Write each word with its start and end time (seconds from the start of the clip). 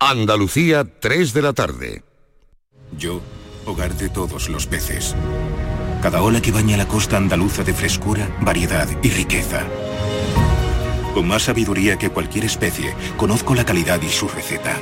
Andalucía, 0.00 0.84
3 0.84 1.32
de 1.32 1.42
la 1.42 1.52
tarde. 1.52 2.04
Yo, 2.96 3.20
hogar 3.66 3.96
de 3.96 4.08
todos 4.08 4.48
los 4.48 4.68
peces. 4.68 5.16
Cada 6.00 6.22
ola 6.22 6.40
que 6.40 6.52
baña 6.52 6.76
la 6.76 6.86
costa 6.86 7.16
andaluza 7.16 7.64
de 7.64 7.74
frescura, 7.74 8.28
variedad 8.40 8.86
y 9.02 9.10
riqueza. 9.10 9.64
Con 11.14 11.26
más 11.26 11.42
sabiduría 11.42 11.98
que 11.98 12.10
cualquier 12.10 12.44
especie, 12.44 12.94
conozco 13.16 13.56
la 13.56 13.64
calidad 13.64 14.00
y 14.00 14.08
su 14.08 14.28
receta. 14.28 14.76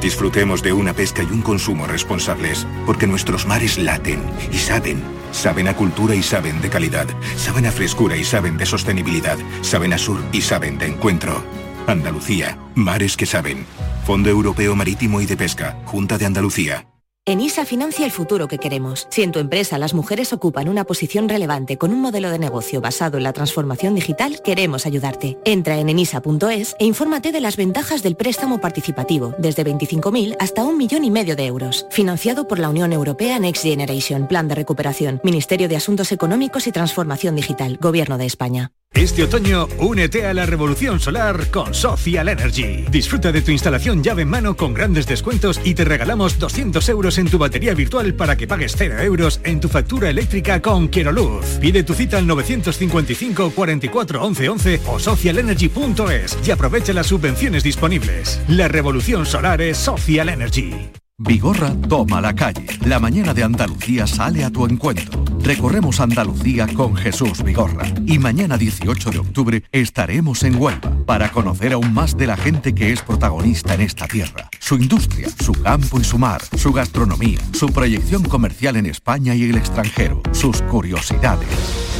Disfrutemos 0.00 0.62
de 0.62 0.74
una 0.74 0.92
pesca 0.92 1.24
y 1.24 1.32
un 1.32 1.42
consumo 1.42 1.88
responsables, 1.88 2.68
porque 2.86 3.08
nuestros 3.08 3.46
mares 3.46 3.78
laten 3.78 4.22
y 4.52 4.58
saben. 4.58 5.02
Saben 5.32 5.66
a 5.66 5.74
cultura 5.74 6.14
y 6.14 6.22
saben 6.22 6.62
de 6.62 6.70
calidad. 6.70 7.08
Saben 7.36 7.66
a 7.66 7.72
frescura 7.72 8.16
y 8.16 8.22
saben 8.22 8.56
de 8.58 8.66
sostenibilidad. 8.66 9.38
Saben 9.62 9.92
a 9.92 9.98
sur 9.98 10.22
y 10.30 10.42
saben 10.42 10.78
de 10.78 10.86
encuentro. 10.86 11.42
Andalucía, 11.88 12.56
mares 12.76 13.16
que 13.16 13.26
saben. 13.26 13.66
Fondo 14.10 14.28
Europeo 14.28 14.74
Marítimo 14.74 15.20
y 15.20 15.26
de 15.26 15.36
Pesca, 15.36 15.80
Junta 15.86 16.18
de 16.18 16.26
Andalucía. 16.26 16.99
ENISA 17.30 17.64
financia 17.64 18.04
el 18.04 18.10
futuro 18.10 18.48
que 18.48 18.58
queremos. 18.58 19.06
Si 19.08 19.22
en 19.22 19.30
tu 19.30 19.38
empresa 19.38 19.78
las 19.78 19.94
mujeres 19.94 20.32
ocupan 20.32 20.68
una 20.68 20.82
posición 20.82 21.28
relevante 21.28 21.78
con 21.78 21.92
un 21.92 22.00
modelo 22.00 22.28
de 22.30 22.40
negocio 22.40 22.80
basado 22.80 23.18
en 23.18 23.22
la 23.22 23.32
transformación 23.32 23.94
digital, 23.94 24.42
queremos 24.42 24.84
ayudarte. 24.84 25.38
Entra 25.44 25.78
en 25.78 25.88
enisa.es 25.88 26.74
e 26.80 26.84
infórmate 26.84 27.30
de 27.30 27.40
las 27.40 27.56
ventajas 27.56 28.02
del 28.02 28.16
préstamo 28.16 28.60
participativo, 28.60 29.32
desde 29.38 29.64
25.000 29.64 30.36
hasta 30.40 30.64
un 30.64 30.76
millón 30.76 31.04
y 31.04 31.10
medio 31.12 31.36
de 31.36 31.46
euros. 31.46 31.86
Financiado 31.90 32.48
por 32.48 32.58
la 32.58 32.68
Unión 32.68 32.92
Europea 32.92 33.38
Next 33.38 33.62
Generation, 33.62 34.26
Plan 34.26 34.48
de 34.48 34.56
Recuperación, 34.56 35.20
Ministerio 35.22 35.68
de 35.68 35.76
Asuntos 35.76 36.10
Económicos 36.10 36.66
y 36.66 36.72
Transformación 36.72 37.36
Digital, 37.36 37.78
Gobierno 37.80 38.18
de 38.18 38.26
España. 38.26 38.72
Este 38.92 39.22
otoño, 39.22 39.68
únete 39.78 40.26
a 40.26 40.34
la 40.34 40.46
revolución 40.46 40.98
solar 40.98 41.52
con 41.52 41.74
Social 41.74 42.28
Energy. 42.28 42.86
Disfruta 42.90 43.30
de 43.30 43.40
tu 43.40 43.52
instalación 43.52 44.02
llave 44.02 44.22
en 44.22 44.28
mano 44.28 44.56
con 44.56 44.74
grandes 44.74 45.06
descuentos 45.06 45.60
y 45.64 45.74
te 45.74 45.84
regalamos 45.84 46.40
200 46.40 46.88
euros 46.88 47.16
en 47.18 47.19
tu 47.28 47.38
batería 47.38 47.74
virtual 47.74 48.14
para 48.14 48.36
que 48.36 48.46
pagues 48.46 48.74
0 48.76 49.00
euros 49.00 49.40
en 49.44 49.60
tu 49.60 49.68
factura 49.68 50.08
eléctrica 50.08 50.62
con 50.62 50.88
Quiero 50.88 51.12
Luz. 51.12 51.58
Pide 51.60 51.82
tu 51.82 51.94
cita 51.94 52.18
al 52.18 52.26
955 52.26 53.50
44 53.50 54.22
11 54.22 54.48
11 54.48 54.80
o 54.86 54.98
socialenergy.es 54.98 56.38
y 56.46 56.50
aprovecha 56.50 56.92
las 56.92 57.08
subvenciones 57.08 57.62
disponibles. 57.62 58.40
La 58.48 58.68
revolución 58.68 59.26
solar 59.26 59.60
es 59.60 59.76
Social 59.76 60.28
Energy. 60.28 60.90
Vigorra 61.22 61.74
toma 61.86 62.18
la 62.22 62.34
calle. 62.34 62.66
La 62.86 62.98
mañana 62.98 63.34
de 63.34 63.44
Andalucía 63.44 64.06
sale 64.06 64.42
a 64.42 64.50
tu 64.50 64.64
encuentro. 64.64 65.22
Recorremos 65.42 66.00
Andalucía 66.00 66.66
con 66.68 66.96
Jesús 66.96 67.42
Vigorra. 67.42 67.86
Y 68.06 68.18
mañana 68.18 68.56
18 68.56 69.10
de 69.10 69.18
octubre 69.18 69.62
estaremos 69.70 70.42
en 70.44 70.56
Huelva 70.56 70.90
para 71.04 71.30
conocer 71.30 71.74
aún 71.74 71.92
más 71.92 72.16
de 72.16 72.26
la 72.26 72.38
gente 72.38 72.74
que 72.74 72.90
es 72.90 73.02
protagonista 73.02 73.74
en 73.74 73.82
esta 73.82 74.08
tierra. 74.08 74.48
Su 74.60 74.76
industria, 74.76 75.28
su 75.44 75.52
campo 75.52 76.00
y 76.00 76.04
su 76.04 76.16
mar, 76.16 76.40
su 76.56 76.72
gastronomía, 76.72 77.40
su 77.52 77.66
proyección 77.68 78.22
comercial 78.22 78.76
en 78.76 78.86
España 78.86 79.34
y 79.34 79.44
el 79.44 79.58
extranjero, 79.58 80.22
sus 80.32 80.62
curiosidades. 80.62 81.48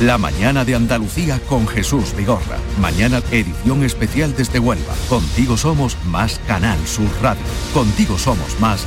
La 0.00 0.16
mañana 0.16 0.64
de 0.64 0.74
Andalucía 0.74 1.38
con 1.46 1.68
Jesús 1.68 2.14
Vigorra. 2.16 2.56
Mañana 2.80 3.20
edición 3.30 3.84
especial 3.84 4.34
desde 4.34 4.58
Huelva. 4.58 4.94
Contigo 5.10 5.58
somos 5.58 5.98
más 6.06 6.40
Canal 6.46 6.78
Sur 6.86 7.10
Radio. 7.20 7.42
Contigo 7.74 8.16
somos 8.16 8.58
más 8.60 8.86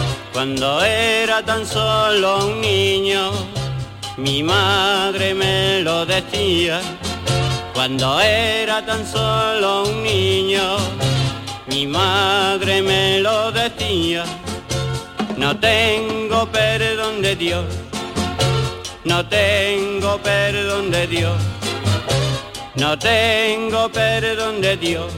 cuando 0.33 0.81
era 0.81 1.43
tan 1.43 1.65
solo 1.65 2.47
un 2.47 2.61
niño, 2.61 3.31
mi 4.17 4.41
madre 4.43 5.33
me 5.33 5.81
lo 5.81 6.05
decía, 6.05 6.81
cuando 7.73 8.19
era 8.19 8.85
tan 8.85 9.05
solo 9.05 9.83
un 9.83 10.03
niño, 10.03 10.77
mi 11.67 11.85
madre 11.85 12.81
me 12.81 13.19
lo 13.19 13.51
decía. 13.51 14.23
No 15.37 15.57
tengo 15.57 16.45
perdón 16.47 17.21
de 17.21 17.35
Dios, 17.35 17.65
no 19.03 19.25
tengo 19.25 20.17
perdón 20.19 20.91
de 20.91 21.07
Dios, 21.07 21.37
no 22.75 22.97
tengo 22.97 23.89
perdón 23.89 24.61
de 24.61 24.77
Dios. 24.77 25.11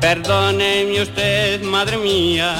Perdóneme 0.00 1.00
usted, 1.00 1.62
madre 1.62 1.96
mía. 1.96 2.54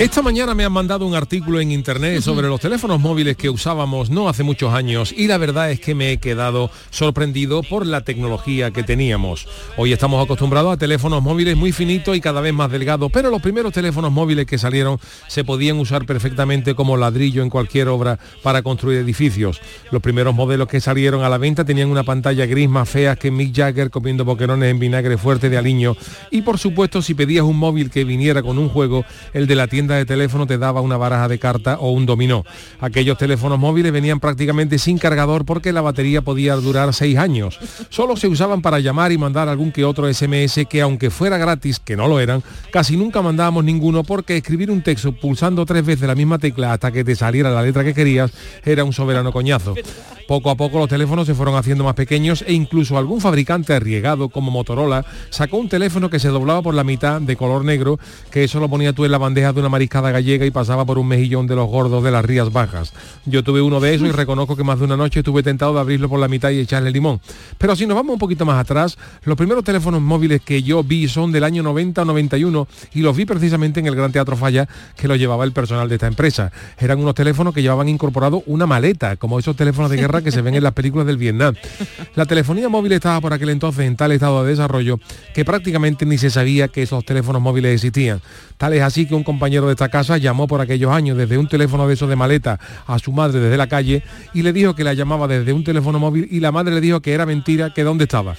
Esta 0.00 0.22
mañana 0.22 0.54
me 0.54 0.64
han 0.64 0.72
mandado 0.72 1.04
un 1.04 1.14
artículo 1.14 1.60
en 1.60 1.72
internet 1.72 2.22
sobre 2.22 2.48
los 2.48 2.58
teléfonos 2.58 2.98
móviles 2.98 3.36
que 3.36 3.50
usábamos 3.50 4.08
no 4.08 4.30
hace 4.30 4.42
muchos 4.42 4.72
años 4.72 5.12
y 5.14 5.26
la 5.26 5.36
verdad 5.36 5.70
es 5.70 5.78
que 5.78 5.94
me 5.94 6.10
he 6.10 6.16
quedado 6.16 6.70
sorprendido 6.88 7.62
por 7.62 7.84
la 7.84 8.00
tecnología 8.00 8.70
que 8.70 8.82
teníamos. 8.82 9.46
Hoy 9.76 9.92
estamos 9.92 10.24
acostumbrados 10.24 10.72
a 10.72 10.78
teléfonos 10.78 11.22
móviles 11.22 11.54
muy 11.54 11.72
finitos 11.72 12.16
y 12.16 12.22
cada 12.22 12.40
vez 12.40 12.54
más 12.54 12.72
delgados, 12.72 13.10
pero 13.12 13.28
los 13.28 13.42
primeros 13.42 13.74
teléfonos 13.74 14.10
móviles 14.10 14.46
que 14.46 14.56
salieron 14.56 14.98
se 15.28 15.44
podían 15.44 15.78
usar 15.78 16.06
perfectamente 16.06 16.74
como 16.74 16.96
ladrillo 16.96 17.42
en 17.42 17.50
cualquier 17.50 17.88
obra 17.88 18.18
para 18.42 18.62
construir 18.62 19.00
edificios. 19.00 19.60
Los 19.90 20.00
primeros 20.00 20.34
modelos 20.34 20.68
que 20.68 20.80
salieron 20.80 21.24
a 21.24 21.28
la 21.28 21.36
venta 21.36 21.66
tenían 21.66 21.90
una 21.90 22.04
pantalla 22.04 22.46
gris 22.46 22.70
más 22.70 22.88
fea 22.88 23.16
que 23.16 23.30
Mick 23.30 23.54
Jagger 23.54 23.90
comiendo 23.90 24.24
boquerones 24.24 24.70
en 24.70 24.78
vinagre 24.78 25.18
fuerte 25.18 25.50
de 25.50 25.58
aliño 25.58 25.94
y 26.30 26.40
por 26.40 26.58
supuesto 26.58 27.02
si 27.02 27.12
pedías 27.12 27.44
un 27.44 27.58
móvil 27.58 27.90
que 27.90 28.04
viniera 28.04 28.42
con 28.42 28.56
un 28.56 28.70
juego, 28.70 29.04
el 29.34 29.46
de 29.46 29.56
la 29.56 29.66
tienda 29.66 29.89
de 29.96 30.04
teléfono 30.04 30.46
te 30.46 30.58
daba 30.58 30.80
una 30.80 30.96
baraja 30.96 31.28
de 31.28 31.38
carta 31.38 31.78
o 31.78 31.90
un 31.90 32.06
dominó. 32.06 32.44
Aquellos 32.80 33.18
teléfonos 33.18 33.58
móviles 33.58 33.92
venían 33.92 34.20
prácticamente 34.20 34.78
sin 34.78 34.98
cargador 34.98 35.44
porque 35.44 35.72
la 35.72 35.80
batería 35.80 36.22
podía 36.22 36.54
durar 36.56 36.92
seis 36.94 37.16
años. 37.18 37.58
Solo 37.88 38.16
se 38.16 38.28
usaban 38.28 38.62
para 38.62 38.80
llamar 38.80 39.12
y 39.12 39.18
mandar 39.18 39.48
algún 39.48 39.72
que 39.72 39.84
otro 39.84 40.12
SMS 40.12 40.66
que 40.68 40.80
aunque 40.80 41.10
fuera 41.10 41.38
gratis, 41.38 41.78
que 41.80 41.96
no 41.96 42.08
lo 42.08 42.20
eran, 42.20 42.42
casi 42.72 42.96
nunca 42.96 43.22
mandábamos 43.22 43.64
ninguno 43.64 44.04
porque 44.04 44.36
escribir 44.36 44.70
un 44.70 44.82
texto 44.82 45.12
pulsando 45.12 45.66
tres 45.66 45.84
veces 45.84 46.06
la 46.06 46.14
misma 46.14 46.38
tecla 46.38 46.72
hasta 46.72 46.92
que 46.92 47.04
te 47.04 47.14
saliera 47.14 47.50
la 47.50 47.62
letra 47.62 47.84
que 47.84 47.94
querías 47.94 48.32
era 48.64 48.84
un 48.84 48.92
soberano 48.92 49.32
coñazo. 49.32 49.74
Poco 50.30 50.50
a 50.50 50.54
poco 50.54 50.78
los 50.78 50.88
teléfonos 50.88 51.26
se 51.26 51.34
fueron 51.34 51.56
haciendo 51.56 51.82
más 51.82 51.94
pequeños 51.94 52.44
e 52.46 52.52
incluso 52.52 52.96
algún 52.96 53.20
fabricante 53.20 53.74
arriesgado 53.74 54.28
como 54.28 54.52
Motorola 54.52 55.04
sacó 55.30 55.56
un 55.56 55.68
teléfono 55.68 56.08
que 56.08 56.20
se 56.20 56.28
doblaba 56.28 56.62
por 56.62 56.72
la 56.72 56.84
mitad 56.84 57.20
de 57.20 57.34
color 57.34 57.64
negro, 57.64 57.98
que 58.30 58.44
eso 58.44 58.60
lo 58.60 58.68
ponía 58.68 58.92
tú 58.92 59.04
en 59.04 59.10
la 59.10 59.18
bandeja 59.18 59.52
de 59.52 59.58
una 59.58 59.68
mariscada 59.80 60.10
gallega 60.10 60.44
y 60.44 60.50
pasaba 60.50 60.84
por 60.84 60.98
un 60.98 61.08
mejillón 61.08 61.46
de 61.46 61.56
los 61.56 61.66
gordos 61.66 62.04
de 62.04 62.10
las 62.10 62.22
Rías 62.22 62.52
Bajas. 62.52 62.92
Yo 63.24 63.42
tuve 63.42 63.62
uno 63.62 63.80
de 63.80 63.94
esos 63.94 64.08
y 64.08 64.12
reconozco 64.12 64.54
que 64.54 64.62
más 64.62 64.78
de 64.78 64.84
una 64.84 64.94
noche 64.94 65.20
estuve 65.20 65.42
tentado 65.42 65.72
de 65.72 65.80
abrirlo 65.80 66.06
por 66.06 66.20
la 66.20 66.28
mitad 66.28 66.50
y 66.50 66.58
echarle 66.58 66.90
limón. 66.90 67.18
Pero 67.56 67.74
si 67.74 67.86
nos 67.86 67.96
vamos 67.96 68.12
un 68.12 68.18
poquito 68.18 68.44
más 68.44 68.60
atrás, 68.60 68.98
los 69.24 69.38
primeros 69.38 69.64
teléfonos 69.64 70.02
móviles 70.02 70.42
que 70.42 70.62
yo 70.62 70.84
vi 70.84 71.08
son 71.08 71.32
del 71.32 71.44
año 71.44 71.62
90 71.62 72.04
91 72.04 72.68
y 72.92 73.00
los 73.00 73.16
vi 73.16 73.24
precisamente 73.24 73.80
en 73.80 73.86
el 73.86 73.96
Gran 73.96 74.12
Teatro 74.12 74.36
Falla 74.36 74.68
que 74.98 75.08
lo 75.08 75.16
llevaba 75.16 75.44
el 75.44 75.52
personal 75.52 75.88
de 75.88 75.94
esta 75.94 76.08
empresa. 76.08 76.52
Eran 76.78 76.98
unos 76.98 77.14
teléfonos 77.14 77.54
que 77.54 77.62
llevaban 77.62 77.88
incorporado 77.88 78.42
una 78.44 78.66
maleta, 78.66 79.16
como 79.16 79.38
esos 79.38 79.56
teléfonos 79.56 79.90
de 79.90 79.96
guerra 79.96 80.20
que 80.20 80.30
se 80.30 80.42
ven 80.42 80.56
en 80.56 80.62
las 80.62 80.74
películas 80.74 81.06
del 81.06 81.16
Vietnam. 81.16 81.54
La 82.16 82.26
telefonía 82.26 82.68
móvil 82.68 82.92
estaba 82.92 83.18
por 83.22 83.32
aquel 83.32 83.48
entonces 83.48 83.86
en 83.86 83.96
tal 83.96 84.12
estado 84.12 84.44
de 84.44 84.50
desarrollo 84.50 85.00
que 85.32 85.46
prácticamente 85.46 86.04
ni 86.04 86.18
se 86.18 86.28
sabía 86.28 86.68
que 86.68 86.82
esos 86.82 87.02
teléfonos 87.02 87.40
móviles 87.40 87.72
existían. 87.72 88.20
Tal 88.58 88.74
es 88.74 88.82
así 88.82 89.06
que 89.06 89.14
un 89.14 89.24
compañero 89.24 89.68
de 89.68 89.69
esta 89.72 89.88
casa 89.88 90.18
llamó 90.18 90.46
por 90.46 90.60
aquellos 90.60 90.92
años 90.92 91.16
desde 91.16 91.38
un 91.38 91.48
teléfono 91.48 91.86
de 91.86 91.94
esos 91.94 92.08
de 92.08 92.16
maleta 92.16 92.58
a 92.86 92.98
su 92.98 93.12
madre 93.12 93.40
desde 93.40 93.56
la 93.56 93.66
calle 93.66 94.02
y 94.34 94.42
le 94.42 94.52
dijo 94.52 94.74
que 94.74 94.84
la 94.84 94.94
llamaba 94.94 95.28
desde 95.28 95.52
un 95.52 95.64
teléfono 95.64 95.98
móvil 95.98 96.28
y 96.30 96.40
la 96.40 96.52
madre 96.52 96.74
le 96.74 96.80
dijo 96.80 97.00
que 97.00 97.12
era 97.12 97.26
mentira, 97.26 97.72
que 97.74 97.84
dónde 97.84 98.04
estaba. 98.04 98.34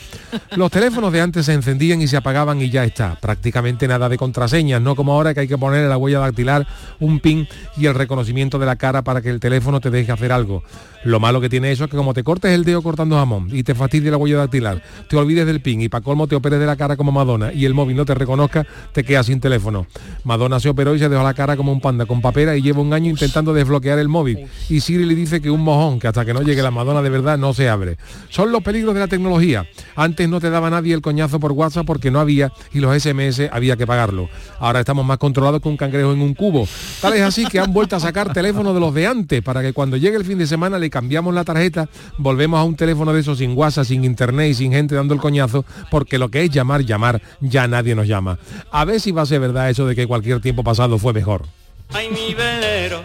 Los 0.56 0.72
teléfonos 0.72 1.12
de 1.12 1.22
antes 1.22 1.46
se 1.46 1.54
encendían 1.54 2.02
y 2.02 2.08
se 2.08 2.18
apagaban 2.18 2.62
y 2.62 2.70
ya 2.70 2.84
está. 2.84 3.16
Prácticamente 3.16 3.88
nada 3.88 4.10
de 4.10 4.18
contraseñas, 4.18 4.82
no 4.82 4.96
como 4.96 5.14
ahora 5.14 5.34
que 5.34 5.42
hay 5.42 5.48
que 5.48 5.58
poner 5.58 5.88
la 5.88 5.98
huella 5.98 6.20
dactilar, 6.20 6.68
un 7.00 7.20
pin 7.20 7.48
y 7.78 7.86
el 7.86 7.96
reconocimiento 7.96 8.60
de 8.60 8.66
la 8.66 8.76
cara 8.76 9.02
para 9.02 9.22
que 9.22 9.30
el 9.30 9.40
teléfono 9.40 9.80
te 9.80 9.90
deje 9.90 10.12
hacer 10.12 10.32
algo. 10.32 10.64
Lo 11.04 11.20
malo 11.20 11.42
que 11.42 11.50
tiene 11.50 11.72
eso 11.72 11.86
es 11.86 11.90
que 11.90 11.98
como 11.98 12.14
te 12.14 12.24
cortes 12.24 12.52
el 12.52 12.64
dedo 12.64 12.84
cortando 12.84 13.16
jamón 13.16 13.50
y 13.52 13.64
te 13.64 13.74
fastidie 13.74 14.12
la 14.12 14.18
huella 14.18 14.38
dactilar, 14.38 14.84
te 15.10 15.18
olvides 15.18 15.48
del 15.48 15.60
pin 15.60 15.82
y 15.82 15.90
para 15.90 16.04
colmo 16.04 16.28
te 16.28 16.36
operes 16.36 16.60
de 16.60 16.66
la 16.68 16.76
cara 16.76 16.96
como 16.96 17.12
Madonna 17.12 17.52
y 17.52 17.66
el 17.66 17.74
móvil 17.74 17.98
no 17.98 18.06
te 18.06 18.14
reconozca, 18.14 18.68
te 18.92 19.04
quedas 19.04 19.26
sin 19.26 19.40
teléfono. 19.40 19.88
Madonna 20.24 20.60
se 20.60 20.70
operó 20.70 20.94
y 20.94 21.00
se 21.00 21.10
dejó 21.10 21.24
la 21.24 21.34
cara 21.34 21.58
como 21.58 21.72
un 21.72 21.82
panda 21.82 22.06
con 22.06 22.22
papera 22.22 22.56
y 22.56 22.62
lleva 22.62 22.82
un 22.82 22.94
año 22.94 23.10
intentando 23.10 23.52
desbloquear 23.54 23.98
el 23.98 24.10
móvil. 24.10 24.48
Y 24.70 24.80
Siri 24.82 25.06
le 25.06 25.16
dice 25.16 25.42
que 25.42 25.50
un 25.50 25.62
mojón, 25.62 26.00
que 26.00 26.08
hasta 26.08 26.24
que 26.24 26.34
no 26.34 26.44
llegue 26.44 26.62
la 26.62 26.70
Madonna 26.70 27.02
de 27.02 27.10
verdad 27.10 27.38
no 27.38 27.54
se 27.54 27.68
abre. 27.68 27.98
Son 28.30 28.52
los 28.52 28.62
peligros 28.62 28.94
de 28.94 29.00
la 29.00 29.08
tecnología. 29.08 29.66
Antes 29.96 30.30
no 30.30 30.40
te 30.40 30.52
daba 30.52 30.70
nadie 30.70 30.94
el 30.94 31.02
coñazo 31.02 31.40
por 31.40 31.52
WhatsApp 31.54 31.86
porque 31.88 32.12
no 32.12 32.20
había 32.20 32.52
y 32.74 32.80
los 32.80 32.96
SMS 33.02 33.50
había 33.52 33.76
que 33.76 33.88
pagarlo. 33.88 34.30
Ahora 34.60 34.82
estamos 34.82 35.04
más 35.04 35.18
controlados 35.18 35.62
que 35.62 35.70
un 35.70 35.78
cangrejo 35.78 36.14
en 36.14 36.22
un 36.22 36.36
cubo. 36.36 36.68
Tal 37.02 37.14
es 37.14 37.22
así 37.22 37.46
que 37.46 37.60
han 37.60 37.74
vuelto 37.74 37.96
a 37.96 38.00
sacar 38.00 38.32
teléfonos 38.34 38.74
de 38.76 38.80
los 38.80 38.94
de 38.94 39.08
antes 39.08 39.42
para 39.42 39.64
que 39.64 39.74
cuando 39.74 39.98
llegue 39.98 40.18
el 40.18 40.26
fin 40.26 40.38
de 40.38 40.46
semana 40.46 40.78
cambiamos 40.92 41.34
la 41.34 41.44
tarjeta, 41.44 41.90
volvemos 42.20 42.60
a 42.60 42.64
un 42.64 42.76
teléfono 42.76 43.12
de 43.14 43.22
esos 43.22 43.40
sin 43.40 43.58
WhatsApp, 43.58 43.86
sin 43.86 44.04
internet 44.06 44.52
y 44.52 44.54
sin 44.54 44.72
gente 44.72 44.94
dando 44.94 45.16
el 45.16 45.20
coñazo, 45.20 45.66
porque 45.90 46.20
lo 46.20 46.30
que 46.30 46.44
es 46.44 46.52
llamar, 46.52 46.86
llamar, 46.86 47.20
ya 47.40 47.68
nadie 47.68 47.96
nos 47.96 48.08
llama. 48.08 48.38
A 48.72 48.86
ver 48.86 49.00
si 49.00 49.12
va 49.12 49.24
a 49.24 49.26
ser 49.26 49.40
verdad 49.40 49.72
eso 49.72 49.88
de 49.88 49.96
que 49.96 50.06
cualquier 50.06 50.40
tiempo 50.40 50.64
pasado 50.64 51.00
fue 51.00 51.14
mejor. 51.14 51.48
Ay, 51.94 52.10
mi 52.10 52.34
velero, 52.34 53.04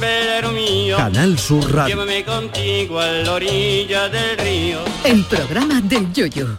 velero 0.00 0.52
mío. 0.52 0.96
Canal 0.96 1.38
Sur 1.38 1.74
Radio. 1.74 1.96
Llévame 1.96 2.24
contigo 2.24 3.00
a 3.00 3.06
la 3.06 3.32
orilla 3.32 4.08
del 4.08 4.38
río. 4.38 4.78
El 5.04 5.24
programa 5.24 5.80
del 5.80 6.12
yoyo. 6.12 6.58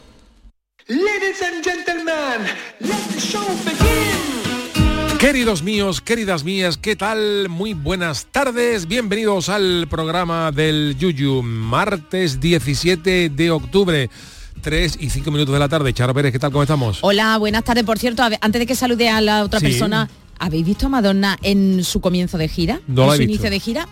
Ladies 0.87 1.41
and 1.43 1.63
gentlemen, 1.63 2.47
let 2.79 3.13
the 3.13 3.19
show 3.19 3.45
begin. 3.63 4.38
Queridos 5.19 5.63
míos, 5.63 5.99
queridas 5.99 6.45
mías, 6.45 6.77
¿qué 6.77 6.95
tal? 6.95 7.49
Muy 7.49 7.73
buenas 7.73 8.27
tardes, 8.31 8.87
bienvenidos 8.87 9.49
al 9.49 9.87
programa 9.89 10.51
del 10.53 10.95
Yuyu, 10.97 11.43
martes 11.43 12.39
17 12.39 13.29
de 13.29 13.51
octubre. 13.51 14.09
3 14.61 14.97
y 14.99 15.09
5 15.09 15.31
minutos 15.31 15.53
de 15.53 15.59
la 15.59 15.69
tarde. 15.69 15.93
Charo 15.93 16.13
Pérez, 16.13 16.31
¿qué 16.33 16.39
tal? 16.39 16.51
¿Cómo 16.51 16.63
estamos? 16.63 16.99
Hola, 17.01 17.37
buenas 17.37 17.63
tardes. 17.63 17.83
Por 17.85 17.97
cierto, 17.99 18.27
ver, 18.29 18.37
antes 18.41 18.59
de 18.59 18.65
que 18.65 18.75
salude 18.75 19.09
a 19.09 19.19
la 19.21 19.43
otra 19.43 19.59
Sí. 19.59 19.67
persona, 19.67 20.09
¿habéis 20.37 20.65
visto 20.65 20.85
a 20.87 20.89
Madonna 20.89 21.37
en 21.41 21.83
su 21.85 21.99
comienzo 22.01 22.37
de 22.37 22.47
gira? 22.49 22.79
No 22.87 23.03
en 23.03 23.07
la 23.09 23.13
he 23.13 23.17
su 23.17 23.19
visto. 23.21 23.31
inicio 23.33 23.49
de 23.49 23.59
gira. 23.59 23.87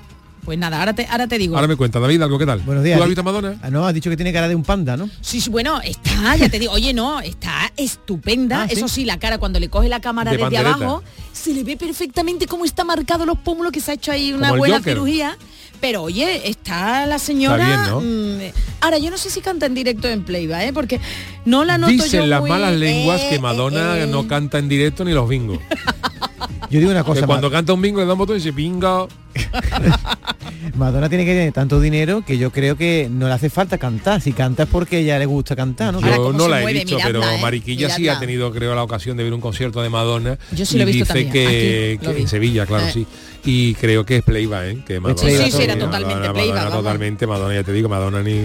Pues 0.47 0.57
nada, 0.57 0.79
ahora 0.79 0.93
te, 0.93 1.05
ahora 1.07 1.27
te 1.27 1.37
digo. 1.37 1.55
Ahora 1.57 1.67
me 1.67 1.75
cuenta, 1.75 1.99
David, 1.99 2.21
¿algo 2.21 2.39
qué 2.39 2.45
tal? 2.45 2.59
Buenos 2.61 2.81
días. 2.81 2.95
¿Tú 2.97 3.03
has 3.03 3.09
visto 3.09 3.19
a 3.19 3.23
Madonna? 3.25 3.57
Ah, 3.61 3.69
no, 3.69 3.85
has 3.85 3.93
dicho 3.93 4.09
que 4.09 4.15
tiene 4.15 4.31
cara 4.31 4.47
de 4.47 4.55
un 4.55 4.63
panda, 4.63 4.95
¿no? 4.95 5.09
Sí, 5.19 5.41
sí, 5.41 5.49
bueno, 5.49 5.81
está, 5.81 6.37
ya 6.37 6.47
te 6.47 6.57
digo, 6.57 6.71
oye, 6.71 6.93
no, 6.93 7.19
está 7.19 7.69
estupenda. 7.75 8.61
Ah, 8.61 8.67
¿sí? 8.69 8.75
Eso 8.75 8.87
sí, 8.87 9.03
la 9.03 9.19
cara, 9.19 9.39
cuando 9.39 9.59
le 9.59 9.67
coge 9.67 9.89
la 9.89 9.99
cámara 9.99 10.31
De 10.31 10.37
desde 10.37 10.45
pandereta. 10.45 10.75
abajo, 10.75 11.03
se 11.33 11.53
le 11.53 11.65
ve 11.65 11.75
perfectamente 11.75 12.47
cómo 12.47 12.63
está 12.63 12.85
marcado 12.85 13.25
los 13.25 13.37
pómulos, 13.39 13.73
que 13.73 13.81
se 13.81 13.91
ha 13.91 13.93
hecho 13.95 14.13
ahí 14.13 14.31
una 14.31 14.53
buena 14.53 14.77
Joker. 14.77 14.93
cirugía. 14.93 15.37
Pero 15.79 16.03
oye, 16.03 16.49
está 16.49 17.05
la 17.05 17.19
señora. 17.19 17.63
Está 17.85 17.97
bien, 17.99 18.39
¿no? 18.39 18.45
mm, 18.45 18.51
ahora, 18.81 18.97
yo 18.97 19.09
no 19.11 19.17
sé 19.17 19.29
si 19.29 19.41
canta 19.41 19.65
en 19.67 19.75
directo 19.75 20.07
en 20.07 20.23
Playba, 20.23 20.63
¿eh? 20.65 20.73
Porque 20.73 20.99
no 21.45 21.63
la 21.65 21.77
noto 21.77 21.91
Dicen 21.93 22.21
yo 22.21 22.27
las 22.27 22.41
muy- 22.41 22.49
malas 22.49 22.73
lenguas 22.75 23.21
eh, 23.21 23.27
que 23.31 23.39
Madonna 23.39 23.97
eh, 23.97 24.03
eh. 24.03 24.07
no 24.07 24.27
canta 24.27 24.57
en 24.59 24.67
directo 24.69 25.03
ni 25.05 25.11
los 25.13 25.27
bingos. 25.29 25.59
Yo 26.69 26.79
digo 26.79 26.91
una 26.91 27.01
que 27.01 27.05
cosa, 27.07 27.25
cuando 27.25 27.49
canta 27.49 27.71
un 27.71 27.81
bingo 27.81 28.01
le 28.01 28.05
da 28.05 28.11
un 28.11 28.19
botón 28.19 28.35
y 28.35 28.39
dice 28.39 28.51
bingo. 28.51 29.07
Madonna 30.75 31.07
tiene 31.07 31.23
que 31.25 31.31
tener 31.31 31.53
tanto 31.53 31.79
dinero 31.79 32.23
que 32.25 32.37
yo 32.37 32.51
creo 32.51 32.75
que 32.75 33.07
no 33.09 33.27
le 33.27 33.33
hace 33.33 33.49
falta 33.49 33.77
cantar. 33.77 34.19
Si 34.21 34.33
canta 34.33 34.63
es 34.63 34.69
porque 34.69 34.97
a 34.97 34.99
ella 34.99 35.19
le 35.19 35.25
gusta 35.27 35.55
cantar, 35.55 35.93
¿no? 35.93 36.01
Yo 36.01 36.33
no 36.33 36.47
la 36.49 36.61
he 36.61 36.73
visto, 36.73 36.95
miradla, 36.97 37.19
pero 37.21 37.23
¿eh? 37.35 37.39
Mariquilla 37.41 37.89
sí 37.89 38.09
ha 38.09 38.19
tenido, 38.19 38.51
creo, 38.51 38.75
la 38.75 38.83
ocasión 38.83 39.15
de 39.15 39.23
ver 39.23 39.33
un 39.33 39.39
concierto 39.41 39.81
de 39.81 39.89
Madonna. 39.89 40.37
Yo 40.51 40.65
sí 40.65 40.77
lo 40.77 40.81
y 40.81 40.83
he 40.83 40.85
visto 40.93 41.13
dice 41.13 41.25
también, 41.25 41.31
que, 41.31 41.95
aquí 41.97 42.05
lo 42.05 42.11
que 42.11 42.15
vi. 42.17 42.21
en 42.23 42.27
Sevilla, 42.27 42.65
claro, 42.65 42.87
Eh. 42.87 42.91
sí. 42.93 43.07
Y 43.49 43.75
creo 43.75 44.05
que 44.05 44.17
es 44.17 44.23
Playba, 44.23 44.67
¿eh? 44.67 44.79
Que 44.85 44.99
Madonna, 44.99 45.21
Sí, 45.21 45.51
sí, 45.51 45.63
era 45.63 45.75
Madonna, 45.75 45.85
totalmente 45.85 46.15
Madonna, 46.15 46.33
Playba, 46.33 46.55
Madonna 46.55 46.75
totalmente, 46.75 47.27
Madonna, 47.27 47.55
ya 47.55 47.63
te 47.63 47.71
digo, 47.71 47.87
Madonna 47.87 48.21
ni 48.21 48.41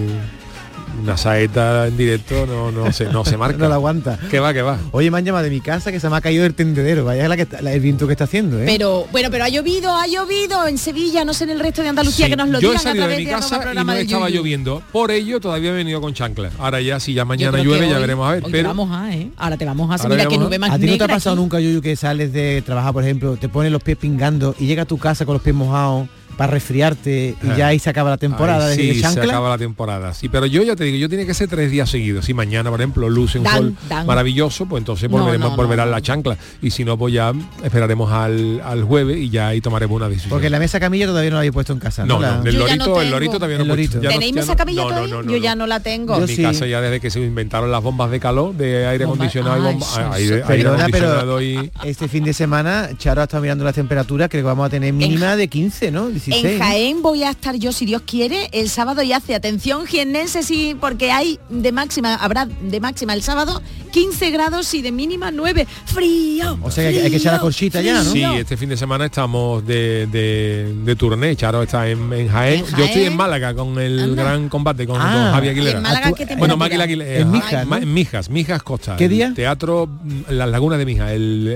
una 1.01 1.17
saeta 1.17 1.87
en 1.87 1.97
directo 1.97 2.45
no, 2.45 2.71
no 2.71 2.91
se 2.91 3.05
no 3.05 3.25
se 3.25 3.37
marca. 3.37 3.57
No 3.57 3.69
la 3.69 3.75
aguanta. 3.75 4.17
Que 4.29 4.39
va, 4.39 4.53
que 4.53 4.61
va. 4.61 4.77
Oye, 4.91 5.09
me 5.11 5.17
han 5.17 5.25
llamado 5.25 5.43
de 5.45 5.49
mi 5.49 5.61
casa 5.61 5.91
que 5.91 5.99
se 5.99 6.09
me 6.09 6.15
ha 6.17 6.21
caído 6.21 6.45
el 6.45 6.53
tendedero. 6.53 7.05
Vaya 7.05 7.27
la 7.27 7.35
que 7.35 7.41
está- 7.43 7.61
la- 7.61 7.73
el 7.73 7.79
viento 7.79 8.05
que 8.07 8.13
está 8.13 8.25
haciendo, 8.25 8.59
¿eh? 8.59 8.65
Pero 8.65 9.07
bueno, 9.11 9.29
pero 9.31 9.43
ha 9.45 9.49
llovido, 9.49 9.95
ha 9.95 10.07
llovido 10.07 10.67
en 10.67 10.77
Sevilla, 10.77 11.25
no 11.25 11.33
sé 11.33 11.45
en 11.45 11.51
el 11.51 11.59
resto 11.59 11.81
de 11.81 11.89
Andalucía 11.89 12.25
Sí, 12.25 12.31
que 12.31 12.37
nos 12.37 12.49
lo 12.49 12.59
yo 12.59 12.69
he 12.69 12.71
digan 12.71 12.79
a 12.79 12.83
salido 12.83 13.05
través 13.05 13.17
de 13.17 13.23
mi 13.25 13.29
casa 13.29 13.55
y 13.55 13.59
programa 13.59 13.93
no 13.93 13.99
estaba 13.99 14.29
Yuyu. 14.29 14.37
lloviendo. 14.41 14.83
Por 14.91 15.11
ello 15.11 15.39
todavía 15.39 15.69
he 15.71 15.73
venido 15.73 15.99
con 16.01 16.13
chancla. 16.13 16.49
Ahora 16.59 16.81
ya, 16.81 16.99
si 16.99 17.13
ya 17.13 17.25
mañana 17.25 17.57
que 17.57 17.63
llueve, 17.63 17.87
ya 17.89 17.95
hoy- 17.95 18.01
veremos 18.01 18.27
a 18.27 18.31
ver. 18.33 18.43
Pero 18.51 18.67
vamos 18.69 18.89
a, 18.91 19.13
¿eh? 19.13 19.29
Ahora 19.37 19.57
te 19.57 19.65
vamos 19.65 19.89
a 19.91 19.95
hacer, 19.95 20.09
mira 20.09 20.23
a- 20.23 20.37
nube 20.37 20.59
más 20.59 20.71
¿A 20.71 20.79
ti 20.79 20.85
no 20.85 20.97
te 20.97 21.03
ha 21.03 21.07
pasado 21.07 21.35
aquí. 21.35 21.41
nunca, 21.41 21.59
Yuyu, 21.59 21.81
que 21.81 21.95
sales 21.95 22.33
de 22.33 22.61
trabajar, 22.65 22.93
por 22.93 23.03
ejemplo, 23.03 23.35
te 23.37 23.49
pones 23.49 23.71
los 23.71 23.81
pies 23.83 23.97
pingando 23.97 24.55
y 24.59 24.65
llega 24.67 24.83
a 24.83 24.85
tu 24.85 24.97
casa 24.97 25.25
con 25.25 25.33
los 25.33 25.41
pies 25.41 25.55
mojados 25.55 26.07
para 26.37 26.51
resfriarte 26.51 27.35
y 27.41 27.47
Ah. 27.49 27.55
ya 27.57 27.67
ahí 27.67 27.79
se 27.79 27.89
acaba 27.89 28.09
la 28.09 28.17
temporada 28.17 28.67
Ay, 28.67 28.77
de- 28.77 28.83
sí, 28.95 29.01
de 29.01 29.07
se 29.09 29.21
acaba 29.21 29.49
la 29.49 29.57
temporada. 29.57 30.13
Sí, 30.13 30.29
pero 30.29 30.45
yo 30.45 30.63
ya 30.63 30.75
te 30.75 30.83
digo, 30.83 30.97
yo 30.97 31.09
tiene 31.09 31.25
que 31.25 31.33
ser 31.33 31.47
tres 31.49 31.69
días 31.71 31.89
seguidos. 31.89 32.25
Si 32.25 32.33
mañana, 32.33 32.69
por 32.69 32.79
ejemplo, 32.81 33.09
luce 33.09 33.37
un 33.37 33.43
Dan, 33.45 33.57
sol 33.57 33.75
dan. 33.89 34.05
maravilloso, 34.07 34.65
pues 34.65 34.81
entonces 34.81 35.09
volveremos, 35.09 35.55
no, 35.57 35.63
no, 35.67 35.75
la 35.75 35.85
no. 35.85 35.99
chancla. 35.99 36.37
Y 36.61 36.71
si 36.71 36.83
no, 36.85 36.97
pues 36.97 37.13
ya 37.13 37.33
esperaremos 37.63 38.11
al, 38.11 38.61
al 38.65 38.83
jueves 38.83 39.17
y 39.17 39.29
ya 39.29 39.49
ahí 39.49 39.61
tomaremos 39.61 39.95
una 39.95 40.09
decisión. 40.09 40.29
Porque 40.29 40.49
la 40.49 40.59
mesa 40.59 40.79
camilla 40.79 41.05
todavía 41.07 41.29
no 41.29 41.35
la 41.35 41.39
había 41.41 41.51
puesto 41.51 41.73
en 41.73 41.79
casa. 41.79 42.05
no, 42.05 42.19
La- 42.19 42.37
no, 42.37 42.45
el 42.49 42.57
lorito, 42.57 42.85
no 42.87 43.01
el 43.01 43.11
lorito 43.11 43.33
todavía 43.33 43.57
no 43.57 43.63
El 43.63 43.71
he 43.71 43.75
puesto. 43.75 43.97
lorito. 43.97 44.09
No- 44.09 44.13
¿Tenéis 44.19 44.33
mesa 44.33 44.55
camilla 44.55 44.81
no, 44.83 44.89
no, 44.89 44.95
todavía? 44.95 45.13
Yo 45.15 45.21
no. 45.21 45.37
ya 45.37 45.55
no 45.55 45.67
la 45.67 45.79
tengo. 45.79 46.17
En 46.17 46.25
mi 46.25 46.37
casa 46.37 46.65
ya 46.65 46.81
desde 46.81 46.99
que 46.99 47.09
se 47.09 47.19
inventaron 47.19 47.71
las 47.71 47.81
bombas 47.83 48.11
de 48.11 48.19
calor, 48.19 48.53
de 48.55 48.87
aire 48.87 49.05
Bomba- 49.05 49.15
acondicionado 49.25 49.57
y 49.71 49.73
bomba- 49.75 49.85
sí, 49.85 50.01
aire, 50.13 50.27
sí. 50.27 50.33
aire 50.33 50.43
Perdona, 50.63 50.83
acondicionado 50.85 51.37
pero 51.37 51.41
y... 51.41 51.71
este 51.83 52.07
fin 52.07 52.23
de 52.23 52.33
semana 52.33 52.89
Charo 52.97 53.21
ha 53.21 53.23
estado 53.25 53.41
mirando 53.41 53.63
la 53.63 53.73
temperatura, 53.73 54.29
creo 54.29 54.41
que 54.43 54.47
vamos 54.47 54.65
a 54.65 54.69
tener 54.69 54.93
mínima 54.93 55.35
de 55.35 55.47
15, 55.47 55.91
¿no? 55.91 56.09
16. 56.25 56.45
En. 56.55 56.59
Jaén 56.59 57.01
voy 57.01 57.23
a 57.23 57.29
estar 57.31 57.55
yo, 57.55 57.71
si 57.71 57.85
Dios 57.85 58.01
quiere, 58.05 58.49
el 58.51 58.69
sábado 58.69 59.01
y 59.03 59.13
hace 59.13 59.35
atención 59.35 59.85
jiennense 59.85 60.43
sí, 60.43 60.75
porque 60.79 61.11
hay 61.11 61.39
de 61.49 61.71
máxima, 61.71 62.15
habrá 62.15 62.45
de 62.45 62.79
máxima 62.79 63.13
el 63.13 63.21
sábado 63.23 63.61
15 63.91 64.31
grados 64.31 64.73
y 64.73 64.81
de 64.81 64.91
mínima 64.91 65.29
9. 65.31 65.67
Frío. 65.85 66.57
O 66.63 66.71
sea 66.71 66.89
que 66.91 67.01
hay 67.03 67.11
que 67.11 67.17
echar 67.17 67.33
la 67.33 67.39
colchita 67.39 67.81
ya, 67.81 67.95
¿no? 67.95 68.03
Sí, 68.03 68.09
frío. 68.11 68.33
este 68.33 68.57
fin 68.57 68.69
de 68.69 68.77
semana 68.77 69.05
estamos 69.05 69.65
de, 69.65 70.07
de, 70.07 70.73
de 70.83 70.95
turné. 70.95 71.35
Charo 71.35 71.61
está 71.63 71.87
en, 71.87 72.11
en 72.11 72.27
Jaén. 72.27 72.65
¿En 72.65 72.75
Yo 72.77 72.83
estoy 72.85 73.03
en? 73.03 73.15
Málaga 73.15 73.53
con 73.53 73.79
el 73.79 73.99
Anda. 73.99 74.23
gran 74.23 74.49
combate 74.49 74.87
con, 74.87 74.99
Ah, 74.99 75.13
con 75.25 75.33
Javi 75.33 75.49
Aguilera. 75.49 75.77
¿En 75.77 75.83
Málaga 75.83 76.05
qué 76.07 76.09
Bueno, 76.11 76.27
temperatura? 76.27 76.55
Máquila 76.57 76.83
Aguilera. 76.85 77.19
En 77.19 77.31
Mijas, 77.31 77.67
Ma- 77.67 77.77
¿no? 77.77 77.83
en 77.83 77.93
Mijas, 77.93 78.29
Mijas 78.31 78.63
Costa. 78.63 78.95
¿Qué 78.95 79.07
día? 79.07 79.31
Teatro 79.35 79.87
Las 80.29 80.49
Lagunas 80.49 80.79
de 80.79 80.85
Mijas, 80.85 81.11
el, 81.11 81.47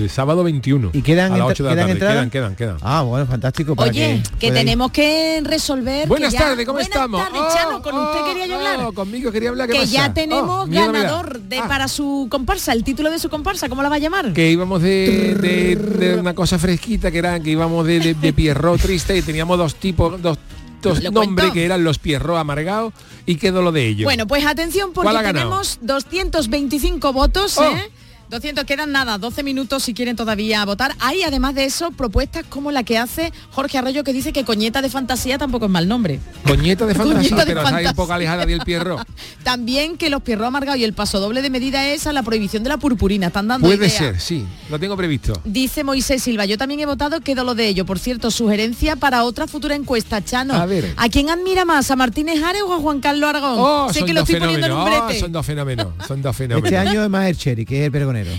el 0.00 0.08
sábado 0.10 0.42
21. 0.44 0.90
¿Y 0.94 1.02
quedan 1.02 1.32
a 1.32 1.36
las 1.36 1.48
entra- 1.48 1.52
8 1.52 1.64
de 1.64 1.68
la 1.68 1.74
quedan 1.84 1.98
tarde. 1.98 2.12
Quedan, 2.14 2.30
quedan, 2.30 2.56
quedan. 2.56 2.76
Ah, 2.80 3.02
bueno, 3.02 3.26
fantástico. 3.26 3.76
para 3.76 3.90
Oye, 3.90 4.03
que 4.38 4.52
tenemos 4.52 4.90
que 4.92 5.40
resolver. 5.44 6.08
Buenas 6.08 6.32
ya- 6.32 6.38
tardes, 6.40 6.66
¿cómo 6.66 6.74
Buenas 6.76 6.88
estamos? 6.88 7.20
tardes, 7.22 7.40
Oh, 7.42 7.54
Chano, 7.54 7.82
con 7.82 7.94
usted 7.98 8.20
oh, 8.20 8.24
quería 8.26 8.46
yo 8.46 8.54
oh, 8.56 8.66
hablar. 8.66 8.94
conmigo 8.94 9.32
quería 9.32 9.48
hablar. 9.50 9.66
¿qué 9.68 9.72
que 9.74 9.78
pasa? 9.80 9.92
ya 9.92 10.06
Oh, 10.08 10.14
tenemos 10.14 10.68
ganador 10.70 11.40
de, 11.40 11.58
Ah, 11.58 11.68
para 11.68 11.88
su 11.88 12.26
comparsa, 12.30 12.72
el 12.72 12.84
título 12.84 13.10
de 13.10 13.18
su 13.18 13.28
comparsa, 13.28 13.68
¿cómo 13.68 13.82
la 13.82 13.88
va 13.88 13.96
a 13.96 13.98
llamar? 13.98 14.32
que 14.32 14.50
íbamos 14.50 14.82
de, 14.82 15.34
de- 15.34 15.76
de 15.76 16.16
una 16.18 16.34
cosa 16.34 16.58
fresquita 16.58 17.10
que 17.10 17.18
era 17.18 17.38
que 17.40 17.50
íbamos 17.50 17.86
de, 17.86 18.14
de, 18.14 18.32
Pierrot 18.34 18.80
triste 18.80 19.16
y 19.16 19.22
teníamos 19.22 19.56
dos 19.58 19.74
tipos 19.76 20.20
dos, 20.20 20.38
dos 20.82 21.02
¿Lo 21.02 21.10
nombres 21.10 21.50
que 21.52 21.64
eran 21.64 21.82
los 21.84 21.98
Pierrot 21.98 22.36
amargados 22.36 22.92
y 23.26 23.36
quedó 23.36 23.62
lo 23.62 23.72
de 23.72 23.86
ellos 23.88 24.04
Bueno, 24.04 24.26
pues 24.26 24.44
atención 24.44 24.92
porque 24.92 25.10
tenemos 25.22 25.78
225 25.82 27.12
votos, 27.12 27.56
Oh. 27.58 27.64
¿eh? 27.64 27.90
200 28.34 28.64
quedan 28.64 28.90
nada, 28.90 29.16
12 29.16 29.44
minutos 29.44 29.84
si 29.84 29.94
quieren 29.94 30.16
todavía 30.16 30.64
votar. 30.64 30.92
Hay 30.98 31.22
además 31.22 31.54
de 31.54 31.66
eso 31.66 31.92
propuestas 31.92 32.44
como 32.48 32.72
la 32.72 32.82
que 32.82 32.98
hace 32.98 33.32
Jorge 33.52 33.78
Arroyo 33.78 34.02
que 34.02 34.12
dice 34.12 34.32
que 34.32 34.44
coñeta 34.44 34.82
de 34.82 34.90
fantasía 34.90 35.38
tampoco 35.38 35.66
es 35.66 35.70
mal 35.70 35.86
nombre. 35.86 36.18
coñeta 36.44 36.84
de 36.84 36.94
fantasía 36.96 37.30
Coñeta 37.30 37.44
de 37.44 37.46
pero 37.46 37.62
está 37.62 37.76
ahí 37.76 37.86
un 37.86 37.94
poco 37.94 38.12
alejada 38.12 38.44
del 38.44 38.60
Pierrot 38.60 39.06
También 39.44 39.96
que 39.96 40.10
los 40.10 40.22
pierros 40.22 40.48
amargados 40.48 40.80
y 40.80 40.84
el 40.84 40.94
paso 40.94 41.20
doble 41.20 41.42
de 41.42 41.50
medida 41.50 41.86
es 41.86 42.08
a 42.08 42.12
la 42.12 42.24
prohibición 42.24 42.64
de 42.64 42.70
la 42.70 42.78
purpurina. 42.78 43.28
Están 43.28 43.46
dando 43.46 43.68
puede 43.68 43.86
idea. 43.86 43.98
ser 43.98 44.20
sí 44.20 44.44
lo 44.68 44.80
tengo 44.80 44.96
previsto 44.96 45.40
Dice 45.44 45.84
Moisés 45.84 46.22
Silva, 46.24 46.44
yo 46.44 46.58
también 46.58 46.80
he 46.80 46.86
votado, 46.86 47.20
quedó 47.20 47.44
lo 47.44 47.54
de 47.54 47.68
ello. 47.68 47.86
Por 47.86 48.00
cierto, 48.00 48.32
sugerencia 48.32 48.96
para 48.96 49.22
otra 49.22 49.46
futura 49.46 49.76
encuesta, 49.76 50.24
Chano. 50.24 50.54
A 50.54 50.66
ver. 50.66 50.92
quién 51.12 51.30
admira 51.30 51.64
más, 51.64 51.88
a 51.92 51.96
Martínez 51.96 52.42
Ares 52.42 52.62
o 52.62 52.74
a 52.74 52.78
Juan 52.78 53.00
Carlos 53.00 53.28
Aragón? 53.28 53.56
oh 53.58 53.92
sé 53.92 54.00
son 54.00 54.08
que 54.08 54.14
lo 54.14 54.20
dos 54.20 54.28
estoy 54.30 54.40
poniendo 54.40 54.66
en 54.66 54.72
un 54.72 54.78
fenómenos 54.78 55.02
oh, 55.02 55.06
brete. 55.06 55.20
son 55.20 55.32
dos 55.32 55.46
fenómenos 55.46 55.86
son 56.08 56.22
dos 56.22 56.36
fenómenos 56.36 56.64
Este 56.64 56.76
año 56.76 57.04
es 57.04 57.10
más 57.10 57.28
el 57.28 57.36
Cherry, 57.36 57.64
que 57.64 57.80
es 57.80 57.86
el 57.86 57.92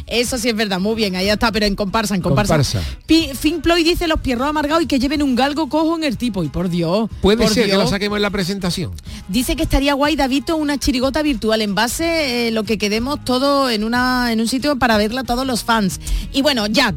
Eso 0.07 0.37
sí 0.37 0.49
es 0.49 0.55
verdad, 0.55 0.79
muy 0.79 0.95
bien, 0.95 1.15
ahí 1.15 1.29
está, 1.29 1.51
pero 1.51 1.65
en 1.65 1.75
comparsa, 1.75 2.15
en 2.15 2.21
comparsa. 2.21 2.53
Comparsa. 2.55 2.81
Pi- 3.05 3.29
Finn 3.39 3.61
Ploy 3.61 3.83
dice 3.83 4.07
los 4.07 4.19
pierros 4.21 4.47
amargados 4.47 4.83
y 4.83 4.87
que 4.87 4.99
lleven 4.99 5.21
un 5.23 5.35
galgo 5.35 5.69
cojo 5.69 5.95
en 5.95 6.03
el 6.03 6.17
tipo. 6.17 6.43
Y 6.43 6.49
por 6.49 6.69
Dios. 6.69 7.09
puede 7.21 7.43
por 7.43 7.53
ser 7.53 7.69
que 7.69 7.75
lo 7.77 7.87
saquemos 7.87 8.17
en 8.17 8.21
la 8.21 8.29
presentación 8.29 8.91
Dice 9.27 9.55
que 9.55 9.63
estaría 9.63 9.93
guay, 9.93 10.15
Davito, 10.15 10.55
una 10.55 10.77
chirigota 10.77 11.21
virtual 11.21 11.61
en 11.61 11.75
base 11.75 12.47
eh, 12.47 12.51
lo 12.51 12.63
que 12.63 12.77
quedemos 12.77 13.23
todo 13.25 13.69
en 13.69 13.83
una 13.83 14.31
en 14.31 14.39
un 14.41 14.47
sitio 14.47 14.77
para 14.77 14.97
verla 14.97 15.23
todos 15.23 15.45
los 15.47 15.63
fans. 15.63 15.99
Y 16.31 16.41
bueno, 16.41 16.67
ya. 16.67 16.93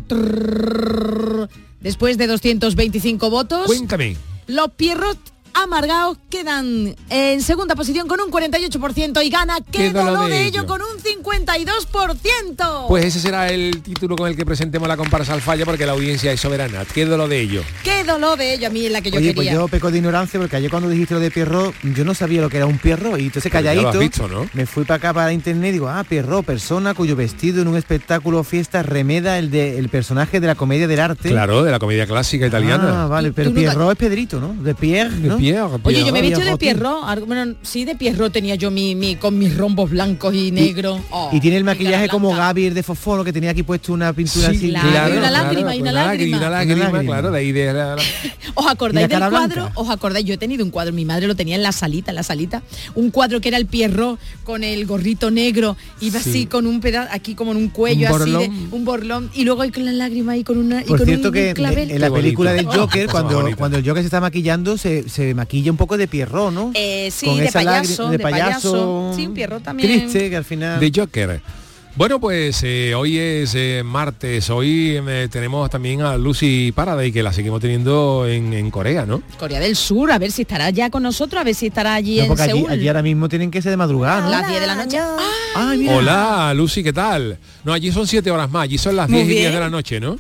Después 1.81 2.19
de 2.19 2.27
225 2.27 3.31
votos, 3.31 3.67
cuéntame 3.67 4.17
los 4.47 4.71
pierros 4.73 5.17
amargados 5.63 6.19
quedan 6.31 6.95
en 7.11 7.43
segunda 7.43 7.75
posición 7.75 8.07
con 8.09 8.21
un 8.21 8.31
48% 8.31 9.25
y 9.25 9.31
gana 9.31 9.57
qué 9.71 9.79
Qué 9.79 9.91
dolor 9.91 10.13
dolor 10.15 10.31
de 10.31 10.47
ello 10.47 10.67
con 10.67 10.81
un 10.83 10.99
52%. 11.03 12.87
Pues 12.89 13.05
ese 13.05 13.21
será 13.21 13.49
el 13.51 13.83
título 13.83 14.17
con 14.17 14.29
el 14.29 14.37
que 14.37 14.45
presentemos 14.45 14.89
la 14.89 14.97
comparsa 14.97 15.33
al 15.35 15.41
falla 15.41 15.65
porque 15.65 15.87
la 15.87 15.93
audiencia 15.93 16.33
es 16.33 16.41
soberana. 16.41 16.85
¿Qué 16.93 17.07
de 17.07 17.17
lo 17.17 17.29
de 17.29 17.41
ello? 17.41 17.63
qué 17.85 18.05
dolor 18.05 18.39
de 18.39 18.55
ello 18.55 18.67
a 18.69 18.71
mí 18.71 18.87
es 18.87 18.93
la 18.93 19.01
que 19.01 19.11
yo 19.11 19.19
Oye, 19.19 19.35
pues 19.35 19.47
quería. 19.47 19.61
yo 19.61 19.69
peco 19.69 19.91
de 19.91 19.99
ignorancia 19.99 20.39
porque 20.41 20.57
ayer 20.57 20.71
cuando 20.71 20.89
dijiste 20.89 21.15
lo 21.15 21.21
de 21.21 21.31
Pierrot, 21.31 21.75
yo 21.95 22.05
no 22.05 22.15
sabía 22.15 22.41
lo 22.41 22.49
que 22.49 22.57
era 22.59 22.67
un 22.67 22.79
Pierrot 22.79 23.19
y 23.19 23.25
entonces 23.25 23.51
Pero 23.51 23.65
calladito 23.65 23.89
has 23.89 23.99
visto, 23.99 24.29
¿no? 24.29 24.49
me 24.55 24.67
fui 24.67 24.85
para 24.85 24.97
acá 24.97 25.15
para 25.15 25.33
internet 25.33 25.71
y 25.71 25.73
digo, 25.73 25.89
ah, 25.89 26.05
Pierrot, 26.09 26.45
persona 26.45 26.95
cuyo 26.95 27.17
vestido 27.17 27.63
en 27.63 27.69
un 27.69 27.77
espectáculo 27.77 28.41
o 28.41 28.45
fiesta 28.45 28.83
remeda 28.83 29.39
el 29.39 29.51
de 29.51 29.79
el 29.79 29.89
personaje 29.89 30.41
de 30.41 30.47
la 30.47 30.55
comedia 30.55 30.87
del 30.89 31.01
arte. 31.01 31.29
Claro, 31.31 31.63
de 31.63 31.71
la 31.71 31.79
comedia 31.79 32.07
clásica 32.07 32.47
italiana. 32.47 33.05
Ah, 33.05 33.07
vale, 33.07 33.33
pero 33.33 33.51
tú 33.51 33.57
nunca- 33.57 33.71
Pierrot 33.73 33.93
es 33.93 33.99
Pedrito, 33.99 34.41
¿no? 34.41 34.55
De 34.55 34.75
Pierre, 34.75 35.11
De 35.17 35.29
¿no? 35.29 35.37
Pierre, 35.53 35.81
Oye, 35.85 36.05
yo 36.05 36.13
me 36.13 36.19
he 36.19 36.23
visto 36.23 36.41
de. 36.41 36.57
Pierrot, 36.57 37.27
bueno, 37.27 37.55
sí, 37.63 37.85
de 37.85 37.95
Pierrot 37.95 38.33
tenía 38.33 38.55
yo 38.57 38.71
mi, 38.71 38.95
mi 38.95 39.17
con 39.17 39.39
mis 39.39 39.57
rombos 39.57 39.91
blancos 39.91 40.35
y 40.35 40.51
negros. 40.51 41.01
Oh, 41.11 41.31
Y 41.33 41.41
tiene 41.41 41.57
el 41.57 41.65
maquillaje 41.65 42.09
como. 42.09 42.35
Gaby 42.35 42.67
el 42.67 42.75
de 42.75 42.83
Fosforo 42.83 43.25
que 43.25 43.33
tenía 43.33 43.51
aquí 43.51 43.63
puesto 43.63 43.93
una 43.93 44.13
pintura 44.13 44.51
Sí, 44.51 44.57
así. 44.57 44.69
claro, 44.71 44.89
claro, 44.91 45.15
y 45.15 45.19
una 45.19 45.29
claro, 45.29 45.45
lágrima, 45.45 45.75
y 45.77 45.81
una 45.81 45.91
pues 45.91 45.95
lágrima. 46.05 46.37
Una 46.39 46.51
lágrima, 46.51 46.75
Una 46.77 46.85
lágrima. 46.93 47.13
claro, 47.13 47.31
de 47.33 47.39
ahí 47.39 47.53
de 47.53 47.73
la- 47.73 47.73
la- 47.97 48.03
¿Os 48.55 48.65
¿Y 48.67 48.69
acordáis 48.69 49.09
del 49.09 49.19
cuadro? 49.31 49.71
¿Os 49.75 49.89
acordáis? 49.91 50.27
Yo 50.27 50.35
he 50.35 50.39
tenido 50.39 50.65
un 50.65 50.71
cuadro, 50.71 50.93
mi 50.93 51.05
madre 51.05 51.27
lo 51.27 51.35
tenía 51.37 51.57
en 51.57 51.63
la 51.63 51.73
salita, 51.73 52.11
en 52.11 52.17
la 52.17 52.23
salita, 52.23 52.63
un 52.95 53.11
cuadro 53.11 53.41
que 53.41 53.49
era 53.49 53.57
el 53.57 53.67
Pierrot 53.67 54.19
con 54.45 54.63
el 54.65 54.87
gorrito 54.87 55.31
negro, 55.31 55.77
iba 56.01 56.21
Sí. 56.21 56.31
así 56.31 56.47
con 56.47 56.67
un 56.67 56.81
pedazo, 56.81 57.09
aquí 57.13 57.35
como 57.35 57.53
en 57.53 57.57
un 57.59 57.69
cuello, 57.69 58.09
Un 58.15 58.23
así 58.23 58.31
de 58.33 58.51
un 58.71 58.85
borlón, 58.85 59.31
y 59.35 59.45
luego 59.45 59.63
ahí 59.63 59.71
con 59.71 59.85
la 59.85 59.93
lágrima 59.93 60.37
y 60.37 60.45
con 60.45 60.59
una 60.59 60.83
y 60.83 60.87
Por 60.87 60.99
con 60.99 61.07
cierto 61.07 61.29
un 61.29 61.35
que 61.35 61.55
clavel. 61.55 61.91
en 61.91 62.01
la 62.01 62.11
película 62.11 62.53
del 62.53 62.67
Joker, 62.67 63.09
cuando 63.09 63.47
el 63.79 63.85
Joker 63.87 64.03
se 64.03 64.07
está 64.07 64.21
maquillando, 64.21 64.77
se, 64.79 65.09
se 65.29 65.35
maquilla 65.35 65.71
un 65.71 65.77
poco 65.77 65.97
de 65.97 66.09
Pierrot, 66.09 66.53
¿no? 66.53 66.71
Eh, 66.75 67.11
sí, 67.13 67.27
Con 67.27 67.39
de 67.39 67.47
esa 67.47 67.59
payaso, 67.63 68.07
de 68.07 68.17
de 68.17 68.23
payaso 68.23 68.73
payaso. 68.73 69.13
Sí, 69.15 69.27
un 69.27 69.35
Pierrot 69.35 69.63
también. 69.63 69.89
Triste, 70.09 70.31
que 70.31 70.37
al 70.37 70.45
final... 70.45 70.81
de 70.81 70.93
Joker. 70.95 71.43
Bueno, 71.97 72.21
pues 72.21 72.61
eh, 72.63 72.95
hoy 72.95 73.19
es 73.19 73.57
eh, 73.57 73.83
martes, 73.85 74.51
hoy 74.51 75.01
eh, 75.05 75.27
tenemos 75.33 75.69
también 75.69 76.01
a 76.03 76.17
Lucy 76.17 76.71
Paraday, 76.71 77.11
que 77.11 77.25
la 77.25 77.33
seguimos 77.33 77.61
teniendo 77.61 78.25
en, 78.29 78.53
en 78.53 78.71
Corea, 78.71 79.05
¿no? 79.05 79.21
Corea 79.37 79.59
del 79.59 79.75
Sur, 79.75 80.13
a 80.13 80.19
ver 80.19 80.31
si 80.31 80.43
estará 80.43 80.71
ya 80.71 80.91
con 80.91 81.03
nosotros, 81.03 81.41
a 81.41 81.45
ver 81.45 81.57
si 81.57 81.67
estará 81.67 81.95
allí 81.95 82.19
No, 82.19 82.23
en 82.23 82.29
porque 82.29 82.43
allí, 82.45 82.53
Seúl. 82.61 82.71
allí 82.71 82.87
ahora 82.87 83.03
mismo 83.03 83.29
tienen 83.29 83.51
que 83.51 83.61
ser 83.61 83.71
de 83.73 83.79
madrugada, 83.79 84.21
¿no? 84.21 84.31
las 84.31 84.47
10 84.47 84.61
de 84.61 84.67
la 84.69 84.75
noche. 84.77 84.99
Ah, 85.01 85.17
Ay, 85.57 85.79
mira. 85.79 85.97
Hola, 85.97 86.55
Lucy, 86.55 86.85
¿qué 86.85 86.93
tal? 86.93 87.37
No, 87.65 87.73
allí 87.73 87.91
son 87.91 88.07
siete 88.07 88.31
horas 88.31 88.49
más, 88.49 88.63
allí 88.65 88.79
son 88.79 88.95
las 88.95 89.09
Muy 89.11 89.25
10 89.25 89.31
y 89.33 89.41
10 89.41 89.53
de 89.55 89.61
la 89.61 89.71
noche, 89.71 89.99
¿no? 89.99 90.19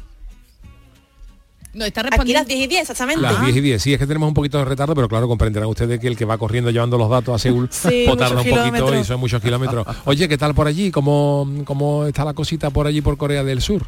No 1.78 1.84
está 1.86 2.00
Aquí 2.02 2.10
respondiendo. 2.10 2.40
las 2.40 2.48
10 2.48 2.60
y 2.60 2.66
10, 2.66 2.80
exactamente. 2.82 3.22
Las 3.22 3.40
10 3.40 3.56
y 3.56 3.60
10, 3.60 3.82
sí, 3.82 3.92
es 3.94 3.98
que 3.98 4.06
tenemos 4.06 4.28
un 4.28 4.34
poquito 4.34 4.58
de 4.58 4.64
retardo, 4.66 4.94
pero 4.94 5.08
claro, 5.08 5.28
comprenderán 5.28 5.68
ustedes 5.68 5.98
que 6.00 6.08
el 6.08 6.16
que 6.16 6.24
va 6.24 6.36
corriendo 6.36 6.70
llevando 6.70 6.98
los 6.98 7.08
datos 7.08 7.34
a 7.34 7.38
Seúl, 7.38 7.68
Sí, 7.72 8.04
tarda 8.18 8.40
un 8.42 8.48
poquito 8.48 8.94
y 9.00 9.04
son 9.04 9.20
muchos 9.20 9.40
kilómetros. 9.40 9.86
Oye, 10.04 10.28
¿qué 10.28 10.36
tal 10.36 10.54
por 10.54 10.66
allí? 10.66 10.90
¿Cómo, 10.90 11.48
¿Cómo 11.64 12.04
está 12.06 12.24
la 12.24 12.34
cosita 12.34 12.70
por 12.70 12.86
allí 12.86 13.00
por 13.00 13.16
Corea 13.16 13.42
del 13.44 13.62
Sur? 13.62 13.86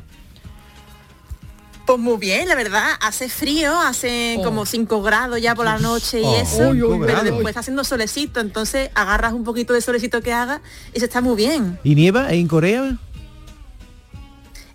Pues 1.87 1.99
muy 1.99 2.19
bien, 2.19 2.47
la 2.47 2.55
verdad, 2.55 2.85
hace 3.01 3.29
frío, 3.29 3.77
hace 3.81 4.37
Oh. 4.39 4.45
como 4.45 4.65
5 4.65 5.03
grados 5.03 5.41
ya 5.43 5.57
por 5.57 5.65
la 5.65 5.79
noche 5.79 6.21
y 6.21 6.25
Oh. 6.25 6.37
eso, 6.37 6.59
pero 6.71 6.99
grados. 6.99 7.25
después 7.25 7.49
está 7.49 7.61
haciendo 7.61 7.83
solecito, 7.83 8.39
entonces 8.39 8.91
agarras 8.95 9.33
un 9.33 9.43
poquito 9.43 9.73
de 9.73 9.81
solecito 9.81 10.21
que 10.23 10.33
haga 10.33 10.61
y 10.95 11.01
se 11.01 11.07
está 11.07 11.21
muy 11.21 11.35
bien. 11.35 11.81
¿Y 11.83 11.97
nieva 11.97 12.33
en 12.33 12.47
Corea? 12.47 12.97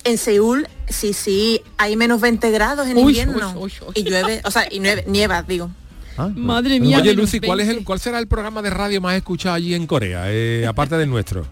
En 0.06 0.18
Seúl, 0.18 0.68
sí, 0.88 1.14
sí, 1.14 1.62
hay 1.78 1.96
menos 1.98 2.22
20 2.22 2.50
grados 2.52 2.88
en 2.88 2.98
Uy, 2.98 3.20
invierno 3.20 3.54
uy, 3.58 3.74
uy, 3.82 3.88
uy. 3.88 3.94
y 3.96 4.04
llueve, 4.04 4.42
o 4.46 4.52
sea, 4.52 4.68
y 4.72 4.80
nieve, 4.80 5.04
nieva, 5.08 5.42
digo. 5.42 5.70
Ah, 6.18 6.30
Madre 6.34 6.80
mía. 6.80 7.00
Oye, 7.00 7.14
Lucy, 7.14 7.42
¿cuál, 7.42 7.60
es 7.60 7.68
el, 7.68 7.76
20. 7.78 7.86
¿cuál 7.86 8.00
será 8.00 8.20
el 8.20 8.28
programa 8.28 8.62
de 8.62 8.70
radio 8.70 9.02
más 9.02 9.16
escuchado 9.16 9.56
allí 9.56 9.74
en 9.74 9.86
Corea, 9.88 10.26
eh, 10.28 10.66
aparte 10.66 10.96
del 10.96 11.10
nuestro? 11.10 11.46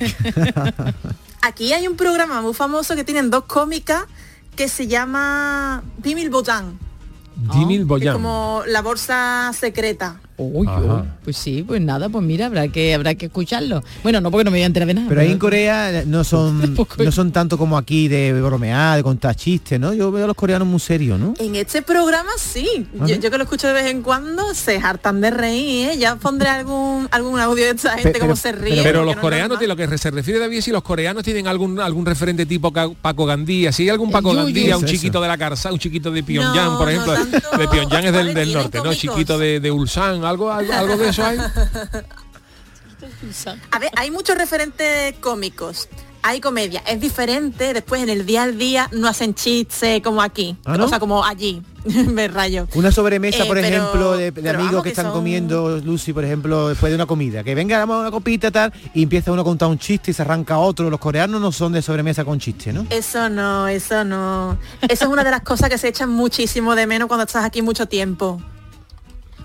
Aquí 1.42 1.72
hay 1.72 1.86
un 1.86 1.96
programa 1.96 2.40
muy 2.42 2.54
famoso 2.54 2.96
que 2.96 3.04
tienen 3.04 3.30
dos 3.30 3.44
cómicas 3.44 4.04
que 4.56 4.68
se 4.68 4.86
llama 4.86 5.82
Bimil 5.98 6.30
Bojang, 6.30 6.78
Dimil 7.36 7.78
que 7.78 7.82
es 7.82 7.86
Boyan. 7.88 8.14
como 8.14 8.62
la 8.66 8.82
bolsa 8.82 9.52
secreta. 9.58 10.20
Uy, 10.38 10.66
Ajá. 10.66 10.80
uy, 10.80 11.02
pues 11.24 11.36
sí, 11.36 11.62
pues 11.66 11.80
nada, 11.80 12.08
pues 12.08 12.24
mira, 12.24 12.46
habrá 12.46 12.66
que 12.68 12.94
habrá 12.94 13.14
que 13.14 13.26
escucharlo. 13.26 13.82
Bueno, 14.02 14.20
no 14.20 14.30
porque 14.30 14.44
no 14.44 14.50
me 14.50 14.56
voy 14.58 14.62
a 14.62 14.66
enterar 14.66 14.86
de 14.88 14.94
nada. 14.94 15.06
Pero 15.08 15.20
ahí 15.20 15.30
en 15.30 15.38
Corea 15.38 16.02
no 16.06 16.24
son 16.32 16.74
no 16.98 17.12
son 17.12 17.32
tanto 17.32 17.58
como 17.58 17.76
aquí 17.78 18.08
de 18.08 18.32
bromear, 18.40 18.96
de 18.96 19.02
contar 19.02 19.34
chistes, 19.36 19.78
¿no? 19.78 19.92
Yo 19.92 20.10
veo 20.10 20.24
a 20.24 20.26
los 20.26 20.36
coreanos 20.36 20.66
muy 20.66 20.80
serios, 20.80 21.18
¿no? 21.20 21.34
En 21.38 21.54
este 21.56 21.82
programa 21.82 22.30
sí. 22.38 22.86
Yo, 23.06 23.16
yo 23.16 23.30
que 23.30 23.36
lo 23.38 23.44
escucho 23.44 23.66
de 23.68 23.74
vez 23.74 23.86
en 23.86 24.02
cuando 24.02 24.54
se 24.54 24.78
hartan 24.78 25.20
de 25.20 25.30
reír, 25.30 25.90
¿eh? 25.90 25.98
Ya 25.98 26.16
pondré 26.16 26.48
algún 26.48 27.08
algún 27.10 27.38
audio 27.38 27.64
de 27.64 27.70
esta 27.72 27.92
gente 27.96 28.12
Pe- 28.12 28.18
como 28.20 28.32
pero- 28.34 28.36
se 28.36 28.52
ríe. 28.52 28.82
Pero 28.82 29.04
los 29.04 29.14
no 29.16 29.20
coreanos, 29.20 29.60
de 29.60 29.68
lo 29.68 29.76
que 29.76 29.98
se 29.98 30.10
refiere 30.10 30.40
David, 30.40 30.60
si 30.62 30.70
los 30.72 30.82
coreanos 30.82 31.22
tienen 31.22 31.46
algún 31.46 31.78
algún 31.78 32.04
referente 32.06 32.46
tipo 32.46 32.72
Paco 32.72 33.26
Gandía, 33.26 33.70
si 33.70 33.84
hay 33.84 33.90
algún 33.90 34.10
Paco. 34.10 34.32
Gandía, 34.34 34.76
un 34.78 34.84
chiquito 34.86 35.18
eso. 35.18 35.22
de 35.22 35.28
la 35.28 35.36
Carza, 35.38 35.72
un 35.72 35.78
chiquito 35.78 36.10
de 36.10 36.22
Pyongyang, 36.22 36.72
No, 36.72 36.78
por 36.78 36.86
no 36.86 36.90
ejemplo, 36.90 37.12
tanto. 37.14 37.58
de 37.58 37.68
Pyongyang 37.68 38.04
es 38.06 38.12
del, 38.12 38.22
¿Cuáles 38.32 38.34
del 38.34 38.52
norte, 38.54 38.78
¿no? 38.82 38.94
Chiquito 38.94 39.38
de, 39.38 39.60
de 39.60 39.70
Ulsan, 39.70 40.21
algo, 40.26 40.50
algo, 40.52 40.72
algo 40.72 40.96
de 40.96 41.08
eso 41.08 41.24
hay. 41.24 41.38
A 43.70 43.78
ver, 43.78 43.90
hay 43.96 44.10
muchos 44.10 44.36
referentes 44.36 45.14
cómicos. 45.20 45.88
Hay 46.24 46.40
comedia, 46.40 46.84
es 46.86 47.00
diferente, 47.00 47.74
después 47.74 48.00
en 48.00 48.08
el 48.08 48.24
día 48.24 48.44
al 48.44 48.56
día 48.56 48.88
no 48.92 49.08
hacen 49.08 49.34
chistes 49.34 50.00
como 50.04 50.22
aquí, 50.22 50.56
¿Ah, 50.64 50.76
no? 50.76 50.84
o 50.84 50.88
sea, 50.88 51.00
como 51.00 51.24
allí, 51.24 51.64
me 51.84 52.28
rayo. 52.28 52.68
Una 52.74 52.92
sobremesa, 52.92 53.42
Eh, 53.42 53.46
por 53.48 53.56
pero- 53.56 53.66
ejemplo, 53.66 54.16
de, 54.16 54.28
amigos 54.50 54.76
que 54.76 54.82
que 54.84 54.88
están 54.90 55.06
son- 55.06 55.14
comiendo, 55.14 55.80
Lucy, 55.80 56.12
por 56.12 56.24
ejemplo, 56.24 56.68
después 56.68 56.92
de 56.92 56.94
una 56.94 57.06
comida. 57.06 57.42
Que 57.42 57.56
venga, 57.56 57.76
damos 57.76 58.00
una 58.00 58.12
copita 58.12 58.52
tal, 58.52 58.72
y 58.94 59.02
empieza 59.02 59.32
uno 59.32 59.42
a 59.42 59.44
contar 59.44 59.68
un 59.68 59.80
chiste 59.80 60.12
y 60.12 60.14
se 60.14 60.22
arranca 60.22 60.58
otro. 60.58 60.88
Los 60.90 61.00
coreanos 61.00 61.40
no 61.40 61.50
son 61.50 61.72
de 61.72 61.82
sobremesa 61.82 62.24
con 62.24 62.38
chiste, 62.38 62.72
¿no? 62.72 62.86
Eso 62.88 63.28
no, 63.28 63.66
eso 63.66 64.04
no. 64.04 64.56
Eso 64.82 65.04
es 65.06 65.10
una 65.10 65.24
de 65.24 65.32
las 65.32 65.42
cosas 65.42 65.68
que 65.70 65.76
se 65.76 65.88
echan 65.88 66.08
muchísimo 66.10 66.76
de 66.76 66.86
menos 66.86 67.08
cuando 67.08 67.24
estás 67.24 67.44
aquí 67.44 67.62
mucho 67.62 67.86
tiempo. 67.86 68.40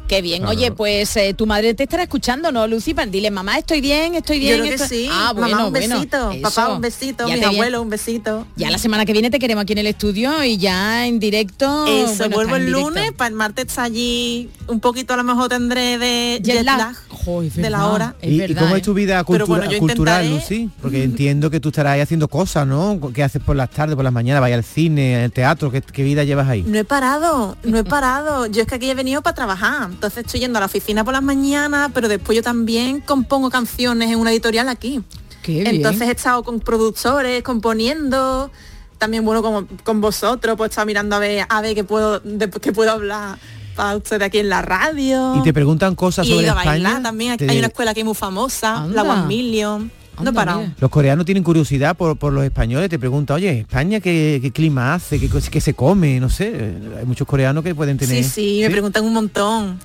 Qué 0.08 0.22
bien. 0.22 0.44
Claro. 0.44 0.58
Oye, 0.58 0.72
pues 0.72 1.16
eh, 1.18 1.34
tu 1.34 1.46
madre 1.46 1.74
te 1.74 1.84
estará 1.84 2.04
escuchando, 2.04 2.52
¿no, 2.52 2.66
Lucy? 2.68 2.94
Para 2.94 3.08
dile, 3.08 3.30
mamá, 3.30 3.58
estoy 3.58 3.82
bien, 3.82 4.16
estoy 4.16 4.40
bien. 4.40 4.58
Yo 4.58 4.64
creo 4.64 4.70
que 4.78 4.84
esto-". 4.84 4.88
sí. 4.96 5.10
Ah, 5.12 5.34
bueno, 5.36 5.50
Mamá, 5.52 5.68
un 5.68 5.74
besito. 5.74 6.32
Papá, 6.42 6.70
un 6.74 6.82
besito. 6.82 7.28
Ya 7.28 7.36
Mis 7.36 7.44
abuelos, 7.46 7.82
un 7.82 7.90
besito. 7.90 8.48
Ya 8.56 8.70
la 8.72 8.78
semana 8.78 9.06
que 9.06 9.12
viene 9.14 9.30
te 9.30 9.38
queremos 9.40 9.64
aquí 9.64 9.74
en 9.74 9.80
el 9.80 9.88
estudio 9.88 10.44
y 10.44 10.58
ya 10.58 11.06
en 11.08 11.20
directo. 11.20 11.86
Eso, 11.88 12.16
bueno, 12.30 12.36
vuelvo 12.36 12.56
el 12.56 12.72
lunes, 12.72 13.12
para 13.12 13.28
el 13.30 13.36
martes 13.36 13.78
allí, 13.78 14.50
un 14.68 14.80
poquito 14.80 15.14
a 15.14 15.18
lo 15.18 15.24
mejor 15.24 15.50
tendré 15.50 15.98
de 15.98 16.40
Jet 16.42 16.56
jet 16.58 16.64
lag. 16.66 16.78
lag 16.78 16.96
Jo, 17.10 17.42
es 17.44 17.56
de 17.56 17.70
la 17.70 17.88
hora. 17.88 18.16
¿Y, 18.22 18.28
y 18.30 18.38
verdad, 18.40 18.62
cómo 18.62 18.76
¿eh? 18.76 18.80
es 18.80 18.84
tu 18.86 18.94
vida 18.94 19.24
Pero 19.26 19.46
cultura- 19.46 19.46
bueno, 19.60 19.72
yo 19.74 19.80
cultural, 19.80 20.26
intentaré- 20.26 20.30
Lucy? 20.42 20.70
Porque 20.82 21.04
entiendo 21.04 21.50
que 21.50 21.60
tú 21.60 21.70
estarás 21.70 21.94
ahí 21.96 22.00
haciendo 22.02 22.28
cosas, 22.30 22.66
¿no? 22.66 23.00
¿Qué 23.14 23.24
haces 23.24 23.42
por 23.42 23.56
las 23.58 23.70
tardes, 23.72 23.96
por 23.96 24.06
las 24.06 24.14
mañanas? 24.14 24.40
¿Vaya 24.42 24.56
al 24.56 24.64
cine, 24.64 25.24
al 25.24 25.32
teatro? 25.34 25.70
¿Qué, 25.70 25.82
qué 25.82 26.04
vida 26.04 26.24
llevas 26.24 26.48
ahí? 26.48 26.64
No 26.66 26.78
he 26.78 26.86
parado, 26.86 27.58
no 27.64 27.78
he 27.78 27.84
parado. 27.84 28.46
Yo 28.46 28.62
es 28.62 28.68
que 28.68 28.76
aquí 28.76 28.90
he 28.90 28.96
venido 28.96 29.22
para 29.22 29.36
trabajar. 29.36 29.90
Entonces 29.98 30.26
estoy 30.26 30.42
yendo 30.42 30.58
a 30.58 30.62
la 30.62 30.68
oficina 30.68 31.04
por 31.04 31.14
las 31.14 31.24
mañanas, 31.24 31.90
pero 31.92 32.08
después 32.08 32.36
yo 32.36 32.44
también 32.44 33.02
compongo 33.02 33.50
canciones 33.50 34.12
en 34.12 34.20
una 34.20 34.32
editorial 34.32 34.70
aquí. 34.70 35.02
Qué 35.42 35.54
bien. 35.54 35.68
Entonces 35.68 36.08
he 36.08 36.12
estado 36.12 36.44
con 36.44 36.60
productores, 36.60 37.42
componiendo. 37.42 38.52
También 39.00 39.26
bueno 39.26 39.42
como 39.42 39.68
con 39.84 40.00
vosotros, 40.00 40.56
pues 40.56 40.70
he 40.70 40.72
estado 40.72 40.86
mirando 40.86 41.16
a 41.16 41.20
ver, 41.20 41.46
a 41.50 41.62
ver 41.62 41.74
qué 41.74 41.84
puedo, 41.84 42.20
de, 42.20 42.48
qué 42.50 42.72
puedo 42.74 42.92
hablar 42.92 43.40
para 43.76 43.96
ustedes 43.98 44.22
aquí 44.22 44.38
en 44.40 44.50
la 44.50 44.62
radio. 44.62 45.36
Y 45.36 45.42
te 45.44 45.52
preguntan 45.54 45.96
cosas 45.96 46.28
Y 46.28 46.30
sobre 46.32 46.44
ido 46.44 46.52
a 46.52 46.56
bailar 46.56 46.78
España. 46.78 47.02
también. 47.04 47.38
Te- 47.38 47.50
Hay 47.50 47.58
una 47.58 47.68
escuela 47.68 47.92
aquí 47.92 48.04
muy 48.04 48.14
famosa, 48.16 48.78
Anda. 48.84 49.04
la 49.04 49.14
One 49.14 49.26
Million. 49.28 49.92
No 50.22 50.32
mira. 50.32 50.74
Los 50.80 50.90
coreanos 50.90 51.26
tienen 51.26 51.44
curiosidad 51.44 51.96
por, 51.96 52.18
por 52.18 52.34
los 52.34 52.44
españoles, 52.44 52.90
te 52.90 53.00
preguntan, 53.00 53.36
oye, 53.36 53.60
España 53.60 54.00
qué, 54.00 54.40
qué 54.42 54.52
clima 54.52 54.94
hace, 54.94 55.20
qué, 55.20 55.30
qué 55.30 55.62
se 55.62 55.74
come, 55.74 56.20
no 56.20 56.30
sé. 56.30 56.76
Hay 57.00 57.06
muchos 57.06 57.28
coreanos 57.28 57.64
que 57.64 57.76
pueden 57.76 57.98
tener. 57.98 58.24
Sí, 58.24 58.30
sí, 58.30 58.60
me 58.62 58.70
preguntan 58.70 59.04
un 59.06 59.14
montón. 59.14 59.80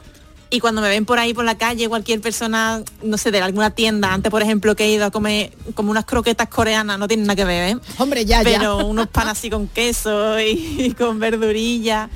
Y 0.51 0.61
cuando 0.61 0.83
me 0.83 0.91
ven 0.91 1.07
por 1.07 1.19
ahí 1.19 1.33
por 1.33 1.47
la 1.47 1.57
calle, 1.57 1.89
cualquier 1.89 2.21
persona, 2.21 2.83
no 3.03 3.17
sé, 3.17 3.31
de 3.31 3.41
alguna 3.41 3.71
tienda, 3.71 4.12
antes 4.12 4.31
por 4.31 4.43
ejemplo 4.43 4.77
que 4.77 4.85
he 4.85 4.93
ido 4.93 5.07
a 5.07 5.11
comer 5.11 5.51
como 5.75 5.91
unas 5.91 6.05
croquetas 6.05 6.49
coreanas, 6.49 6.99
no 6.99 7.09
tienen 7.09 7.27
nada 7.27 7.37
que 7.37 7.47
ver, 7.47 7.71
¿eh? 7.71 7.81
Hombre, 7.97 8.27
ya, 8.27 8.43
ya. 8.43 8.59
Pero 8.59 8.87
unos 8.87 9.09
pan 9.09 9.29
así 9.29 9.49
con 9.49 9.67
queso 9.67 10.39
y, 10.39 10.77
y 10.79 10.91
con 10.93 11.19
verdurilla. 11.19 12.11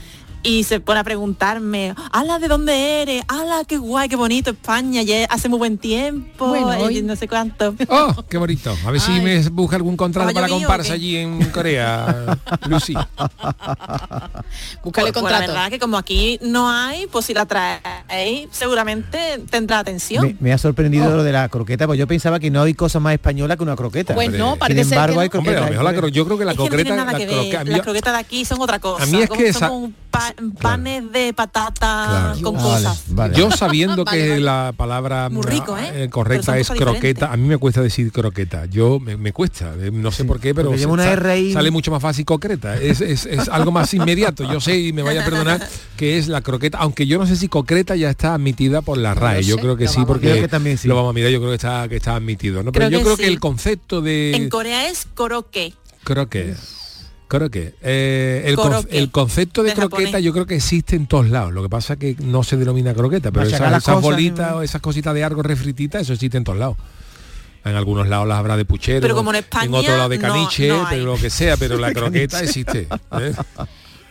Y 0.47 0.63
se 0.63 0.79
pone 0.79 1.01
a 1.01 1.05
preguntarme, 1.05 1.93
ala, 2.13 2.39
¿de 2.39 2.47
dónde 2.47 3.03
eres? 3.03 3.25
Ala, 3.27 3.65
qué 3.67 3.79
guay, 3.79 4.09
qué 4.09 4.15
bonito 4.15 4.51
España, 4.51 5.03
ya 5.03 5.25
hace 5.25 5.49
muy 5.49 5.59
buen 5.59 5.77
tiempo, 5.77 6.47
Bueno, 6.47 6.69
hoy- 6.69 7.03
no 7.03 7.17
sé 7.17 7.27
cuánto. 7.27 7.75
Oh, 7.89 8.23
qué 8.31 8.39
bonito. 8.39 8.77
A 8.87 8.93
ver 8.93 9.01
si 9.01 9.11
me 9.21 9.41
busca 9.49 9.75
algún 9.75 9.97
contrato 9.97 10.31
¿Ha 10.31 10.33
para 10.33 10.47
llovido 10.47 10.67
o 10.69 10.69
comparsa 10.69 10.93
allí 10.93 11.17
en 11.17 11.45
Corea, 11.51 12.39
Lucy. 12.69 12.95
Búscale 12.95 13.11
Pues- 14.83 14.93
pues 14.93 15.05
la 15.05 15.13
contrato. 15.13 15.47
verdad 15.53 15.69
que 15.71 15.79
como 15.81 15.99
aquí 15.99 16.39
no 16.43 16.71
hay, 16.71 17.07
pues 17.09 17.25
si 17.27 17.35
la 17.35 17.47
traéis, 17.47 18.49
seguramente 18.53 19.43
tendrá 19.51 19.81
atención. 19.81 20.27
Me, 20.27 20.37
me 20.39 20.53
ha 20.53 20.59
sorprendido 20.59 21.15
lo 21.17 21.25
de 21.25 21.33
la 21.33 21.49
croqueta, 21.49 21.87
pues 21.87 21.99
yo 21.99 22.07
pensaba 22.07 22.39
que 22.39 22.51
no 22.53 22.63
hay 22.63 22.75
cosa 22.75 23.01
más 23.01 23.15
española 23.15 23.57
que 23.57 23.63
una 23.65 23.75
croqueta. 23.75 24.15
Pues 24.15 24.29
Hombre. 24.29 24.39
no, 24.39 24.51
Sin 24.51 24.59
parece 24.61 24.85
ser 24.85 24.93
embargo, 24.95 25.17
que 25.17 25.21
hay 25.23 25.29
no. 25.33 25.39
Hombre, 25.39 25.53
a 25.57 25.61
lo 25.61 25.67
croquetas. 25.67 25.71
mejor 25.71 25.85
la 25.85 26.01
cro- 26.09 26.13
yo 26.13 26.25
creo 26.25 26.39
que 26.39 26.45
la 26.45 26.51
es 26.53 26.57
que 26.57 26.63
no 26.63 26.69
croqueta, 26.69 26.85
tiene 26.85 26.97
nada 27.05 27.13
la 27.13 27.19
que 27.19 27.27
ver. 27.27 27.69
Las 27.69 27.81
croquetas 27.83 28.13
de 28.13 28.19
aquí 28.21 28.45
son 28.45 28.61
otra 28.61 28.79
cosa. 28.79 29.03
a 29.03 29.07
mí 29.07 29.21
es 29.23 29.29
como- 29.29 29.41
que 29.41 29.53
son 29.53 29.57
esa- 29.57 29.69
como 29.69 29.81
un 29.87 29.95
pa- 30.19 30.35
panes 30.63 31.13
de 31.13 31.33
patata 31.35 32.35
Claro. 32.37 32.41
con 32.43 32.55
Vale, 32.55 32.85
cosas. 32.85 33.05
Yo 33.37 33.51
sabiendo 33.51 34.05
que 34.05 34.39
la 34.41 34.73
palabra 34.77 35.29
Muy 35.29 35.43
rico, 35.45 35.77
¿eh? 35.79 35.91
Pero 35.93 36.11
correcta 36.11 36.59
es 36.59 36.69
croqueta, 36.71 37.33
a 37.33 37.37
mí 37.37 37.47
me 37.49 37.59
cuesta 37.59 37.81
decir 37.83 38.11
croqueta. 38.13 38.67
Yo 38.67 38.99
me, 39.01 39.17
me 39.17 39.33
cuesta, 39.33 39.75
eh, 39.79 39.91
no 39.93 40.11
sé 40.13 40.25
por 40.25 40.41
qué, 40.41 40.55
pero 40.55 40.69
porque 40.69 40.79
se- 40.79 40.83
lleva 40.85 40.93
una 40.95 41.05
sa- 41.05 41.13
R 41.13 41.31
ahí. 41.33 41.53
sale 41.53 41.71
mucho 41.71 41.91
más 41.91 42.03
fácil 42.03 42.25
concreta. 42.25 42.77
Es, 42.77 43.01
es- 43.01 43.27
es 43.27 43.49
algo 43.49 43.71
más 43.73 43.93
inmediato. 43.95 44.51
Yo 44.53 44.61
sé 44.61 44.79
y 44.79 44.93
me 44.93 45.03
vaya 45.03 45.23
a 45.23 45.25
perdonar 45.25 45.67
que 45.97 46.19
es 46.19 46.29
la 46.29 46.41
croqueta, 46.41 46.79
aunque 46.79 47.07
yo 47.07 47.19
no 47.19 47.27
sé 47.27 47.37
si 47.37 47.49
concreta 47.49 47.97
ya 47.97 48.11
está 48.11 48.35
admitida 48.35 48.83
por 48.83 48.99
la 48.99 49.15
RAE. 49.15 49.43
Yo 49.43 49.57
sé, 49.57 49.61
creo 49.63 49.77
que 49.77 49.89
sí, 49.89 50.01
porque 50.07 50.27
mirar. 50.27 50.37
Creo 50.39 50.45
que 50.49 50.51
también 50.51 50.79
sí. 50.79 50.89
lo 50.89 50.97
vamos 50.97 51.11
a 51.11 51.13
mirar. 51.13 51.31
Yo 51.31 51.39
creo 51.39 51.51
que 51.51 51.57
está 51.57 51.89
que 51.89 51.97
está 51.97 52.17
admitido, 52.17 52.63
¿no? 52.63 52.73
Pero 52.73 52.87
Creo 52.87 52.91
yo 52.91 52.99
que 52.99 53.05
creo 53.05 53.17
que 53.17 53.27
el 53.27 53.41
concepto 53.41 54.01
de 54.03 54.35
En 54.35 54.49
Corea 54.49 54.89
es 54.89 55.07
koroke. 55.15 55.75
Creo 56.05 56.29
que 57.29 57.37
Creo 57.37 57.51
que 57.51 57.75
eh, 57.83 58.45
el, 58.47 58.57
con- 58.57 58.87
el 58.91 59.11
concepto 59.11 59.63
de, 59.63 59.71
de 59.71 59.75
croqueta 59.77 60.03
japonés. 60.05 60.25
yo 60.25 60.33
creo 60.33 60.47
que 60.47 60.55
existe 60.57 60.95
en 60.97 61.07
todos 61.07 61.29
lados. 61.29 61.53
Lo 61.53 61.63
que 61.63 61.69
pasa 61.69 61.95
es 61.95 61.99
que 61.99 62.17
no 62.21 62.43
se 62.45 62.57
denomina 62.57 62.95
croqueta, 62.95 63.31
pero 63.33 63.47
esas, 63.47 63.61
las 63.61 63.83
esas 63.83 63.85
cosas, 63.85 64.03
bolitas 64.03 64.53
o 64.53 64.63
esas 64.63 64.81
cositas 64.81 65.13
de 65.15 65.25
algo 65.25 65.43
refrititas, 65.43 66.03
eso 66.03 66.13
existe 66.13 66.37
en 66.39 66.45
todos 66.45 66.59
lados. 66.59 66.77
En 67.65 67.75
algunos 67.75 68.07
lados 68.09 68.29
las 68.29 68.39
habrá 68.39 68.57
de 68.57 68.65
puchero, 68.65 69.01
Pero 69.01 69.17
como 69.17 69.31
en 69.31 69.37
España, 69.37 69.77
otro 69.77 69.97
lado 69.97 70.09
de 70.09 70.21
caniche, 70.21 70.69
no 70.69 70.87
pero 70.89 71.05
lo 71.05 71.17
que 71.17 71.31
sea, 71.31 71.57
pero 71.57 71.79
la 71.79 71.93
croqueta 71.95 72.41
existe. 72.41 72.87
¿eh? 73.21 73.33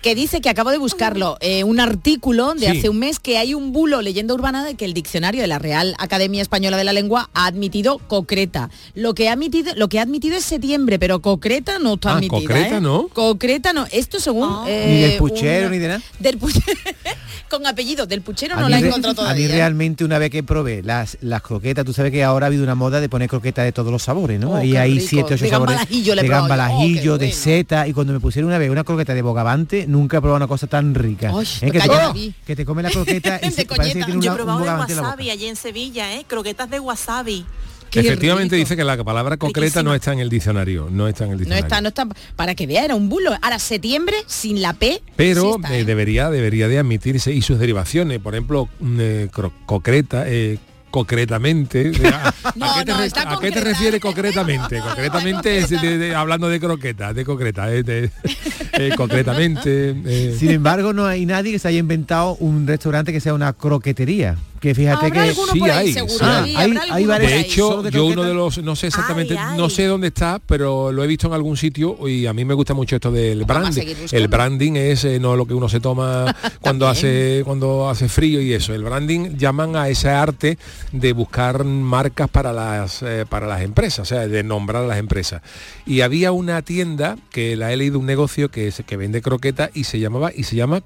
Que 0.05 0.13
dice 0.13 0.39
que 0.39 0.49
acabo 0.49 0.69
de 0.69 0.77
buscarlo, 0.77 1.35
eh, 1.39 1.63
un 1.63 1.79
artículo 1.79 2.53
de 2.53 2.59
Sí. 2.59 2.77
hace 2.77 2.89
un 2.89 2.99
mes 2.99 3.19
que 3.19 3.39
hay 3.39 3.55
un 3.55 3.71
bulo 3.71 4.03
leyenda 4.03 4.35
urbana 4.35 4.63
de 4.63 4.75
que 4.75 4.85
el 4.85 4.93
diccionario 4.93 5.41
de 5.41 5.47
la 5.47 5.57
Real 5.57 5.95
Academia 5.97 6.43
Española 6.43 6.77
de 6.77 6.83
la 6.83 6.93
Lengua 6.93 7.31
ha 7.33 7.47
admitido 7.47 7.97
concreta. 7.97 8.69
Lo 8.93 9.15
que 9.15 9.29
ha 9.29 9.33
admitido, 9.33 9.73
lo 9.75 9.89
que 9.89 9.97
ha 9.97 10.03
admitido 10.03 10.37
es 10.37 10.45
septiembre, 10.45 10.99
pero 10.99 11.23
concreta 11.23 11.79
no 11.79 11.95
está 11.95 12.11
Ah, 12.11 12.17
admitida. 12.17 12.37
concreta 12.37 12.77
¿eh? 12.77 12.81
no. 12.81 13.07
Concreta 13.13 13.73
no. 13.73 13.87
Esto 13.91 14.19
según 14.19 14.47
eh, 14.67 14.85
Ni 14.91 15.01
del 15.01 15.17
puchero, 15.17 15.61
una- 15.61 15.69
ni 15.71 15.79
de 15.79 15.87
nada. 15.87 16.01
Del 16.19 16.37
puchero 16.37 16.65
con 17.49 17.65
apellido, 17.67 18.05
del 18.05 18.21
puchero 18.21 18.55
no 18.55 18.69
la 18.69 18.79
he 18.79 18.87
encontrado 18.87 19.21
a 19.21 19.25
mí 19.33 19.41
todavía. 19.43 19.47
realmente 19.49 20.03
una 20.03 20.17
vez 20.19 20.29
que 20.29 20.43
probé 20.43 20.81
las, 20.83 21.17
las 21.21 21.41
croquetas, 21.41 21.85
tú 21.85 21.93
sabes 21.93 22.11
que 22.11 22.23
ahora 22.23 22.45
ha 22.45 22.47
habido 22.47 22.63
una 22.63 22.75
moda 22.75 22.99
de 22.99 23.09
poner 23.09 23.29
croquetas 23.29 23.65
de 23.65 23.71
todos 23.71 23.91
los 23.91 24.03
sabores, 24.03 24.39
¿no? 24.39 24.51
Oh, 24.51 24.61
y 24.63 24.71
qué 24.71 24.79
hay 24.79 24.93
rico. 24.95 25.05
siete, 25.09 25.33
ocho 25.35 25.43
De 25.43 25.49
sabores. 25.49 25.77
le 25.89 26.21
de 26.21 26.27
probado. 26.27 26.45
Oh, 26.45 26.47
qué 26.79 26.83
ajillo, 26.83 27.17
de 27.17 27.25
bueno. 27.27 27.41
seta. 27.41 27.87
Y 27.87 27.93
cuando 27.93 28.13
me 28.13 28.19
pusieron 28.19 28.49
una 28.49 28.57
vez 28.57 28.69
una 28.69 28.83
croqueta 28.83 29.13
de 29.13 29.21
bogavante, 29.21 29.85
nunca 29.87 30.17
he 30.17 30.21
probado 30.21 30.37
una 30.37 30.47
cosa 30.47 30.67
tan 30.67 30.93
rica. 30.95 31.31
¿Eh? 31.61 31.71
que, 31.71 31.79
te 31.79 32.33
que 32.45 32.55
te 32.55 32.65
come 32.65 32.83
la 32.83 32.89
croqueta 32.91 33.39
y 33.43 33.51
se, 33.51 33.65
parece 33.65 33.99
que 33.99 33.99
Yo 33.99 34.07
he 34.07 34.17
una- 34.17 34.31
un 34.31 34.35
probado 34.35 34.85
de 34.85 34.95
wasabi 34.95 35.29
allí 35.29 35.45
en 35.47 35.55
Sevilla, 35.55 36.13
¿eh? 36.15 36.25
Croquetas 36.27 36.69
de 36.69 36.79
wasabi. 36.79 37.45
Qué 37.89 38.01
Efectivamente 38.01 38.55
dice 38.57 38.75
que 38.75 38.83
la 38.83 39.01
palabra 39.03 39.37
concreta 39.37 39.81
no 39.81 39.93
está 39.95 40.11
en 40.11 40.19
el 40.19 40.29
diccionario, 40.29 40.89
no 40.91 41.07
está 41.07 41.23
en 41.25 41.31
el 41.31 41.35
No 41.37 41.39
diccionario. 41.39 41.65
está, 41.65 41.81
no 41.81 41.87
está, 41.89 42.07
para 42.35 42.53
que 42.55 42.67
vea, 42.67 42.83
era 42.83 42.95
un 42.95 43.07
bulo. 43.09 43.31
Ahora, 43.41 43.57
septiembre, 43.59 44.15
sin 44.27 44.61
la 44.61 44.73
P, 44.73 45.01
Pero 45.15 45.41
sí 45.41 45.47
está, 45.55 45.75
eh, 45.75 45.79
¿eh? 45.81 45.85
debería 45.85 46.29
debería 46.29 46.67
de 46.67 46.77
admitirse 46.79 47.31
y 47.33 47.41
sus 47.41 47.57
derivaciones, 47.59 48.19
por 48.19 48.33
ejemplo, 48.33 48.67
eh, 48.99 49.29
concreta, 49.65 50.23
eh, 50.27 50.57
concretamente. 50.91 51.91
¿A, 52.13 52.29
a 52.29 52.53
No, 52.55 52.73
qué 52.79 52.85
te, 52.85 52.91
no, 52.91 52.97
re- 52.99 53.05
está 53.05 53.21
a 53.21 53.23
qué 53.23 53.29
te 53.29 53.35
concreta. 53.35 53.61
refieres 53.61 53.99
concretamente? 54.01 54.79
Concretamente 54.85 55.57
es 55.59 55.69
de- 55.69 55.97
de- 55.97 56.15
hablando 56.15 56.49
de 56.49 56.59
croqueta, 56.59 57.13
de 57.13 57.23
concreta, 57.25 57.71
eh, 57.73 57.83
de- 57.83 58.09
eh, 58.73 58.91
concretamente. 58.97 59.95
eh. 60.05 60.35
Sin 60.37 60.51
embargo, 60.51 60.93
no 60.93 61.05
hay 61.05 61.25
nadie 61.25 61.51
que 61.51 61.59
se 61.59 61.67
haya 61.67 61.79
inventado 61.79 62.35
un 62.39 62.65
restaurante 62.67 63.11
que 63.13 63.19
sea 63.21 63.33
una 63.33 63.53
croquetería. 63.53 64.35
Que 64.65 64.73
fíjate 64.73 65.05
Habrá 65.05 65.11
que 65.23 65.29
alguno 65.29 65.53
sí 65.53 65.59
por 65.59 65.69
ahí, 65.69 65.87
hay, 65.89 65.93
seguro, 65.93 66.13
sí. 66.13 66.25
David, 66.25 66.55
Ah, 66.55 66.59
hay- 66.59 66.71
hay 66.71 66.89
alguno 66.89 67.07
varios- 67.09 67.31
De 67.31 67.39
hecho, 67.39 67.89
yo 67.89 68.05
uno 68.07 68.23
de 68.23 68.33
los, 68.33 68.57
no 68.63 68.75
sé 68.75 68.87
exactamente, 68.87 69.37
Ay, 69.37 69.55
no 69.59 69.69
sé 69.69 69.85
dónde 69.85 70.07
está, 70.07 70.41
pero 70.43 70.91
lo 70.91 71.03
he 71.03 71.07
visto 71.07 71.27
en 71.27 71.33
algún 71.33 71.55
sitio 71.55 72.07
y 72.07 72.25
a 72.25 72.33
mí 72.33 72.45
me 72.45 72.55
gusta 72.55 72.73
mucho 72.73 72.95
esto 72.95 73.11
del 73.11 73.45
branding. 73.45 73.85
El 74.11 74.27
branding 74.27 74.71
es 74.73 75.05
eh, 75.05 75.19
no 75.19 75.35
lo 75.35 75.45
que 75.45 75.53
uno 75.53 75.69
se 75.69 75.79
toma 75.79 76.35
cuando 76.61 76.87
hace 76.87 77.43
cuando 77.45 77.87
hace 77.91 78.09
frío 78.09 78.41
y 78.41 78.53
eso. 78.53 78.73
El 78.73 78.83
branding 78.83 79.37
llaman 79.37 79.75
a 79.75 79.87
ese 79.87 80.09
arte 80.09 80.57
de 80.91 81.13
buscar 81.13 81.63
marcas 81.63 82.27
para 82.27 82.51
las 82.51 83.03
eh, 83.03 83.25
para 83.29 83.45
las 83.45 83.61
empresas, 83.61 83.99
o 83.99 84.05
sea, 84.05 84.27
de 84.27 84.41
nombrar 84.41 84.83
a 84.85 84.87
las 84.87 84.97
empresas. 84.97 85.43
Y 85.85 86.01
había 86.01 86.31
una 86.31 86.63
tienda 86.63 87.17
que 87.29 87.55
la 87.55 87.71
he 87.71 87.77
leído 87.77 87.99
un 87.99 88.07
negocio 88.07 88.49
que 88.49 88.67
es, 88.69 88.81
que 88.83 88.97
vende 88.97 89.21
croqueta 89.21 89.69
y 89.75 89.83
se 89.83 89.99
llamaba 89.99 90.31
y 90.35 90.41
se 90.41 90.55
llama 90.55 90.81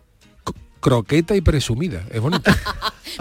Croqueta 0.80 1.36
y 1.36 1.42
presumida. 1.42 2.04
Es 2.10 2.22
bonito. 2.22 2.50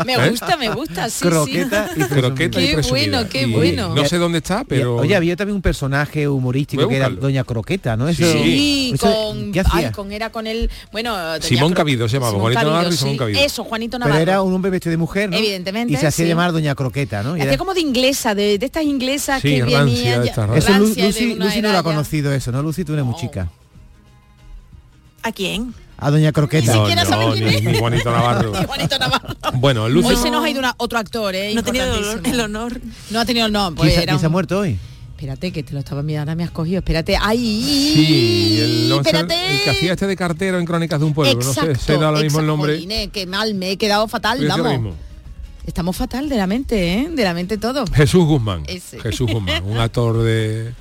Me 0.06 0.12
¿Eh? 0.14 0.30
gusta, 0.30 0.56
me 0.56 0.68
gusta, 0.68 1.10
sí, 1.10 1.24
croqueta 1.24 1.90
sí. 1.92 2.00
y 2.02 2.04
Croqueta 2.04 2.60
y 2.60 2.66
Qué 2.68 2.74
presumida. 2.74 3.08
bueno, 3.18 3.28
qué 3.28 3.42
Y 3.42 3.52
bueno. 3.52 3.94
No 3.96 4.04
sé 4.04 4.18
dónde 4.18 4.38
está, 4.38 4.62
pero 4.62 4.96
Oye, 4.96 5.16
había 5.16 5.34
también 5.34 5.56
un 5.56 5.62
personaje 5.62 6.28
humorístico 6.28 6.86
que 6.86 6.96
era. 6.98 7.08
Doña 7.08 7.42
Croqueta, 7.42 7.96
¿no? 7.96 8.06
Sí. 8.08 8.14
Sí, 8.22 8.90
eso- 8.94 9.10
con, 9.12 9.50
¿qué 9.50 9.60
ay, 9.60 9.66
hacía? 9.66 9.92
con 9.92 10.12
era 10.12 10.30
con 10.30 10.46
el 10.46 10.70
bueno 10.92 11.16
doña 11.16 11.42
Simón 11.42 11.72
Cro- 11.72 11.76
Cabido 11.78 12.08
se 12.08 12.14
llamaba, 12.18 12.30
Simón 12.30 12.42
Juanito 12.42 12.58
Cabido, 12.60 12.70
Navarro 12.74 12.88
y 12.90 12.92
sí. 12.92 12.98
Simón 12.98 13.16
Cabido. 13.16 13.40
Eso, 13.40 13.64
Juanito 13.64 13.98
Navarro. 13.98 14.14
Pero 14.20 14.30
era 14.30 14.42
un 14.42 14.54
hombre 14.54 14.70
vestido 14.70 14.90
de 14.92 14.96
mujer, 14.98 15.30
¿no? 15.30 15.36
Evidentemente, 15.36 15.94
Y 15.94 15.96
se 15.96 16.06
hacía 16.06 16.26
sí. 16.26 16.28
llamar 16.28 16.52
Doña 16.52 16.74
Croqueta, 16.76 17.22
¿no? 17.24 17.36
Y 17.36 17.40
Hacía 17.40 17.52
era- 17.54 17.58
como 17.58 17.74
de 17.74 17.80
inglesa, 17.80 18.36
de, 18.36 18.58
de 18.58 18.66
estas 18.66 18.84
inglesas 18.84 19.42
Sí, 19.42 19.56
que 19.56 19.62
rancia, 19.64 20.18
venían 20.20 20.28
Eso 20.54 20.78
Lucy, 20.78 21.60
no 21.62 21.72
lo 21.72 21.78
ha 21.78 21.82
conocido 21.82 22.32
eso, 22.32 22.52
¿no? 22.52 22.62
Lucy, 22.62 22.84
tú 22.84 22.92
eres 22.92 23.04
muy 23.04 23.16
chica. 23.16 23.48
¿A 25.22 25.32
quién? 25.32 25.74
A 26.00 26.10
Doña 26.10 26.32
Croqueta. 26.32 26.74
No, 26.74 26.82
siquiera 26.86 27.02
no, 27.04 27.10
sabe 27.10 27.32
quién 27.32 27.44
ni- 27.48 27.54
es. 27.56 27.62
ni 27.64 27.78
Juanito 27.78 28.10
Navarro. 28.10 28.52
Y 28.62 28.64
Juanito 28.66 28.98
Navarro. 28.98 29.34
Bueno, 29.54 29.88
Lucy 29.88 30.08
Hoy 30.08 30.16
se 30.16 30.30
nos 30.30 30.44
ha 30.44 30.48
ido 30.48 30.60
una- 30.60 30.74
otro 30.78 30.98
actor, 30.98 31.34
¿eh? 31.34 31.52
No 31.54 31.60
he 31.60 31.64
tenido 31.64 31.84
el 31.86 32.40
honor, 32.40 32.40
honor. 32.44 32.80
No 33.10 33.20
ha 33.20 33.24
tenido 33.24 33.46
el 33.46 33.52
no, 33.52 33.66
¿Quién, 33.66 33.74
pues 33.76 33.94
se, 33.94 34.02
era 34.04 34.18
se 34.18 34.26
ha 34.26 34.28
muerto 34.28 34.60
hoy? 34.60 34.78
Espérate, 35.16 35.50
que 35.50 35.64
te 35.64 35.72
lo 35.72 35.80
estaba 35.80 36.04
mirando, 36.04 36.30
ahora 36.30 36.36
me 36.36 36.44
has 36.44 36.52
cogido. 36.52 36.78
Espérate. 36.78 37.16
¡Ay! 37.20 37.38
Sí, 37.94 38.60
el, 38.60 38.92
Espérate. 38.92 39.34
el 39.56 39.60
que 39.64 39.70
hacía 39.70 39.92
este 39.94 40.06
de 40.06 40.16
cartero 40.16 40.60
en 40.60 40.64
Crónicas 40.64 41.00
de 41.00 41.06
un 41.06 41.12
pueblo, 41.14 41.42
no 41.44 41.52
sé, 41.52 41.74
sé 41.74 41.98
da 41.98 42.06
ahora 42.06 42.20
mismo 42.20 42.38
el 42.38 42.44
exacto. 42.44 42.46
nombre. 42.46 43.08
Qué 43.10 43.26
mal, 43.26 43.54
me 43.54 43.72
he 43.72 43.76
quedado 43.76 44.06
fatal, 44.06 44.46
vamos. 44.46 44.94
Estamos 45.66 45.96
fatal 45.96 46.28
de 46.28 46.36
la 46.36 46.46
mente, 46.46 46.94
¿eh? 46.94 47.08
De 47.12 47.24
la 47.24 47.34
mente 47.34 47.58
todo. 47.58 47.84
Jesús 47.92 48.24
Guzmán. 48.24 48.62
Ese. 48.68 49.00
Jesús 49.00 49.30
Guzmán, 49.30 49.64
un 49.64 49.76
actor 49.78 50.22
de 50.22 50.72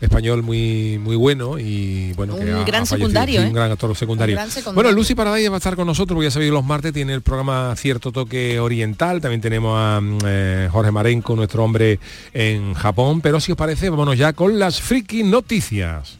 español 0.00 0.42
muy 0.42 0.98
muy 0.98 1.16
bueno 1.16 1.58
y 1.58 2.12
bueno 2.14 2.34
Un 2.34 2.44
que 2.44 2.52
ha- 2.52 2.64
gran 2.64 2.82
ha 2.82 2.86
secundario, 2.86 3.40
Sí, 3.40 3.46
¿eh? 3.46 3.48
un 3.48 3.54
gran 3.54 3.70
actor 3.72 3.96
secundario. 3.96 4.34
Un 4.34 4.38
gran 4.38 4.50
secundario. 4.50 4.74
Bueno, 4.82 4.92
Lucy 4.96 5.14
Paradise 5.14 5.48
va 5.48 5.56
a 5.56 5.58
estar 5.58 5.76
con 5.76 5.86
nosotros, 5.86 6.16
porque 6.16 6.26
ya 6.26 6.30
sabéis, 6.30 6.52
los 6.52 6.64
martes 6.64 6.92
tiene 6.92 7.14
el 7.14 7.22
programa 7.22 7.74
Cierto 7.76 8.12
Toque 8.12 8.58
Oriental, 8.60 9.20
también 9.20 9.40
tenemos 9.40 9.76
a 9.78 10.00
mm, 10.00 10.18
eh, 10.26 10.68
Jorge 10.70 10.90
Marenco, 10.90 11.34
nuestro 11.36 11.64
hombre 11.64 11.98
en 12.34 12.74
Japón, 12.74 13.20
pero 13.20 13.40
si 13.40 13.52
os 13.52 13.58
parece, 13.58 13.88
vámonos 13.90 14.18
ya 14.18 14.32
con 14.32 14.58
las 14.58 14.80
friki 14.80 15.22
noticias. 15.22 16.18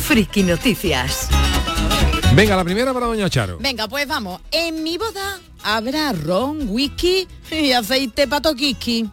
Friki 0.00 0.42
Noticias. 0.42 1.28
Venga, 2.36 2.56
la 2.56 2.64
primera 2.64 2.92
para 2.92 3.06
Doña 3.06 3.28
Charo. 3.30 3.58
Venga, 3.60 3.88
pues 3.88 4.06
vamos. 4.06 4.40
En 4.52 4.82
mi 4.82 4.98
boda 4.98 5.40
habrá 5.62 6.12
ron, 6.12 6.68
whisky 6.68 7.26
y 7.50 7.72
aceite 7.72 8.28
patoquiqui. 8.28 9.08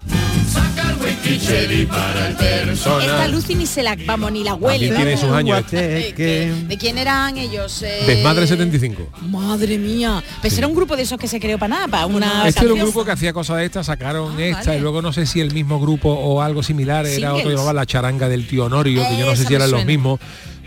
Esta 3.02 3.28
Lucy 3.28 3.56
ni 3.56 3.66
se 3.66 3.84
la, 3.84 3.98
vamos, 4.06 4.32
ni 4.32 4.44
la 4.44 4.54
huele. 4.56 4.90
Tiene 4.90 5.18
sus 5.18 5.30
años. 5.32 5.64
Que- 5.70 6.54
¿De 6.68 6.78
quién 6.78 6.98
eran 6.98 7.38
ellos? 7.38 7.82
Eh, 7.84 8.04
Desmadre 8.08 8.48
75. 8.48 9.08
Madre 9.30 9.78
mía. 9.78 10.24
Pues 10.42 10.58
era 10.58 10.68
un 10.68 10.76
grupo 10.76 10.96
de 10.96 11.04
esos 11.04 11.18
que 11.20 11.28
se 11.28 11.40
creó 11.40 11.58
para 11.58 11.76
nada, 11.76 11.88
para 11.88 12.06
una 12.06 12.48
Este 12.48 12.64
era 12.66 12.74
un 12.74 12.80
grupo 12.80 13.04
que 13.06 13.12
hacía 13.12 13.34
cosas 13.34 13.58
de 13.58 13.66
estas, 13.66 13.86
sacaron 13.86 14.36
Ah, 14.38 14.42
esta 14.44 14.64
vale. 14.68 14.78
y 14.78 14.82
luego 14.82 15.02
no 15.02 15.12
sé 15.14 15.26
si 15.26 15.40
el 15.42 15.54
mismo 15.54 15.80
grupo 15.80 16.10
o 16.10 16.42
algo 16.42 16.64
similar, 16.64 17.06
era 17.06 17.16
Singles. 17.16 17.40
otro 17.40 17.50
llamaba 17.52 17.74
la 17.74 17.86
charanga 17.86 18.28
del 18.30 18.48
tío 18.48 18.66
Honorio, 18.66 19.02
que 19.08 19.18
yo 19.18 19.26
no 19.26 19.36
sé 19.36 19.46
si 19.46 19.54
eran 19.56 19.72
los 19.72 19.86
mismos, 19.86 20.20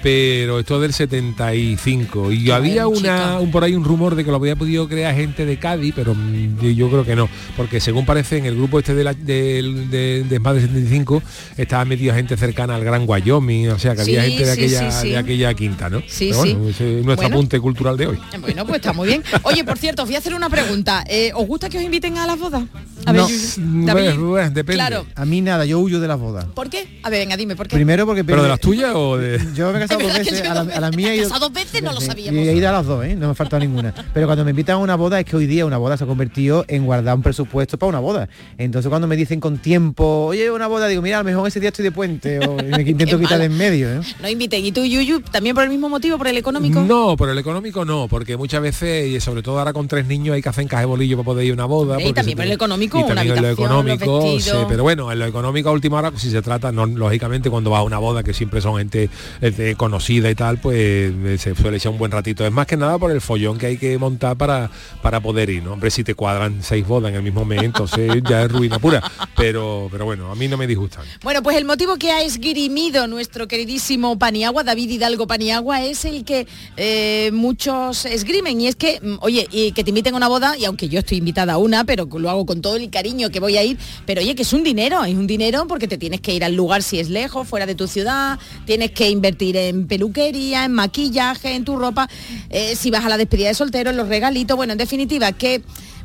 pero 0.05 0.59
esto 0.59 0.75
es 0.77 0.83
del 0.83 0.93
75 0.93 2.31
y 2.31 2.51
había 2.51 2.85
bien, 2.87 2.99
una 3.05 3.39
un 3.41 3.51
por 3.51 3.65
ahí 3.65 3.75
un 3.75 3.85
rumor 3.85 4.15
de 4.15 4.23
que 4.23 4.31
lo 4.31 4.37
había 4.37 4.55
podido 4.55 4.87
crear 4.87 5.15
gente 5.15 5.47
de 5.47 5.59
Cádiz, 5.59 5.95
pero 5.97 6.15
mm, 6.15 6.61
yo- 6.61 6.91
creo 6.91 7.05
que 7.07 7.17
no, 7.17 7.27
porque 7.57 7.81
según 7.81 8.05
parece 8.05 8.37
en 8.37 8.45
el 8.45 8.55
grupo 8.55 8.79
este 8.79 8.95
de 8.95 9.03
la, 9.03 9.15
del 9.15 9.91
de, 9.91 10.23
de 10.25 10.25
Desmadre 10.25 10.61
75 10.61 11.23
estaba 11.57 11.87
metida 11.87 12.15
gente 12.15 12.37
cercana 12.37 12.77
al 12.77 12.85
Gran 12.85 13.05
Wyoming, 13.09 13.71
o 13.71 13.79
sea 13.79 13.95
que 13.95 14.03
había 14.03 14.23
gente 14.25 14.45
de 14.45 14.55
sí, 14.55 14.61
aquella 14.61 14.91
sí, 14.93 14.99
sí. 15.01 15.09
de 15.13 15.17
aquella 15.17 15.55
quinta, 15.55 15.89
¿no? 15.89 16.03
Sí, 16.07 16.27
Pero 16.29 16.37
bueno, 16.39 16.65
sí. 16.65 16.71
ese 16.71 16.99
es 17.01 17.05
nuestro 17.07 17.25
Bueno. 17.29 17.37
apunte 17.37 17.61
cultural 17.61 17.97
de 17.97 18.07
hoy. 18.09 18.19
Bueno, 18.43 18.67
pues 18.67 18.77
está 18.77 18.93
muy 18.93 19.09
bien. 19.09 19.23
Oye, 19.45 19.65
por 19.65 19.79
cierto, 19.79 20.03
os 20.03 20.09
voy 20.09 20.17
a 20.17 20.19
hacer 20.19 20.35
una 20.35 20.51
pregunta. 20.51 21.03
Eh, 21.09 21.33
¿Os 21.35 21.47
gusta 21.47 21.71
que 21.71 21.79
os 21.79 21.83
inviten 21.85 22.19
a 22.19 22.27
las 22.27 22.39
bodas? 22.39 22.65
A 23.07 23.13
No. 23.15 23.27
David. 23.57 24.05
Bueno, 24.15 24.27
bueno, 24.29 24.51
depende. 24.51 24.75
Claro. 24.75 25.07
A 25.15 25.25
mí 25.25 25.41
nada, 25.41 25.65
yo 25.65 25.79
huyo 25.81 25.99
de 26.01 26.09
las 26.09 26.19
bodas. 26.21 26.45
¿Por 26.55 26.69
qué? 26.69 27.01
A 27.03 27.09
ver, 27.11 27.21
venga, 27.21 27.37
dime, 27.39 27.57
¿por 27.57 27.69
qué? 27.69 27.77
Primero 27.77 28.05
porque... 28.05 28.23
¿Pero 28.25 28.43
de 28.43 28.49
las 28.51 28.61
tuyas 28.61 28.93
o 28.95 29.17
de...? 29.17 29.41
Yo 29.55 29.73
me 29.73 29.79
he 29.85 29.87
casado 29.99 30.09
dos 30.09 30.19
veces, 30.19 30.49
a 30.49 30.55
la, 30.55 30.65
no- 30.65 30.73
a 30.75 30.81
la 30.81 30.91
mía 30.91 31.13
he 31.13 31.17
ido- 31.17 31.25
casado 31.29 31.49
dos 31.49 31.53
veces, 31.53 31.83
no 31.83 31.93
lo 31.93 32.01
sabíamos. 32.01 32.41
Y 32.41 32.49
he 32.49 32.55
ido 32.55 32.69
a 32.69 32.73
las 32.73 32.87
dos, 32.87 33.05
¿eh? 33.05 33.15
no 33.15 33.27
me 33.27 33.33
ha 33.33 33.35
faltado 33.35 33.61
ninguna. 33.61 33.95
Pero 34.13 34.27
cuando 34.27 34.45
me 34.45 34.51
invitan 34.51 34.77
a 34.77 34.79
una 34.79 34.95
boda 34.97 35.19
es 35.21 35.27
que 35.27 35.37
hoy 35.37 35.47
día 35.47 35.67
una 35.67 35.77
boda 35.79 35.97
se 35.97 36.05
ha 36.05 36.07
convertido 36.07 36.65
en 36.69 36.85
guardar 36.87 37.15
un 37.17 37.23
presupuesto 37.23 37.79
para 37.79 37.89
una 37.91 38.01
boda. 38.01 38.29
Entonces 38.59 38.89
cuando 38.89 39.07
me 39.07 39.17
dicen 39.17 39.41
con 39.41 39.59
tiempo, 39.59 40.27
oye, 40.27 40.51
una 40.51 40.67
boda, 40.67 40.89
digo, 40.89 41.03
mira, 41.03 41.19
a 41.19 41.23
lo 41.23 41.25
mejor 41.25 41.49
ese 41.49 41.61
día 41.61 41.69
estoy 41.69 41.83
de 41.85 41.93
puente 41.93 42.39
o 42.47 42.57
me 42.63 42.83
intento 42.83 43.19
quitar 43.19 43.39
de 43.39 43.45
en 43.47 43.57
medio. 43.57 43.89
¿eh? 43.93 44.01
No 44.23 44.29
inviten. 44.29 44.65
¿Y 44.65 44.73
tú, 44.73 44.85
Yuyu, 44.85 45.21
también 45.21 45.55
por 45.55 45.65
el 45.65 45.71
mismo 45.71 45.89
motivo, 45.89 46.17
por 46.19 46.29
el 46.29 46.37
económico? 46.39 46.81
No, 46.83 47.17
por 47.17 47.29
el 47.29 47.39
económico 47.39 47.85
no, 47.85 48.09
porque 48.09 48.37
muchas 48.37 48.63
veces, 48.63 49.07
y 49.09 49.21
sobre 49.21 49.43
todo 49.43 49.59
ahora 49.59 49.73
con 49.73 49.89
tres 49.89 50.07
niños, 50.07 50.35
hay 50.35 50.43
que 50.43 50.49
hacer 50.49 50.65
encaje 50.65 50.85
bolillo 50.85 51.17
para 51.17 51.25
poder 51.27 51.45
ir 51.47 51.51
a 51.53 51.55
una 51.55 51.65
boda. 51.67 52.01
y 52.01 52.13
también 52.13 52.37
por 52.37 52.47
el 52.47 52.53
económico. 52.53 52.99
y 52.99 53.03
una 53.03 53.15
también 53.15 53.37
en 53.37 53.43
lo 53.43 53.49
habitación, 53.49 53.87
los 53.87 53.95
económico, 53.97 54.41
sí, 54.41 54.51
pero 54.69 54.83
bueno, 54.83 55.13
en 55.13 55.19
lo 55.19 55.27
económico 55.27 55.69
a 55.69 55.73
última 55.73 55.99
hora, 55.99 56.13
si 56.17 56.31
se 56.31 56.43
trata, 56.43 56.73
no, 56.73 56.87
lógicamente 56.87 57.51
cuando 57.51 57.71
vas 57.71 57.81
a 57.81 57.83
una 57.83 57.99
boda, 57.99 58.23
que 58.23 58.33
siempre 58.33 58.61
son 58.61 58.77
gente 58.79 59.11
este, 59.41 59.75
conocida 59.85 60.31
y 60.31 60.35
tal, 60.35 60.57
pues 60.57 60.79
eh, 60.79 61.37
se 61.39 61.55
suele 61.55 61.77
echar 61.77 61.93
un 61.93 61.99
buen 61.99 62.11
ratito. 62.11 62.47
Es 62.47 62.51
más 62.51 62.67
que 62.67 62.75
nada 62.75 62.97
por 62.97 63.11
el 63.11 63.21
follón 63.21 63.59
que 63.59 63.67
hay 63.67 63.77
que 63.77 63.99
montar 63.99 64.35
para, 64.35 64.71
para 65.03 65.21
poder 65.21 65.51
ir, 65.51 65.63
¿no? 65.63 65.75
Hombre, 65.75 65.91
si 65.91 66.03
te 66.03 66.15
cuadran 66.15 66.63
seis 66.63 66.87
bodas 66.87 67.11
en 67.11 67.17
el 67.17 67.23
mismo 67.23 67.45
mes, 67.45 67.63
entonces 67.63 68.23
ya 68.29 68.45
es 68.45 68.51
ruina 68.51 68.79
pura. 68.79 69.03
Pero, 69.37 69.89
pero 69.93 70.07
bueno, 70.07 70.31
a 70.31 70.35
mí 70.37 70.49
no 70.49 70.57
me 70.57 70.67
disgustan. 70.67 71.05
Bueno, 71.23 71.43
pues 71.43 71.59
el 71.59 71.67
motivo 71.67 71.97
que 71.97 72.13
ha 72.13 72.23
esgrimido 72.23 73.07
nuestro 73.09 73.47
queridísimo 73.47 74.19
Paniagua, 74.19 74.65
David 74.65 74.89
Hidalgo 74.89 75.27
Paniagua, 75.27 75.85
es 75.85 76.07
el 76.07 76.25
que 76.25 76.47
eh, 76.79 77.31
muchos 77.35 78.07
esgrimen. 78.07 78.59
Y 78.63 78.69
es 78.69 78.77
que, 78.77 79.01
mm, 79.03 79.17
oye, 79.21 79.47
y 79.51 79.73
que 79.73 79.85
te 79.85 79.91
inviten 79.91 80.15
a 80.15 80.17
una 80.17 80.29
boda, 80.29 80.57
y 80.57 80.65
aunque 80.65 80.89
yo 80.89 81.01
estoy 81.01 81.19
invitada 81.19 81.53
a 81.53 81.59
una, 81.59 81.85
pero 81.85 82.09
lo 82.19 82.31
hago 82.31 82.47
con 82.47 82.63
todo 82.63 82.77
el 82.77 82.89
cariño 82.89 83.29
que 83.29 83.39
voy 83.39 83.59
a 83.59 83.63
ir, 83.65 83.77
pero 84.07 84.23
oye, 84.23 84.35
que 84.35 84.43
es 84.43 84.53
un 84.55 84.65
dinero, 84.65 85.05
es 85.05 85.15
un 85.15 85.27
dinero 85.27 85.67
porque 85.69 85.87
te 85.87 85.99
tienes 85.99 86.23
que 86.23 86.33
ir 86.33 86.43
al 86.43 86.55
lugar 86.55 86.83
si 86.83 86.99
es 87.01 87.11
lejos, 87.11 87.47
fuera 87.47 87.67
de 87.67 87.75
tu 87.75 87.87
ciudad, 87.87 88.39
tienes 88.65 88.93
que 88.93 89.11
invertir 89.11 89.57
en 89.57 89.74
peluquería, 89.89 90.65
en 90.65 90.73
maquillaje, 90.73 91.55
en 91.55 91.65
tu 91.65 91.77
ropa, 91.77 92.09
eh, 92.51 92.77
si 92.77 92.91
vas 92.91 93.05
a 93.05 93.09
la 93.09 93.17
despedida 93.17 93.49
de 93.49 93.55
soltero, 93.55 93.91
en 93.91 93.97
los 93.97 94.09
regalitos, 94.09 94.57
bueno, 94.57 94.73
en 94.73 94.79
definitiva, 94.79 95.33
que 95.33 95.63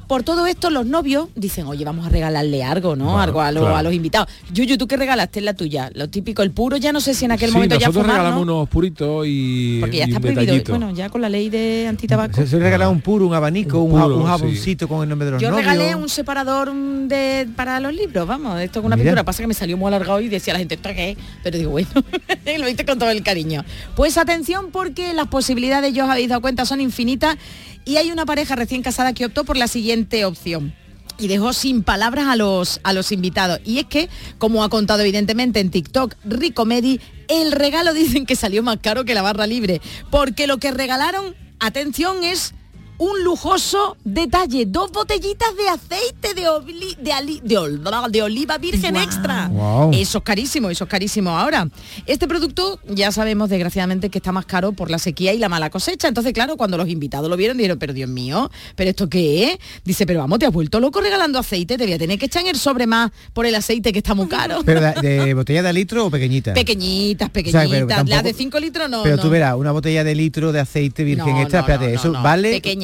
por 0.09 0.23
todo 0.23 0.47
esto 0.47 0.71
los 0.71 0.85
novios 0.87 1.27
dicen, 1.35 1.67
oye, 1.67 1.85
vamos 1.85 2.05
a 2.05 2.09
regalarle 2.09 2.63
algo, 2.63 2.95
¿no? 2.95 3.21
Algo 3.21 3.41
a, 3.41 3.51
lo- 3.51 3.61
claro. 3.61 3.75
a 3.77 3.83
los 3.83 3.93
invitados. 3.93 4.27
Yuyu, 4.51 4.75
¿tú 4.77 4.87
qué 4.87 4.97
regalaste 4.97 5.37
en 5.39 5.45
la 5.45 5.53
tuya? 5.53 5.91
Lo 5.93 6.09
típico, 6.09 6.41
el 6.41 6.49
puro, 6.51 6.77
ya 6.77 6.91
no 6.91 6.99
sé 6.99 7.13
si 7.13 7.25
en 7.25 7.31
aquel 7.31 7.49
Sí, 7.51 7.53
momento 7.55 7.75
ya 7.75 7.87
nosotros 7.87 8.03
fumar, 8.05 8.17
regalamos 8.17 8.45
¿no? 8.45 8.53
unos 8.55 8.69
puritos 8.69 9.25
y, 9.27 9.77
Porque 9.79 9.97
ya 9.97 10.05
y 10.05 10.07
está 10.07 10.17
un 10.17 10.21
prohibido. 10.23 10.41
detallito. 10.41 10.71
Bueno, 10.71 10.91
ya 10.95 11.09
con 11.09 11.21
la 11.21 11.29
ley 11.29 11.49
de 11.51 11.85
antitabaco. 11.87 12.45
Se 12.45 12.57
regalar 12.59 12.89
un 12.89 13.01
puro, 13.01 13.27
un 13.27 13.35
abanico, 13.35 13.79
un, 13.83 13.91
Un 13.93 13.97
ja- 13.99 14.03
puro, 14.05 14.15
un 14.17 14.21
sí. 14.23 14.27
jaboncito 14.27 14.87
con 14.87 15.03
el 15.03 15.09
nombre 15.09 15.27
de 15.27 15.31
los 15.33 15.41
Yo 15.43 15.51
novios. 15.51 15.67
regalé 15.71 15.93
un 15.93 16.09
separador 16.09 16.73
mm, 16.73 17.07
de, 17.07 17.47
para 17.55 17.79
los 17.79 17.93
libros, 17.93 18.27
vamos, 18.27 18.59
esto 18.61 18.81
con 18.81 18.87
una 18.87 18.95
Mira. 18.95 19.11
pintura. 19.11 19.23
Pasa 19.23 19.43
que 19.43 19.47
me 19.47 19.53
salió 19.53 19.77
muy 19.77 19.89
alargado 19.89 20.19
y 20.21 20.27
decía 20.27 20.53
la 20.53 20.59
gente, 20.59 20.73
¿esto 20.73 20.89
qué 20.89 21.11
es?". 21.11 21.17
Pero 21.43 21.57
digo, 21.59 21.69
bueno, 21.69 21.87
lo 22.59 22.67
hice 22.67 22.83
con 22.83 22.97
todo 22.97 23.11
el 23.11 23.21
cariño. 23.21 23.63
Pues 23.95 24.17
atención 24.17 24.71
porque 24.71 25.13
las 25.13 25.27
posibilidades, 25.27 25.93
ya 25.93 26.05
os 26.05 26.09
habéis 26.09 26.29
dado 26.29 26.41
cuenta, 26.41 26.65
son 26.65 26.81
infinitas 26.81 27.37
y 27.85 27.97
hay 27.97 28.11
una 28.11 28.25
pareja 28.25 28.55
recién 28.55 28.81
casada 28.81 29.13
que 29.13 29.25
optó 29.25 29.45
por 29.45 29.57
la 29.57 29.67
siguiente 29.67 30.25
opción. 30.25 30.73
Y 31.17 31.27
dejó 31.27 31.51
sin 31.51 31.83
palabras 31.83 32.27
a 32.27 32.35
los, 32.37 32.79
a 32.83 32.93
los 32.93 33.11
invitados. 33.11 33.59
Y 33.65 33.79
es 33.79 33.85
que, 33.85 34.09
como 34.37 34.63
ha 34.63 34.69
contado 34.69 35.01
evidentemente 35.01 35.59
en 35.59 35.69
TikTok 35.69 36.15
Ricomedy, 36.23 37.01
el 37.27 37.51
regalo 37.51 37.93
dicen 37.95 38.25
que 38.25 38.35
salió 38.35 38.63
más 38.63 38.77
caro 38.81 39.03
que 39.03 39.13
la 39.13 39.21
barra 39.21 39.47
libre. 39.47 39.81
Porque 40.09 40.47
lo 40.47 40.59
que 40.59 40.71
regalaron, 40.71 41.35
atención, 41.59 42.23
es 42.23 42.53
un 42.99 43.23
lujoso 43.23 43.97
detalle, 44.03 44.65
dos 44.67 44.91
botellitas 44.91 45.55
de 45.55 45.67
aceite 45.69 46.33
de, 46.35 46.47
obli- 46.47 46.95
de, 46.97 47.11
ali- 47.11 47.41
de 47.43 47.57
ol- 47.57 47.81
de 48.11 48.21
oliva 48.21 48.57
virgen 48.57 48.95
extra. 48.97 49.49
Eso 49.93 50.17
es 50.19 50.23
carísimo, 50.23 50.69
eso 50.69 50.83
es 50.83 50.89
carísimo 50.89 51.31
ahora. 51.37 51.67
Este 52.05 52.27
producto 52.27 52.79
ya 52.87 53.11
sabemos 53.11 53.49
desgraciadamente 53.49 54.09
que 54.09 54.17
está 54.19 54.31
más 54.31 54.45
caro 54.45 54.73
por 54.73 54.91
la 54.91 54.99
sequía 54.99 55.33
y 55.33 55.37
la 55.37 55.49
mala 55.49 55.69
cosecha. 55.69 56.07
Entonces, 56.07 56.33
claro, 56.33 56.57
cuando 56.57 56.77
los 56.77 56.87
invitados 56.89 57.29
lo 57.29 57.37
vieron, 57.37 57.57
dijeron, 57.57 57.79
pero 57.79 57.93
Dios 57.93 58.09
mío, 58.09 58.51
¿pero 58.75 58.89
esto 58.89 59.09
qué 59.09 59.53
es? 59.53 59.59
Dice, 59.85 60.05
pero 60.05 60.19
vamos, 60.19 60.37
te 60.39 60.45
has 60.45 60.51
vuelto 60.53 60.79
loco 60.79 61.01
regalando 61.01 61.39
aceite, 61.39 61.77
te 61.77 61.85
voy 61.85 61.93
a 61.93 61.97
tener 61.97 62.19
que 62.19 62.25
echar 62.25 62.41
en 62.43 62.49
el 62.49 62.57
sobre 62.57 62.85
más 62.85 63.11
por 63.33 63.45
el 63.45 63.55
aceite 63.55 63.91
que 63.93 63.99
está 63.99 64.13
muy 64.13 64.27
caro. 64.27 64.61
¿Pero 64.65 64.81
de, 64.81 64.93
de 65.01 65.33
botella 65.33 65.63
de 65.63 65.71
litro 65.73 66.05
o 66.07 66.11
pequeñita? 66.11 66.53
Pequeñitas, 66.53 67.29
O 67.29 67.49
sea, 67.49 67.61
pequeñitas. 67.63 68.09
Las 68.09 68.23
de 68.23 68.33
5 68.33 68.59
litros 68.59 68.89
no. 68.89 69.03
Pero 69.03 69.15
no. 69.15 69.21
tú 69.21 69.29
verás, 69.29 69.55
una 69.55 69.71
botella 69.71 70.03
de 70.03 70.15
litro 70.15 70.51
de 70.51 70.59
aceite 70.59 71.03
virgen 71.05 71.33
No, 71.33 71.41
extra, 71.41 71.59
no, 71.61 71.65
espérate, 71.65 71.87
no, 71.93 71.95
eso 71.99 72.07
no, 72.09 72.13
no. 72.15 72.23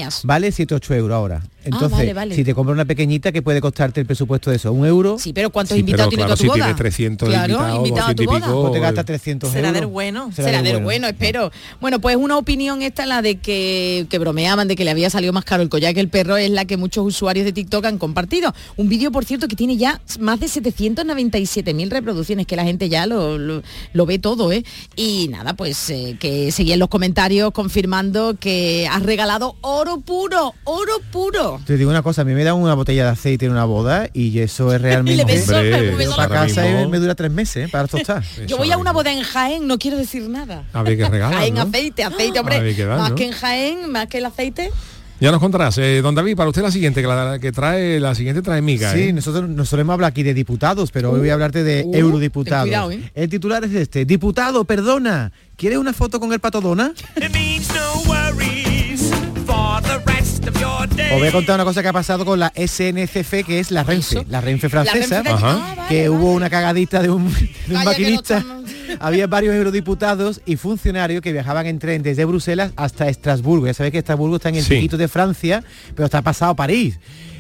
Vale 0.06 0.16
Pequeñas. 0.18 0.22
vale 0.26 0.52
7 0.52 0.76
8 0.76 0.94
euros 0.96 1.16
ahora. 1.16 1.42
Entonces, 1.66 1.92
vale, 1.92 2.14
vale. 2.14 2.36
si 2.36 2.44
te 2.44 2.54
compras 2.54 2.76
una 2.76 2.86
pequeñita, 2.86 3.32
¿qué 3.32 3.42
puede 3.42 3.60
costarte 3.60 4.00
el 4.00 4.06
presupuesto 4.06 4.50
de 4.52 4.56
eso? 4.58 4.72
¿Un 4.72 4.86
euro? 4.86 5.18
Sí, 5.20 5.34
pero 5.34 5.50
¿cuántos 5.50 5.74
Sí, 5.76 5.80
invitados 5.82 6.06
pero 6.06 6.10
tiene 6.10 6.24
claro, 6.24 6.36
tu 6.38 6.42
si 6.42 6.48
boda? 6.48 6.56
tienes 6.58 6.76
300 6.76 7.28
claro, 7.30 7.54
invitados, 7.54 7.78
invitado 7.78 8.08
a 8.08 8.16
tu 8.16 8.24
200 8.24 8.24
y 8.24 8.28
boda. 8.28 8.40
pico, 8.48 8.62
Pues 8.62 8.74
te 8.74 8.80
gastas 8.80 9.06
300 9.06 9.50
Será 9.52 9.68
euros. 9.70 9.82
del 9.82 9.90
bueno. 9.90 10.32
Será 10.34 10.62
del 10.62 10.84
bueno, 10.84 11.08
espero. 11.08 11.52
Bueno, 11.82 12.00
pues 12.00 12.16
una 12.16 12.38
opinión 12.38 12.82
esta, 12.82 13.06
la 13.06 13.22
de 13.22 13.38
que, 13.38 14.06
que 14.10 14.20
bromeaban 14.20 14.68
de 14.68 14.76
que 14.76 14.86
le 14.86 14.92
había 14.92 15.10
salido 15.10 15.34
más 15.34 15.44
caro 15.46 15.64
el 15.64 15.70
collar 15.70 15.94
que 15.94 16.00
el 16.02 16.10
perro, 16.10 16.38
es 16.38 16.50
la 16.52 16.66
que 16.66 16.78
muchos 16.78 17.06
usuarios 17.06 17.46
de 17.46 17.52
TikTok 17.52 17.84
han 17.86 17.98
compartido. 17.98 18.54
Un 18.78 18.88
vídeo, 18.88 19.12
por 19.12 19.26
cierto, 19.26 19.48
que 19.48 19.56
tiene 19.56 19.76
ya 19.78 20.02
más 20.20 20.40
de 20.40 20.48
797.000 20.48 21.90
reproducciones, 21.90 22.46
que 22.48 22.56
la 22.56 22.64
gente 22.64 22.90
ya 22.90 23.06
lo, 23.08 23.38
lo- 23.38 23.64
lo 23.94 24.06
ve 24.06 24.20
todo, 24.20 24.52
¿eh? 24.52 24.64
Y 24.96 25.28
nada, 25.30 25.54
pues 25.56 25.90
eh, 25.90 26.18
que 26.20 26.52
seguían 26.52 26.80
los 26.80 26.90
comentarios 26.90 27.52
confirmando 27.52 28.36
que 28.40 28.88
has 28.92 29.04
regalado 29.04 29.56
oro 29.62 30.00
puro, 30.02 30.54
oro 30.64 30.94
puro. 31.12 31.55
Te 31.66 31.78
digo 31.78 31.90
una 31.90 32.02
cosa, 32.02 32.22
a 32.22 32.26
mí 32.26 32.34
me 32.34 32.44
dan 32.44 32.56
una 32.56 32.74
botella 32.74 33.04
de 33.06 33.10
aceite 33.12 33.46
en 33.46 33.52
una 33.52 33.66
boda 33.66 34.10
y 34.14 34.40
eso 34.40 34.74
es 34.74 34.82
realmente... 34.82 35.24
le 35.24 35.34
beso, 35.34 35.56
Hombre, 35.56 35.92
me 35.92 35.96
beso 35.96 36.16
para 36.16 36.40
ahora 36.40 36.48
casa 36.48 36.64
mismo- 36.64 36.90
me 36.90 37.00
dura 37.00 37.16
tres 37.16 37.32
meses 37.32 37.68
¿eh? 37.68 37.70
para 37.72 37.88
tostar. 37.88 38.24
Yo 38.48 38.58
voy 38.58 38.72
a 38.72 38.78
una 38.78 38.92
boda 38.92 39.12
en 39.12 39.22
Jaén, 39.24 39.68
no 39.68 39.78
quiero 39.78 39.98
decir 39.98 40.28
nada. 40.30 40.64
A 40.74 40.84
ver 40.84 40.98
qué 40.98 41.08
regalan, 41.08 41.40
Jaén 41.40 41.54
¿no? 41.56 41.62
aceite, 41.62 42.04
aceite, 42.04 42.40
hombre. 42.40 42.86
Más 42.86 43.10
¿no? 43.12 43.16
que 43.16 43.26
en 43.26 43.32
Jaén, 43.32 43.92
más 43.92 44.08
que 44.08 44.18
el 44.18 44.26
aceite. 44.26 44.72
Ya 45.20 45.32
nos 45.32 45.40
contarás. 45.40 45.78
Eh, 45.78 46.02
don 46.02 46.14
David, 46.14 46.36
para 46.36 46.50
usted 46.50 46.62
la 46.62 46.72
siguiente, 46.72 47.02
que, 47.02 47.08
la, 47.08 47.40
que 47.40 47.54
trae, 47.54 48.02
la 48.02 48.14
siguiente 48.16 48.42
trae 48.42 48.62
miga. 48.62 48.92
Sí, 48.92 49.04
¿eh? 49.04 49.14
nosotros 49.14 49.50
nos 49.50 49.70
solemos 49.70 49.94
hablar 49.94 50.10
aquí 50.10 50.24
de 50.24 50.34
diputados, 50.34 50.92
pero 50.92 51.12
hoy 51.12 51.20
voy 51.22 51.30
a 51.30 51.34
hablarte 51.36 51.64
de 51.64 51.84
uh, 51.86 51.96
eurodiputados. 51.96 52.66
cuidado, 52.66 52.92
¿eh? 52.92 53.12
El 53.16 53.30
titular 53.30 53.64
es 53.64 53.74
este. 53.74 54.04
Diputado, 54.04 54.66
perdona. 54.66 55.32
¿Quieres 55.56 55.80
una 55.80 55.94
foto 55.94 56.20
con 56.20 56.34
el 56.34 56.42
patodona? 56.42 56.92
Os 60.50 61.20
voy 61.20 61.28
a 61.28 61.32
contar 61.32 61.56
una 61.56 61.64
cosa 61.66 61.82
que 61.82 61.88
ha 61.88 61.94
pasado 61.94 62.24
con 62.26 62.40
la 62.40 62.52
SNCF, 62.56 63.46
que 63.46 63.60
es 63.60 63.72
la 63.72 63.84
Renfe, 63.84 64.20
Eso. 64.20 64.26
la 64.30 64.42
Renfe 64.42 64.70
francesa, 64.70 65.24
Renfe. 65.24 65.44
Ah, 65.44 65.74
vale, 65.76 65.88
que 65.90 65.96
vale. 65.98 66.10
hubo 66.10 66.34
una 66.34 66.50
cagadita 66.50 67.02
de 67.02 67.10
un, 67.10 67.34
de 67.34 67.40
un 67.40 67.48
Calla, 67.50 67.58
que 67.68 67.74
no 67.74 67.84
maquinista. 67.84 68.46
Había 69.00 69.28
varios 69.28 69.56
eurodiputados 69.56 70.42
y 70.46 70.56
funcionarios 70.58 71.22
que 71.22 71.32
viajaban 71.34 71.66
en 71.66 71.80
tren 71.80 72.04
desde 72.04 72.26
Bruselas 72.26 72.72
hasta 72.76 73.10
Estrasburgo. 73.10 73.66
Ya 73.66 73.74
sabéis 73.74 73.94
que 73.94 73.98
Estrasburgo 74.00 74.36
está 74.36 74.50
en 74.50 74.56
el 74.56 74.64
Sí. 74.64 74.76
piquito 74.76 74.98
de 74.98 75.08
Francia, 75.08 75.64
pero 75.96 76.06
está 76.06 76.22
pasado 76.22 76.56
París. 76.56 77.00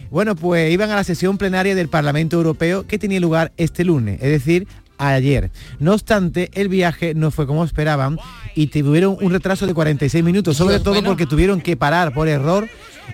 Bueno, 0.10 0.36
pues 0.36 0.72
iban 0.72 0.89
a 0.91 0.96
la 0.96 1.04
sesión 1.04 1.38
plenaria 1.38 1.76
del 1.76 1.89
Parlamento 1.89 2.38
Europeo 2.38 2.86
que 2.88 2.98
tenía 2.98 3.20
lugar 3.20 3.52
este 3.58 3.84
lunes, 3.84 4.20
es 4.22 4.30
decir, 4.30 4.68
ayer. 4.97 5.51
No 5.79 5.93
obstante, 5.93 6.51
el 6.53 6.69
viaje 6.69 7.13
no 7.15 7.31
fue 7.31 7.47
como 7.47 7.63
esperaban 7.63 8.17
y 8.55 8.67
tuvieron 8.67 9.17
un 9.21 9.31
retraso 9.31 9.67
de 9.67 9.73
46 9.73 10.23
minutos, 10.23 10.58
sobre 10.58 10.79
todo 10.79 11.03
porque 11.03 11.25
tuvieron 11.25 11.62
que 11.62 11.75
parar 11.77 12.13
por 12.13 12.27
error 12.27 12.67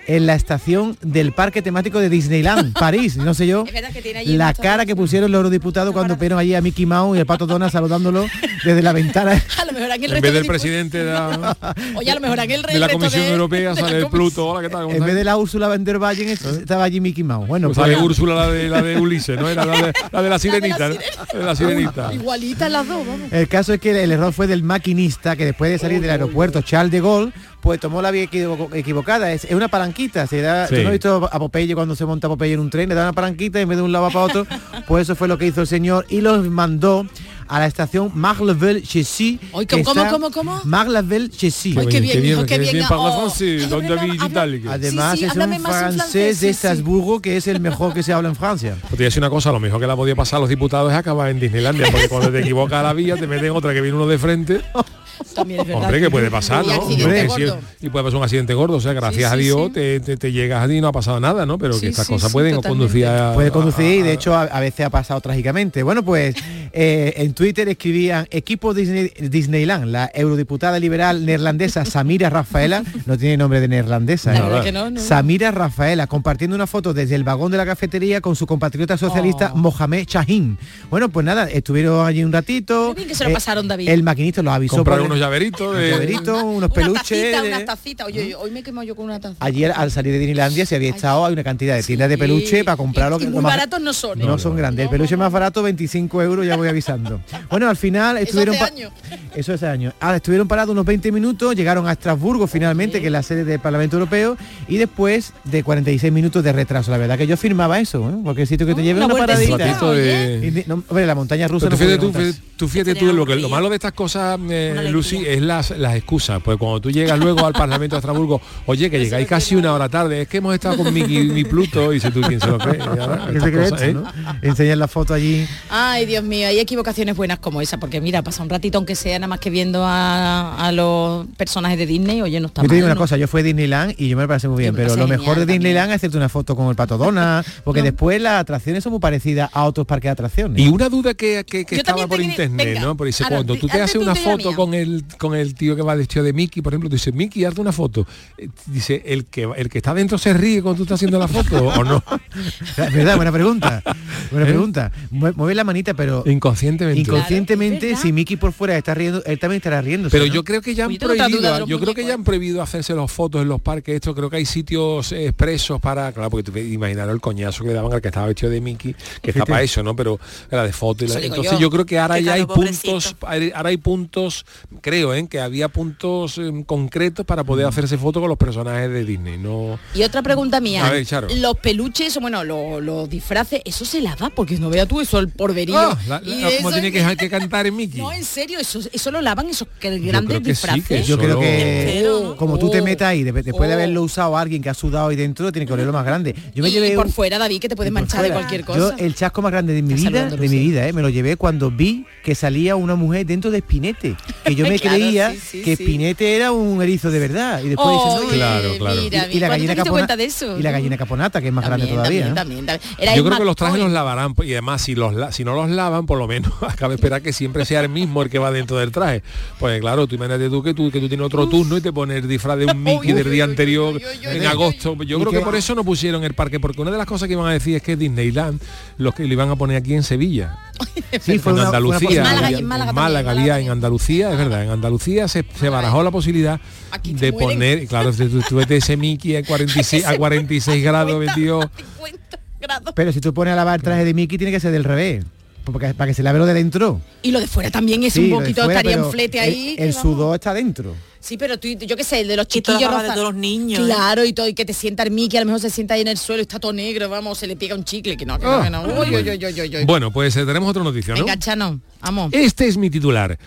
en 0.06 0.26
la 0.26 0.34
estación 0.34 0.96
del 1.02 1.32
parque 1.32 1.62
temático 1.62 2.00
de 2.00 2.08
Disneyland, 2.08 2.72
París, 2.78 3.16
no 3.16 3.34
sé 3.34 3.46
yo. 3.46 3.64
Que 3.64 3.82
La 4.26 4.54
cara 4.54 4.86
que 4.86 4.96
pusieron 4.96 5.30
los 5.30 5.38
eurodiputados 5.38 5.92
cuando 5.92 6.16
vieron 6.16 6.38
allí 6.38 6.54
a 6.54 6.60
Mickey 6.60 6.86
Mouse 6.86 7.16
y 7.16 7.20
el 7.20 7.26
Pato 7.26 7.46
Donald 7.46 7.72
saludándolo 7.72 8.26
desde 8.64 8.82
la 8.82 8.92
ventana. 8.92 9.32
A 9.58 9.64
lo 9.64 9.72
mejor 9.72 9.92
aquí 9.92 10.04
el 10.06 10.12
En 10.14 10.20
vez 10.22 10.32
de 10.32 10.38
del 10.38 10.46
presidente 10.46 11.04
de 11.04 11.12
la, 11.12 11.56
Oye, 11.96 12.10
a 12.10 12.14
lo 12.14 12.20
mejor 12.20 12.40
aquí 12.40 12.52
el 12.54 12.62
rey 12.62 12.74
de 12.74 12.80
la 12.80 12.86
resto 12.86 12.98
Comisión 12.98 13.24
de- 13.24 13.30
Europea 13.32 13.74
sale 13.74 13.98
el 13.98 14.06
Pluto. 14.08 14.48
Hola, 14.48 14.62
¿qué 14.62 14.68
tal? 14.68 14.84
¿Cómo 14.84 14.96
En 14.96 15.04
vez 15.04 15.14
de 15.14 15.24
la 15.24 15.36
Úrsula 15.36 15.68
van 15.68 15.84
der 15.84 15.98
estaba 16.32 16.84
allí 16.84 17.00
Mickey 17.00 17.24
Mouse. 17.24 17.48
Bueno, 17.48 17.68
Pues 17.68 17.76
sale 17.76 17.96
Úrsula, 17.96 18.34
la 18.34 18.48
de, 18.50 18.68
la 18.68 18.82
de 18.82 18.98
Ulises, 18.98 19.38
¿no? 19.38 19.48
Era 19.48 19.64
la 19.64 19.72
de 19.76 19.92
la, 20.10 20.22
de 20.22 20.30
la 20.30 20.38
sirenita, 20.38 20.88
¿no? 20.88 20.94
De 20.94 21.44
la 21.44 21.54
sirenita. 21.54 21.71
Igualitas 22.14 22.70
las 22.70 22.86
dos, 22.86 23.06
vamos. 23.06 23.32
el 23.32 23.48
caso 23.48 23.72
es 23.74 23.80
que 23.80 24.02
el 24.02 24.12
error 24.12 24.32
fue 24.32 24.46
del 24.46 24.62
maquinista 24.62 25.36
que 25.36 25.44
después 25.44 25.70
de 25.70 25.78
salir 25.78 26.00
del 26.00 26.10
aeropuerto 26.10 26.62
Charles 26.62 26.92
de 26.92 27.00
Gaulle, 27.00 27.32
pues 27.60 27.78
tomó 27.78 28.02
la 28.02 28.10
vía 28.10 28.24
equivo- 28.24 28.68
equivocada. 28.74 29.30
Es, 29.32 29.44
es 29.44 29.52
una 29.52 29.68
palanquita. 29.68 30.26
Se 30.26 30.40
da, 30.40 30.66
Sí. 30.66 30.74
¿Tú 30.76 30.80
no 30.82 30.88
has 30.88 30.92
visto 30.92 31.28
a 31.30 31.38
Popeye 31.38 31.74
cuando 31.74 31.94
se 31.94 32.04
monta 32.04 32.28
Popeye 32.28 32.54
en 32.54 32.60
un 32.60 32.70
tren? 32.70 32.88
Le 32.88 32.94
da 32.96 33.02
una 33.02 33.12
palanquita 33.12 33.58
y 33.60 33.62
en 33.62 33.68
vez 33.68 33.78
de 33.78 33.84
un 33.84 33.92
lado 33.92 34.08
para 34.10 34.24
otro. 34.24 34.46
Pues 34.88 35.02
eso 35.04 35.14
fue 35.14 35.28
lo 35.28 35.38
que 35.38 35.46
hizo 35.46 35.60
el 35.60 35.66
señor 35.68 36.04
y 36.08 36.20
los 36.22 36.44
mandó 36.48 37.06
a 37.52 37.58
la 37.58 37.66
estación 37.66 38.10
Marlevel-Chessy. 38.14 39.38
¿cómo, 39.84 40.08
cómo, 40.10 40.30
cómo? 40.30 40.60
Marlevel-Chessy. 40.64 41.74
Qué 41.86 42.00
bien, 42.00 42.24
hijo, 42.24 42.46
qué 42.46 42.58
bien. 42.58 42.84
parla 42.88 43.10
Oh. 43.12 43.20
francés, 43.20 43.68
don 43.68 43.86
David. 43.86 44.20
Además 44.68 45.12
Sí, 45.12 45.18
sí, 45.18 45.24
es 45.26 45.36
un 45.36 45.38
francés 45.60 45.62
francés, 45.62 46.12
de 46.12 46.32
sí, 46.34 46.40
sí. 46.40 46.46
Estrasburgo 46.48 47.20
que 47.20 47.36
es 47.36 47.46
el 47.48 47.60
mejor 47.60 47.92
que 47.92 48.02
se 48.02 48.12
habla 48.14 48.30
en 48.30 48.36
Francia. 48.36 48.76
Pues 48.80 48.90
te 48.92 48.96
voy 48.96 49.04
a 49.04 49.08
decir 49.08 49.20
una 49.20 49.28
cosa, 49.28 49.52
lo 49.52 49.60
mejor 49.60 49.80
que 49.80 49.86
la 49.86 49.96
podía 49.96 50.16
pasar 50.16 50.38
a 50.38 50.40
los 50.40 50.48
diputados 50.48 50.90
es 50.92 50.96
acabar 50.96 51.28
en 51.28 51.40
Disneylandia, 51.40 51.88
porque 51.92 52.08
cuando 52.08 52.32
te 52.32 52.40
equivocas 52.40 52.82
la 52.82 52.94
vía 52.94 53.16
te 53.16 53.26
meten 53.26 53.50
otra 53.50 53.74
que 53.74 53.82
viene 53.82 53.96
uno 53.96 54.06
de 54.06 54.18
frente. 54.18 54.62
También 55.34 55.60
es 55.60 55.66
verdad. 55.66 55.82
Hombre, 55.84 56.00
que 56.00 56.10
puede 56.10 56.30
pasar, 56.30 56.64
Y 56.64 56.68
¿no? 56.68 56.74
accidente 56.74 57.26
Hombre, 57.28 57.46
sí, 57.80 57.86
y 57.86 57.88
puede 57.90 58.04
pasar 58.04 58.18
un 58.18 58.24
accidente 58.24 58.54
gordo, 58.54 58.76
o 58.76 58.80
sea, 58.80 58.92
gracias 58.92 59.30
Sí, 59.30 59.34
a 59.34 59.36
Dios 59.36 59.66
sí. 59.68 59.72
Te, 59.72 60.00
te- 60.00 60.16
te 60.16 60.32
llegas 60.32 60.62
allí 60.64 60.78
y 60.78 60.80
no 60.80 60.88
ha 60.88 60.92
pasado 60.92 61.20
nada, 61.20 61.46
¿no? 61.46 61.58
Pero 61.58 61.74
Sí, 61.74 61.80
que 61.82 61.88
estas 61.88 62.06
sí, 62.06 62.12
cosas 62.14 62.28
sí, 62.30 62.32
pueden 62.32 62.60
conducir 62.60 63.06
a... 63.06 63.32
Puede 63.34 63.50
conducir 63.50 63.98
y 63.98 64.00
a- 64.00 64.04
de 64.04 64.12
hecho 64.12 64.34
a, 64.34 64.42
a 64.42 64.60
veces 64.60 64.86
ha 64.86 64.90
pasado 64.90 65.20
trágicamente. 65.20 65.82
Bueno, 65.82 66.02
pues 66.04 66.34
eh, 66.72 67.14
en 67.16 67.34
Twitter 67.34 67.68
escribían 67.68 68.26
equipo 68.30 68.74
Disney- 68.74 69.12
Disneyland, 69.20 69.86
la 69.86 70.10
eurodiputada 70.14 70.78
liberal 70.78 71.24
neerlandesa 71.24 71.84
Samira 71.84 72.30
Rafaela, 72.30 72.82
no 73.06 73.16
tiene 73.18 73.36
nombre 73.36 73.60
de 73.60 73.68
neerlandesa, 73.68 74.32
La 74.32 74.66
¿eh? 74.66 74.72
no, 74.72 74.84
no, 74.84 74.90
no. 74.92 75.00
Samira 75.00 75.50
Rafaela 75.50 76.06
compartiendo 76.06 76.54
una 76.56 76.66
foto 76.66 76.92
desde 76.94 77.14
el 77.14 77.24
vagón 77.24 77.52
de 77.52 77.58
la 77.58 77.66
cafetería 77.66 78.20
con 78.20 78.36
su 78.36 78.46
compatriota 78.46 78.96
socialista 78.98 79.52
Oh. 79.54 79.56
Mohamed 79.56 80.06
Chahin. 80.06 80.58
Bueno, 80.90 81.08
pues 81.08 81.24
nada, 81.24 81.48
estuvieron 81.50 82.06
allí 82.06 82.22
un 82.24 82.32
ratito. 82.32 82.88
Qué 82.90 82.96
bien 82.96 83.08
que 83.08 83.14
se 83.14 83.24
lo 83.24 83.30
eh, 83.30 83.32
pasaron, 83.34 83.66
David. 83.68 83.88
El 83.88 84.02
maquinista 84.02 84.42
los 84.42 84.52
avisó 84.52 84.76
Comprar 84.76 84.98
por 84.98 85.01
una 85.01 85.01
unos 85.06 85.18
llaveritos. 85.18 85.76
de- 85.76 85.90
llaveritos, 85.90 86.42
unos 86.42 86.56
Una 86.56 86.68
peluches. 86.68 87.02
tacita, 87.08 87.42
de- 87.42 87.48
una 87.48 87.64
tacita. 87.64 88.06
Oye, 88.06 88.20
oye, 88.22 88.34
hoy 88.34 88.50
me 88.50 88.60
he 88.60 88.62
quemado 88.62 88.86
yo 88.86 88.94
con 88.96 89.04
una 89.06 89.20
taza. 89.20 89.36
Ayer 89.40 89.72
al 89.74 89.90
salir 89.90 90.12
de 90.12 90.18
Disneylandia 90.18 90.66
se 90.66 90.76
había 90.76 90.90
estado, 90.90 91.24
hay 91.26 91.32
una 91.32 91.44
cantidad 91.44 91.74
de 91.76 91.82
tiendas 91.82 92.08
de 92.08 92.18
peluche 92.18 92.64
para 92.64 92.76
comprar 92.76 93.10
lo 93.10 93.18
que 93.18 93.26
muy 93.28 93.42
más- 93.42 93.52
baratos 93.52 93.80
no 93.80 93.92
son. 93.92 94.20
¿eh? 94.20 94.24
No 94.24 94.38
son 94.38 94.56
grandes. 94.56 94.84
El 94.84 94.90
peluche 94.90 95.16
más 95.16 95.30
barato, 95.32 95.62
25 95.62 96.22
euros, 96.22 96.46
ya 96.46 96.56
voy 96.56 96.68
avisando. 96.68 97.20
Bueno, 97.50 97.68
al 97.68 97.76
final 97.76 98.16
estuvieron... 98.18 98.54
hace 98.54 98.64
pa- 98.64 98.70
años. 98.70 98.92
Eso 99.34 99.52
hace 99.54 99.66
años. 99.66 99.94
Ah, 100.00 100.16
estuvieron 100.16 100.46
parados 100.48 100.72
unos 100.72 100.84
20 100.84 101.10
minutos, 101.12 101.54
llegaron 101.54 101.86
a 101.86 101.92
Estrasburgo 101.92 102.46
finalmente, 102.46 103.00
que 103.00 103.06
es 103.06 103.12
la 103.12 103.22
sede 103.22 103.44
del 103.44 103.60
Parlamento 103.60 103.96
Europeo, 103.96 104.36
y 104.68 104.76
después 104.76 105.32
de 105.44 105.62
46 105.62 106.12
minutos 106.12 106.42
de 106.44 106.52
retraso. 106.52 106.90
La 106.90 106.98
verdad 106.98 107.16
que 107.18 107.26
yo 107.26 107.36
firmaba 107.36 107.78
eso, 107.80 108.08
¿eh? 108.10 108.14
porque 108.24 108.42
el 108.42 108.48
sitio 108.48 108.66
que 108.66 108.74
te 108.74 108.82
lleve 108.82 108.98
una 109.04 109.14
una, 109.14 109.16
paradita. 109.26 109.56
ratito 109.56 109.92
de- 109.92 110.40
Y 110.42 110.50
de- 110.50 110.64
no, 110.66 110.82
hombre, 110.88 111.06
la 111.06 111.14
montaña 111.14 111.48
rusa 111.48 111.68
Pero 111.68 111.76
tú 111.98 112.06
no 112.06 112.12
fíjate, 112.12 112.32
tú, 112.32 112.38
tú 112.56 112.68
fíjate 112.68 112.94
tú, 112.94 113.06
lo, 113.12 113.24
que, 113.26 113.36
lo 113.36 113.48
malo 113.48 113.68
de 113.68 113.76
estas 113.76 113.92
cosas, 113.92 114.38
eh, 114.50 114.88
Lucy, 114.92 115.24
es 115.26 115.40
las, 115.42 115.70
las 115.70 115.96
excusas. 115.96 116.40
Pues 116.42 116.56
cuando 116.58 116.80
tú 116.80 116.90
llegas 116.90 117.18
luego 117.18 117.44
al 117.46 117.52
Parlamento 117.52 117.96
de 117.96 118.00
Estrasburgo, 118.00 118.40
oye, 118.66 118.90
que 118.90 118.98
llegáis 118.98 119.26
casi 119.26 119.56
una 119.56 119.72
hora 119.72 119.88
tarde, 119.88 120.22
es 120.22 120.28
que 120.28 120.38
hemos 120.38 120.54
estado 120.54 120.76
con 120.76 120.92
Mickey 120.92 121.24
mi 121.30 121.44
Pluto, 121.44 121.92
y 121.92 121.96
dice 121.96 122.10
tú, 122.10 122.20
¿quién 122.20 122.40
se 122.40 122.46
lo 122.46 122.58
cree? 122.58 122.78
Y 122.78 122.80
ahora, 122.82 123.26
¿Qué 123.30 123.32
estas 123.38 123.42
se 123.44 123.50
cree 123.52 123.70
cosas, 123.70 123.82
esto, 123.82 124.00
¿eh? 124.00 124.02
no? 124.22 124.34
Enseñar 124.42 124.78
la 124.78 124.88
foto 124.88 125.14
allí. 125.14 125.46
Ay, 125.70 126.06
Dios 126.06 126.22
mío, 126.24 126.48
hay 126.48 126.58
equivocaciones 126.60 127.16
buenas 127.16 127.38
como 127.38 127.60
esa, 127.60 127.78
porque 127.78 128.00
mira, 128.00 128.22
pasa 128.22 128.42
un 128.42 128.48
ratito 128.50 128.78
aunque 128.78 128.94
sea 128.94 129.18
nada 129.18 129.28
más 129.28 129.40
que 129.40 129.50
viendo 129.50 129.84
a, 129.84 130.56
a 130.66 130.72
los 130.72 131.26
personajes 131.36 131.78
de 131.78 131.86
Disney, 131.86 132.22
oye, 132.22 132.40
no 132.40 132.46
está 132.48 132.62
Yo 132.62 132.68
te 132.68 132.68
mal, 132.68 132.76
digo 132.76 132.86
una 132.86 132.94
¿no? 132.94 133.00
cosa, 133.00 133.16
yo 133.16 133.26
fui 133.28 133.40
a 133.40 133.44
Disneyland 133.44 133.94
y 133.98 134.08
yo 134.08 134.16
me 134.16 134.22
lo 134.24 134.28
pasé 134.28 134.48
muy 134.48 134.62
bien, 134.62 134.74
pero 134.74 134.94
lo 134.96 135.06
mejor 135.08 135.38
de 135.38 135.46
Disneyland 135.46 135.90
es 135.90 135.96
hacerte 135.96 136.16
una 136.16 136.28
foto 136.28 136.54
con 136.56 136.68
el 136.68 136.76
pato 136.76 136.98
Donald, 136.98 137.44
porque 137.64 137.82
después 137.82 138.20
las 138.20 138.40
atracciones 138.40 138.82
son 138.84 138.92
muy 138.92 139.00
parecidas 139.00 139.50
a 139.52 139.64
otros 139.64 139.86
parques 139.86 140.08
de 140.08 140.12
atracciones. 140.12 140.62
Y 140.62 140.68
una 140.68 140.88
duda 140.88 141.14
que, 141.14 141.44
que- 141.44 141.66
estaba 141.70 142.06
por 142.06 142.20
internet, 142.20 142.66
venga, 142.66 142.80
¿no? 142.80 142.96
Por 142.96 143.06
dice, 143.06 143.24
cuando 143.28 143.56
tú 143.56 143.66
te 143.68 143.80
haces 143.80 143.96
una 144.00 144.14
foto 144.14 144.54
con 144.54 144.74
el 144.74 144.81
con 145.18 145.34
el 145.34 145.54
tío 145.54 145.74
que 145.76 145.82
va 145.82 145.94
vestido 145.94 146.24
de 146.24 146.32
Mickey, 146.32 146.62
por 146.62 146.72
ejemplo, 146.72 146.88
tú 146.88 146.96
dices, 146.96 147.14
Mickey, 147.14 147.44
hazte 147.44 147.60
una 147.60 147.72
foto. 147.72 148.06
Eh, 148.38 148.48
Dice, 148.66 149.02
¿el 149.06 149.26
que 149.26 149.48
el 149.56 149.68
que 149.68 149.78
está 149.78 149.92
dentro 149.94 150.18
se 150.18 150.32
ríe 150.32 150.62
cuando 150.62 150.78
tú 150.78 150.82
estás 150.84 150.96
haciendo 150.96 151.18
la 151.18 151.28
foto 151.28 151.64
o 151.66 151.84
no? 151.84 152.02
¿Verdad? 152.76 153.16
Buena 153.16 153.32
pregunta. 153.32 153.82
Buena 154.30 154.46
¿Eh? 154.46 154.50
pregunta. 154.50 154.92
Mue- 155.10 155.34
Mueve 155.34 155.54
la 155.54 155.64
manita, 155.64 155.94
pero 155.94 156.22
Inconscientemente. 156.26 157.00
inconscientemente, 157.00 157.96
si 157.96 158.12
Mickey 158.12 158.36
por 158.36 158.52
fuera 158.52 158.76
está 158.76 158.94
riendo, 158.94 159.22
él 159.24 159.38
también 159.38 159.58
estará 159.58 159.80
riendo. 159.80 160.08
Pero 160.10 160.26
yo 160.26 160.44
creo 160.44 160.60
que 160.62 160.74
ya 160.74 160.84
han 160.84 160.90
Oye, 160.90 160.98
prohibido, 160.98 161.66
yo 161.66 161.80
creo 161.80 161.94
que 161.94 162.04
ya 162.04 162.14
han 162.14 162.24
prohibido 162.24 162.62
hacerse 162.62 162.94
las 162.94 163.10
fotos 163.10 163.42
en 163.42 163.48
los 163.48 163.60
parques. 163.60 163.94
Esto 163.96 164.14
creo 164.14 164.30
que 164.30 164.36
hay 164.36 164.46
sitios 164.46 165.12
expresos 165.12 165.80
para, 165.80 166.12
claro, 166.12 166.30
porque 166.30 166.44
tú 166.44 166.52
te 166.52 166.62
imaginar 166.62 167.08
el 167.08 167.20
coñazo 167.20 167.62
que 167.64 167.68
le 167.70 167.74
daban 167.74 167.92
al 167.92 168.00
que 168.00 168.08
estaba 168.08 168.26
vestido 168.26 168.50
de 168.50 168.60
Mickey, 168.60 168.94
que 169.20 169.30
está 169.30 169.44
para 169.44 169.62
eso, 169.62 169.82
¿no? 169.82 169.94
Pero 169.96 170.18
era 170.50 170.64
de 170.64 170.72
foto. 170.72 171.04
y 171.04 171.08
la- 171.08 171.20
entonces 171.20 171.52
yo. 171.54 171.60
yo. 171.60 171.70
creo 171.70 171.86
que 171.86 171.98
ahora 171.98 172.18
ya 172.20 172.34
hay 172.34 172.46
puntos, 172.46 173.16
ahora 173.22 173.68
hay 173.68 173.76
puntos, 173.76 174.44
creo, 174.80 175.14
¿eh? 175.14 175.26
que 175.28 175.40
había 175.40 175.68
puntos 175.68 176.38
eh, 176.38 176.50
concretos 176.66 177.24
para 177.26 177.44
poder 177.44 177.66
hacerse 177.66 177.98
fotos 177.98 178.20
con 178.20 178.28
los 178.28 178.38
personajes 178.38 178.90
de 178.90 179.04
Disney. 179.04 179.38
No. 179.38 179.78
Y 179.94 180.02
otra 180.02 180.22
pregunta 180.22 180.60
mía, 180.60 180.86
A 180.86 180.90
ver, 180.90 181.04
Charo. 181.06 181.28
los 181.36 181.58
peluches, 181.58 182.16
o 182.16 182.20
bueno, 182.20 182.44
lo- 182.44 182.80
los 182.80 183.08
disfraces, 183.08 183.60
eso 183.64 183.84
se 183.84 184.00
lava, 184.00 184.30
porque 184.30 184.56
no 184.58 184.70
vea 184.70 184.86
tú 184.86 185.00
eso, 185.00 185.18
el 185.18 185.28
porverío. 185.28 185.76
Ah, 185.78 185.98
la- 186.08 186.22
Y 186.24 186.40
la- 186.40 186.56
como 186.58 186.70
eso- 186.70 186.80
tiene 186.80 186.92
que, 186.92 187.16
que 187.16 187.28
cantar 187.30 187.66
en 187.66 187.76
Mickey. 187.76 188.00
No, 188.02 188.12
en 188.12 188.24
serio, 188.24 188.58
eso, 188.58 188.80
eso 188.92 189.10
lo 189.10 189.20
lavan 189.20 189.48
esos 189.48 189.68
que- 189.78 189.98
Yo 190.00 190.06
grandes 190.08 190.38
sí, 190.38 190.42
disfraces. 190.44 190.84
que 190.86 191.02
Yo 191.02 191.18
creo 191.18 191.38
que 191.38 192.34
como 192.36 192.58
tú 192.58 192.70
te 192.70 192.80
Oh. 192.80 192.84
metas 192.84 193.08
ahí, 193.08 193.22
de- 193.22 193.32
después 193.32 193.68
de 193.68 193.74
Oh. 193.74 193.78
haberlo 193.78 194.02
usado 194.02 194.36
a 194.36 194.40
alguien 194.40 194.62
que 194.62 194.68
ha 194.70 194.74
sudado 194.74 195.08
ahí 195.08 195.16
dentro, 195.16 195.50
tiene 195.52 195.66
que 195.66 195.72
olerlo 195.72 195.92
más 195.92 196.04
grande. 196.04 196.34
Yo 196.54 196.62
me 196.62 196.68
y, 196.68 196.72
llevé 196.72 196.92
y 196.92 196.96
por 196.96 197.06
un- 197.06 197.12
fuera, 197.12 197.38
David, 197.38 197.60
que 197.60 197.68
te 197.68 197.76
puede 197.76 197.88
y 197.90 197.92
por 197.92 198.00
manchar 198.02 198.22
de 198.22 198.30
cualquier 198.30 198.60
Yo 198.62 198.66
cosa. 198.66 198.94
el 198.98 199.14
chasco 199.14 199.42
más 199.42 199.52
grande 199.52 199.72
de 199.74 199.82
mi 199.82 199.94
Está 199.94 200.08
vida, 200.10 200.30
de 200.30 200.48
mi 200.48 200.58
vida, 200.58 200.86
eh, 200.88 200.92
me 200.92 201.02
lo 201.02 201.08
llevé 201.08 201.36
cuando 201.36 201.70
vi 201.70 202.06
que 202.24 202.34
salía 202.34 202.76
una 202.76 202.94
mujer 202.94 203.26
dentro 203.26 203.50
de 203.50 203.58
Espinete, 203.58 204.16
que 204.44 204.54
yo 204.54 204.61
me 204.62 204.78
Claro, 204.78 204.96
creía 204.96 205.30
sí, 205.32 205.38
sí, 205.40 205.62
que 205.62 205.76
sí. 205.76 205.82
Espinete 205.82 206.36
era 206.36 206.52
un 206.52 206.82
erizo 206.82 207.10
de 207.10 207.18
verdad 207.18 207.62
y 207.62 207.68
después 207.68 207.88
dice, 207.96 208.26
no, 208.26 208.28
Claro, 208.32 208.68
claro. 208.78 209.00
mira, 209.02 209.26
y, 209.30 209.36
y 209.36 209.40
la 209.40 209.46
¿cuándo 209.48 209.66
gallina 209.66 209.74
capona- 209.84 210.16
de 210.16 210.24
eso? 210.24 210.58
y 210.58 210.62
la 210.62 210.70
gallina 210.70 210.96
caponata 210.96 211.40
que 211.40 211.48
es 211.48 211.52
más 211.52 211.64
grande 211.66 211.86
todavía 211.86 212.02
también, 212.02 212.28
¿no? 212.30 212.34
también, 212.34 212.66
también. 212.66 212.94
Era 212.98 213.16
Yo 213.16 213.24
creo 213.24 213.38
que 213.38 213.44
los 213.44 213.56
trajes 213.56 213.78
los 213.80 213.90
lavarán 213.92 214.34
y 214.42 214.52
además 214.52 214.82
si 214.82 214.94
los 214.94 215.14
si 215.34 215.44
no 215.44 215.54
los 215.54 215.70
lavan 215.70 216.06
por 216.06 216.18
lo 216.18 216.26
menos 216.26 216.52
acaba 216.62 216.90
de 216.90 216.96
esperar 216.96 217.22
que 217.22 217.32
siempre 217.32 217.64
sea 217.64 217.80
el 217.80 217.88
mismo 217.88 218.22
el 218.22 218.30
que 218.30 218.38
va 218.38 218.50
dentro 218.50 218.76
del 218.78 218.90
traje 218.92 219.22
pues 219.58 219.80
claro 219.80 220.06
tú 220.06 220.14
imagínate 220.16 220.48
tú 220.48 220.62
que 220.62 220.74
tú 220.74 220.90
que 220.90 221.00
tú 221.00 221.08
tienes 221.08 221.24
otro 221.26 221.48
turno 221.48 221.76
y 221.76 221.80
te 221.80 221.92
pones 221.92 222.18
el 222.22 222.28
disfraz 222.28 222.58
de 222.58 222.66
un 222.66 222.82
Mickey 222.82 223.12
del 223.12 223.30
día 223.30 223.44
anterior 223.44 224.00
en 224.22 224.46
agosto 224.46 224.96
yo 225.02 225.18
¿Y 225.18 225.20
creo 225.20 225.32
que 225.32 225.40
por 225.40 225.54
eso 225.56 225.74
no 225.74 225.84
pusieron 225.84 226.24
el 226.24 226.34
parque 226.34 226.60
porque 226.60 226.80
una 226.80 226.90
de 226.90 226.98
las 226.98 227.06
cosas 227.06 227.26
que 227.28 227.34
iban 227.34 227.46
a 227.46 227.52
decir 227.52 227.76
es 227.76 227.82
que 227.82 227.96
Disneyland 227.96 228.60
los 228.98 229.14
que 229.14 229.24
le 229.24 229.32
iban 229.32 229.50
a 229.50 229.56
poner 229.56 229.76
aquí 229.76 229.94
en 229.94 230.02
Sevilla 230.02 230.58
sí 231.20 231.38
fue 231.38 231.52
en 231.52 231.58
una, 231.60 231.70
fue 231.70 231.78
una 231.80 231.96
Andalucía. 231.96 232.22
Málaga 232.24 232.50
en 232.58 232.64
Málaga 232.66 233.58
en. 233.60 233.70
Andalucía, 233.70 234.32
es 234.32 234.38
verdad, 234.38 234.51
en 234.60 234.70
Andalucía 234.70 235.28
se, 235.28 235.44
se 235.58 235.68
barajó 235.68 236.02
la 236.02 236.10
posibilidad 236.10 236.60
Aquí 236.90 237.14
de 237.14 237.32
mueren. 237.32 237.48
poner, 237.58 237.86
claro, 237.86 238.12
tú, 238.12 238.40
tú 238.48 238.56
vete 238.56 238.76
ese 238.76 238.96
Mickey 238.96 239.36
a 239.36 239.44
46, 239.44 240.04
a 240.06 240.16
46 240.16 240.82
grados 240.84 241.18
metido 241.18 241.60
50 241.96 242.38
grados. 242.60 242.92
pero 242.94 243.12
si 243.12 243.20
tú 243.20 243.32
pones 243.32 243.52
a 243.52 243.56
lavar 243.56 243.76
el 243.80 243.82
traje 243.82 244.04
de 244.04 244.12
Mickey 244.14 244.36
tiene 244.38 244.50
que 244.52 244.60
ser 244.60 244.72
del 244.72 244.84
revés 244.84 245.24
porque, 245.64 245.94
para 245.94 246.08
que 246.08 246.14
se 246.14 246.24
lave 246.24 246.40
lo 246.40 246.46
de 246.46 246.54
dentro 246.54 247.00
Y 247.22 247.30
lo 247.30 247.38
de 247.38 247.46
fuera 247.46 247.70
también 247.70 248.02
es 248.02 248.14
Sí, 248.14 248.24
un 248.32 248.40
poquito, 248.40 248.64
fuera, 248.64 248.80
estaría 248.80 248.98
en 249.04 249.10
flete 249.12 249.38
el- 249.38 249.44
ahí. 249.44 249.76
el, 249.78 249.90
vamos. 249.92 250.02
sudor 250.02 250.34
está 250.34 250.52
dentro 250.52 250.94
Sí, 251.20 251.36
pero 251.36 251.56
tú, 251.56 251.68
yo 251.68 251.96
qué 251.96 252.02
sé, 252.02 252.18
el 252.22 252.26
de 252.26 252.36
los 252.36 252.48
chiquillos 252.48 252.80
de 253.00 253.08
todos 253.10 253.22
los 253.32 253.34
niños, 253.36 253.78
¿eh? 253.78 253.84
Claro, 253.84 254.24
y 254.24 254.32
todo, 254.32 254.48
y 254.48 254.54
que 254.54 254.64
te 254.64 254.72
sienta 254.74 255.04
el 255.04 255.12
Mickey, 255.12 255.36
a 255.38 255.42
lo 255.42 255.46
mejor 255.46 255.60
se 255.60 255.70
sienta 255.70 255.94
ahí 255.94 256.00
en 256.00 256.08
el 256.08 256.18
suelo, 256.18 256.40
y 256.40 256.42
está 256.42 256.58
todo 256.58 256.72
negro, 256.72 257.08
vamos, 257.08 257.38
se 257.38 257.46
le 257.46 257.54
pega 257.54 257.76
un 257.76 257.84
chicle, 257.84 258.16
que 258.16 258.26
no, 258.26 258.40
que 258.40 258.44
no, 258.44 258.50
Ah. 258.54 258.64
que 258.64 258.70
no. 258.70 258.82
Uy, 258.82 259.08
uy, 259.14 259.30
uy, 259.30 259.38
uy, 259.46 259.60
uy, 259.60 259.76
uy. 259.76 259.84
Bueno, 259.84 260.10
pues 260.12 260.34
eh, 260.36 260.44
tenemos 260.44 260.68
otra 260.70 260.82
noticia, 260.82 261.14
¿no? 261.14 261.20
Venga, 261.20 261.38
Chano, 261.38 261.78
vamos. 262.00 262.30
Este 262.32 262.66
es 262.66 262.76
mi 262.76 262.90
titular. 262.90 263.38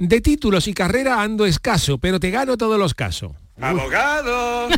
De 0.00 0.22
títulos 0.22 0.66
y 0.66 0.72
carrera 0.72 1.20
ando 1.20 1.44
escaso, 1.44 1.98
pero 1.98 2.18
te 2.18 2.30
gano 2.30 2.56
todos 2.56 2.78
los 2.78 2.94
casos. 2.94 3.32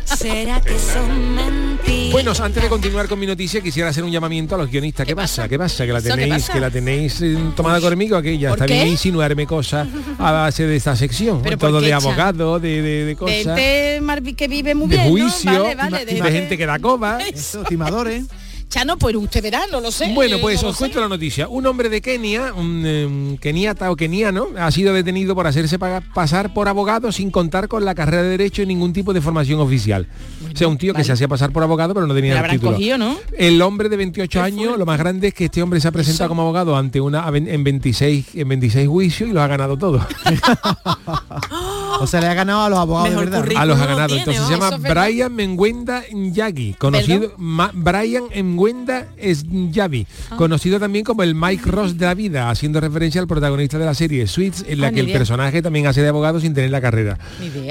¿Será 0.03 0.59
que 0.59 0.77
son 0.77 1.33
mentiras? 1.33 2.11
Bueno, 2.11 2.33
antes 2.37 2.61
de 2.61 2.67
continuar 2.67 3.07
con 3.07 3.17
mi 3.17 3.25
noticia, 3.25 3.61
quisiera 3.61 3.87
hacer 3.87 4.03
un 4.03 4.11
llamamiento 4.11 4.55
a 4.55 4.57
los 4.57 4.69
guionistas. 4.69 5.07
¿Qué 5.07 5.15
pasa? 5.15 5.47
¿Qué 5.47 5.57
pasa? 5.57 5.85
Que 5.85 5.93
la 5.93 5.99
¿Eso 5.99 6.09
qué 6.09 6.15
tenéis, 6.15 6.49
que 6.49 6.59
la 6.59 6.69
tenéis 6.69 7.21
eh, 7.21 7.37
tomada 7.55 7.79
conmigo, 7.79 8.21
que 8.21 8.37
ya 8.37 8.49
¿Por 8.49 8.57
está 8.59 8.65
bien 8.73 8.89
insinuarme 8.89 9.47
cosas 9.47 9.87
a 10.19 10.31
base 10.33 10.67
de 10.67 10.75
esta 10.75 10.93
sección. 10.97 11.41
¿Pero 11.41 11.57
por 11.57 11.69
Todo 11.69 11.79
de 11.79 11.93
abogado, 11.93 12.59
de, 12.59 12.81
de, 12.81 12.81
de 12.81 13.05
De 13.05 13.15
cosas. 13.15 13.57
gente 13.57 14.35
que 14.35 14.47
vive 14.49 14.75
muy 14.75 14.89
de 14.89 14.97
bien, 14.97 15.09
juicio, 15.09 15.53
¿no? 15.53 15.63
Vale, 15.63 15.75
vale, 15.75 16.05
de, 16.05 16.31
gente 16.33 16.57
que 16.57 16.65
da 16.65 16.79
coba. 16.79 17.19
Eso, 17.33 17.63
timadores 17.63 18.25
Chano, 18.73 18.97
pues 18.97 19.15
usted 19.15 19.43
verá, 19.43 19.61
no 19.71 19.79
lo 19.81 19.91
sé. 19.91 20.11
Bueno, 20.15 20.39
pues 20.41 20.55
no 20.57 20.63
lo 20.63 20.69
os 20.71 20.77
sé. 20.77 20.79
cuento 20.79 20.99
la 20.99 21.07
noticia. 21.07 21.47
Un 21.47 21.67
hombre 21.67 21.89
de 21.89 22.01
Kenia, 22.01 22.53
un 22.55 22.83
em, 22.83 23.37
keniata 23.37 23.91
o 23.91 23.95
keniano, 23.95 24.47
ha 24.57 24.71
sido 24.71 24.95
detenido 24.95 25.35
por 25.35 25.45
hacerse 25.45 25.77
pasar 25.77 26.55
por 26.55 26.67
abogado 26.67 27.11
sin 27.11 27.29
contar 27.29 27.67
con 27.67 27.85
la 27.85 27.93
carrera 27.93 28.23
de 28.23 28.29
derecho 28.29 28.63
y 28.63 28.65
ningún 28.65 28.91
tipo 28.91 29.13
de 29.13 29.21
formación 29.21 29.59
oficial. 29.59 30.07
o 30.51 30.57
sea, 30.57 30.67
un 30.67 30.79
tío 30.79 30.95
que 30.95 31.03
se 31.03 31.11
hacía 31.11 31.27
pasar 31.27 31.51
por 31.51 31.61
abogado 31.61 31.93
pero 31.93 32.07
no 32.07 32.15
tenía 32.15 32.39
el 32.43 32.49
título. 32.49 32.71
cogido, 32.71 32.97
¿no? 32.97 33.15
El 33.37 33.61
hombre 33.61 33.89
de 33.89 33.97
28 33.97 34.41
años, 34.41 34.75
lo 34.75 34.87
más 34.87 34.97
grande 34.97 35.27
es 35.27 35.35
que 35.35 35.45
este 35.45 35.61
hombre 35.61 35.79
se 35.79 35.89
ha 35.89 35.91
presentado 35.91 36.29
como 36.29 36.41
abogado 36.41 36.75
ante 36.75 36.99
una 36.99 37.27
en 37.31 37.63
26 37.63 38.25
en 38.33 38.49
26 38.49 38.87
juicios 38.87 39.29
y 39.29 39.33
los 39.33 39.43
ha 39.43 39.47
ganado 39.47 39.77
todos. 39.77 40.01
o 41.99 42.07
sea 42.07 42.21
le 42.21 42.27
ha 42.27 42.33
ganado 42.33 42.61
a 42.63 42.69
los 42.69 42.79
abogados 42.79 43.09
de 43.09 43.15
verdad 43.15 43.43
a 43.55 43.65
los 43.65 43.79
ha 43.79 43.85
ganado. 43.85 44.07
tiene, 44.07 44.21
Entonces 44.21 44.45
se 44.45 44.53
llama. 44.53 44.77
Brian 44.77 45.33
Menguenda 45.35 46.03
Nyagi, 46.11 46.73
conocido 46.73 47.33
Ma- 47.37 47.71
Brian 47.73 48.23
Menguenda 48.33 49.07
Yavi, 49.71 50.07
Ah. 50.31 50.35
conocido 50.37 50.79
también 50.79 51.03
como 51.05 51.23
el 51.23 51.35
Mike 51.35 51.63
Ross 51.69 51.97
de 51.97 52.05
la 52.05 52.13
vida, 52.13 52.49
haciendo 52.49 52.79
referencia 52.79 53.21
al 53.21 53.27
protagonista 53.27 53.77
de 53.77 53.85
la 53.85 53.93
serie 53.93 54.27
Suits, 54.27 54.65
en 54.67 54.81
la 54.81 54.87
Ah, 54.87 54.91
que 54.91 54.99
el 55.01 55.07
idea. 55.07 55.17
personaje 55.17 55.61
también 55.61 55.87
hace 55.87 56.01
de 56.01 56.07
abogado 56.09 56.39
sin 56.39 56.53
tener 56.53 56.71
la 56.71 56.81
carrera. 56.81 57.17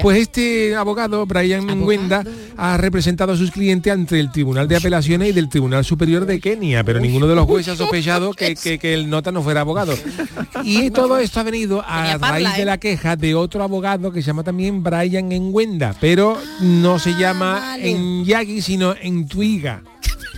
Pues 0.01 0.17
este 0.19 0.75
abogado, 0.75 1.25
Brian 1.25 1.65
Menguenda, 1.65 2.23
ha 2.57 2.77
representado 2.77 3.33
a 3.33 3.37
sus 3.37 3.51
clientes 3.51 3.91
ante 3.91 4.19
el 4.19 4.31
Tribunal 4.31 4.67
de 4.67 4.77
Apelaciones 4.77 5.29
y 5.29 5.31
del 5.33 5.49
Tribunal 5.49 5.83
Superior 5.85 6.25
de 6.25 6.39
Kenia, 6.39 6.83
pero 6.83 6.99
ninguno 6.99 7.27
de 7.27 7.35
los 7.35 7.45
jueces 7.45 7.73
ha 7.73 7.75
sospechado 7.83 8.33
que, 8.33 8.55
que- 8.55 8.79
que 8.79 8.93
el 8.93 9.09
nota 9.09 9.31
no 9.31 9.43
fuera 9.43 9.61
abogado. 9.61 9.93
Y 10.63 10.91
todo 10.91 11.17
esto 11.17 11.39
ha 11.39 11.43
venido 11.43 11.83
a 11.85 12.17
raíz 12.17 12.55
de 12.55 12.61
¿eh? 12.61 12.65
la 12.65 12.77
queja 12.77 13.15
de 13.15 13.35
otro 13.35 13.63
abogado 13.63 14.12
que 14.13 14.21
se 14.21 14.27
llama 14.27 14.43
también 14.43 14.83
Brian 14.83 15.31
Enguenda, 15.31 15.95
pero 15.99 16.37
no 16.61 16.99
se 16.99 17.11
llama 17.15 17.57
Ah, 17.57 17.67
vale. 17.71 17.89
en 17.91 18.23
Yagi, 18.25 18.61
sino 18.61 18.95
en 19.01 19.27
Tuiga. 19.27 19.83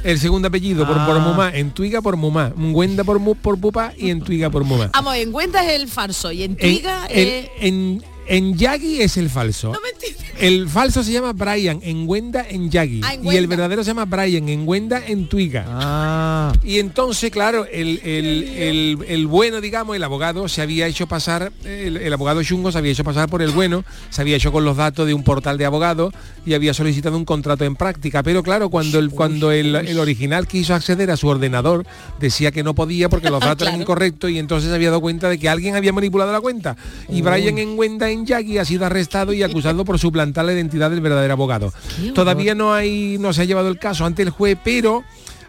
El 0.03 0.19
segundo 0.19 0.47
apellido 0.49 0.85
por, 0.85 0.95
por 1.05 1.17
Ah. 1.17 1.19
Mumá, 1.19 1.51
en 1.55 1.71
Tuiga 1.71 2.01
por 2.01 2.15
Mumá, 2.15 2.51
Nguenda 2.55 3.03
por, 3.03 3.19
por 3.37 3.59
Pupa 3.59 3.91
y 3.97 4.09
en 4.11 4.21
Tuiga 4.21 4.49
por 4.51 4.63
Mumá. 4.63 4.91
Vamos, 4.93 5.15
en 5.15 5.31
Cuenta 5.31 5.65
es 5.65 5.79
el 5.81 5.87
falso 5.87 6.31
y 6.31 6.43
en 6.43 6.55
en, 6.59 6.83
es... 7.09 7.49
en, 7.61 7.99
en 7.99 8.01
Yagi 8.29 9.01
es 9.01 9.17
el 9.17 9.29
falso. 9.29 9.71
No 9.73 9.79
me 9.81 9.89
entiendes. 9.89 10.25
El 10.37 10.67
falso 10.67 11.01
se 11.01 11.13
llama 11.13 11.31
Brian 11.31 11.79
en 11.81 12.03
Wenda 12.09 12.45
en 12.49 12.69
Yagi. 12.69 12.99
Ah, 13.05 13.13
en 13.13 13.25
y 13.25 13.37
el 13.37 13.47
verdadero 13.47 13.83
se 13.85 13.91
llama 13.91 14.03
Brian 14.03 14.49
en 14.49 14.67
Wenda 14.67 15.01
en 15.07 15.29
Twiga. 15.29 15.65
Ah, 15.69 16.51
Y 16.61 16.79
entonces, 16.79 17.31
claro, 17.31 17.65
el, 17.71 18.01
el- 18.03 18.43
el- 18.57 18.97
el 19.07 19.27
bueno, 19.27 19.61
digamos, 19.61 19.95
el 19.95 20.03
abogado 20.03 20.49
se 20.49 20.61
había 20.61 20.87
hecho 20.87 21.07
pasar, 21.07 21.53
el, 21.63 21.95
el 21.97 22.11
abogado 22.11 22.43
chungo 22.43 22.69
se 22.71 22.77
había 22.79 22.91
hecho 22.91 23.05
pasar 23.05 23.29
por 23.29 23.41
el 23.41 23.51
bueno, 23.51 23.85
se 24.09 24.21
había 24.21 24.35
hecho 24.35 24.51
con 24.51 24.65
los 24.65 24.75
datos 24.75 25.07
de 25.07 25.13
un 25.13 25.23
portal 25.23 25.57
de 25.57 25.65
abogados 25.65 26.13
y 26.45 26.53
había 26.53 26.73
solicitado 26.73 27.15
un 27.15 27.23
contrato 27.25 27.63
en 27.63 27.75
práctica. 27.77 28.21
Pero 28.21 28.43
claro, 28.43 28.69
cuando 28.69 28.99
el, 28.99 29.11
cuando 29.11 29.51
el, 29.53 29.73
el 29.75 29.99
original 29.99 30.47
quiso 30.47 30.73
acceder 30.75 31.11
a 31.11 31.17
su 31.17 31.27
ordenador, 31.29 31.85
decía 32.19 32.51
que 32.51 32.61
no 32.63 32.73
podía 32.75 33.07
porque 33.07 33.29
los 33.29 33.39
datos 33.41 33.67
eran 33.69 33.79
incorrectos 33.79 34.29
y 34.31 34.37
entonces 34.39 34.69
se 34.69 34.75
había 34.75 34.89
dado 34.89 34.99
cuenta 35.01 35.29
de 35.29 35.39
que 35.39 35.47
alguien 35.47 35.75
había 35.77 35.93
manipulado 35.93 36.33
la 36.33 36.41
cuenta. 36.41 36.75
Y 37.07 37.21
Brian 37.21 37.57
en 37.57 37.77
Wenda 37.79 38.09
en 38.09 38.14
Yagi 38.23 38.59
ha 38.59 38.65
sido 38.65 38.85
arrestado 38.85 39.33
y 39.33 39.41
acusado 39.41 39.83
por 39.83 39.97
suplantar 39.97 40.45
la 40.45 40.53
identidad 40.53 40.91
del 40.91 41.01
verdadero 41.01 41.33
abogado. 41.33 41.73
Todavía 42.13 42.53
no 42.53 42.73
hay, 42.73 43.17
no 43.19 43.33
se 43.33 43.41
ha 43.41 43.45
llevado 43.45 43.67
el 43.67 43.79
caso 43.79 44.05
ante 44.05 44.21
el 44.21 44.29
juez, 44.29 44.57
pero 44.63 45.03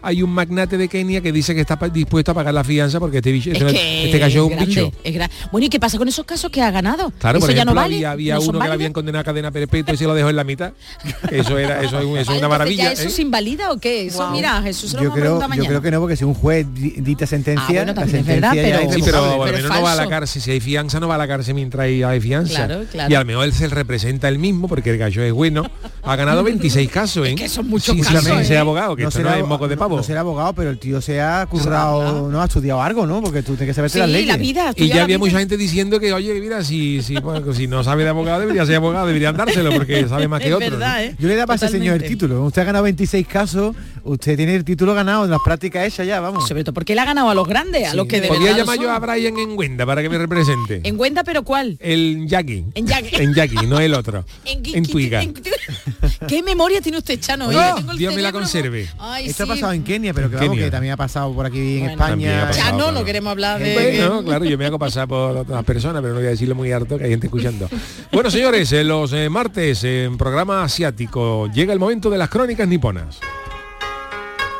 hay 0.07 0.23
un 0.23 0.29
magnate 0.31 0.77
de 0.77 0.87
Kenia 0.87 1.21
que 1.21 1.31
dice 1.31 1.53
que 1.53 1.61
está 1.61 1.75
dispuesto 1.89 2.31
a 2.31 2.33
pagar 2.33 2.53
la 2.53 2.63
fianza 2.63 2.99
porque 2.99 3.17
este 3.17 3.31
bicho, 3.31 3.51
Es 3.51 3.59
este, 3.61 3.73
que 3.73 4.05
este 4.05 4.19
gallo 4.19 4.39
es 4.39 4.43
un 4.43 4.49
grande, 4.51 4.65
bicho. 4.67 4.91
es 5.03 5.29
Bueno, 5.51 5.65
¿y 5.65 5.69
qué 5.69 5.79
pasa 5.79 5.97
con 5.97 6.07
esos 6.07 6.25
casos 6.25 6.49
que 6.49 6.61
ha 6.61 6.71
ganado? 6.71 7.11
Claro, 7.19 7.37
¿Eso 7.39 7.47
por 7.47 7.55
ya 7.55 7.61
ejemplo, 7.61 7.73
no 7.75 7.81
vale? 7.81 7.95
había, 7.97 8.11
había 8.11 8.35
¿No 8.35 8.41
uno 8.41 8.59
que 8.59 8.67
le 8.67 8.73
habían 8.73 8.93
condenado 8.93 9.21
a 9.21 9.23
cadena 9.25 9.51
perpetua 9.51 9.93
y 9.93 9.97
se 9.97 10.05
lo 10.05 10.13
dejó 10.15 10.29
en 10.29 10.35
la 10.35 10.43
mitad. 10.43 10.71
Eso 11.31 11.57
era, 11.57 11.81
eso 11.83 11.99
es, 11.99 12.05
un- 12.05 12.11
eso 12.17 12.19
es 12.21 12.27
Vale, 12.27 12.39
una 12.39 12.47
maravilla. 12.47 12.83
¿ya 12.85 12.91
¿Eso 12.93 13.03
¿eh? 13.03 13.09
se 13.09 13.21
invalida 13.21 13.71
o 13.71 13.77
qué? 13.79 14.07
Eso, 14.07 14.29
mira, 14.31 14.61
Jesús 14.61 14.91
se 14.91 14.97
lo 14.97 15.03
yo 15.03 15.09
vamos 15.09 15.17
a 15.17 15.47
creo, 15.49 15.63
yo 15.63 15.67
creo 15.69 15.81
que 15.81 15.91
no, 15.91 15.99
porque 15.99 16.15
si 16.15 16.23
un 16.23 16.33
juez 16.33 16.65
di- 16.73 16.95
dicta 16.97 17.25
sentencia, 17.27 17.63
Ah, 17.67 17.83
bueno, 17.85 17.93
la 17.93 18.03
es 18.05 18.11
sentencia 18.11 18.33
verdad, 18.33 18.53
ya 18.55 18.61
pero- 18.61 18.89
es 18.89 18.95
Sí, 18.95 19.01
pero 19.03 19.43
menos 19.45 19.71
no 19.71 19.81
va 19.81 19.91
a 19.91 19.95
la 19.95 20.07
cárcel. 20.07 20.41
Si 20.41 20.51
hay 20.51 20.59
fianza, 20.59 20.99
no 20.99 21.07
va 21.07 21.15
a 21.15 21.17
la 21.17 21.27
cárcel 21.27 21.55
mientras 21.55 21.83
hay, 21.83 22.03
hay 22.03 22.19
fianza. 22.21 22.65
Claro, 22.65 22.85
claro. 22.91 23.11
Y 23.11 23.15
al 23.15 23.25
mejor 23.25 23.45
él 23.45 23.53
se 23.53 23.67
representa 23.67 24.27
él 24.29 24.39
mismo, 24.39 24.67
porque 24.67 24.91
el 24.91 24.97
gallo 24.97 25.23
es 25.23 25.33
bueno. 25.33 25.69
Ha 26.03 26.15
ganado 26.15 26.43
26 26.47 26.89
casos, 26.89 27.27
¿eh? 27.27 27.35
que 27.35 27.49
son 27.49 27.67
muchos 27.67 27.95
Sí, 27.95 28.01
casos, 28.01 28.47
sí, 28.47 28.53
¿eh? 28.53 28.57
abogado, 28.57 28.95
que 28.95 29.03
no 29.03 29.09
esto 29.09 29.21
no 29.21 29.29
será, 29.29 29.39
es 29.39 29.45
moco 29.47 29.67
de 29.67 29.77
pavo. 29.77 29.96
No 29.97 30.03
será 30.03 30.21
abogado, 30.21 30.53
pero 30.53 30.69
el 30.69 30.77
tío 30.79 31.01
se 31.01 31.21
ha 31.21 31.45
currado, 31.47 32.29
no 32.29 32.41
ha 32.41 32.45
estudiado 32.45 32.81
algo, 32.81 33.05
¿no? 33.05 33.21
Porque 33.21 33.41
tú 33.43 33.55
tienes 33.55 33.67
que 33.69 33.73
saberte 33.73 33.93
Sí, 33.93 33.99
las 33.99 34.09
leyes. 34.09 34.27
la 34.27 34.37
vida. 34.37 34.73
Y 34.75 34.87
ya 34.87 34.95
la 34.97 35.03
había 35.03 35.17
vida. 35.17 35.25
mucha 35.25 35.39
gente 35.39 35.57
diciendo 35.57 35.99
que, 35.99 36.13
oye, 36.13 36.39
mira, 36.39 36.63
si, 36.63 37.01
si, 37.01 37.15
bueno, 37.17 37.53
si 37.53 37.67
no 37.67 37.83
sabe 37.83 38.03
de 38.03 38.09
abogado, 38.09 38.39
debería 38.41 38.65
ser 38.65 38.75
abogado, 38.75 39.07
deberían 39.07 39.35
dárselo, 39.35 39.71
porque 39.71 40.05
sabe 40.09 40.27
más 40.27 40.41
que 40.41 40.53
verdad, 40.55 41.03
¿eh? 41.03 41.15
Yo 41.19 41.27
le 41.27 41.35
daba 41.35 41.53
a 41.53 41.57
ese 41.57 41.67
señor 41.67 42.01
el 42.01 42.07
título. 42.07 42.43
Usted 42.45 42.61
ha 42.61 42.65
ganado 42.65 42.83
26 42.83 43.27
casos, 43.27 43.75
usted 44.03 44.35
tiene 44.37 44.55
el 44.55 44.63
título 44.63 44.93
ganado 44.93 45.25
en 45.25 45.31
las 45.31 45.39
prácticas 45.43 45.85
hechas 45.85 46.07
ya, 46.07 46.19
vamos. 46.19 46.47
Sobre 46.47 46.63
todo 46.63 46.73
porque 46.73 46.93
él 46.93 46.99
ha 46.99 47.05
ganado 47.05 47.29
a 47.29 47.35
los 47.35 47.47
grandes, 47.47 47.87
a 47.87 47.93
los 47.93 48.07
que 48.07 48.21
de 48.21 48.27
Podría 48.27 48.55
llamar 48.57 48.79
yo 48.79 48.91
a 48.91 48.99
Brian 48.99 49.37
en 49.37 49.57
Wenda 49.57 49.85
para 49.85 50.01
que 50.01 50.09
me 50.09 50.17
represente. 50.17 50.81
En 50.83 50.97
Cuenta, 50.97 51.23
pero 51.23 51.43
¿cuál? 51.43 51.77
El 51.79 52.27
Yagi. 52.27 52.65
En 52.75 52.87
Yagi. 52.87 53.15
En 53.15 53.33
Yagi, 53.33 53.67
no 53.67 53.79
el 53.79 53.93
otro. 53.93 54.25
En, 54.45 54.61
En 54.75 54.85
Twiga. 54.85 55.21
¿Qué 56.27 56.41
memoria 56.41 56.81
tiene 56.81 56.97
usted, 56.97 57.19
Chano? 57.19 57.47
Oye, 57.47 57.59
eh? 57.59 57.73
Tengo 57.75 57.91
el 57.91 57.97
Dios 57.97 58.15
me 58.15 58.21
la 58.21 58.31
conserve. 58.31 58.89
Ay, 58.97 59.27
Esto 59.27 59.45
sí. 59.45 59.51
ha 59.51 59.53
pasado 59.53 59.73
en 59.73 59.83
Kenia, 59.83 60.13
pero 60.13 60.29
que 60.29 60.35
vamos, 60.37 60.49
Kenia. 60.51 60.65
que 60.65 60.71
también 60.71 60.93
ha 60.93 60.97
pasado 60.97 61.33
por 61.33 61.45
aquí 61.45 61.77
en 61.77 61.79
Bueno, 61.81 61.91
España. 61.91 62.47
pasado. 62.47 62.57
Ya 62.65 62.71
no, 62.71 62.77
claro. 62.77 62.91
no 62.93 63.05
queremos 63.05 63.31
hablar 63.31 63.59
de... 63.59 63.73
Bueno, 63.73 64.23
claro, 64.23 64.45
yo 64.45 64.57
me 64.57 64.65
hago 64.65 64.79
pasar 64.79 65.07
por 65.07 65.37
otras 65.37 65.63
personas, 65.63 66.01
pero 66.01 66.13
no 66.13 66.19
voy 66.19 66.27
a 66.27 66.31
decirlo 66.31 66.55
muy 66.55 66.71
harto 66.71 66.97
que 66.97 67.03
hay 67.03 67.09
gente 67.11 67.27
escuchando. 67.27 67.69
Bueno, 68.11 68.31
señores, 68.31 68.71
los 68.71 69.13
eh, 69.13 69.29
martes 69.29 69.83
en 69.83 70.17
programa 70.17 70.63
asiático 70.63 71.47
llega 71.53 71.73
el 71.73 71.79
momento 71.79 72.09
de 72.09 72.17
las 72.17 72.29
crónicas 72.29 72.67
niponas. 72.67 73.19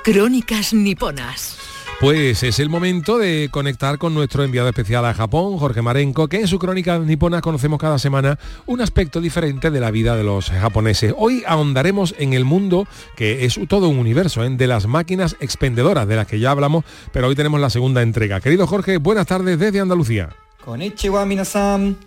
Crónicas 0.03 0.73
niponas. 0.73 1.57
Pues 1.99 2.43
es 2.43 2.59
el 2.59 2.69
momento 2.69 3.17
de 3.17 3.49
conectar 3.49 3.97
con 3.97 4.13
nuestro 4.13 4.43
enviado 4.43 4.69
especial 4.69 5.03
a 5.05 5.15
Japón, 5.15 5.57
Jorge 5.57 5.81
Marenko, 5.81 6.27
que 6.27 6.41
en 6.41 6.47
su 6.47 6.59
crónica 6.59 6.99
nipona 6.99 7.41
conocemos 7.41 7.79
cada 7.79 7.97
semana 7.97 8.37
un 8.67 8.81
aspecto 8.81 9.19
diferente 9.19 9.71
de 9.71 9.79
la 9.79 9.89
vida 9.89 10.15
de 10.15 10.23
los 10.23 10.51
japoneses. 10.51 11.15
Hoy 11.17 11.43
ahondaremos 11.47 12.13
en 12.19 12.33
el 12.33 12.45
mundo, 12.45 12.87
que 13.15 13.45
es 13.45 13.59
todo 13.67 13.89
un 13.89 13.97
universo, 13.97 14.43
¿eh? 14.43 14.49
de 14.51 14.67
las 14.67 14.85
máquinas 14.85 15.37
expendedoras, 15.39 16.07
de 16.07 16.17
las 16.17 16.27
que 16.27 16.39
ya 16.39 16.51
hablamos, 16.51 16.85
pero 17.11 17.29
hoy 17.29 17.35
tenemos 17.35 17.59
la 17.59 17.71
segunda 17.71 18.03
entrega. 18.03 18.41
Querido 18.41 18.67
Jorge, 18.67 18.97
buenas 18.97 19.25
tardes 19.25 19.57
desde 19.57 19.79
Andalucía. 19.79 20.29
Konnichiwa 20.63 21.25
minasan. 21.25 21.97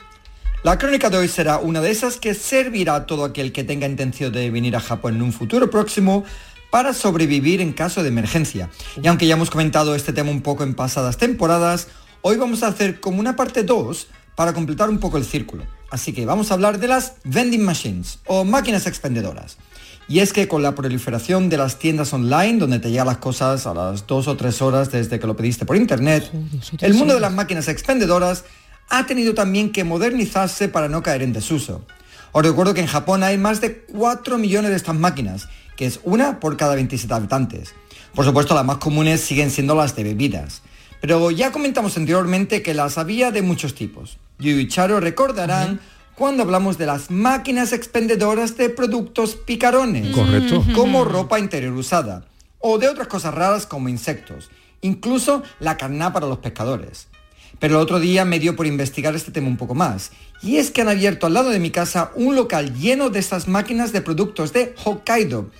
La 0.63 0.79
crónica 0.79 1.11
de 1.11 1.17
hoy 1.17 1.27
será 1.27 1.59
una 1.59 1.81
de 1.81 1.91
esas 1.91 2.19
que 2.19 2.35
servirá 2.35 2.95
a 2.95 3.07
todo 3.07 3.25
aquel 3.25 3.51
que 3.51 3.65
tenga 3.65 3.89
intención 3.89 4.33
de 4.33 4.51
venir 4.51 4.77
a 4.77 4.81
Japón 4.81 5.17
en 5.17 5.23
un 5.23 5.33
futuro 5.33 5.69
próximo 5.69 6.25
para 6.71 6.95
sobrevivir 6.95 7.61
en 7.61 7.73
caso 7.73 8.03
de 8.03 8.09
emergencia. 8.09 8.71
Y 9.03 9.09
aunque 9.09 9.27
ya 9.27 9.35
hemos 9.35 9.51
comentado 9.51 9.95
este 9.95 10.13
tema 10.13 10.31
un 10.31 10.43
poco 10.43 10.63
en 10.63 10.75
pasadas 10.75 11.17
temporadas, 11.17 11.89
hoy 12.23 12.37
vamos 12.37 12.63
a 12.63 12.69
hacer 12.69 13.01
como 13.01 13.21
una 13.21 13.37
parte 13.37 13.63
2 13.63 14.07
para 14.37 14.53
completar 14.53 14.89
un 14.89 14.99
poco 14.99 15.19
el 15.19 15.25
círculo. 15.25 15.65
Así 15.91 16.13
que 16.13 16.25
vamos 16.25 16.51
a 16.51 16.55
hablar 16.55 16.79
de 16.79 16.89
las 16.89 17.15
vending 17.25 17.65
machines 17.65 18.21
o 18.27 18.45
máquinas 18.45 18.87
expendedoras. 18.87 19.59
Y 20.09 20.21
es 20.21 20.33
que 20.33 20.49
con 20.49 20.63
la 20.63 20.75
proliferación 20.75 21.49
de 21.49 21.57
las 21.57 21.79
tiendas 21.79 22.13
online, 22.13 22.59
donde 22.59 22.81
te 22.81 22.91
llegan 22.91 23.07
las 23.07 23.19
cosas 23.19 23.67
a 23.67 23.75
las 23.75 24.07
dos 24.07 24.27
o 24.27 24.37
tres 24.37 24.61
horas 24.61 24.91
desde 24.91 25.21
que 25.21 25.27
lo 25.27 25.37
pediste 25.37 25.65
por 25.65 25.77
internet, 25.77 26.31
el 26.81 26.95
mundo 26.95 27.15
de 27.15 27.21
las 27.21 27.33
máquinas 27.33 27.69
expendedoras 27.69 28.45
ha 28.89 29.07
tenido 29.07 29.35
también 29.35 29.71
que 29.71 29.85
modernizarse 29.85 30.69
para 30.69 30.89
no 30.89 31.03
caer 31.03 31.23
en 31.23 31.33
desuso. 31.33 31.85
Os 32.33 32.43
recuerdo 32.45 32.75
que 32.75 32.81
en 32.81 32.87
Japón 32.87 33.23
hay 33.23 33.39
más 33.39 33.61
de 33.61 33.83
4 33.83 34.39
millones 34.39 34.71
de 34.71 34.77
estas 34.77 34.97
máquinas, 34.97 35.49
que 35.81 35.87
es 35.87 35.99
una 36.05 36.41
por 36.41 36.59
cada 36.59 36.75
27 36.75 37.15
habitantes. 37.15 37.75
Por 38.15 38.27
supuesto, 38.27 38.55
las 38.55 38.67
más 38.67 38.77
comunes 38.77 39.23
siguen 39.23 39.51
siendo 39.51 39.75
las 39.75 39.97
de 39.97 40.05
bebidas. 40.05 40.61
Pero 41.01 41.31
ya 41.31 41.53
comentamos 41.53 41.97
anteriormente 41.97 42.61
que 42.61 42.75
las 42.75 42.99
había 42.99 43.31
de 43.31 43.41
muchos 43.41 43.75
tipos. 43.75 44.19
Yu 44.39 44.59
y 44.59 44.69
Charo 44.69 45.01
recordarán 45.01 45.81
cuando 46.15 46.43
hablamos 46.43 46.77
de 46.77 46.85
las 46.85 47.11
máquinas 47.11 47.73
expendedoras 47.73 48.59
de 48.59 48.69
productos 48.69 49.37
picarones, 49.37 50.15
Correcto. 50.15 50.63
como 50.75 51.07
ropa 51.07 51.39
interior 51.39 51.73
usada, 51.73 52.27
o 52.59 52.77
de 52.77 52.87
otras 52.87 53.09
cosas 53.09 53.33
raras 53.33 53.65
como 53.65 53.89
insectos, 53.89 54.51
incluso 54.83 55.43
la 55.61 55.79
carná 55.79 56.13
para 56.13 56.27
los 56.27 56.41
pescadores. 56.41 57.09
Pero 57.61 57.77
el 57.77 57.83
otro 57.83 58.01
día 58.01 58.25
me 58.25 58.41
dio 58.41 58.57
por 58.57 58.67
investigar 58.67 59.15
este 59.15 59.31
tema 59.31 59.47
un 59.47 59.57
poco 59.57 59.75
más, 59.75 60.11
y 60.43 60.57
es 60.57 60.71
que 60.71 60.81
han 60.81 60.89
abierto 60.89 61.27
al 61.27 61.35
lado 61.35 61.51
de 61.51 61.61
mi 61.61 61.71
casa 61.71 62.11
un 62.17 62.35
local 62.35 62.75
lleno 62.75 63.11
de 63.11 63.21
estas 63.21 63.47
máquinas 63.47 63.93
de 63.93 64.01
productos 64.01 64.53
de 64.53 64.75
Hokkaido, 64.83 65.51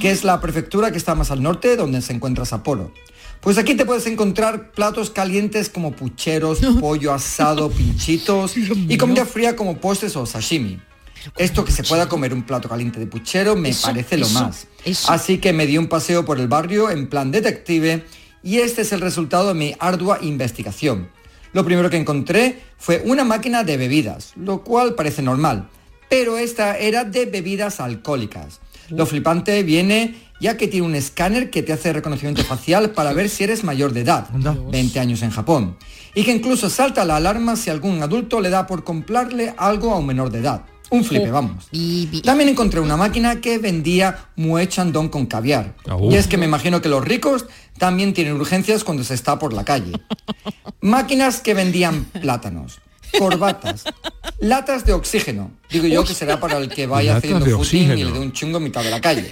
que 0.00 0.10
es 0.10 0.24
la 0.24 0.40
prefectura 0.40 0.90
que 0.90 0.98
está 0.98 1.14
más 1.14 1.30
al 1.30 1.42
norte 1.42 1.76
donde 1.76 2.00
se 2.00 2.12
encuentra 2.12 2.44
Sapporo. 2.44 2.92
Pues 3.40 3.56
aquí 3.56 3.74
te 3.74 3.86
puedes 3.86 4.06
encontrar 4.06 4.70
platos 4.72 5.10
calientes 5.10 5.68
como 5.68 5.92
pucheros, 5.92 6.58
pollo 6.80 7.12
asado, 7.12 7.70
pinchitos 7.70 8.56
y 8.56 8.96
comida 8.98 9.24
fría 9.24 9.56
como 9.56 9.78
postres 9.78 10.16
o 10.16 10.26
sashimi. 10.26 10.80
Esto 11.36 11.64
que 11.64 11.72
se 11.72 11.82
pueda 11.82 12.08
comer 12.08 12.32
un 12.32 12.42
plato 12.44 12.68
caliente 12.68 12.98
de 12.98 13.06
puchero 13.06 13.54
me 13.54 13.70
Eso, 13.70 13.88
parece 13.88 14.16
lo 14.16 14.26
eso, 14.26 14.40
más. 14.40 14.66
eso. 14.84 15.10
Así 15.12 15.38
que 15.38 15.52
me 15.52 15.66
di 15.66 15.76
un 15.76 15.86
paseo 15.86 16.24
por 16.24 16.40
el 16.40 16.48
barrio 16.48 16.90
en 16.90 17.08
plan 17.10 17.30
detective 17.30 18.04
y 18.42 18.58
este 18.58 18.82
es 18.82 18.92
el 18.92 19.02
resultado 19.02 19.48
de 19.48 19.54
mi 19.54 19.76
ardua 19.80 20.18
investigación. 20.22 21.10
Lo 21.52 21.64
primero 21.64 21.90
que 21.90 21.96
encontré 21.96 22.60
fue 22.78 23.02
una 23.04 23.24
máquina 23.24 23.64
de 23.64 23.76
bebidas, 23.76 24.32
lo 24.36 24.62
cual 24.62 24.94
parece 24.94 25.22
normal, 25.22 25.68
pero 26.08 26.38
esta 26.38 26.78
era 26.78 27.04
de 27.04 27.26
bebidas 27.26 27.80
alcohólicas. 27.80 28.60
Lo 28.88 29.06
flipante 29.06 29.62
viene 29.62 30.16
ya 30.40 30.56
que 30.56 30.68
tiene 30.68 30.86
un 30.86 30.94
escáner 30.94 31.50
que 31.50 31.62
te 31.62 31.72
hace 31.72 31.92
reconocimiento 31.92 32.42
facial 32.42 32.90
para 32.90 33.12
ver 33.12 33.28
si 33.28 33.44
eres 33.44 33.62
mayor 33.62 33.92
de 33.92 34.00
edad, 34.00 34.28
20 34.30 34.98
años 34.98 35.22
en 35.22 35.30
Japón, 35.30 35.76
y 36.14 36.24
que 36.24 36.32
incluso 36.32 36.70
salta 36.70 37.04
la 37.04 37.16
alarma 37.16 37.56
si 37.56 37.70
algún 37.70 38.02
adulto 38.02 38.40
le 38.40 38.50
da 38.50 38.66
por 38.66 38.82
comprarle 38.82 39.54
algo 39.58 39.92
a 39.92 39.98
un 39.98 40.06
menor 40.06 40.30
de 40.30 40.38
edad. 40.38 40.62
Un 40.90 41.04
flipe, 41.04 41.30
vamos. 41.30 41.68
También 42.24 42.48
encontré 42.48 42.80
una 42.80 42.96
máquina 42.96 43.40
que 43.40 43.58
vendía 43.58 44.26
Mue 44.36 44.68
Chandon 44.68 45.08
con 45.08 45.26
caviar. 45.26 45.74
Y 46.10 46.16
es 46.16 46.26
que 46.26 46.36
me 46.36 46.46
imagino 46.46 46.82
que 46.82 46.88
los 46.88 47.04
ricos 47.04 47.46
también 47.78 48.12
tienen 48.12 48.34
urgencias 48.34 48.82
cuando 48.84 49.04
se 49.04 49.14
está 49.14 49.38
por 49.38 49.52
la 49.52 49.64
calle. 49.64 49.92
Máquinas 50.80 51.40
que 51.40 51.54
vendían 51.54 52.04
plátanos, 52.04 52.80
corbatas, 53.18 53.84
latas 54.38 54.84
de 54.84 54.92
oxígeno. 54.92 55.52
Digo 55.70 55.86
yo 55.86 56.04
que 56.04 56.14
será 56.14 56.40
para 56.40 56.58
el 56.58 56.68
que 56.68 56.86
vaya 56.86 57.14
Latas 57.14 57.24
haciendo 57.30 57.58
footing 57.58 57.92
y 57.98 58.04
le 58.04 58.12
dé 58.12 58.18
un 58.18 58.32
chungo 58.32 58.58
en 58.58 58.64
mitad 58.64 58.82
de 58.82 58.90
la 58.90 59.00
calle. 59.00 59.30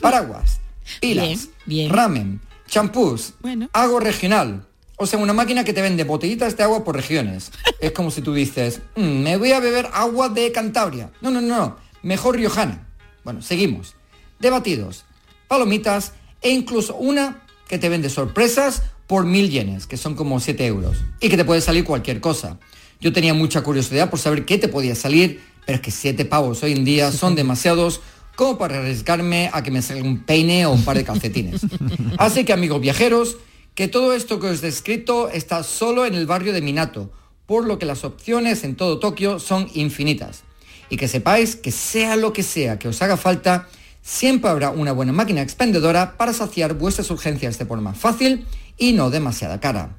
Paraguas, 0.00 0.60
pilas, 1.00 1.26
Bien, 1.26 1.40
bien. 1.66 1.90
ramen, 1.92 2.40
champús, 2.68 3.34
Bueno. 3.40 3.68
agua 3.72 4.00
regional. 4.00 4.66
O 5.02 5.06
sea, 5.06 5.18
una 5.18 5.32
máquina 5.32 5.64
que 5.64 5.72
te 5.72 5.80
vende 5.80 6.04
botellitas 6.04 6.58
de 6.58 6.62
agua 6.62 6.84
por 6.84 6.94
regiones. 6.94 7.50
Es 7.80 7.92
como 7.92 8.10
si 8.10 8.20
tú 8.20 8.34
dices, 8.34 8.82
"Mm, 8.96 9.22
me 9.22 9.36
voy 9.38 9.52
a 9.52 9.58
beber 9.58 9.88
agua 9.94 10.28
de 10.28 10.52
Cantabria. 10.52 11.10
No, 11.22 11.30
no, 11.30 11.40
no, 11.40 11.56
no, 11.56 11.76
mejor 12.02 12.36
riojana. 12.36 12.86
Bueno, 13.24 13.40
seguimos. 13.40 13.94
De 14.38 14.50
batidos, 14.50 15.04
palomitas 15.48 16.12
e 16.42 16.50
incluso 16.50 16.96
una 16.96 17.40
que 17.66 17.78
te 17.78 17.88
vende 17.88 18.10
sorpresas 18.10 18.82
por 19.06 19.24
mil 19.24 19.48
yenes, 19.48 19.86
que 19.86 19.96
son 19.96 20.14
como 20.14 20.38
7 20.38 20.66
euros. 20.66 20.98
Y 21.18 21.30
que 21.30 21.38
te 21.38 21.46
puede 21.46 21.62
salir 21.62 21.84
cualquier 21.84 22.20
cosa. 22.20 22.58
Yo 23.00 23.10
tenía 23.14 23.32
mucha 23.32 23.62
curiosidad 23.62 24.10
por 24.10 24.18
saber 24.18 24.44
qué 24.44 24.58
te 24.58 24.68
podía 24.68 24.94
salir, 24.94 25.40
pero 25.64 25.76
es 25.76 25.82
que 25.82 25.90
7 25.90 26.26
pavos 26.26 26.62
hoy 26.62 26.72
en 26.72 26.84
día 26.84 27.10
son 27.10 27.34
demasiados 27.42 28.02
como 28.36 28.58
para 28.58 28.78
arriesgarme 28.80 29.48
a 29.52 29.62
que 29.62 29.70
me 29.70 29.80
salga 29.80 30.04
un 30.04 30.18
peine 30.24 30.66
o 30.66 30.72
un 30.72 30.84
par 30.84 30.98
de 30.98 31.04
calcetines. 31.04 31.62
Así 32.18 32.44
que 32.44 32.52
amigos 32.52 32.82
viajeros, 32.82 33.38
que 33.80 33.88
todo 33.88 34.12
esto 34.12 34.38
que 34.38 34.48
os 34.48 34.58
he 34.58 34.66
descrito 34.66 35.30
está 35.30 35.62
solo 35.62 36.04
en 36.04 36.12
el 36.12 36.26
barrio 36.26 36.52
de 36.52 36.60
Minato, 36.60 37.10
por 37.46 37.66
lo 37.66 37.78
que 37.78 37.86
las 37.86 38.04
opciones 38.04 38.62
en 38.62 38.76
todo 38.76 38.98
Tokio 38.98 39.38
son 39.38 39.70
infinitas. 39.72 40.42
y 40.90 40.98
que 40.98 41.08
sepáis 41.08 41.56
que 41.56 41.70
sea 41.70 42.16
lo 42.16 42.34
que 42.34 42.42
sea 42.42 42.78
que 42.78 42.88
os 42.88 43.00
haga 43.00 43.16
falta, 43.16 43.68
siempre 44.02 44.50
habrá 44.50 44.68
una 44.68 44.92
buena 44.92 45.14
máquina 45.14 45.40
expendedora 45.40 46.18
para 46.18 46.34
saciar 46.34 46.74
vuestras 46.74 47.10
urgencias 47.10 47.58
de 47.58 47.64
forma 47.64 47.94
fácil 47.94 48.44
y 48.76 48.92
no 48.92 49.08
demasiada 49.08 49.60
cara. 49.60 49.96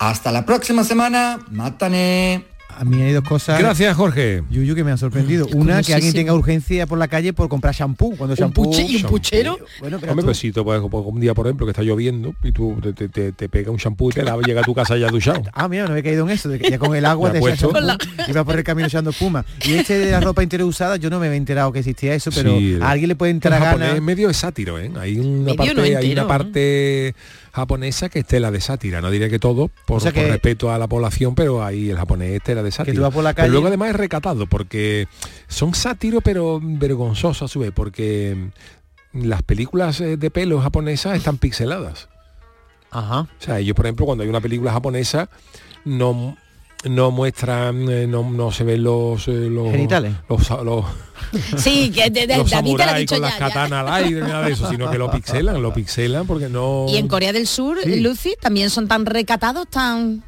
Hasta 0.00 0.32
la 0.32 0.44
próxima 0.44 0.82
semana, 0.82 1.46
mátane. 1.48 2.51
A 2.82 2.84
mí 2.84 3.00
hay 3.00 3.12
dos 3.12 3.22
cosas. 3.22 3.60
Gracias, 3.60 3.96
Jorge. 3.96 4.42
Yuyu, 4.50 4.74
que 4.74 4.82
me 4.82 4.90
han 4.90 4.98
sorprendido. 4.98 5.46
Una, 5.54 5.84
que 5.84 5.94
alguien 5.94 6.12
tenga 6.12 6.34
urgencia 6.34 6.84
por 6.84 6.98
la 6.98 7.06
calle 7.06 7.32
por 7.32 7.48
comprar 7.48 7.72
shampoo. 7.72 8.16
Cuando 8.16 8.34
shampoo... 8.34 8.64
puche- 8.72 8.84
y 8.88 8.96
un 8.96 9.02
puchero. 9.04 9.56
Bueno, 9.78 9.98
pero 10.00 10.10
Hombre, 10.10 10.24
pues 10.24 10.38
si 10.38 10.50
tú, 10.50 10.64
pues, 10.64 10.80
un 10.82 11.20
día, 11.20 11.32
por 11.32 11.46
ejemplo, 11.46 11.64
que 11.64 11.70
está 11.70 11.82
lloviendo 11.84 12.34
y 12.42 12.50
tú 12.50 12.76
te, 12.82 12.92
te- 12.92 13.08
te- 13.08 13.30
te 13.30 13.48
pega 13.48 13.70
un 13.70 13.76
shampoo 13.76 14.10
y 14.10 14.14
te 14.14 14.24
lava, 14.24 14.42
llega 14.42 14.62
a 14.62 14.64
tu 14.64 14.74
casa 14.74 14.96
ya 14.96 15.06
duchado. 15.08 15.42
Ah, 15.54 15.68
mira, 15.68 15.84
no 15.84 15.90
había 15.90 16.02
caído 16.02 16.24
en 16.24 16.30
eso, 16.30 16.48
de 16.48 16.58
que 16.58 16.70
ya 16.70 16.78
con 16.80 16.96
el 16.96 17.04
agua 17.04 17.30
Me 17.32 17.38
puesto. 17.38 17.70
shampoo 17.72 17.96
iba 18.28 18.42
por 18.42 18.56
el 18.58 18.64
camino 18.64 18.88
echando 18.88 19.10
espuma. 19.10 19.44
Y 19.64 19.74
este 19.74 19.96
de 19.98 20.10
la 20.10 20.18
ropa 20.20 20.42
interior 20.42 20.68
usada, 20.68 20.96
yo 20.96 21.08
no 21.08 21.20
me 21.20 21.26
había 21.28 21.36
enterado 21.36 21.70
que 21.70 21.78
existía 21.78 22.14
eso, 22.14 22.32
pero 22.34 22.58
Sí, 22.58 22.78
a 22.80 22.90
alguien 22.90 23.06
le 23.08 23.14
puede 23.14 23.30
entrar 23.30 23.60
ganas. 23.60 23.94
es 23.94 24.02
medio 24.02 24.26
de 24.26 24.34
sátiro, 24.34 24.80
¿eh? 24.80 24.90
Hay 24.98 25.20
una 25.20 25.54
Medio 25.54 25.56
parte, 25.56 25.74
no 25.74 25.82
hay 25.98 26.12
una 26.12 26.26
parte 26.26 27.14
japonesa 27.52 28.08
que 28.08 28.20
es 28.20 28.26
tela 28.26 28.50
de 28.50 28.60
sátira. 28.60 29.00
No 29.00 29.10
diré 29.10 29.28
que 29.30 29.38
todo, 29.38 29.70
por, 29.86 29.98
O 29.98 30.00
sea 30.00 30.12
por 30.12 30.22
que- 30.22 30.28
respeto 30.30 30.72
a 30.72 30.78
la 30.78 30.88
población, 30.88 31.34
pero 31.34 31.62
ahí 31.64 31.90
el 31.90 31.96
japonés 31.96 32.30
es 32.36 32.42
tela 32.42 32.62
de 32.62 32.70
sátira. 32.72 32.94
tú 32.96 33.02
vas 33.02 33.12
por 33.12 33.22
la 33.24 33.34
Pero 33.34 33.48
luego 33.48 33.66
además 33.68 33.90
es 33.90 33.96
recatado, 33.96 34.46
porque 34.46 35.06
son 35.48 35.74
sátiros, 35.74 36.22
pero 36.24 36.60
vergonzosos 36.62 37.42
a 37.42 37.48
su 37.52 37.60
vez, 37.60 37.70
porque 37.74 38.36
las 39.12 39.42
películas 39.42 40.00
eh, 40.00 40.16
de 40.16 40.30
pelo 40.30 40.60
japonesas 40.60 41.16
están 41.16 41.36
pixeladas. 41.38 42.08
Ajá. 42.90 43.20
O 43.20 43.28
sea, 43.38 43.58
ellos, 43.58 43.74
por 43.74 43.86
ejemplo, 43.86 44.06
cuando 44.06 44.22
hay 44.24 44.30
una 44.30 44.40
película 44.40 44.72
japonesa, 44.72 45.28
no 45.84 46.36
no 46.84 47.10
muestran, 47.10 47.88
eh, 47.90 48.06
no, 48.06 48.28
no 48.30 48.50
se 48.50 48.64
ven 48.64 48.82
los, 48.82 49.28
eh, 49.28 49.32
los 49.32 49.70
Genitales. 49.70 50.14
los, 50.28 50.50
los, 50.64 50.84
Sí, 51.56 51.90
que 51.90 52.10
de, 52.10 52.26
de- 52.26 52.36
los 52.38 52.50
David 52.50 52.72
te 52.72 52.76
lo 52.78 52.82
ha 52.82 52.86
samuráis 52.86 52.98
dicho 53.00 53.14
con 53.14 53.22
ya, 53.24 53.28
las 53.30 53.38
katanas 53.38 53.86
al 53.86 53.92
aire, 54.04 54.20
nada 54.20 54.46
de 54.46 54.52
eso, 54.52 54.68
sino 54.70 54.90
que 54.90 54.98
lo 54.98 55.10
pixelan, 55.10 55.62
lo 55.62 55.72
pixelan 55.72 56.26
porque 56.26 56.48
no... 56.48 56.86
Y 56.88 56.96
en 56.96 57.08
Corea 57.08 57.32
del 57.32 57.46
Sur, 57.46 57.78
Sí. 57.82 58.00
Lucy, 58.00 58.34
también 58.40 58.70
son 58.70 58.88
tan 58.88 59.06
recatados, 59.06 59.66
tan... 59.68 60.22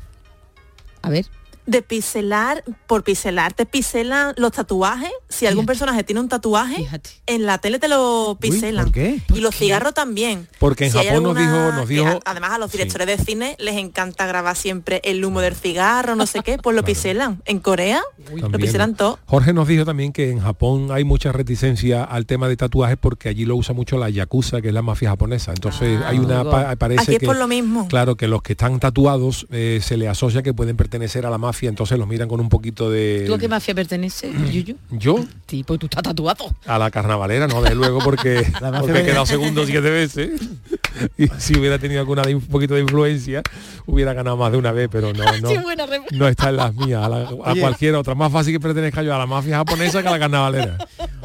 A 1.03 1.11
ver. 1.11 1.27
De 1.67 1.81
piselar, 1.83 2.63
por 2.87 3.03
piselar 3.05 3.53
te 3.55 3.65
piselan 3.67 4.35
los 4.37 4.53
tatuajes. 4.53 5.11
Si 5.29 5.47
algún 5.47 5.65
personaje 5.67 6.05
tiene 6.05 6.21
un 6.21 6.29
tatuaje, 6.29 6.87
en 7.27 7.47
la 7.47 7.59
tele 7.59 7.79
te 7.79 7.89
lo 7.89 8.37
piselan. 8.41 8.85
¿por 8.87 8.93
qué? 8.95 9.21
Y 9.35 9.41
los 9.41 9.55
cigarros 9.55 9.95
también. 9.95 10.47
Porque 10.59 10.87
en 10.87 10.93
Si 10.93 10.99
Japón 10.99 11.23
nos 11.23 11.37
dijo- 11.37 11.73
nos 11.73 11.89
dijo- 11.89 12.21
además 12.25 12.51
a 12.53 12.59
los 12.59 12.71
directores 12.71 13.07
de 13.07 13.17
cine 13.25 13.57
les 13.59 13.77
encanta 13.77 14.27
grabar 14.27 14.57
siempre 14.57 15.01
el 15.05 15.25
humo 15.25 15.41
del 15.41 15.55
cigarro, 15.55 16.15
no 16.17 16.27
sé 16.27 16.41
qué, 16.45 16.59
pues 16.59 16.77
lo 16.77 16.83
piselan. 16.85 17.43
En 17.47 17.61
Corea 17.61 18.03
lo 18.37 18.59
piselan 18.59 18.95
todo. 18.95 19.19
Jorge 19.27 19.53
nos 19.53 19.67
dijo 19.67 19.85
también 19.85 20.13
que 20.13 20.31
en 20.31 20.41
Japón 20.41 20.89
hay 20.93 21.05
mucha 21.05 21.33
reticencia 21.33 22.05
al 22.05 22.27
tema 22.27 22.49
de 22.49 22.57
tatuajes 22.57 22.99
porque 23.01 23.29
allí 23.31 23.45
lo 23.47 23.57
usa 23.57 23.75
mucho 23.75 23.97
la 23.97 24.11
yakuza, 24.11 24.61
que 24.61 24.69
es 24.69 24.75
la 24.75 24.83
mafia 24.83 25.09
japonesa. 25.11 25.53
Entonces 25.53 26.01
hay 26.05 26.19
una 26.19 26.45
pa- 26.45 26.77
parece 26.77 27.03
Aquí 27.03 27.13
es 27.15 27.19
que 27.21 27.27
por 27.27 27.37
lo 27.37 27.49
mismo. 27.49 27.89
claro 27.89 28.17
que 28.17 28.29
los 28.29 28.43
que 28.43 28.53
están 28.53 28.79
tatuados 28.81 29.47
eh, 29.51 29.81
se 29.83 29.97
le 29.97 30.09
asocia 30.09 30.43
que 30.43 30.53
pueden 30.53 30.77
pertenecer 30.77 31.25
a 31.27 31.31
la 31.31 31.39
mafia, 31.39 31.54
entonces 31.63 31.99
los 31.99 32.07
miran 32.09 32.29
con 32.29 32.41
un 32.41 32.49
poquito 32.49 32.91
de 32.91 33.25
¿Tú 33.27 33.35
a 33.35 33.39
qué 33.39 33.49
mafia 33.49 33.75
pertenece, 33.75 34.31
Yuyu? 34.53 34.77
yo 34.91 35.25
Tipo, 35.47 35.79
tú 35.79 35.87
estás 35.87 36.03
tatuado. 36.03 36.47
a 36.67 36.79
la 36.79 36.91
carnavalera, 36.91 37.47
no 37.47 37.63
de 37.63 37.75
luego 37.75 38.01
porque, 38.03 38.47
porque 38.81 38.91
he 38.93 38.95
de- 38.95 39.05
quedado 39.05 39.27
segundo 39.27 39.65
siete 39.67 39.91
veces. 39.91 40.41
Y 41.19 41.27
si 41.39 41.59
hubiera 41.59 41.77
tenido 41.81 41.99
alguna 41.99 42.23
de, 42.23 42.37
un 42.37 42.41
poquito 42.41 42.75
de 42.75 42.81
influencia, 42.83 43.43
hubiera 43.85 44.13
ganado 44.13 44.37
más 44.37 44.53
de 44.53 44.59
una 44.59 44.71
vez, 44.71 44.89
pero 44.89 45.13
no, 45.13 45.25
no, 45.43 45.49
Sí, 45.49 45.57
no 46.13 46.29
está 46.29 46.51
en 46.51 46.57
las 46.57 46.73
mías, 46.73 47.03
a, 47.05 47.09
la- 47.09 47.23
a 47.29 47.51
Oye. 47.51 47.61
cualquier 47.61 47.97
otra. 47.97 48.15
Más 48.15 48.31
fácil 48.31 48.53
que 48.53 48.61
pertenezca 48.61 49.03
yo 49.03 49.13
a 49.13 49.19
la 49.19 49.27
mafia 49.27 49.57
japonesa 49.57 50.03
que 50.03 50.09
a 50.09 50.13
la 50.13 50.21
carnavalera. 50.21 50.79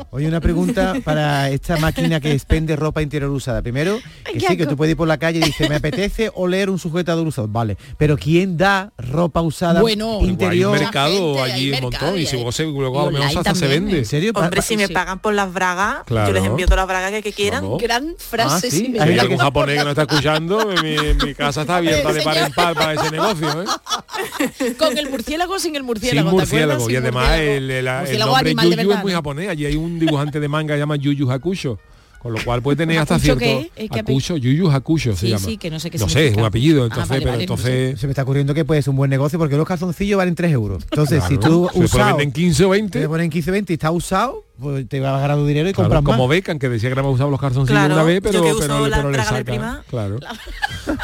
Oye, 0.10 0.28
una 0.28 0.42
pregunta 0.42 0.96
para 1.06 1.52
esta 1.52 1.78
máquina 1.78 2.20
que 2.20 2.32
expende 2.32 2.76
ropa 2.76 3.04
interior 3.04 3.30
usada. 3.30 3.62
Primero, 3.62 4.00
que 4.26 4.40
sí, 4.40 4.58
que 4.58 4.66
tú 4.66 4.76
puedes 4.76 4.94
ir 4.94 4.98
por 4.98 5.08
la 5.08 5.20
calle 5.20 5.38
y 5.38 5.44
dices, 5.44 5.70
me 5.70 5.76
apetece 5.76 6.32
oler 6.34 6.72
un 6.72 6.80
sujetador 6.80 7.28
usado. 7.28 7.48
Vale, 7.48 7.78
pero 8.00 8.18
¿quién 8.18 8.58
da 8.58 8.92
ropa 8.98 9.42
usada 9.42 9.82
Bueno. 9.82 10.19
Hay 10.24 10.30
interior? 10.30 10.72
un 10.74 10.80
mercado 10.80 11.12
gente, 11.36 11.42
hay 11.42 11.52
allí 11.52 11.66
un 11.66 11.72
mercado 11.72 11.92
montón 12.06 12.20
y 12.20 12.24
y 12.24 12.26
si 12.26 12.36
hay- 12.38 12.44
vos 12.44 12.56
se, 12.56 12.64
luego 12.66 13.00
a 13.00 13.04
y 13.04 13.06
lo 13.06 13.12
mejor 13.12 13.26
online 13.28 13.40
hasta 13.40 13.56
se 13.56 13.68
vende. 13.68 13.98
¿En 14.00 14.06
serio? 14.06 14.32
Hombre, 14.36 14.62
si 14.62 14.78
me 14.78 14.90
pagan 14.90 15.20
por 15.20 15.34
las 15.34 15.52
bragas, 15.54 15.98
yo 16.00 16.06
Claro. 16.06 16.34
les 16.34 16.44
envío 16.46 16.66
todas 16.66 16.78
las 16.80 16.88
bragas 16.88 17.12
que, 17.12 17.22
que 17.24 17.34
quieran. 17.34 17.64
Vamos. 17.64 17.82
Gran 17.82 18.16
frase, 18.18 18.68
Ah, 18.68 18.72
sí, 18.72 18.72
sí, 18.72 18.90
me 18.90 19.00
hay 19.00 19.08
Si 19.08 19.14
hay 19.14 19.20
algún 19.20 19.38
japonés 19.38 19.78
que 19.78 19.84
no 19.84 19.90
está 19.92 20.02
escuchando, 20.04 20.68
mi, 20.84 20.96
mi 21.26 21.34
casa 21.36 21.62
está 21.62 21.78
abierta 21.78 22.12
de 22.14 22.22
par 22.22 22.38
en 22.38 22.52
par 22.54 22.74
para 22.76 22.94
ese 22.94 23.12
negocio. 23.12 23.64
¿eh? 23.64 24.74
Con 24.78 24.98
el 24.98 25.10
murciélago 25.10 25.54
o 25.54 25.60
sin 25.60 25.76
el 25.76 25.82
Sin 25.82 25.86
murciélago, 25.88 26.30
¿te 26.30 26.36
murciélago. 26.36 26.84
Y 26.90 26.94
Sin 26.94 26.98
además 27.04 27.28
murciélago. 27.28 27.58
el, 27.58 27.72
el- 27.72 27.88
el 27.88 28.20
nombre 28.20 28.54
Yuyu 28.78 28.92
es 28.92 29.02
muy 29.02 29.12
¿no? 29.12 29.18
japonés. 29.18 29.50
Allí 29.50 29.66
hay 29.66 29.76
un 29.76 30.00
dibujante 30.00 30.40
de 30.40 30.48
manga 30.48 30.74
que 30.74 30.78
se 30.78 30.80
llama 30.80 30.96
Yuyu 30.96 31.30
Hakusho. 31.32 31.80
Con 32.20 32.34
lo 32.34 32.44
cual 32.44 32.62
puede 32.62 32.76
tener 32.78 32.98
hasta 33.00 33.16
¿Hakusho 33.16 33.38
cierto... 33.40 33.40
qué 33.40 33.72
es? 33.76 33.84
¿Es 33.86 33.90
qué 33.90 34.00
Hakusho, 34.02 34.36
Yuyu 34.38 34.70
Hakusho 34.70 35.14
se 35.16 35.22
Sí, 35.22 35.28
llama. 35.30 35.46
sí, 35.46 35.58
que 35.58 35.70
no 35.70 35.80
sé 35.80 35.90
qué 35.90 35.98
No 35.98 36.10
sé, 36.10 36.28
es 36.28 36.36
un 36.38 36.44
apellido, 36.44 36.84
Ah, 36.84 36.88
entonces, 36.88 37.10
vale, 37.10 37.22
pero 37.22 37.32
vale, 37.32 37.46
no 37.48 37.58
sé. 37.58 37.64
entonces... 37.72 38.00
Se 38.02 38.08
me 38.08 38.12
está 38.12 38.24
ocurriendo 38.24 38.54
que 38.54 38.66
puede 38.66 38.82
ser 38.82 38.90
un 38.92 38.98
buen 38.98 39.10
negocio 39.10 39.40
porque 39.40 39.56
los 39.56 39.66
calzoncillos 39.66 40.18
valen 40.18 40.36
3 40.36 40.52
euros. 40.52 40.84
Entonces, 40.84 41.24
si 41.30 41.38
Claro, 41.38 41.54
tú 41.54 41.66
se 41.68 41.74
puede 41.74 41.86
usado, 41.86 42.06
vender 42.18 42.24
en 42.28 42.32
15 42.34 42.66
o 42.66 42.70
20. 42.70 43.00
te 43.00 43.08
ponen 43.08 43.30
15 43.30 43.52
20 43.52 43.72
y 43.72 43.76
está 43.76 43.92
usado, 43.92 44.44
pues 44.60 44.88
te 44.90 45.00
va 45.00 45.18
a 45.18 45.22
ganar 45.22 45.38
tu 45.38 45.46
dinero 45.46 45.70
y 45.70 45.74
Claro, 45.74 45.90
compras 45.90 46.04
como 46.04 46.28
más. 46.28 46.36
Beckham, 46.36 46.60
que 46.60 46.70
decía 46.70 46.90
que 46.90 46.96
no 46.96 47.04
me 47.04 47.10
usado 47.10 47.30
los 47.32 47.40
calzoncillos 47.40 47.80
Claro, 47.80 47.94
una 47.96 48.04
vez, 48.04 48.16
yo 48.16 48.22
pero, 48.32 48.44
que 48.44 48.54
pero, 48.60 48.76
uso 48.76 48.88
la 48.88 48.98
pero 48.98 49.12
le 49.12 49.18
de 49.18 49.24
saca. 49.24 49.44
prima. 49.44 49.84
Claro. 49.90 50.20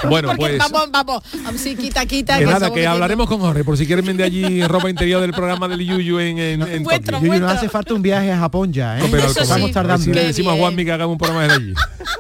Bueno, 0.10 0.32
pues... 0.36 0.58
vamos, 0.58 0.89
vamos, 0.91 1.24
vamos, 1.43 1.62
sí, 1.62 1.76
quita, 1.76 2.06
quita. 2.06 2.39
Que 2.39 2.45
nada, 2.45 2.72
que 2.74 2.88
hablaremos 2.88 3.28
con 3.28 3.39
Jorge, 3.39 3.64
por 3.64 3.78
si 3.78 3.86
quieren 3.86 4.03
vender 4.06 4.26
allí 4.26 4.64
ropa 4.68 4.89
interior 4.89 5.22
del 5.22 5.32
programa 5.32 5.68
del 5.68 5.80
Yuyu 5.86 6.20
en, 6.20 6.39
en, 6.39 6.62
en 6.64 6.84
Vuestro, 6.84 7.18
Tokio. 7.18 7.28
Yuyu, 7.28 7.39
nos 7.39 7.41
vuestro. 7.41 7.49
hace 7.60 7.70
falta 7.70 7.93
un 7.93 8.01
viaje 8.01 8.32
a 8.32 8.39
Japón 8.39 8.74
ya, 8.74 8.97
¿eh? 8.97 9.01
No, 9.01 9.08
pero 9.12 9.24
al 9.24 9.30
Eso 9.30 9.39
contrario, 9.41 9.45
sí. 9.66 9.70
Estamos 9.70 9.70
a 9.70 9.74
tardando 9.74 10.03
si 10.06 10.14
le 10.14 10.24
decimos 10.26 10.51
a 10.51 10.53
bien. 10.56 10.64
Juanmi 10.64 10.86
que 10.86 10.91
hagamos 10.91 11.12
un 11.14 11.18
programa 11.20 11.43
de 11.47 11.53
allí. 11.53 11.74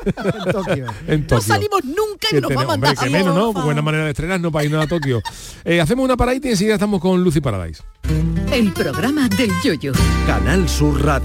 en 0.45 0.51
Tokio. 0.51 0.85
En 1.07 1.27
No 1.29 1.41
salimos 1.41 1.83
nunca 1.85 2.27
y 2.31 2.35
nos 2.35 2.49
tenemos- 2.49 2.57
va 2.57 2.61
a 2.63 2.67
mandar. 2.67 2.95
que 2.97 3.09
menos, 3.09 3.35
¿no? 3.35 3.53
Buena 3.53 3.81
manera 3.81 4.03
de 4.05 4.09
estrenarnos 4.11 4.51
para 4.51 4.65
irnos 4.65 4.83
a 4.83 4.87
Tokio. 4.87 5.21
Eh, 5.63 5.81
hacemos 5.81 6.05
una 6.05 6.15
paradita 6.17 6.47
y 6.47 6.51
enseguida 6.51 6.75
estamos 6.75 7.01
con 7.01 7.23
Lucy 7.23 7.41
Paradise. 7.41 7.81
El 8.51 8.71
programa 8.73 9.27
del 9.29 9.51
yoyo. 9.63 9.91
Canal 10.27 10.69
Sur 10.69 11.03
Radio. 11.03 11.24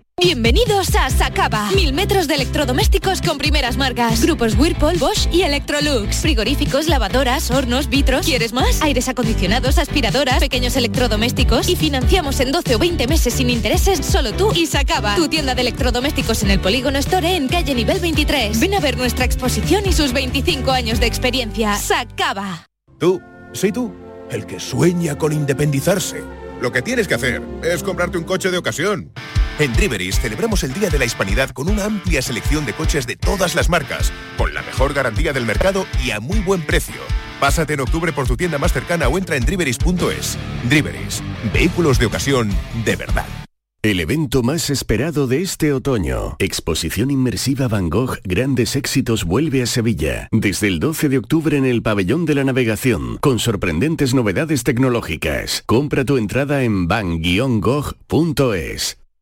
Bienvenidos 0.23 0.95
a 0.95 1.09
Sacaba. 1.09 1.71
Mil 1.71 1.93
metros 1.93 2.27
de 2.27 2.35
electrodomésticos 2.35 3.23
con 3.23 3.39
primeras 3.39 3.75
marcas. 3.75 4.21
Grupos 4.21 4.55
Whirlpool, 4.55 4.99
Bosch 4.99 5.27
y 5.33 5.41
Electrolux. 5.41 6.17
Frigoríficos, 6.17 6.87
lavadoras, 6.87 7.49
hornos, 7.49 7.89
vitros. 7.89 8.27
¿Quieres 8.27 8.53
más? 8.53 8.83
Aires 8.83 9.09
acondicionados, 9.09 9.79
aspiradoras, 9.79 10.39
pequeños 10.39 10.75
electrodomésticos. 10.75 11.67
Y 11.67 11.75
financiamos 11.75 12.39
en 12.39 12.51
12 12.51 12.75
o 12.75 12.77
20 12.77 13.07
meses 13.07 13.33
sin 13.33 13.49
intereses 13.49 14.05
solo 14.05 14.31
tú 14.33 14.51
y 14.53 14.67
Sacaba. 14.67 15.15
Tu 15.15 15.27
tienda 15.27 15.55
de 15.55 15.61
electrodomésticos 15.61 16.43
en 16.43 16.51
el 16.51 16.59
Polígono 16.59 16.99
Store 16.99 17.35
en 17.35 17.47
calle 17.47 17.73
nivel 17.73 17.99
23. 17.99 18.59
Ven 18.59 18.75
a 18.75 18.79
ver 18.79 18.97
nuestra 18.97 19.25
exposición 19.25 19.87
y 19.87 19.93
sus 19.93 20.13
25 20.13 20.69
años 20.69 20.99
de 20.99 21.07
experiencia. 21.07 21.75
Sacaba. 21.77 22.67
Tú, 22.99 23.19
sí 23.53 23.71
tú, 23.71 23.91
el 24.29 24.45
que 24.45 24.59
sueña 24.59 25.17
con 25.17 25.33
independizarse. 25.33 26.21
Lo 26.61 26.71
que 26.71 26.83
tienes 26.83 27.07
que 27.07 27.15
hacer 27.15 27.41
es 27.63 27.81
comprarte 27.81 28.19
un 28.19 28.23
coche 28.23 28.51
de 28.51 28.59
ocasión. 28.59 29.11
En 29.59 29.73
Driveris 29.73 30.19
celebramos 30.19 30.63
el 30.63 30.73
Día 30.73 30.89
de 30.89 30.97
la 30.97 31.05
Hispanidad 31.05 31.51
con 31.51 31.69
una 31.69 31.85
amplia 31.85 32.21
selección 32.21 32.65
de 32.65 32.73
coches 32.73 33.05
de 33.05 33.15
todas 33.15 33.55
las 33.55 33.69
marcas, 33.69 34.11
con 34.37 34.53
la 34.53 34.61
mejor 34.63 34.93
garantía 34.93 35.33
del 35.33 35.45
mercado 35.45 35.85
y 36.03 36.11
a 36.11 36.19
muy 36.19 36.39
buen 36.39 36.61
precio. 36.61 37.01
Pásate 37.39 37.73
en 37.73 37.81
octubre 37.81 38.11
por 38.13 38.27
tu 38.27 38.37
tienda 38.37 38.57
más 38.57 38.73
cercana 38.73 39.07
o 39.07 39.17
entra 39.17 39.35
en 39.35 39.45
driveris.es. 39.45 40.37
Driveris, 40.69 41.23
vehículos 41.53 41.99
de 41.99 42.05
ocasión 42.05 42.49
de 42.85 42.95
verdad. 42.95 43.25
El 43.83 43.99
evento 43.99 44.43
más 44.43 44.69
esperado 44.69 45.25
de 45.25 45.41
este 45.41 45.73
otoño, 45.73 46.35
Exposición 46.37 47.09
Inmersiva 47.09 47.67
Van 47.67 47.89
Gogh 47.89 48.19
Grandes 48.23 48.75
Éxitos 48.75 49.25
vuelve 49.25 49.63
a 49.63 49.65
Sevilla, 49.65 50.27
desde 50.31 50.67
el 50.67 50.79
12 50.79 51.09
de 51.09 51.17
octubre 51.17 51.57
en 51.57 51.65
el 51.65 51.81
Pabellón 51.81 52.25
de 52.25 52.35
la 52.35 52.43
Navegación, 52.43 53.17
con 53.17 53.39
sorprendentes 53.39 54.13
novedades 54.13 54.63
tecnológicas. 54.63 55.63
Compra 55.65 56.05
tu 56.05 56.17
entrada 56.17 56.61
en 56.61 56.87
van-gogh.es. 56.87 57.97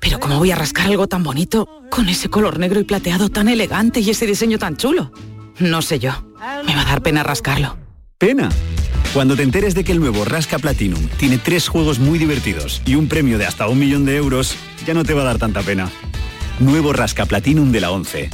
Pero 0.00 0.20
¿cómo 0.20 0.38
voy 0.38 0.50
a 0.50 0.56
rascar 0.56 0.86
algo 0.86 1.06
tan 1.08 1.22
bonito 1.22 1.68
con 1.90 2.08
ese 2.08 2.28
color 2.28 2.58
negro 2.58 2.80
y 2.80 2.84
plateado 2.84 3.28
tan 3.28 3.48
elegante 3.48 4.00
y 4.00 4.10
ese 4.10 4.26
diseño 4.26 4.58
tan 4.58 4.76
chulo? 4.76 5.12
No 5.58 5.82
sé 5.82 5.98
yo. 5.98 6.12
Me 6.66 6.74
va 6.74 6.82
a 6.82 6.84
dar 6.84 7.02
pena 7.02 7.22
rascarlo. 7.22 7.76
¡pena! 8.18 8.48
Cuando 9.14 9.36
te 9.36 9.42
enteres 9.42 9.74
de 9.74 9.84
que 9.84 9.92
el 9.92 10.00
nuevo 10.00 10.24
Rasca 10.24 10.58
Platinum 10.58 11.08
tiene 11.16 11.38
tres 11.38 11.68
juegos 11.68 11.98
muy 11.98 12.18
divertidos 12.18 12.82
y 12.84 12.94
un 12.94 13.08
premio 13.08 13.38
de 13.38 13.46
hasta 13.46 13.66
un 13.66 13.78
millón 13.78 14.04
de 14.04 14.16
euros, 14.16 14.54
ya 14.86 14.92
no 14.92 15.04
te 15.04 15.14
va 15.14 15.22
a 15.22 15.24
dar 15.24 15.38
tanta 15.38 15.62
pena. 15.62 15.90
Nuevo 16.60 16.92
Rasca 16.92 17.24
Platinum 17.24 17.72
de 17.72 17.80
la 17.80 17.90
11. 17.90 18.30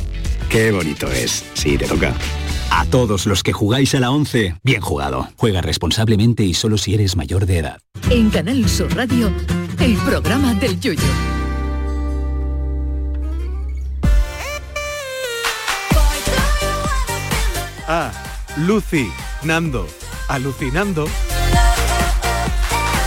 Qué 0.48 0.72
bonito 0.72 1.10
es. 1.10 1.44
Sí, 1.54 1.78
te 1.78 1.86
toca. 1.86 2.14
A 2.70 2.86
todos 2.86 3.26
los 3.26 3.42
que 3.42 3.52
jugáis 3.52 3.94
a 3.94 4.00
la 4.00 4.10
11, 4.10 4.56
bien 4.64 4.80
jugado. 4.80 5.28
Juega 5.36 5.60
responsablemente 5.60 6.44
y 6.44 6.54
solo 6.54 6.76
si 6.76 6.94
eres 6.94 7.16
mayor 7.16 7.46
de 7.46 7.58
edad. 7.58 7.78
En 8.10 8.30
Canal 8.30 8.68
Sur 8.68 8.94
Radio, 8.96 9.32
el 9.78 9.94
programa 9.98 10.54
del 10.54 10.80
Yoyo. 10.80 11.02
Ah, 17.87 18.11
Lucy, 18.59 19.11
Nando, 19.43 19.87
alucinando. 20.28 21.07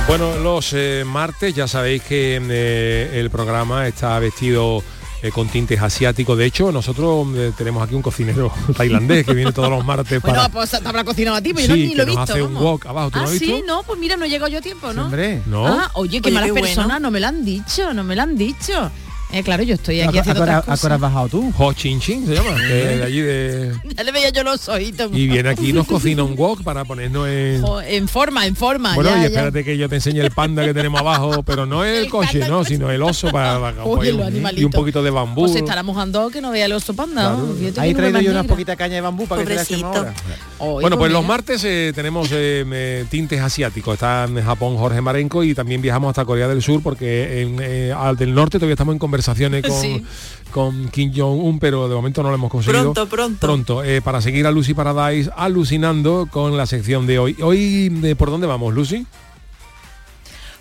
Bueno, 0.08 0.38
los 0.38 0.72
eh, 0.74 1.04
martes 1.06 1.54
ya 1.54 1.68
sabéis 1.68 2.04
que 2.04 2.40
eh, 2.42 3.20
el 3.20 3.30
programa 3.30 3.88
está 3.88 4.18
vestido 4.20 4.84
eh, 5.24 5.32
con 5.32 5.48
tintes 5.48 5.82
asiáticos. 5.82 6.38
De 6.38 6.46
hecho, 6.46 6.72
nosotros 6.72 7.28
eh, 7.36 7.52
tenemos 7.58 7.82
aquí 7.82 7.96
un 7.96 8.04
cocinero 8.04 8.52
tailandés 8.78 9.26
que 9.26 9.34
viene 9.34 9.52
todos 9.52 9.70
los 9.70 9.84
martes 9.84 10.22
para... 10.22 10.34
Bueno, 10.34 10.54
pues 10.54 10.70
te 10.70 10.88
habrá 10.88 11.04
cocinado 11.04 11.38
a 11.38 11.42
ti, 11.42 11.54
pues 11.54 11.68
yo 11.68 11.76
ni 11.76 11.96
lo 11.96 12.04
he 12.04 12.06
visto. 12.06 12.22
hace 12.22 12.44
un 12.44 12.56
wok 12.56 12.86
abajo. 12.86 13.10
¿Tú 13.10 13.20
ah, 13.20 13.24
lo 13.24 13.30
has 13.30 13.38
sí, 13.38 13.64
no, 13.66 13.82
pues 13.82 14.00
mira, 14.00 14.16
no 14.16 14.26
he 14.26 14.30
llegado 14.30 14.52
yo 14.52 14.60
a 14.60 14.62
tiempo, 14.62 14.94
¿no? 14.94 15.06
Hombre, 15.06 15.42
¿no? 15.48 15.66
Ah, 15.66 15.90
oye, 15.96 16.22
qué 16.22 16.30
Oye, 16.30 16.36
malas 16.36 16.48
qué 16.48 16.52
bueno. 16.52 16.68
personas, 16.68 17.02
no 17.02 17.10
me 17.10 17.20
lo 17.20 17.28
han 17.28 17.44
dicho, 17.44 17.94
no 17.96 18.04
me 18.04 18.16
lo 18.16 18.22
han 18.22 18.38
dicho. 18.38 18.92
Eh, 19.30 19.44
claro, 19.44 19.62
yo 19.64 19.76
estoy 19.76 20.00
aquí 20.00 20.18
¿A, 20.18 20.22
haciendo 20.22 20.42
a, 20.42 20.46
otras 20.46 20.68
a 20.70 20.72
has 20.74 20.80
cosas. 20.82 21.00
bajado 21.02 21.28
tú? 21.28 21.54
Ho 21.58 21.74
Chin 21.74 22.00
Chin 22.00 22.26
se 22.26 22.34
llama, 22.36 22.54
de 22.70 23.04
allí 23.04 23.20
de... 23.20 23.74
Ya 23.96 24.04
le 24.04 24.12
veía 24.14 24.30
yo 24.30 24.42
los 24.44 24.70
ojitos. 24.70 25.12
Y 25.14 25.28
viene 25.28 25.50
aquí 25.50 25.70
y 25.70 25.74
nos 25.74 25.86
cocina 25.88 26.24
un 26.24 26.36
wok 26.38 26.64
para 26.64 26.86
ponernos 26.86 27.28
en... 27.28 27.62
Jo, 27.62 27.82
En 27.82 28.08
forma, 28.08 28.46
en 28.46 28.56
forma. 28.56 28.96
Bueno, 28.96 29.10
ya, 29.10 29.18
y 29.18 29.20
ya. 29.22 29.28
espérate 29.28 29.66
que 29.66 29.78
yo 29.78 29.90
te 29.90 29.96
enseñe 29.96 30.20
el 30.22 30.32
panda 30.32 30.64
que 30.64 30.74
tenemos 30.74 31.02
abajo, 31.02 31.44
pero 31.44 31.66
no 31.66 31.84
el 31.84 32.08
coche, 32.10 32.48
no, 32.48 32.64
sino 32.64 32.90
el 32.90 33.02
oso 33.04 33.30
para, 33.30 33.60
para- 33.60 33.84
Oye, 33.84 34.16
y 34.56 34.64
un 34.64 34.72
poquito 34.72 35.04
de 35.04 35.10
bambú. 35.10 35.42
Pues 35.42 35.54
se 35.54 35.60
estará 35.60 35.84
mojando 35.84 36.30
que 36.30 36.40
no 36.40 36.52
vea 36.52 36.66
el 36.66 36.72
oso 36.72 36.94
panda. 36.94 37.32
¿no? 37.32 37.54
Fíjate 37.54 37.82
Ahí 37.82 37.94
traído 37.94 38.22
yo 38.22 38.32
una 38.32 38.44
poquita 38.44 38.78
caña 38.78 38.96
de 38.96 39.02
bambú 39.02 39.28
para 39.28 39.44
que 39.44 39.56
te 39.58 39.78
la. 39.78 40.14
Oye, 40.60 40.82
Bueno, 40.82 40.98
pues 40.98 41.12
los 41.12 41.26
martes 41.26 41.64
eh, 41.66 41.92
tenemos 41.94 42.30
eh, 42.32 43.06
tintes 43.10 43.42
asiáticos. 43.42 43.96
Está 43.96 44.24
en 44.24 44.42
Japón 44.42 44.78
Jorge 44.78 45.02
Marenco 45.02 45.44
y 45.44 45.54
también 45.54 45.82
viajamos 45.82 46.10
hasta 46.10 46.24
Corea 46.26 46.48
del 46.48 46.62
Sur 46.62 46.82
porque 46.82 47.42
en, 47.42 47.58
eh, 47.62 47.94
al 47.96 48.16
del 48.16 48.34
norte 48.34 48.58
todavía 48.58 48.74
estamos 48.74 48.94
en 48.94 49.00
conversaciones 49.18 49.64
con, 49.64 49.82
Sí. 49.82 50.06
con 50.52 50.90
Kim 50.90 51.12
Jong-un, 51.16 51.60
pero 51.60 51.90
de 51.90 51.96
momento 51.96 52.22
no 52.22 52.30
lo 52.30 52.36
hemos 52.36 52.52
conseguido. 52.52 52.94
Pronto, 52.94 53.08
pronto. 53.10 53.40
Pronto, 53.40 53.84
eh, 53.84 54.02
para 54.02 54.22
seguir 54.22 54.46
a 54.46 54.52
Lucy 54.52 54.74
Paradise 54.74 55.32
alucinando 55.36 56.28
con 56.32 56.56
la 56.56 56.66
sección 56.68 57.08
de 57.08 57.18
hoy. 57.20 57.36
Hoy, 57.42 57.92
eh, 58.04 58.16
¿por 58.16 58.30
dónde 58.30 58.46
vamos, 58.48 58.74
Lucy? 58.74 59.06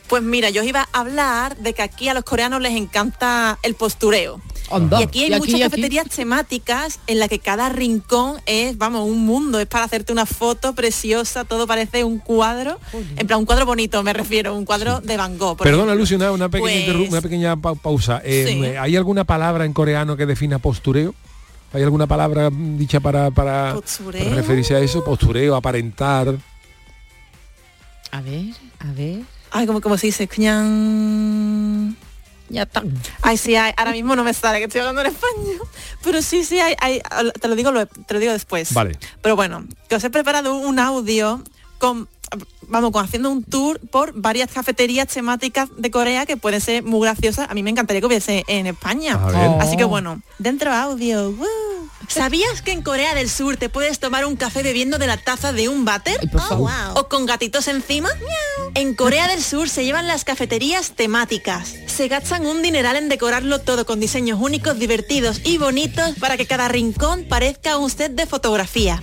Pues 0.09 0.23
mira, 0.23 0.51
yo 0.51 0.63
os 0.63 0.69
iba 0.69 0.89
a 0.93 1.01
hablar 1.01 1.57
de 1.59 1.75
que 1.75 1.83
aquí 1.83 2.09
a 2.09 2.15
los 2.15 2.25
coreanos 2.25 2.61
les 2.63 2.75
encanta 2.75 3.59
el 3.63 3.75
postureo. 3.75 4.41
Y 4.71 5.03
aquí 5.03 5.23
hay 5.25 5.31
Y 5.31 5.33
aquí, 5.35 5.39
muchas 5.41 5.55
aquí. 5.55 5.63
cafeterías 5.63 6.09
temáticas 6.09 6.99
en 7.07 7.19
la 7.21 7.29
que 7.29 7.39
cada 7.39 7.69
rincón 7.69 8.41
es, 8.47 8.77
vamos, 8.79 9.09
un 9.09 9.25
mundo, 9.25 9.61
es 9.61 9.67
para 9.67 9.85
hacerte 9.85 10.13
una 10.13 10.27
foto 10.27 10.75
preciosa, 10.75 11.45
todo 11.45 11.67
parece 11.67 12.03
un 12.05 12.19
cuadro, 12.19 12.81
en 13.17 13.27
plan 13.27 13.39
un 13.39 13.47
cuadro 13.47 13.65
bonito 13.67 14.03
me 14.03 14.13
refiero, 14.13 14.55
un 14.57 14.65
cuadro 14.65 15.01
de 15.01 15.17
Van 15.17 15.39
Gogh. 15.39 15.57
por 15.59 15.67
Perdona. 15.67 15.95
Lucy, 15.95 16.15
una, 16.17 16.33
una 16.33 16.49
pequeña, 16.49 16.73
Pues- 16.73 16.87
interru- 16.89 17.09
una 17.11 17.21
pequeña 17.21 17.57
pa- 17.57 17.75
pausa. 17.77 18.21
Eh, 18.25 18.45
Sí. 18.49 18.65
¿Hay 18.79 18.97
alguna 18.97 19.25
palabra 19.25 19.65
en 19.65 19.73
coreano 19.73 20.17
que 20.17 20.27
defina 20.27 20.59
postureo? 20.59 21.15
¿Hay 21.73 21.83
alguna 21.83 22.07
palabra 22.07 22.49
mm, 22.51 22.79
dicha 22.79 23.01
para, 23.01 23.31
para, 23.31 23.75
referirse 24.35 24.75
a 24.75 24.81
eso? 24.81 25.05
Postureo, 25.05 25.55
aparentar. 25.57 26.35
A 28.13 28.21
ver, 28.21 28.55
a 28.79 28.93
ver. 28.93 29.21
Ay, 29.51 29.67
como, 29.67 29.81
como 29.81 29.97
se 29.99 30.07
dice. 30.07 30.29
Ya 32.49 32.63
está. 32.63 32.83
Ay, 33.23 33.37
sí, 33.37 33.57
hay, 33.57 33.73
ahora 33.77 33.91
mismo 33.93 34.15
no 34.17 34.23
me 34.25 34.33
sale, 34.35 34.59
que 34.59 34.65
estoy 34.65 34.81
hablando 34.81 35.01
en 35.03 35.09
español. 35.09 35.61
Pero 36.05 36.23
sí, 36.23 36.45
sí, 36.45 36.61
hay, 36.61 36.75
hay- 36.81 37.01
te 37.41 37.49
lo 37.49 37.57
digo, 37.57 37.73
lo- 37.73 37.87
te 37.87 38.15
lo 38.15 38.21
digo 38.21 38.33
después. 38.33 38.73
Vale. 38.73 38.99
Pero 39.23 39.35
bueno, 39.37 39.65
que 39.89 39.97
os 39.97 40.05
he 40.05 40.11
preparado 40.11 40.55
un 40.57 40.79
audio 40.79 41.43
con, 41.79 42.09
vamos, 42.69 42.93
con 42.93 43.05
haciendo 43.05 43.31
un 43.31 43.43
tour 43.43 43.81
por 43.91 44.13
varias 44.15 44.51
cafeterías 44.53 45.09
temáticas 45.09 45.69
de 45.77 45.91
Corea 45.91 46.25
que 46.27 46.37
pueden 46.37 46.61
ser 46.61 46.83
muy 46.85 47.01
graciosas. 47.01 47.51
A 47.51 47.55
mí 47.55 47.63
me 47.63 47.71
encantaría 47.71 48.01
que 48.01 48.07
hubiese 48.07 48.45
en 48.47 48.67
España. 48.69 49.19
Así 49.61 49.77
que 49.77 49.85
bueno, 49.85 50.23
dentro 50.39 50.73
audio. 50.73 51.31
¡woo! 51.33 51.47
¿Sabías 52.09 52.63
que 52.63 52.73
en 52.73 52.83
Corea 52.83 53.15
del 53.15 53.29
Sur 53.29 53.57
te 53.57 53.69
puedes 53.69 53.99
tomar 53.99 54.25
un 54.25 54.37
café 54.37 54.63
bebiendo 54.63 54.99
de 54.99 55.07
la 55.07 55.17
taza 55.17 55.53
de 55.53 55.69
un 55.69 55.85
váter? 55.85 56.19
¿O 56.95 57.09
con 57.09 57.27
gatitos 57.27 57.69
encima? 57.69 58.09
En 58.75 58.95
Corea 58.95 59.29
del 59.29 59.43
Sur 59.43 59.69
se 59.69 59.85
llevan 59.85 60.07
las 60.07 60.25
cafeterías 60.25 60.93
temáticas. 60.93 61.75
Se 61.87 62.09
gastan 62.09 62.47
un 62.47 62.63
dineral 62.63 62.97
en 62.97 63.09
decorarlo 63.09 63.61
todo 63.61 63.87
con 63.87 64.01
diseños 64.01 64.39
únicos, 64.41 64.79
divertidos 64.79 65.41
y 65.45 65.59
bonitos 65.59 66.15
para 66.19 66.37
que 66.37 66.47
cada 66.47 66.69
rincón 66.69 67.25
parezca 67.29 67.79
un 67.79 67.91
set 67.91 68.13
de 68.13 68.27
fotografía. 68.27 69.03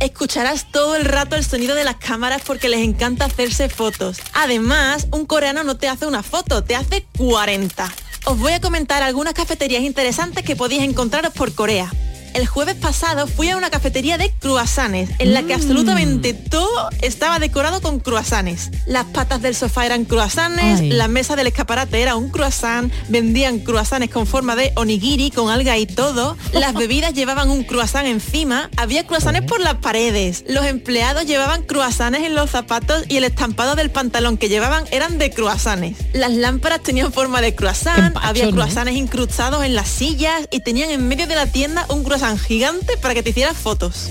Escucharás 0.00 0.70
todo 0.70 0.96
el 0.96 1.04
rato 1.04 1.36
el 1.36 1.44
sonido 1.44 1.74
de 1.74 1.84
las 1.84 1.96
cámaras 1.96 2.42
porque 2.44 2.68
les 2.68 2.80
encanta 2.80 3.26
hacerse 3.26 3.68
fotos. 3.68 4.18
Además, 4.32 5.06
un 5.12 5.26
coreano 5.26 5.64
no 5.64 5.76
te 5.76 5.88
hace 5.88 6.06
una 6.06 6.22
foto, 6.22 6.64
te 6.64 6.76
hace 6.76 7.06
40. 7.16 7.92
Os 8.24 8.38
voy 8.38 8.52
a 8.52 8.60
comentar 8.60 9.02
algunas 9.02 9.34
cafeterías 9.34 9.82
interesantes 9.82 10.44
que 10.44 10.56
podéis 10.56 10.82
encontraros 10.82 11.32
por 11.32 11.54
Corea. 11.54 11.90
El 12.34 12.46
jueves 12.46 12.76
pasado 12.76 13.26
fui 13.26 13.48
a 13.48 13.56
una 13.56 13.70
cafetería 13.70 14.18
de 14.18 14.32
croissants, 14.38 15.10
en 15.18 15.34
la 15.34 15.42
que 15.42 15.54
absolutamente 15.54 16.34
todo 16.34 16.88
estaba 17.02 17.38
decorado 17.38 17.80
con 17.80 18.00
croissants. 18.00 18.70
Las 18.86 19.04
patas 19.06 19.42
del 19.42 19.54
sofá 19.54 19.86
eran 19.86 20.04
croissants, 20.04 20.80
Ay. 20.80 20.90
la 20.90 21.08
mesa 21.08 21.36
del 21.36 21.48
escaparate 21.48 22.00
era 22.00 22.16
un 22.16 22.30
croissant, 22.30 22.92
vendían 23.08 23.60
croissants 23.60 24.12
con 24.12 24.26
forma 24.26 24.56
de 24.56 24.72
onigiri, 24.76 25.30
con 25.30 25.50
alga 25.50 25.78
y 25.78 25.86
todo, 25.86 26.36
las 26.52 26.74
bebidas 26.74 27.14
llevaban 27.14 27.50
un 27.50 27.64
croissant 27.64 28.06
encima, 28.06 28.70
había 28.76 29.06
croissants 29.06 29.42
por 29.42 29.60
las 29.60 29.76
paredes, 29.76 30.44
los 30.48 30.64
empleados 30.64 31.26
llevaban 31.26 31.62
croissants 31.62 32.18
en 32.18 32.34
los 32.34 32.50
zapatos 32.50 33.04
y 33.08 33.16
el 33.16 33.24
estampado 33.24 33.74
del 33.74 33.90
pantalón 33.90 34.36
que 34.36 34.48
llevaban 34.48 34.84
eran 34.90 35.18
de 35.18 35.30
croissants. 35.30 35.98
Las 36.12 36.32
lámparas 36.32 36.82
tenían 36.82 37.12
forma 37.12 37.40
de 37.40 37.54
croissant, 37.54 37.98
empacho, 37.98 38.26
había 38.26 38.46
¿no? 38.46 38.52
croissants 38.52 38.92
incrustados 38.92 39.64
en 39.64 39.74
las 39.74 39.88
sillas 39.88 40.48
y 40.50 40.60
tenían 40.60 40.90
en 40.90 41.06
medio 41.08 41.26
de 41.26 41.34
la 41.34 41.46
tienda 41.46 41.86
un 41.88 42.04
gigante 42.38 42.96
para 42.96 43.14
que 43.14 43.22
te 43.22 43.30
hicieras 43.30 43.56
fotos. 43.56 44.08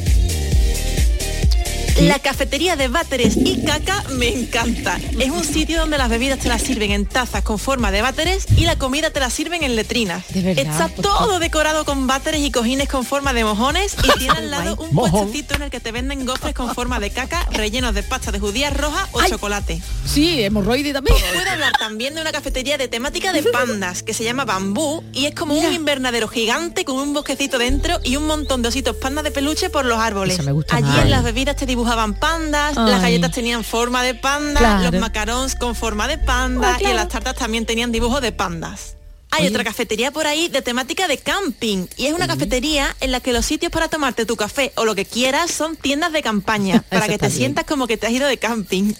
La 2.01 2.19
cafetería 2.19 2.75
de 2.75 2.89
váteres 2.89 3.35
y 3.37 3.63
caca 3.65 4.03
me 4.11 4.27
encanta. 4.27 4.99
Es 5.17 5.31
un 5.31 5.43
sitio 5.43 5.79
donde 5.79 5.97
las 5.97 6.09
bebidas 6.09 6.37
te 6.37 6.47
las 6.47 6.61
sirven 6.61 6.91
en 6.91 7.07
tazas 7.07 7.41
con 7.41 7.57
forma 7.57 7.91
de 7.91 8.03
váteres 8.03 8.45
y 8.55 8.65
la 8.65 8.77
comida 8.77 9.09
te 9.09 9.19
la 9.19 9.31
sirven 9.31 9.63
en 9.63 9.75
letrinas. 9.75 10.23
verdad, 10.33 10.57
Está 10.59 10.89
todo 10.89 11.39
decorado 11.39 11.85
con 11.85 12.05
váteres 12.05 12.41
y 12.41 12.51
cojines 12.51 12.87
con 12.87 13.03
forma 13.03 13.33
de 13.33 13.43
mojones 13.43 13.95
y 14.03 14.11
tiene 14.19 14.37
al 14.37 14.51
lado 14.51 14.75
un 14.77 14.91
puestecito 14.91 15.55
en 15.55 15.63
el 15.63 15.69
que 15.71 15.79
te 15.79 15.91
venden 15.91 16.25
gofres 16.27 16.53
con 16.53 16.73
forma 16.75 16.99
de 16.99 17.09
caca 17.09 17.47
rellenos 17.51 17.95
de 17.95 18.03
pasta 18.03 18.31
de 18.31 18.39
judías 18.39 18.77
rojas 18.77 19.09
o 19.13 19.23
chocolate. 19.23 19.81
Sí, 20.05 20.43
hemorroide 20.43 20.93
también. 20.93 21.17
Puedo 21.33 21.49
hablar 21.49 21.73
también 21.79 22.13
de 22.13 22.21
una 22.21 22.31
cafetería 22.31 22.77
de 22.77 22.87
temática 22.87 23.33
de 23.33 23.41
pandas 23.41 24.03
que 24.03 24.13
se 24.13 24.23
llama 24.23 24.45
Bambú 24.45 25.03
y 25.13 25.25
es 25.25 25.33
como 25.33 25.55
un 25.55 25.73
invernadero 25.73 26.27
gigante 26.27 26.85
con 26.85 26.97
un 26.97 27.13
bosquecito 27.13 27.57
dentro 27.57 27.99
y 28.03 28.17
un 28.17 28.27
montón 28.27 28.61
de 28.61 28.67
ositos 28.67 28.95
pandas 28.97 29.23
de 29.23 29.31
peluche 29.31 29.71
por 29.71 29.85
los 29.85 29.97
árboles. 29.97 30.39
Allí 30.69 30.99
en 31.01 31.09
las 31.09 31.23
bebidas 31.23 31.55
te 31.55 31.65
dibujaban 31.87 32.15
pandas, 32.15 32.75
las 32.75 33.01
galletas 33.01 33.31
tenían 33.31 33.63
forma 33.63 34.03
de 34.03 34.13
panda, 34.13 34.59
Claro. 34.59 34.91
los 34.91 34.99
macarons 35.01 35.55
con 35.55 35.73
forma 35.73 36.07
de 36.09 36.17
panda 36.17 36.77
y 36.81 36.93
las 36.93 37.07
tartas 37.07 37.35
también 37.35 37.65
tenían 37.65 37.93
dibujos 37.93 38.21
de 38.21 38.33
pandas. 38.33 38.95
Hay 39.31 39.41
Oye. 39.43 39.49
otra 39.51 39.63
cafetería 39.63 40.11
por 40.11 40.27
ahí 40.27 40.49
de 40.49 40.61
temática 40.61 41.07
de 41.07 41.17
camping 41.17 41.85
y 41.95 42.07
es 42.07 42.13
una 42.13 42.27
cafetería 42.27 42.93
en 42.99 43.11
la 43.13 43.19
que 43.21 43.31
los 43.31 43.45
sitios 43.45 43.71
para 43.71 43.87
tomarte 43.87 44.25
tu 44.25 44.35
café 44.35 44.73
o 44.75 44.83
lo 44.85 44.95
que 44.95 45.05
quieras 45.05 45.49
son 45.51 45.75
tiendas 45.77 46.11
de 46.11 46.21
campaña 46.21 46.83
para 46.89 47.07
que 47.07 47.17
te 47.17 47.27
bien. 47.27 47.37
sientas 47.37 47.63
como 47.65 47.87
que 47.87 47.95
te 47.97 48.07
has 48.07 48.11
ido 48.13 48.27
de 48.27 48.37
camping. 48.37 48.93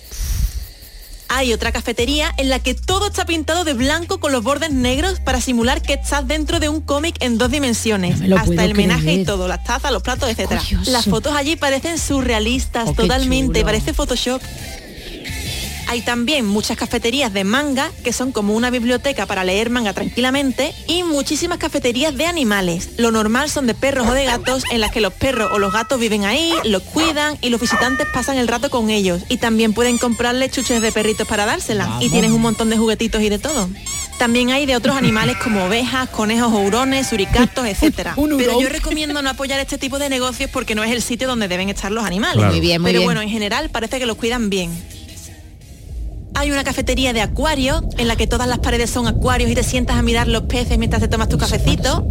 Hay 1.30 1.54
otra 1.54 1.72
cafetería 1.72 2.34
en 2.38 2.50
la 2.50 2.60
que 2.60 2.74
todo 2.74 3.08
está 3.08 3.26
pintado 3.26 3.64
de 3.64 3.74
blanco 3.74 4.20
con 4.20 4.32
los 4.32 4.44
bordes 4.44 4.72
negros 4.72 5.20
para 5.20 5.42
simular 5.42 5.82
que 5.82 5.94
estás 5.94 6.28
dentro 6.28 6.60
de 6.60 6.70
un 6.70 6.82
cómic 6.82 7.16
en 7.20 7.38
dos 7.38 7.52
dimensiones. 7.52 8.22
Hasta 8.22 8.64
el 8.66 8.76
menaje 8.76 9.14
y 9.14 9.26
todo, 9.26 9.48
las 9.48 9.64
tazas, 9.64 9.92
los 9.92 10.04
platos, 10.04 10.34
curioso. 10.36 10.92
Las 10.92 11.06
fotos 11.06 11.36
allí 11.36 11.56
parecen 11.56 11.98
surrealistas 12.00 12.88
Oh, 12.90 12.94
totalmente, 12.94 13.60
chulo. 13.60 13.66
parece 13.66 13.94
Photoshop. 13.94 14.42
Hay 15.88 16.02
también 16.02 16.46
muchas 16.46 16.78
cafeterías 16.78 17.32
de 17.34 17.44
manga, 17.44 17.92
que 18.04 18.12
son 18.12 18.32
como 18.32 18.54
una 18.54 18.70
biblioteca 18.70 19.26
para 19.26 19.44
leer 19.44 19.70
manga 19.70 19.94
tranquilamente, 19.94 20.74
y 20.88 21.04
muchísimas 21.04 21.58
cafeterías 21.60 22.16
de 22.16 22.26
animales. 22.26 22.90
Lo 22.98 23.12
normal 23.12 23.50
son 23.50 23.68
de 23.68 23.74
perros 23.74 24.08
o 24.08 24.14
de 24.14 24.26
gatos, 24.26 24.64
en 24.72 24.82
las 24.82 24.92
que 24.92 25.02
los 25.02 25.14
perros 25.14 25.50
o 25.54 25.60
los 25.60 25.72
gatos 25.72 26.00
viven 26.00 26.26
ahí, 26.26 26.54
los 26.66 26.84
cuidan 26.84 27.38
y 27.42 27.50
los 27.50 27.62
visitantes 27.62 28.08
pasan 28.14 28.38
el 28.38 28.48
rato 28.48 28.70
con 28.70 28.90
ellos. 28.90 29.24
Y 29.30 29.38
también 29.38 29.74
pueden 29.74 29.98
comprarle 29.98 30.50
chuches 30.50 30.82
de 30.82 30.92
perritos 30.92 31.28
para 31.28 31.46
dárselas. 31.46 32.02
Y 32.02 32.10
tienes 32.10 32.32
un 32.32 32.42
montón 32.42 32.70
de 32.70 32.78
juguetitos 32.78 33.22
y 33.22 33.30
de 33.30 33.40
todo. 33.40 33.70
También 34.18 34.50
hay 34.50 34.66
de 34.66 34.76
otros 34.76 34.98
animales 34.98 35.38
como 35.38 35.66
ovejas, 35.66 36.10
conejos 36.10 36.52
hurones, 36.52 37.08
suricatos, 37.08 37.66
etcétera. 37.66 38.16
Pero 38.38 38.60
yo 38.60 38.68
recomiendo 38.68 39.22
no 39.22 39.30
apoyar 39.30 39.60
este 39.60 39.78
tipo 39.78 40.00
de 40.00 40.10
negocios 40.10 40.50
porque 40.52 40.76
no 40.76 40.84
es 40.84 40.92
el 40.92 41.02
sitio 41.02 41.28
donde 41.28 41.48
deben 41.48 41.70
estar 41.70 41.92
los 41.92 42.04
animales. 42.04 42.38
Claro. 42.38 42.52
Muy 42.52 42.60
bien, 42.60 42.82
muy 42.82 42.90
Pero 42.90 43.00
bien. 43.00 43.08
bueno, 43.08 43.22
en 43.22 43.30
general 43.30 43.70
parece 43.70 44.00
que 44.00 44.06
los 44.06 44.18
cuidan 44.18 44.50
bien. 44.50 44.72
Hay 46.34 46.52
una 46.52 46.64
cafetería 46.64 47.14
de 47.14 47.22
acuarios 47.22 47.84
en 47.98 48.08
la 48.08 48.16
que 48.16 48.28
todas 48.28 48.48
las 48.48 48.60
paredes 48.60 48.90
son 48.90 49.08
acuarios 49.08 49.50
y 49.50 49.56
te 49.56 49.64
sientas 49.64 49.98
a 49.98 50.02
mirar 50.02 50.28
los 50.28 50.44
peces 50.44 50.78
mientras 50.78 51.02
te 51.02 51.08
tomas 51.08 51.30
tu 51.30 51.38
cafecito. 51.38 52.06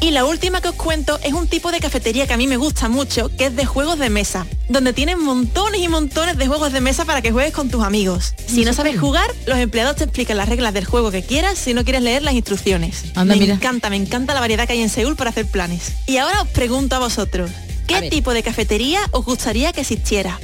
Y 0.00 0.10
la 0.10 0.26
última 0.26 0.60
que 0.60 0.68
os 0.68 0.74
cuento 0.74 1.18
es 1.22 1.32
un 1.32 1.48
tipo 1.48 1.72
de 1.72 1.80
cafetería 1.80 2.26
que 2.26 2.34
a 2.34 2.36
mí 2.36 2.46
me 2.46 2.58
gusta 2.58 2.88
mucho, 2.88 3.30
que 3.38 3.46
es 3.46 3.56
de 3.56 3.64
juegos 3.64 3.98
de 3.98 4.10
mesa, 4.10 4.46
donde 4.68 4.92
tienen 4.92 5.18
montones 5.18 5.80
y 5.80 5.88
montones 5.88 6.36
de 6.36 6.46
juegos 6.46 6.72
de 6.72 6.82
mesa 6.82 7.06
para 7.06 7.22
que 7.22 7.32
juegues 7.32 7.54
con 7.54 7.70
tus 7.70 7.82
amigos. 7.82 8.34
Si 8.46 8.66
no 8.66 8.74
sabes 8.74 8.98
jugar, 9.00 9.30
los 9.46 9.56
empleados 9.56 9.96
te 9.96 10.04
explican 10.04 10.36
las 10.36 10.48
reglas 10.48 10.74
del 10.74 10.84
juego 10.84 11.10
que 11.10 11.22
quieras 11.22 11.58
si 11.58 11.72
no 11.72 11.84
quieres 11.84 12.02
leer 12.02 12.22
las 12.22 12.34
instrucciones. 12.34 13.04
Anda, 13.14 13.34
me 13.34 13.40
mira. 13.40 13.54
encanta, 13.54 13.88
me 13.88 13.96
encanta 13.96 14.34
la 14.34 14.40
variedad 14.40 14.66
que 14.66 14.74
hay 14.74 14.82
en 14.82 14.90
Seúl 14.90 15.16
para 15.16 15.30
hacer 15.30 15.46
planes. 15.46 15.92
Y 16.06 16.18
ahora 16.18 16.42
os 16.42 16.48
pregunto 16.48 16.96
a 16.96 16.98
vosotros, 16.98 17.50
¿qué 17.86 18.10
tipo 18.10 18.34
de 18.34 18.42
cafetería 18.42 19.00
os 19.12 19.24
gustaría 19.24 19.72
que 19.72 19.82
existiera? 19.82 20.38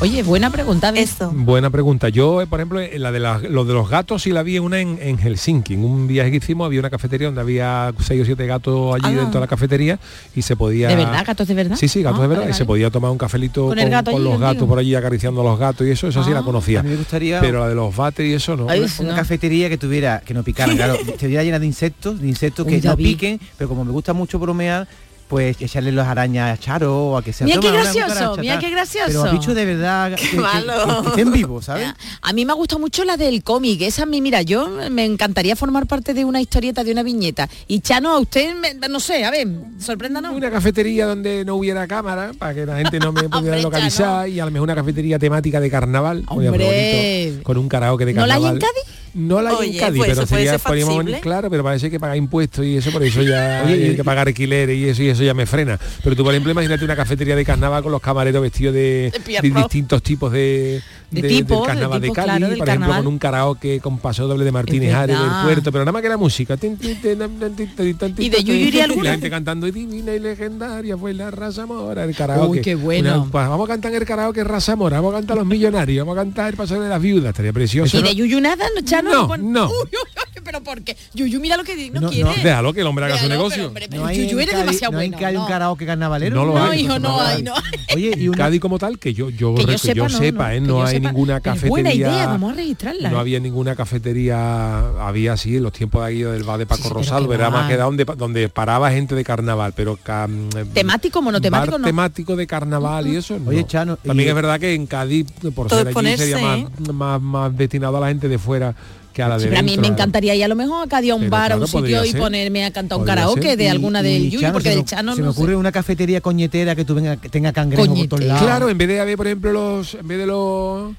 Oye, 0.00 0.22
buena 0.22 0.48
pregunta. 0.50 0.92
¿ves? 0.92 1.10
Eso. 1.16 1.32
Buena 1.34 1.70
pregunta. 1.70 2.08
Yo, 2.08 2.40
eh, 2.40 2.46
por 2.46 2.60
ejemplo, 2.60 2.80
en 2.80 3.02
la 3.02 3.10
de 3.10 3.18
las- 3.18 3.42
lo 3.42 3.64
de 3.64 3.74
los 3.74 3.90
gatos 3.90 4.22
sí 4.22 4.30
la 4.30 4.44
vi 4.44 4.60
una 4.60 4.78
en, 4.80 4.96
en 5.02 5.18
Helsinki. 5.18 5.74
En 5.74 5.84
un 5.84 6.06
viaje 6.06 6.30
que 6.30 6.36
hicimos 6.36 6.66
había 6.66 6.78
una 6.78 6.88
cafetería 6.88 7.26
donde 7.26 7.40
había 7.40 7.92
seis 7.98 8.22
o 8.22 8.24
siete 8.24 8.46
gatos 8.46 8.94
allí 8.94 9.12
Ah. 9.16 9.20
dentro 9.22 9.32
de 9.32 9.40
la 9.40 9.46
cafetería 9.48 9.98
y 10.36 10.42
se 10.42 10.54
podía... 10.54 10.86
¿De 10.86 10.94
verdad? 10.94 11.24
¿Gatos 11.26 11.48
de 11.48 11.54
verdad? 11.54 11.76
Sí, 11.76 11.88
sí, 11.88 12.02
gatos 12.04 12.20
Ah, 12.20 12.22
de 12.22 12.28
verdad. 12.28 12.42
vale, 12.44 12.52
Y 12.54 12.56
se 12.56 12.64
podía 12.64 12.90
tomar 12.92 13.10
un 13.10 13.18
cafelito 13.18 13.62
Con 13.62 13.70
con, 13.70 13.78
el 13.80 13.90
gato 13.90 14.12
con 14.12 14.20
allí 14.20 14.30
los 14.30 14.40
gatos 14.40 14.68
por 14.68 14.78
allí 14.78 14.94
acariciando 14.94 15.40
a 15.40 15.44
los 15.44 15.58
gatos 15.58 15.84
y 15.84 15.90
eso, 15.90 16.06
eso 16.06 16.22
sí 16.22 16.30
la 16.30 16.38
Ah. 16.40 16.44
conocía. 16.44 16.78
A 16.78 16.82
mí 16.84 16.90
me 16.90 16.96
gustaría- 16.96 17.40
Pero 17.40 17.58
la 17.58 17.68
de 17.68 17.74
los 17.74 17.94
bates 17.96 18.24
y 18.24 18.34
eso 18.34 18.56
no. 18.56 18.66
una, 18.66 18.74
una 19.00 19.14
cafetería 19.16 19.68
que 19.68 19.78
tuviera, 19.78 20.20
que 20.24 20.32
no 20.32 20.44
picaran, 20.44 20.76
claro, 20.76 20.94
estuviera 21.08 21.42
llena 21.42 21.58
de 21.58 21.66
insectos, 21.66 22.20
de 22.20 22.28
insectos 22.28 22.64
Uy, 22.66 22.80
que 22.80 22.86
no 22.86 22.96
piquen, 22.96 23.40
pero 23.56 23.68
como 23.68 23.84
me 23.84 23.90
gusta 23.90 24.12
mucho 24.12 24.38
bromear, 24.38 24.86
pues 25.28 25.60
echarle 25.60 25.92
las 25.92 26.08
arañas 26.08 26.58
a 26.58 26.60
Charo 26.60 27.10
o 27.10 27.16
a 27.16 27.22
que 27.22 27.32
sea. 27.32 27.44
Mira 27.46 27.60
qué 27.60 27.66
"Toma, 27.68 27.74
una 27.74 27.82
gracioso, 27.84 28.08
cucaracha", 28.14 28.40
mira 28.40 28.58
qué 28.58 28.70
gracioso. 28.70 29.06
Pero 29.08 29.24
a 29.24 29.30
bicho 29.32 29.54
de 29.54 29.64
verdad 29.64 30.14
que, 30.16 30.30
que- 30.30 30.36
malo. 30.36 31.02
que 31.02 31.08
estén 31.10 31.32
vivos, 31.32 31.66
¿sabes? 31.66 31.88
A 32.22 32.32
mí 32.32 32.44
me 32.44 32.52
ha 32.52 32.54
gustado 32.54 32.78
mucho 32.80 33.04
la 33.04 33.16
del 33.16 33.42
cómic. 33.42 33.80
Esa 33.82 34.02
a 34.02 34.06
mí, 34.06 34.20
mira, 34.20 34.42
yo 34.42 34.68
me 34.90 35.04
encantaría 35.04 35.54
formar 35.56 35.86
parte 35.86 36.14
de 36.14 36.24
una 36.24 36.40
historieta, 36.40 36.82
de 36.84 36.92
una 36.92 37.02
viñeta. 37.02 37.48
Y 37.66 37.80
Chano, 37.80 38.10
a 38.12 38.18
usted, 38.18 38.54
me- 38.56 38.88
no 38.88 39.00
sé, 39.00 39.24
a 39.24 39.30
ver, 39.30 39.46
sorpréndanos. 39.78 40.34
Una 40.34 40.50
cafetería 40.50 41.06
donde 41.06 41.44
no 41.44 41.56
hubiera 41.56 41.86
cámara 41.86 42.32
para 42.38 42.54
que 42.54 42.66
la 42.66 42.76
gente 42.78 42.98
no 42.98 43.12
me 43.12 43.22
pudiera 43.28 43.58
localizar 43.58 44.28
y 44.28 44.40
a 44.40 44.44
lo 44.44 44.50
mejor 44.50 44.64
una 44.66 44.74
cafetería 44.74 45.18
temática 45.18 45.60
de 45.60 45.70
carnaval 45.70 46.24
Hombre. 46.28 46.50
bonito, 46.50 47.42
con 47.44 47.56
un 47.58 47.68
karaoke 47.68 48.04
de 48.04 48.14
¿No 48.14 48.26
la 48.26 48.34
hay 48.34 48.42
carnaval 48.42 48.56
en 48.56 48.60
Cádiz? 48.60 48.98
No 49.14 49.40
la 49.42 49.50
hay 49.50 49.56
Oye, 49.56 49.70
en 49.72 49.78
Cádiz 49.78 49.96
pues 49.98 50.10
pero 50.10 50.22
eso 50.22 50.28
puede 50.28 50.42
sería 50.44 50.58
ser 50.58 50.60
podríamos- 50.68 50.94
factible. 50.96 51.20
claro 51.20 51.50
pero 51.50 51.62
parece 51.64 51.90
que 51.90 51.98
pagar 52.00 52.16
impuestos 52.16 52.64
y 52.64 52.76
eso 52.76 52.90
por 52.90 53.02
eso 53.02 53.22
ya 53.22 53.62
Oye, 53.66 53.88
hay 53.90 53.96
que 53.96 54.04
pagar 54.04 54.28
alquileres 54.28 54.76
y 54.76 54.88
eso 54.88 55.02
y 55.02 55.08
eso 55.08 55.22
ya 55.24 55.34
me 55.34 55.46
frena 55.46 55.78
pero 56.04 56.14
tú 56.16 56.24
por 56.24 56.32
ejemplo 56.32 56.52
imagínate 56.52 56.84
una 56.84 56.96
cafetería 56.96 57.34
de 57.36 57.44
carnaval 57.44 57.82
con 57.82 57.92
los 57.92 58.00
camareros 58.00 58.42
vestidos 58.42 58.74
de, 58.74 58.80
De 58.80 59.10
de 59.12 59.20
Pierrot. 59.20 59.54
distintos 59.64 60.02
tipos 60.02 60.32
de, 60.32 60.82
De 61.10 61.22
de- 61.22 61.28
tipo, 61.28 61.54
del 61.54 61.62
de 61.62 61.66
carnaval 61.68 62.00
de, 62.00 62.06
tipo, 62.06 62.14
Cádiz 62.14 62.26
claro, 62.26 62.48
del 62.48 62.58
por 62.58 62.68
ejemplo 62.68 62.86
carnaval. 62.86 63.04
con 63.04 63.12
un 63.12 63.18
karaoke 63.18 63.80
con 63.80 63.98
paso 63.98 64.26
doble 64.26 64.44
de 64.44 64.52
Martínez 64.52 64.90
Es 64.90 64.94
Ares 64.94 65.16
del 65.18 65.26
verdad. 65.26 65.44
puerto 65.44 65.72
pero 65.72 65.84
nada 65.84 65.92
más 65.92 66.02
que 66.02 66.08
la 66.08 66.16
música 66.16 66.56
Tin, 66.56 66.76
tin, 66.76 67.00
tin, 67.00 67.18
tin, 67.18 67.56
tin, 67.56 67.74
tin, 67.76 67.96
tin, 67.96 68.14
tin, 68.14 68.24
¿Y 68.24 68.28
de 68.28 68.42
Yuyu 68.44 68.68
y 68.68 68.70
la 68.72 68.84
alguna? 68.84 69.10
gente 69.12 69.30
cantando 69.30 69.66
y 69.66 69.70
divina 69.72 70.12
y 70.14 70.18
legendaria 70.18 70.96
fue 70.96 71.14
la 71.14 71.30
raza 71.30 71.66
mora 71.66 72.04
el 72.04 72.14
karaoke 72.14 72.48
Uy, 72.50 72.60
qué 72.60 72.74
bueno. 72.74 73.22
Una- 73.22 73.30
pues 73.30 73.48
vamos 73.48 73.68
a 73.68 73.72
cantar 73.72 73.94
el 73.94 74.04
karaoke 74.04 74.44
raza 74.44 74.76
mora 74.76 74.96
vamos 75.00 75.14
a 75.14 75.18
cantar 75.18 75.36
los 75.36 75.46
millonarios 75.46 76.06
vamos 76.06 76.18
a 76.20 76.24
cantar 76.24 76.50
el 76.50 76.56
paso 76.56 76.80
de 76.80 76.88
las 76.88 77.00
viudas 77.00 77.30
estaría 77.30 77.52
precioso 77.52 77.96
¿Y 77.98 78.02
¿no? 78.02 78.08
de 78.08 78.14
Yuyu 78.14 78.40
nada, 78.40 78.64
no, 78.74 78.80
No, 79.02 79.28
Pon- 79.28 79.52
no. 79.52 79.66
Uy, 79.68 79.74
uy, 79.74 79.88
uy, 79.92 80.42
pero 80.44 80.62
¿por 80.62 80.82
qué? 80.82 80.96
Yuyu, 81.14 81.40
mira 81.40 81.56
lo 81.56 81.64
que 81.64 81.90
no, 81.90 82.00
no, 82.02 82.08
quiere. 82.10 82.24
no, 82.24 82.34
déjalo 82.42 82.72
que 82.72 82.80
el 82.80 82.86
hombre 82.86 83.04
haga 83.06 83.16
su 83.16 83.24
Déjalo, 83.24 83.34
negocio 83.38 83.56
pero, 83.56 83.68
hombre, 83.68 83.86
pero 83.90 84.02
No 84.02 84.08
hay 84.08 84.16
Yuyu 84.26 84.38
eres 84.40 84.54
Cádiz- 84.54 84.58
demasiado 84.58 84.92
no 84.92 84.98
hay 84.98 85.06
en 85.06 85.12
bueno. 85.12 85.32
No. 85.32 85.40
un 85.42 85.48
karaoke 85.48 85.86
carnavalero. 85.86 86.34
No 86.36 86.44
lo 86.46 86.54
No, 86.54 86.64
hay, 86.66 86.80
hijo, 86.80 86.98
no 86.98 87.08
no 87.08 87.20
hay, 87.20 87.36
hay. 87.36 87.42
no. 87.42 87.54
Oye, 87.94 88.12
y 88.16 88.22
En 88.24 88.28
una, 88.28 88.38
Cádiz 88.38 88.60
como 88.60 88.78
tal 88.78 88.98
que 88.98 89.14
yo 89.14 89.30
yo, 89.30 89.54
Que 89.54 89.64
yo 89.66 89.78
sepa, 89.78 90.02
no, 90.08 90.18
sepa 90.18 90.44
no, 90.48 90.50
¿eh? 90.52 90.60
no 90.60 90.66
yo 90.68 90.82
hay 90.84 90.94
sepa. 90.96 91.08
ninguna 91.10 91.40
cafetería 91.40 91.70
buena 91.70 91.92
idea, 91.94 92.26
vamos 92.26 92.52
a 92.52 92.56
registrarla. 92.56 93.10
no 93.10 93.16
¿eh? 93.16 93.20
había 93.20 93.40
ninguna 93.40 93.74
cafetería 93.76 94.78
había 95.06 95.36
sí 95.36 95.56
en 95.56 95.62
los 95.62 95.72
tiempos 95.72 96.02
de 96.02 96.06
aquí 96.12 96.22
del 96.22 96.42
bar 96.44 96.58
de 96.58 96.66
Paco 96.66 96.82
Sí, 96.84 96.88
Rosal 96.90 97.30
va. 97.30 97.50
más 97.50 97.68
que 97.68 97.76
donde 97.76 98.04
donde 98.04 98.48
paraba 98.48 98.90
gente 98.90 99.14
de 99.14 99.24
carnaval 99.24 99.72
pero 99.76 99.96
ca- 100.02 100.28
Temático, 100.72 101.20
monotemático, 101.22 101.78
no. 101.78 101.86
temático 101.86 102.36
de 102.36 102.46
carnaval 102.46 103.06
y 103.06 103.16
eso 103.16 103.38
no. 103.38 103.50
Oye, 103.50 103.66
Chano, 103.66 103.96
también 103.96 104.28
es 104.30 104.34
verdad 104.34 104.58
que 104.60 104.74
en 104.74 104.86
Cádiz 104.86 105.26
por 105.54 105.68
ser 105.68 105.88
allí 105.88 106.16
sería 106.16 106.66
más 106.92 107.20
más 107.20 107.56
destinado 107.56 107.96
a 107.96 108.00
la 108.00 108.08
gente 108.08 108.28
de 108.28 108.38
fuera 108.38 108.74
que 109.18 109.22
a 109.24 109.28
la 109.28 109.36
de 109.36 109.42
Sí, 109.42 109.48
pero 109.48 109.58
a 109.58 109.62
mí 109.64 109.76
me 109.78 109.88
encantaría 109.88 110.32
ir 110.36 110.44
a 110.44 110.48
lo 110.48 110.54
mejor 110.54 110.86
acá 110.86 110.98
a 110.98 111.14
un 111.16 111.28
bar, 111.28 111.42
a 111.52 111.56
claro, 111.56 111.62
un 111.62 111.66
sitio 111.66 112.04
y 112.04 112.10
ser. 112.12 112.20
ponerme 112.20 112.64
a 112.64 112.70
cantar 112.70 112.98
un 112.98 113.04
karaoke 113.04 113.42
ser. 113.42 113.58
de 113.58 113.64
y- 113.64 113.66
alguna 113.66 114.00
y, 114.00 114.04
del 114.04 114.22
Yuyu, 114.30 114.40
Chano, 114.42 114.52
porque 114.52 114.70
del 114.70 114.84
Chano 114.84 115.14
se 115.16 115.20
me 115.20 115.24
no 115.24 115.30
ocurre 115.32 115.52
sé. 115.52 115.56
una 115.56 115.72
cafetería 115.72 116.20
coñetera 116.20 116.76
que 116.76 116.84
tú 116.84 116.94
venga, 116.94 117.16
que 117.16 117.28
tenga 117.28 117.52
cangrejo 117.52 117.92
por 117.94 118.06
todos 118.06 118.24
lados. 118.24 118.42
claro 118.44 118.68
en 118.70 118.78
vez 118.78 118.86
de 118.88 119.00
haber 119.00 119.16
por 119.16 119.26
ejemplo 119.26 119.52
los 119.52 119.94
en 119.94 120.06
vez 120.06 120.18
de 120.18 120.26
los 120.26 120.92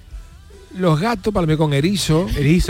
los 0.76 1.00
gatos 1.00 1.34
para 1.34 1.48
mí 1.48 1.58
con 1.58 1.74
erizo 1.74 2.28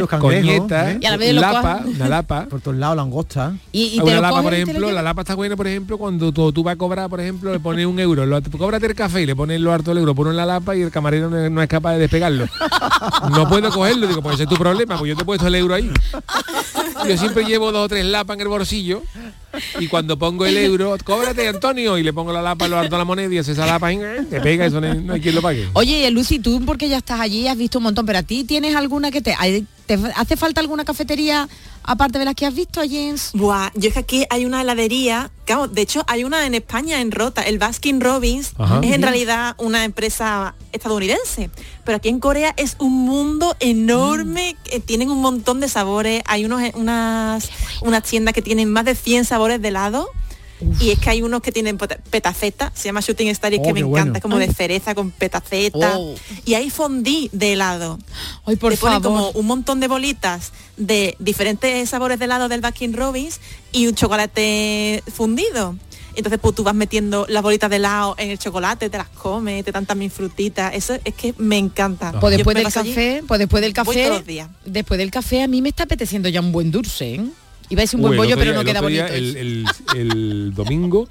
cangrejos, 0.07 0.19
coñeta 0.19 0.91
¿eh? 0.91 0.99
Y 1.01 1.05
a 1.05 1.11
la 1.11 1.17
vez 1.17 1.33
lo 1.33 1.41
lapa 1.41 1.83
una 1.85 2.07
lapa 2.07 2.45
Por 2.49 2.61
todos 2.61 2.77
lados, 2.77 2.95
langosta. 2.95 3.53
Y, 3.71 3.83
y 3.83 3.97
te 3.97 4.03
una 4.03 4.21
lapa, 4.21 4.41
por 4.41 4.51
te 4.51 4.61
ejemplo, 4.61 4.91
la 4.91 5.01
lapa 5.01 5.21
está 5.21 5.35
buena, 5.35 5.55
por 5.55 5.67
ejemplo, 5.67 5.97
cuando 5.97 6.31
tú, 6.31 6.51
tú 6.51 6.63
vas 6.63 6.75
a 6.75 6.77
cobrar, 6.77 7.09
por 7.09 7.19
ejemplo, 7.19 7.51
le 7.51 7.59
pones 7.59 7.85
un 7.85 7.99
euro, 7.99 8.25
lo, 8.25 8.41
cóbrate 8.57 8.85
el 8.85 8.95
café 8.95 9.21
y 9.21 9.25
le 9.25 9.35
pones 9.35 9.59
lo 9.59 9.71
harto 9.71 9.91
del 9.91 9.99
euro, 9.99 10.15
pones 10.15 10.35
la 10.35 10.45
lapa 10.45 10.75
y 10.75 10.81
el 10.81 10.91
camarero 10.91 11.29
no, 11.29 11.49
no 11.49 11.61
es 11.61 11.67
capaz 11.67 11.93
de 11.93 11.99
despegarlo. 11.99 12.47
No 13.31 13.47
puedo 13.47 13.69
cogerlo, 13.71 14.07
digo, 14.07 14.21
pues 14.21 14.35
ese 14.35 14.43
es 14.43 14.49
tu 14.49 14.55
problema, 14.55 14.97
pues 14.97 15.09
yo 15.09 15.15
te 15.15 15.23
he 15.23 15.25
puesto 15.25 15.47
el 15.47 15.55
euro 15.55 15.75
ahí. 15.75 15.89
Yo 17.07 17.17
siempre 17.17 17.43
llevo 17.43 17.71
dos 17.71 17.85
o 17.85 17.89
tres 17.89 18.05
lapas 18.05 18.35
en 18.35 18.41
el 18.41 18.47
bolsillo 18.47 19.01
y 19.79 19.87
cuando 19.87 20.17
pongo 20.17 20.45
el 20.45 20.57
euro, 20.57 20.95
cóbrate 21.03 21.47
Antonio, 21.47 21.97
y 21.97 22.03
le 22.03 22.13
pongo 22.13 22.31
la 22.31 22.41
lapa, 22.41 22.67
lo 22.67 22.77
harto 22.77 22.97
la 22.97 23.05
moneda 23.05 23.33
y 23.33 23.37
hace 23.37 23.53
esa 23.53 23.65
lapa, 23.65 23.91
y, 23.91 23.97
eh, 23.97 24.25
te 24.29 24.41
pega, 24.41 24.65
eso 24.65 24.79
no 24.79 24.91
hay, 24.91 25.01
no 25.01 25.13
hay 25.13 25.21
quien 25.21 25.35
lo 25.35 25.41
pague. 25.41 25.67
Oye, 25.73 26.09
Lucy, 26.11 26.39
tú 26.39 26.63
porque 26.65 26.87
ya 26.87 26.97
estás 26.97 27.19
allí, 27.19 27.47
has 27.47 27.57
visto 27.57 27.79
un 27.79 27.87
montón, 27.89 28.05
pero 28.05 28.19
a 28.19 28.23
ti 28.23 28.43
tienes 28.43 28.75
alguna 28.75 29.11
que 29.11 29.21
te, 29.21 29.35
hay- 29.37 29.65
te 29.85 29.97
hace 30.15 30.37
falta 30.37 30.61
alguna 30.61 30.85
cafetería 30.85 31.47
aparte 31.83 32.19
de 32.19 32.25
las 32.25 32.35
que 32.35 32.45
has 32.45 32.53
visto 32.53 32.79
allí 32.81 32.97
en... 33.09 33.15
Buah, 33.33 33.71
yo 33.73 33.87
es 33.87 33.93
que 33.95 33.99
aquí 33.99 34.25
hay 34.29 34.45
una 34.45 34.61
heladería, 34.61 35.31
claro, 35.45 35.67
de 35.67 35.81
hecho 35.81 36.03
hay 36.07 36.23
una 36.23 36.45
en 36.45 36.53
España, 36.53 37.01
en 37.01 37.11
Rota, 37.11 37.41
el 37.41 37.57
Baskin 37.57 37.99
Robbins, 37.99 38.51
Ajá. 38.59 38.79
es 38.83 38.91
en 38.93 39.01
realidad 39.01 39.55
una 39.57 39.83
empresa 39.85 40.53
estadounidense, 40.71 41.49
pero 41.85 41.97
aquí 41.97 42.09
en 42.09 42.19
Corea 42.19 42.53
es 42.57 42.75
un 42.79 42.93
mundo 42.93 43.55
enorme, 43.59 44.55
que 44.63 44.79
tienen 44.79 45.09
un 45.09 45.21
montón 45.21 45.59
de 45.59 45.67
sabores, 45.69 46.21
hay 46.27 46.45
unos, 46.45 46.61
unas, 46.75 47.49
unas 47.81 48.03
tiendas 48.03 48.33
que 48.35 48.41
tienen 48.43 48.71
más 48.71 48.85
de 48.85 48.93
100 48.93 49.25
sabores 49.25 49.59
de 49.61 49.69
helado, 49.69 50.09
Y 50.81 50.89
es 50.91 50.99
que 50.99 51.09
hay 51.09 51.21
unos 51.21 51.41
que 51.41 51.51
tienen 51.51 51.77
peta- 51.77 51.99
petaceta, 52.09 52.71
se 52.75 52.85
llama 52.89 52.99
Shooting 53.01 53.29
Star 53.29 53.53
y 53.53 53.55
es 53.55 53.61
Oh, 53.61 53.65
que 53.67 53.73
me 53.73 53.79
qué 53.81 53.85
encanta, 53.85 54.01
bueno. 54.03 54.15
es 54.17 54.21
como 54.21 54.37
de 54.39 54.53
cereza 54.53 54.93
con 54.95 55.11
petaceta. 55.11 55.97
Oh. 55.97 56.15
Y 56.45 56.55
hay 56.55 56.69
fondí 56.69 57.29
de 57.31 57.53
helado. 57.53 57.97
Ay, 58.45 58.55
por 58.57 58.71
Te 58.73 58.77
ponen 58.77 59.01
favor. 59.01 59.17
como 59.19 59.39
un 59.39 59.45
montón 59.45 59.79
de 59.79 59.87
bolitas 59.87 60.51
de 60.77 61.15
diferentes 61.19 61.89
sabores 61.89 62.19
de 62.19 62.25
helado 62.25 62.49
del 62.49 62.61
Baskin 62.61 62.93
Robbins 62.93 63.39
y 63.71 63.87
un 63.87 63.95
chocolate 63.95 65.03
fundido. 65.13 65.75
Entonces 66.15 66.39
pues 66.41 66.53
tú 66.55 66.63
vas 66.63 66.75
metiendo 66.75 67.25
las 67.29 67.41
bolitas 67.43 67.69
de 67.69 67.77
helado 67.77 68.15
en 68.17 68.31
el 68.31 68.39
chocolate, 68.39 68.89
te 68.89 68.97
las 68.97 69.07
comes, 69.09 69.63
te 69.63 69.71
dan 69.71 69.85
también 69.85 70.11
frutitas. 70.11 70.73
Eso 70.73 70.97
es 71.05 71.13
que 71.13 71.33
me 71.37 71.57
encanta. 71.57 72.19
Pues 72.19 72.35
después 72.35 72.55
me 72.55 72.61
del 72.63 72.67
allí, 72.67 72.89
café, 72.89 73.23
pues 73.25 73.39
después 73.39 73.61
del 73.61 73.71
voy 73.71 73.85
café, 73.85 74.03
todos 74.05 74.17
los 74.17 74.27
días. 74.27 74.49
después 74.65 74.97
del 74.97 75.11
café 75.11 75.43
a 75.43 75.47
mí 75.47 75.61
me 75.61 75.69
está 75.69 75.83
apeteciendo 75.83 76.27
ya 76.27 76.41
un 76.41 76.51
buen 76.51 76.71
dulce, 76.71 77.15
¿eh? 77.15 77.25
Iba 77.69 77.81
a 77.81 77.83
decir 77.83 77.97
un 77.97 78.01
buen 78.01 78.11
Uy, 78.13 78.17
bollo, 78.17 78.35
pero 78.37 78.53
no 78.53 78.63
queda 78.63 78.81
bonito. 78.81 79.05
El, 79.05 79.35
el- 79.37 79.65
el 79.95 80.53
domingo 80.55 81.07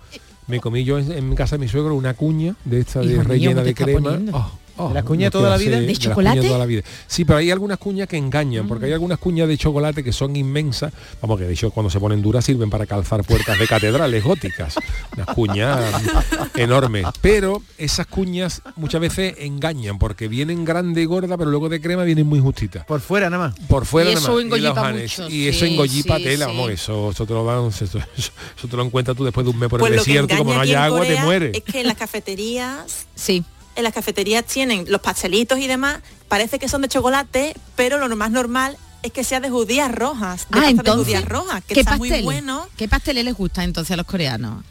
me 0.47 0.61
comí 0.61 0.85
yo 0.85 0.99
en, 0.99 1.13
en 1.13 1.35
casa 1.35 1.57
de 1.57 1.61
mi 1.65 1.69
suegro 1.69 1.95
una 1.95 2.15
cuña 2.15 2.55
de 2.65 2.81
esta 2.81 3.03
Hijo 3.05 3.23
rellena 3.23 3.63
¿qué 3.63 3.69
de 3.69 3.75
crema. 3.75 4.19
Oh, 4.33 4.53
oh, 4.79 4.89
¿De 4.89 4.95
la 4.95 5.03
cuña 5.03 5.31
toda 5.31 5.51
la 5.51 5.57
vida? 5.57 5.79
¿De 5.81 5.97
chocolate? 5.97 6.41
toda 6.41 6.59
la 6.59 6.67
vida. 6.67 6.83
Sí, 7.07 7.25
pero 7.25 7.39
hay 7.39 7.51
algunas 7.51 7.79
cuñas 7.79 8.09
que 8.09 8.17
engañan, 8.17 8.67
porque 8.67 8.87
hay 8.87 8.93
algunas 8.93 9.19
cuñas 9.19 9.49
de 9.49 9.59
chocolate 9.59 10.03
que 10.03 10.13
son 10.13 10.35
inmensas. 10.37 10.93
Vamos, 11.21 11.39
que 11.39 11.45
de 11.47 11.53
hecho 11.53 11.71
cuando 11.71 11.91
se 11.91 12.01
ponen 12.01 12.23
duras 12.23 12.45
sirven 12.45 12.71
para 12.71 12.87
calzar 12.87 13.23
puertas 13.25 13.59
de 13.59 13.67
catedrales 13.67 14.23
góticas. 14.25 14.75
Unas 15.15 15.27
cuñas 15.35 15.79
enormes. 16.57 17.07
Pero 17.21 17.63
esas 17.77 18.07
cuñas 18.07 18.63
muchas 18.77 19.01
veces 19.01 19.35
engañan, 19.39 19.99
porque 19.99 20.29
vienen 20.29 20.65
grande 20.65 21.03
y 21.03 21.05
gorda, 21.05 21.37
pero 21.37 21.51
luego 21.51 21.69
de 21.69 21.81
crema 21.81 22.05
vienen 22.05 22.27
muy 22.27 22.41
justitas. 22.41 22.85
Por 22.87 23.01
fuera 23.01 23.29
nada 23.31 23.49
más. 23.49 23.59
Por 23.69 23.85
fuera 23.87 24.11
Y 24.11 24.15
nada 24.15 24.25
eso 24.25 24.35
más. 24.35 24.43
engollipa 24.45 24.75
janes. 24.75 25.19
mucho, 25.19 25.31
Y 25.35 25.49
eso 25.49 25.65
sí, 25.65 25.73
engollipa 25.73 26.17
sí, 26.19 26.25
tela, 26.25 26.47
sí. 26.47 26.51
vamos, 26.53 26.71
eso, 26.71 27.11
eso 27.11 27.27
te 27.27 27.33
lo 27.35 27.45
dan, 27.45 27.67
eso, 27.69 27.85
eso- 27.85 28.69
te 28.69 28.77
lo 28.77 28.83
encuentras 28.85 29.17
tú 29.17 29.25
después 29.25 29.45
de 29.45 29.51
un 29.51 29.59
mes 29.59 29.69
por 29.69 29.81
Pues 29.81 29.93
el 29.93 29.99
que 29.99 30.05
desierto, 30.05 30.37
como 30.39 30.55
no 30.55 30.63
en 30.63 30.77
agua, 30.77 31.01
te 31.03 31.17
mueres. 31.21 31.55
Es 31.57 31.63
que 31.65 31.81
en 31.81 31.87
las 31.87 31.97
cafeterías, 31.97 33.07
sí. 33.15 33.45
En 33.79 33.85
las 33.85 33.95
cafeterías 33.95 34.45
tienen 34.45 34.85
los 34.89 35.01
pastelitos 35.01 35.59
y 35.61 35.67
demás, 35.69 36.01
parece 36.29 36.59
que 36.59 36.69
son 36.69 36.83
de 36.83 36.89
chocolate, 36.89 37.55
pero 37.77 37.97
lo 38.07 38.15
más 38.17 38.31
normal 38.31 38.77
es 39.03 39.13
que 39.13 39.23
sea 39.23 39.39
de 39.41 39.49
judías 39.51 39.95
rojas, 39.95 40.47
de 40.51 40.59
Ah, 40.59 40.63
pasta 40.63 40.63
de 40.65 40.71
entonces, 40.71 41.05
judías 41.07 41.25
rojas, 41.25 41.63
que 41.65 41.75
¿qué 41.75 41.81
está 41.81 41.97
muy 41.97 42.09
pasteles? 42.09 42.25
bueno. 42.25 42.67
¿Qué 42.77 42.89
pasteles 42.89 43.25
les 43.25 43.35
gusta 43.35 43.63
entonces 43.63 43.93
a 43.93 43.97
los 43.97 44.07
coreanos? 44.07 44.65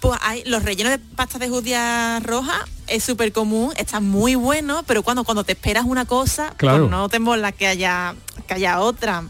Pues 0.00 0.16
hay 0.22 0.44
los 0.44 0.62
rellenos 0.62 0.92
de 0.92 0.98
pasta 1.00 1.40
de 1.40 1.48
judías 1.48 2.22
rojas 2.22 2.60
es 2.86 3.02
súper 3.02 3.32
común, 3.32 3.72
está 3.76 3.98
muy 3.98 4.36
bueno, 4.36 4.84
pero 4.86 5.02
cuando 5.02 5.24
cuando 5.24 5.42
te 5.42 5.52
esperas 5.52 5.84
una 5.84 6.04
cosa, 6.04 6.54
Claro. 6.56 6.84
pues 6.84 6.90
no 6.92 7.08
te 7.08 7.18
mola 7.18 7.50
que 7.50 7.66
haya 7.66 8.14
que 8.46 8.54
haya 8.54 8.78
otra. 8.78 9.24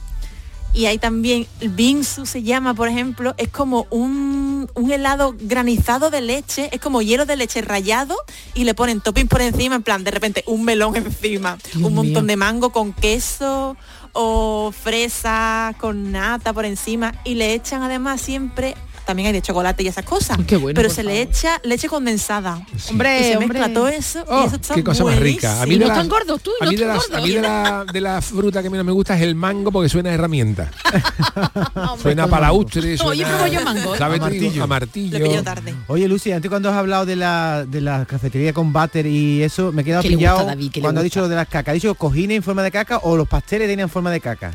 Y 0.75 0.87
hay 0.87 0.99
también 0.99 1.47
el 1.61 1.71
bingsu 1.71 2.27
se 2.27 2.43
llama, 2.43 2.75
por 2.75 2.89
ejemplo, 2.89 3.35
es 3.39 3.49
como 3.49 3.87
un, 3.91 4.71
un 4.75 4.91
helado 4.93 5.35
granizado 5.39 6.11
de 6.11 6.21
leche, 6.21 6.69
es 6.73 6.81
como 6.81 7.03
hielo 7.03 7.27
de 7.27 7.37
leche 7.37 7.62
rallado 7.62 8.16
y 8.55 8.64
le 8.64 8.75
ponen 8.75 9.01
topping 9.01 9.29
por 9.29 9.41
encima, 9.41 9.77
en 9.77 9.83
plan, 9.83 10.05
de 10.05 10.11
repente 10.11 10.45
un 10.47 10.64
melón 10.64 10.95
encima, 10.97 11.59
un 11.83 11.95
montón 11.95 12.27
de 12.27 12.37
mango 12.37 12.71
con 12.71 12.93
queso 12.93 13.77
o 14.12 14.73
fresa 14.73 15.75
con 15.79 16.12
nata 16.12 16.53
por 16.53 16.64
encima 16.64 17.14
y 17.25 17.35
le 17.35 17.55
echan 17.55 17.83
además 17.83 18.21
siempre 18.21 18.75
también 19.09 19.28
hay 19.28 19.32
de 19.32 19.40
chocolate 19.42 19.82
y 19.82 19.88
esas 19.88 20.04
cosas. 20.04 20.38
pero 20.46 20.61
por 20.74 20.90
se 20.90 21.02
le 21.02 21.22
echa 21.22 21.61
leche 21.64 21.88
condensada. 21.88 22.61
Hombre, 22.90 23.20
y 23.20 23.24
se 23.24 23.36
hombre. 23.38 23.59
mezcla 23.59 23.72
todo 23.74 23.88
eso 23.88 24.22
Oh, 24.28 24.42
y 24.42 24.46
eso 24.46 24.56
está 24.56 24.74
qué 24.74 24.84
cosa 24.84 25.02
más 25.04 25.18
rica. 25.18 25.62
A 25.62 25.66
mí, 25.66 25.74
Y 25.74 25.78
no 25.78 25.86
las- 25.86 25.96
están 25.96 26.09
gordos 26.11 26.42
tú, 26.42 26.50
a 26.61 26.64
no 26.66 26.70
mí 26.70 26.76
de 26.76 26.84
las- 26.84 27.11
a 27.11 27.20
mí 27.22 27.30
de 27.30 27.40
la, 27.40 27.84
de 27.90 28.00
la 28.02 28.20
fruta 28.20 28.62
que 28.62 28.68
menos 28.70 28.84
me 28.84 28.92
gusta 28.92 29.16
es 29.16 29.22
el 29.22 29.34
mango 29.34 29.72
porque 29.72 29.88
suena 29.88 30.11
a 30.11 30.12
herramienta. 30.12 30.70
suena 32.02 32.24
a 32.24 32.26
palaustre, 32.26 32.96
suena 32.98 33.26
pruebo 33.28 33.46
yo 33.46 33.61
mango, 33.62 33.94
¿eh? 33.94 33.98
¿sabes? 33.98 34.20
A 34.20 34.22
martillo. 34.24 34.62
A 34.62 34.66
martillo. 34.66 35.18
Lo 35.18 35.42
tarde. 35.42 35.74
Oye, 35.86 36.06
Lucy, 36.06 36.32
antes 36.32 36.48
cuando 36.50 36.68
has 36.68 36.76
hablado 36.76 37.06
de 37.06 37.16
la, 37.16 37.64
de 37.66 37.80
la 37.80 38.04
cafetería 38.04 38.52
con 38.52 38.72
váter 38.72 39.06
y 39.06 39.42
eso, 39.42 39.72
me 39.72 39.82
he 39.82 39.84
quedado 39.84 40.02
¿Qué 40.02 40.11
pillado 40.11 40.38
gusta 40.38 40.50
David? 40.54 40.70
¿Qué 40.72 40.80
cuando 40.80 41.00
ha 41.00 41.04
dicho 41.04 41.20
lo 41.20 41.28
de 41.28 41.36
las 41.36 41.48
cacas. 41.48 41.72
¿Ha 41.72 41.74
dicho 41.74 41.94
cojines 41.94 42.36
en 42.36 42.42
forma 42.42 42.62
de 42.62 42.70
caca 42.70 42.98
o 42.98 43.16
los 43.16 43.26
pasteles 43.28 43.68
tenían 43.68 43.88
forma 43.88 44.11
de 44.11 44.20
caca? 44.20 44.52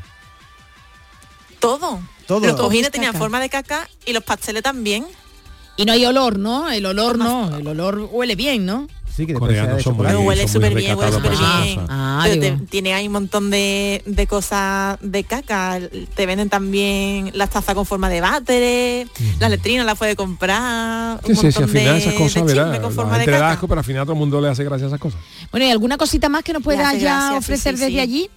Todo. 1.63 1.99
Todo. 2.27 2.45
Los 2.45 2.55
cojines 2.59 2.85
es 2.87 2.91
tenían 2.91 3.11
caca. 3.13 3.19
forma 3.23 3.39
de 3.39 3.49
caca 3.49 3.89
y 4.05 4.13
los 4.13 4.23
pasteles 4.23 4.61
también. 4.63 5.05
Y 5.77 5.85
no 5.85 5.93
hay 5.93 6.05
olor, 6.05 6.37
¿no? 6.37 6.69
El 6.69 6.85
olor 6.85 7.17
no, 7.17 7.55
el 7.57 7.67
olor 7.67 8.07
huele 8.11 8.35
bien, 8.35 8.65
¿no? 8.65 8.87
Sí, 9.15 9.27
que 9.27 9.33
Coreanos 9.35 9.83
son 9.83 9.95
muy, 9.95 10.07
huele 10.07 10.47
súper 10.47 10.73
bien, 10.73 10.97
huele 10.97 11.11
recatados 11.11 11.37
súper 11.37 11.63
bien. 11.65 11.85
Ah, 11.87 12.21
Pero 12.25 12.41
te- 12.41 12.65
tiene 12.65 12.93
ahí 12.95 13.05
un 13.07 13.13
montón 13.13 13.49
de, 13.51 14.01
de 14.07 14.25
cosas 14.27 14.97
de 15.01 15.23
caca. 15.23 15.79
Te 16.15 16.25
venden 16.25 16.49
también 16.49 17.31
las 17.35 17.49
tazas 17.51 17.75
con 17.75 17.85
forma 17.85 18.09
de 18.09 18.21
váteres, 18.21 19.07
las 19.39 19.51
letrinas 19.51 19.85
las 19.85 19.97
puedes 19.99 20.15
comprar. 20.15 21.19
Sí, 21.25 21.31
un 21.31 21.37
sí, 21.37 21.41
sí, 21.41 21.47
al 21.47 21.53
montón 21.53 21.69
final 21.69 21.93
de- 21.93 21.99
esas 22.01 22.13
cosas, 22.15 22.45
verás, 23.25 23.41
asco, 23.53 23.67
pero 23.67 23.79
al 23.79 23.85
final 23.85 24.03
todo 24.03 24.13
el 24.13 24.19
mundo 24.19 24.41
le 24.41 24.49
hace 24.49 24.63
gracia 24.63 24.85
a 24.85 24.87
esas 24.89 24.99
cosas. 24.99 25.19
Bueno, 25.51 25.65
¿y 25.67 25.69
alguna 25.71 25.97
cosita 25.97 26.27
más 26.29 26.43
que 26.43 26.53
nos 26.53 26.63
puedas 26.63 26.93
ya 26.93 26.99
gracia, 26.99 27.29
sí, 27.31 27.37
ofrecer 27.37 27.75
sí, 27.77 27.81
desde 27.81 27.93
sí. 27.93 27.99
allí? 27.99 28.29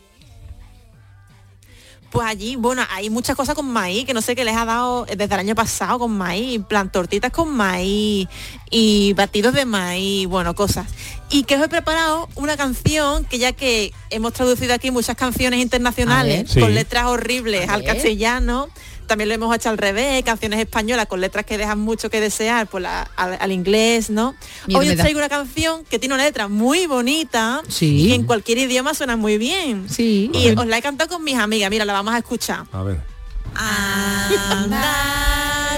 Pues 2.11 2.27
allí, 2.27 2.57
bueno, 2.57 2.83
hay 2.91 3.11
muchas 3.11 3.37
cosas 3.37 3.55
con 3.55 3.69
maíz, 3.71 4.07
que 4.07 4.15
no 4.15 4.23
sé 4.23 4.35
qué 4.37 4.45
les 4.45 4.57
ha 4.57 4.65
dado 4.65 5.05
desde 5.05 5.25
el 5.25 5.41
año 5.41 5.55
pasado 5.55 5.99
con 5.99 6.17
maíz, 6.17 6.55
en 6.55 6.65
plan 6.65 6.91
tortitas 6.91 7.31
con 7.31 7.55
maíz 7.55 8.29
y 8.71 9.13
batidos 9.15 9.53
de 9.55 9.65
maíz, 9.65 10.27
bueno, 10.27 10.55
cosas. 10.55 10.87
Y 11.31 11.43
que 11.43 11.57
os 11.57 11.63
he 11.63 11.69
preparado 11.69 12.29
una 12.37 12.57
canción 12.57 13.25
que 13.25 13.39
ya 13.39 13.53
que 13.53 13.93
hemos 14.11 14.33
traducido 14.33 14.75
aquí 14.75 14.91
muchas 14.91 15.17
canciones 15.17 15.61
internacionales 15.61 16.35
A 16.35 16.43
ver. 16.43 16.49
Sí. 16.49 16.61
con 16.61 16.75
letras 16.75 17.07
horribles 17.07 17.69
al 17.69 17.85
castellano, 17.85 18.69
también 19.07 19.29
lo 19.29 19.35
hemos 19.35 19.55
hecho 19.55 19.69
al 19.71 19.79
revés, 19.79 20.23
canciones 20.25 20.59
españolas 20.61 21.07
con 21.07 21.21
letras 21.21 21.45
que 21.47 21.57
dejan 21.59 21.79
mucho 21.79 22.11
que 22.11 22.21
desear 22.21 22.67
pues 22.67 22.83
la- 22.83 23.09
al, 23.17 23.37
al 23.41 23.53
inglés, 23.53 24.11
¿no? 24.11 24.35
Mira, 24.67 24.81
Hoy 24.81 24.89
os 24.91 24.97
traigo 24.97 25.19
una 25.19 25.29
canción 25.29 25.85
que 25.85 25.99
tiene 25.99 26.15
una 26.15 26.25
letra 26.25 26.49
muy 26.49 26.87
bonita 26.87 27.63
Sí. 27.69 28.09
y 28.09 28.13
en 28.13 28.25
cualquier 28.25 28.59
idioma 28.59 28.95
suena 28.95 29.17
muy 29.17 29.39
bien. 29.39 29.87
Sí. 29.89 30.31
Y 30.35 30.49
os 30.57 30.67
la 30.67 30.79
he 30.79 30.83
cantado 30.83 31.09
con 31.11 31.25
mis 31.25 31.37
amigas, 31.37 31.71
mira, 31.71 31.85
la 31.85 31.93
vamos 31.93 32.15
a 32.15 32.19
escuchar. 32.19 32.65
A 32.73 32.83
ver. 32.83 33.01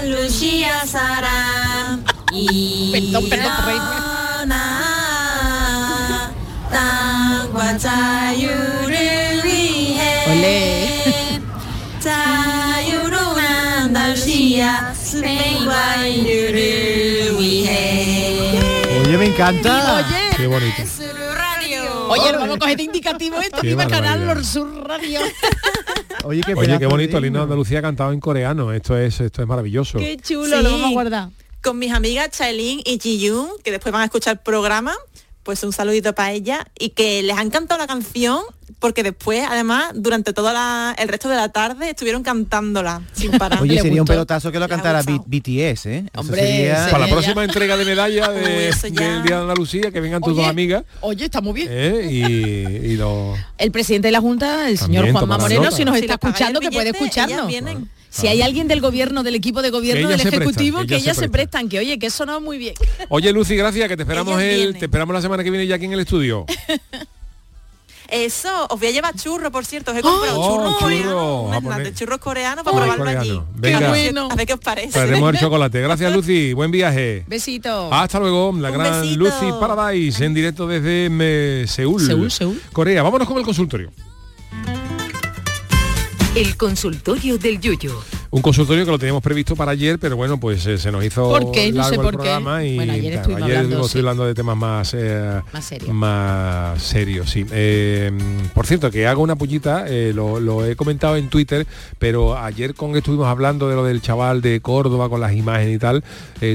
Andalucía 0.01 0.85
Sara 0.85 1.99
y 2.33 2.91
Perdón, 2.91 3.29
perdón 3.29 3.51
por. 3.63 3.73
Olé. 10.31 10.88
Oye, 19.01 19.17
me 19.17 19.25
encanta. 19.25 20.05
Oye, 20.05 20.37
Qué 20.37 20.47
bonito. 20.47 20.81
oye, 22.09 22.31
lo 22.31 22.39
vamos 22.39 22.55
a 22.55 22.59
coger 22.59 22.77
de 22.77 22.83
indicativo 22.83 23.39
esto, 23.39 23.61
viva 23.61 23.87
Canal. 23.87 24.45
Sur 24.45 24.87
Radio. 24.87 25.21
Oye, 26.25 26.41
qué, 26.45 26.53
Oye, 26.53 26.77
qué 26.77 26.85
bonito, 26.85 27.17
el 27.17 27.25
himno 27.25 27.39
de. 27.39 27.43
Andalucía 27.43 27.81
cantado 27.81 28.11
en 28.11 28.19
coreano. 28.19 28.73
Esto 28.73 28.97
es, 28.97 29.19
esto 29.21 29.41
es 29.41 29.47
maravilloso. 29.47 29.97
Qué 29.99 30.17
chulo, 30.17 30.61
lo 30.61 30.71
vamos 30.71 30.89
a 30.89 30.93
guardar. 30.93 31.29
Con 31.63 31.79
mis 31.79 31.91
amigas 31.91 32.29
Chailin 32.31 32.81
y 32.85 32.99
Jiyun, 32.99 33.49
que 33.63 33.71
después 33.71 33.91
van 33.91 34.01
a 34.01 34.05
escuchar 34.05 34.33
el 34.33 34.39
programa, 34.39 34.93
pues 35.43 35.63
un 35.63 35.71
saludito 35.73 36.13
para 36.13 36.31
ella 36.31 36.67
y 36.77 36.89
que 36.89 37.23
les 37.23 37.37
ha 37.37 37.41
encantado 37.41 37.79
la 37.79 37.87
canción 37.87 38.43
porque 38.79 39.03
después, 39.03 39.43
además, 39.49 39.91
durante 39.95 40.33
todo 40.33 40.53
la- 40.53 40.95
el 40.99 41.07
resto 41.07 41.27
de 41.29 41.35
la 41.35 41.49
tarde 41.49 41.89
estuvieron 41.89 42.23
cantándola 42.23 43.01
sin 43.13 43.31
parar. 43.31 43.61
Oye, 43.61 43.81
sería 43.81 44.01
un 44.01 44.07
pelotazo 44.07 44.51
que 44.51 44.59
lo 44.59 44.67
cantara 44.67 45.01
BTS, 45.01 45.85
¿eh? 45.87 45.97
Eso 46.11 46.21
Hombre, 46.21 46.41
sería-. 46.41 46.87
Para 46.91 47.05
la 47.07 47.11
próxima 47.11 47.43
entrega 47.43 47.75
de 47.77 47.85
medalla 47.85 48.29
de- 48.29 48.41
Uy, 48.57 48.63
eso 48.65 48.87
ya. 48.87 49.13
del 49.13 49.23
Día 49.23 49.35
de 49.37 49.41
Andalucía, 49.41 49.91
que 49.91 49.99
vengan 49.99 50.21
tus 50.21 50.33
Oye, 50.33 50.41
dos 50.41 50.49
amigas. 50.49 50.83
Oye, 51.01 51.25
está 51.25 51.41
muy 51.41 51.53
bien. 51.53 51.67
¿eh? 51.71 52.07
Y, 52.11 52.23
y 52.91 52.95
lo... 52.97 53.35
El 53.57 53.71
presidente 53.71 54.07
de 54.07 54.11
la 54.11 54.21
Junta, 54.21 54.69
el 54.69 54.77
señor 54.77 55.11
Juanma 55.11 55.37
Moreno, 55.37 55.63
nota. 55.63 55.75
si 55.75 55.85
nos 55.85 55.95
Si 55.95 56.01
está 56.01 56.13
escuchando, 56.13 56.59
que 56.59 56.71
puede 56.71 56.89
escucharnos. 56.89 57.51
Si 58.11 58.27
hay 58.27 58.41
alguien 58.41 58.67
del 58.67 58.81
gobierno, 58.81 59.21
del 59.21 59.35
equipo 59.35 59.61
de 59.61 59.69
gobierno, 59.69 60.09
del 60.09 60.19
prestan, 60.19 60.41
ejecutivo, 60.41 60.79
que 60.81 60.87
que 60.87 60.95
ellas 60.95 61.15
se 61.15 61.23
se 61.23 61.29
prestan, 61.29 61.69
que 61.69 61.77
oye, 61.77 61.99
que 61.99 62.07
eso 62.07 62.25
no 62.25 62.41
muy 62.41 62.57
bien. 62.57 62.73
Oye, 63.09 63.31
Lucy, 63.31 63.55
gracias, 63.55 63.87
que 63.87 63.95
te 63.95 64.01
esperamos 64.01 64.41
el, 64.41 64.77
te 64.79 64.85
esperamos 64.85 65.13
la 65.13 65.21
semana 65.21 65.43
que 65.43 65.51
viene 65.51 65.67
ya 65.67 65.75
aquí 65.75 65.85
en 65.85 65.93
el 65.93 65.99
estudio. 65.99 66.45
Eso, 68.11 68.67
os 68.69 68.79
voy 68.79 68.89
a 68.89 68.91
llevar 68.91 69.15
churros, 69.15 69.51
por 69.51 69.65
cierto, 69.65 69.91
os 69.91 69.97
he 69.97 70.01
comprado 70.01 70.39
Oh, 70.39 70.49
churros 70.57 70.77
coreanos, 70.77 71.57
snack 71.57 71.83
de 71.83 71.93
churros 71.93 72.17
coreanos 72.19 72.63
para 72.63 72.77
Ay, 72.77 72.81
probarlo 72.81 73.03
coreano. 73.05 73.21
allí. 73.21 73.41
Venga. 73.55 73.77
A 73.77 73.91
ver, 73.91 74.13
bueno. 74.13 74.29
a 74.31 74.35
ver 74.35 74.47
qué 74.47 74.53
os 74.53 74.59
parece. 74.59 74.91
Traeremos 74.91 75.33
el 75.33 75.39
chocolate. 75.39 75.81
Gracias, 75.81 76.13
Lucy. 76.15 76.53
Buen 76.53 76.71
viaje. 76.71 77.23
Besito. 77.27 77.93
Hasta 77.93 78.19
luego, 78.19 78.51
la 78.57 78.69
Un 78.71 78.77
gran 78.77 79.01
besito. 79.01 79.19
Lucy 79.19 79.45
Paradise 79.59 80.25
en 80.25 80.33
directo 80.33 80.67
desde 80.67 81.09
mm, 81.09 81.67
Seúl, 81.67 82.01
Seúl, 82.05 82.31
Seúl. 82.31 82.61
Corea. 82.73 83.03
Vámonos 83.03 83.27
con 83.27 83.37
el 83.37 83.43
consultorio. 83.43 83.91
El 86.35 86.55
consultorio 86.57 87.37
del 87.37 87.59
Yuyo. 87.59 88.01
Un 88.31 88.43
consultorio 88.43 88.85
que 88.85 88.91
lo 88.91 88.99
teníamos 88.99 89.23
previsto 89.23 89.55
para 89.55 89.71
ayer, 89.71 89.97
pero 89.97 90.15
bueno, 90.15 90.39
pues 90.39 90.63
eh, 90.67 90.77
se 90.77 90.91
nos 90.91 91.03
hizo 91.03 91.29
¿Por 91.29 91.51
qué? 91.51 91.71
No 91.71 91.83
sé 91.83 91.95
largo 91.95 92.01
el 92.01 92.05
por 92.05 92.11
qué. 92.11 92.17
programa 92.17 92.63
y 92.63 92.75
Bueno, 92.75 92.93
ayer 92.93 93.13
estuvimos 93.13 93.41
ayer 93.43 93.57
hablando, 93.57 93.75
estoy 93.77 93.89
sí. 93.89 93.97
hablando 93.99 94.25
de 94.25 94.33
temas 94.35 94.55
más 94.57 94.93
eh, 94.93 95.41
Más 95.51 95.65
serios. 95.65 95.89
más 95.95 96.83
sí. 97.25 97.45
Eh, 97.51 98.11
por 98.53 98.67
cierto, 98.67 98.91
que 98.91 99.07
hago 99.07 99.23
una 99.23 99.35
pullita, 99.35 99.85
eh, 99.87 100.11
lo, 100.13 100.39
lo 100.39 100.63
he 100.63 100.75
comentado 100.75 101.15
en 101.15 101.29
Twitter, 101.29 101.65
pero 101.97 102.37
ayer 102.37 102.75
con 102.75 102.91
que 102.91 102.99
estuvimos 102.99 103.25
hablando 103.25 103.67
de 103.67 103.75
lo 103.75 103.83
del 103.83 103.99
chaval 103.99 104.41
de 104.43 104.61
Córdoba 104.61 105.09
con 105.09 105.21
las 105.21 105.33
imágenes 105.33 105.75
y 105.75 105.79
tal, 105.79 106.03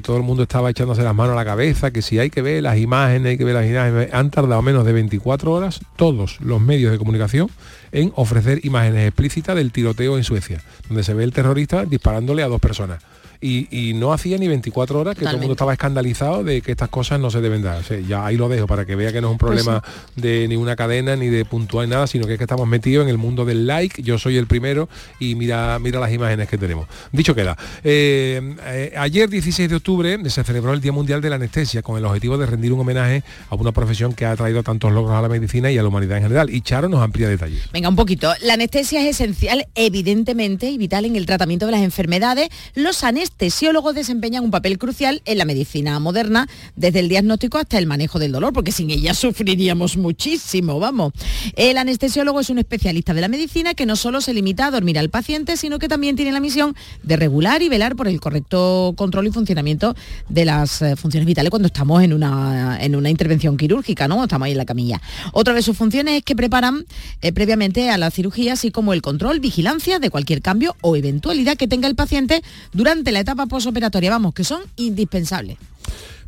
todo 0.05 0.17
el 0.17 0.23
mundo 0.23 0.45
estaba 0.45 0.71
echándose 0.71 1.03
las 1.03 1.15
manos 1.15 1.33
a 1.33 1.37
la 1.37 1.45
cabeza, 1.45 1.91
que 1.91 2.03
si 2.03 2.21
hay 2.21 2.31
que 2.31 2.41
ver 2.41 2.63
las 2.63 2.79
imágenes, 2.79 3.31
hay 3.31 3.39
que 3.39 3.45
ver 3.45 3.55
las 3.55 3.67
imágenes. 3.67 4.11
Han 4.13 4.31
tardado 4.31 4.63
menos 4.63 4.85
de 4.85 4.93
24 4.93 5.51
horas 5.51 5.81
todos 5.97 6.39
los 6.41 6.61
medios 6.61 6.93
de 6.93 6.99
comunicación 6.99 7.51
en 7.95 8.13
ofrecer 8.17 8.61
imágenes 8.67 9.09
explícitas 9.09 9.57
del 9.57 9.73
tiroteo 9.73 10.19
en 10.19 10.25
Suecia, 10.25 10.61
donde 10.89 11.05
se 11.05 11.15
ve 11.15 11.25
el 11.25 11.33
terrorista 11.33 11.85
disparándole 11.85 12.43
a 12.43 12.49
dos 12.49 12.61
personas. 12.61 13.03
Y, 13.41 13.69
y 13.71 13.95
no 13.95 14.13
hacía 14.13 14.39
ni 14.39 14.49
24 14.49 14.99
horas 15.01 15.15
que 15.15 15.23
todo 15.23 15.33
el 15.35 15.39
mundo 15.39 15.53
estaba 15.53 15.73
escandalizado 15.73 16.45
de 16.45 16.63
que 16.63 16.73
estas 16.73 16.89
cosas 16.89 17.21
no 17.21 17.31
se 17.31 17.41
deben 17.41 17.63
dar. 17.63 17.79
O 17.81 17.83
sea, 17.83 17.99
ya 18.01 18.25
ahí 18.25 18.37
lo 18.37 18.49
dejo 18.49 18.67
para 18.67 18.85
que 18.85 18.97
vea 18.97 19.13
que 19.13 19.21
no 19.21 19.29
es 19.29 19.33
un 19.33 19.39
Pues 19.39 19.63
problema 19.63 19.83
de 20.17 20.47
ni 20.49 20.57
una 20.57 20.77
cadena 20.77 21.17
ni 21.17 21.29
de 21.29 21.45
puntual 21.45 21.89
nada, 21.89 22.07
sino 22.07 22.27
que 22.27 22.33
es 22.35 22.39
que 22.39 22.45
estamos 22.45 22.67
metidos 22.67 23.05
en 23.05 23.11
el 23.11 23.19
mundo 23.19 23.45
del 23.45 23.67
like. 23.67 24.03
Yo 24.03 24.19
soy 24.19 24.37
el 24.37 24.47
primero 24.47 24.89
y 25.19 25.35
mira, 25.35 25.79
mira 25.79 26.01
las 26.01 26.13
imágenes 26.13 26.49
que 26.49 26.59
tenemos. 26.59 26.87
Dicho 27.13 27.35
queda. 27.35 27.57
eh, 27.83 28.55
eh, 28.65 28.95
ayer 28.97 29.29
16 29.29 29.69
de 29.69 29.77
octubre 29.77 30.19
se 30.31 30.43
celebró 30.45 30.73
el 30.73 30.81
Día 30.81 30.93
Mundial 30.93 31.21
de 31.21 31.31
la 31.31 31.37
Anestesia 31.37 31.83
con 31.83 31.99
el 31.99 32.05
objetivo 32.05 32.39
de 32.39 32.47
rendir 32.47 32.73
un 32.73 32.81
homenaje 32.81 33.23
a 33.51 33.55
una 33.55 33.73
profesión 33.73 34.13
que 34.15 34.27
ha 34.27 34.35
traído 34.37 34.63
tantos 34.63 34.93
logros 34.93 35.17
a 35.17 35.23
la 35.23 35.29
medicina 35.29 35.71
y 35.71 35.79
a 35.79 35.83
la 35.83 35.89
humanidad 35.89 36.17
en 36.19 36.25
general. 36.25 36.51
Y 36.51 36.61
Charo 36.61 36.89
nos 36.89 37.01
amplía 37.03 37.29
detalles. 37.29 37.63
Venga, 37.73 37.89
un 37.89 37.97
poquito. 37.97 38.33
La 38.43 38.55
anestesia 38.55 39.03
es 39.03 39.21
esencial, 39.21 39.67
evidentemente, 39.75 40.71
y 40.71 40.79
vital 40.79 41.05
en 41.05 41.17
el 41.17 41.27
tratamiento 41.27 41.67
de 41.67 41.73
las 41.73 41.83
enfermedades. 41.83 42.49
Los 42.75 43.05
anestesiólogos 43.25 43.95
desempeñan 43.95 44.45
un 44.45 44.51
papel 44.51 44.77
crucial 44.77 45.23
en 45.25 45.39
la 45.39 45.47
medicina 45.47 45.99
moderna, 45.99 46.47
desde 46.77 47.01
el 47.01 47.09
diagnóstico 47.09 47.57
hasta 47.57 47.79
el 47.79 47.87
manejo 47.87 48.19
del 48.19 48.33
dolor, 48.33 48.53
porque 48.53 48.71
sin 48.71 48.91
ella 48.91 49.15
sufriríamos 49.15 49.97
muchísimo, 49.97 50.79
vamos. 50.79 51.15
El 51.57 51.79
anestesiólogo 51.79 52.41
es 52.41 52.51
un 52.51 52.59
especialista 52.59 53.15
de 53.15 53.23
la 53.23 53.29
medicina 53.29 53.73
que 53.73 53.87
no 53.87 53.97
solo 53.97 54.21
se 54.21 54.35
limita 54.35 54.67
a 54.67 54.71
dormir 54.71 54.99
al 54.99 55.09
paciente, 55.09 55.57
sino 55.57 55.79
que 55.79 55.89
también 55.89 56.17
tiene 56.17 56.33
la 56.33 56.41
misión 56.41 56.77
de 57.03 57.17
regular 57.17 57.63
y 57.63 57.71
velar 57.71 57.97
por 57.97 58.09
el 58.09 58.21
correcto 58.21 58.93
control 58.95 59.27
y 59.29 59.31
funcionamiento 59.31 59.97
de 60.29 60.45
las 60.45 60.83
eh, 60.83 60.95
funciones 60.95 61.27
vitales 61.27 61.49
cuando 61.49 61.69
estamos 61.69 62.03
en 62.03 62.13
una, 62.13 62.77
en 62.79 62.95
una 62.95 63.09
intervención 63.09 63.57
quirúrgica, 63.57 64.07
¿no? 64.07 64.23
Estamos 64.23 64.45
ahí 64.45 64.53
en 64.53 64.59
la 64.59 64.67
camilla. 64.67 65.01
Otra 65.33 65.55
de 65.55 65.63
sus 65.63 65.79
funciones 65.79 66.19
es 66.19 66.25
que 66.25 66.37
preparan 66.37 66.85
eh, 67.23 67.33
previamente 67.33 67.89
a 67.89 67.97
la 67.97 68.11
cirugía, 68.11 68.53
así 68.53 68.71
como 68.71 68.93
el 68.93 69.01
control, 69.01 69.41
vigilancia 69.41 69.99
de 69.99 70.11
cualquier 70.11 70.43
cambio 70.43 70.77
o 70.83 70.95
eventualidad 70.95 71.57
que 71.57 71.69
tenga 71.69 71.89
el 71.89 71.95
paciente 71.95 72.43
durante 72.75 73.14
la 73.15 73.21
etapa 73.21 73.47
posoperatoria, 73.47 74.11
vamos, 74.11 74.35
que 74.35 74.45
son 74.45 74.61
indispensables. 74.77 75.57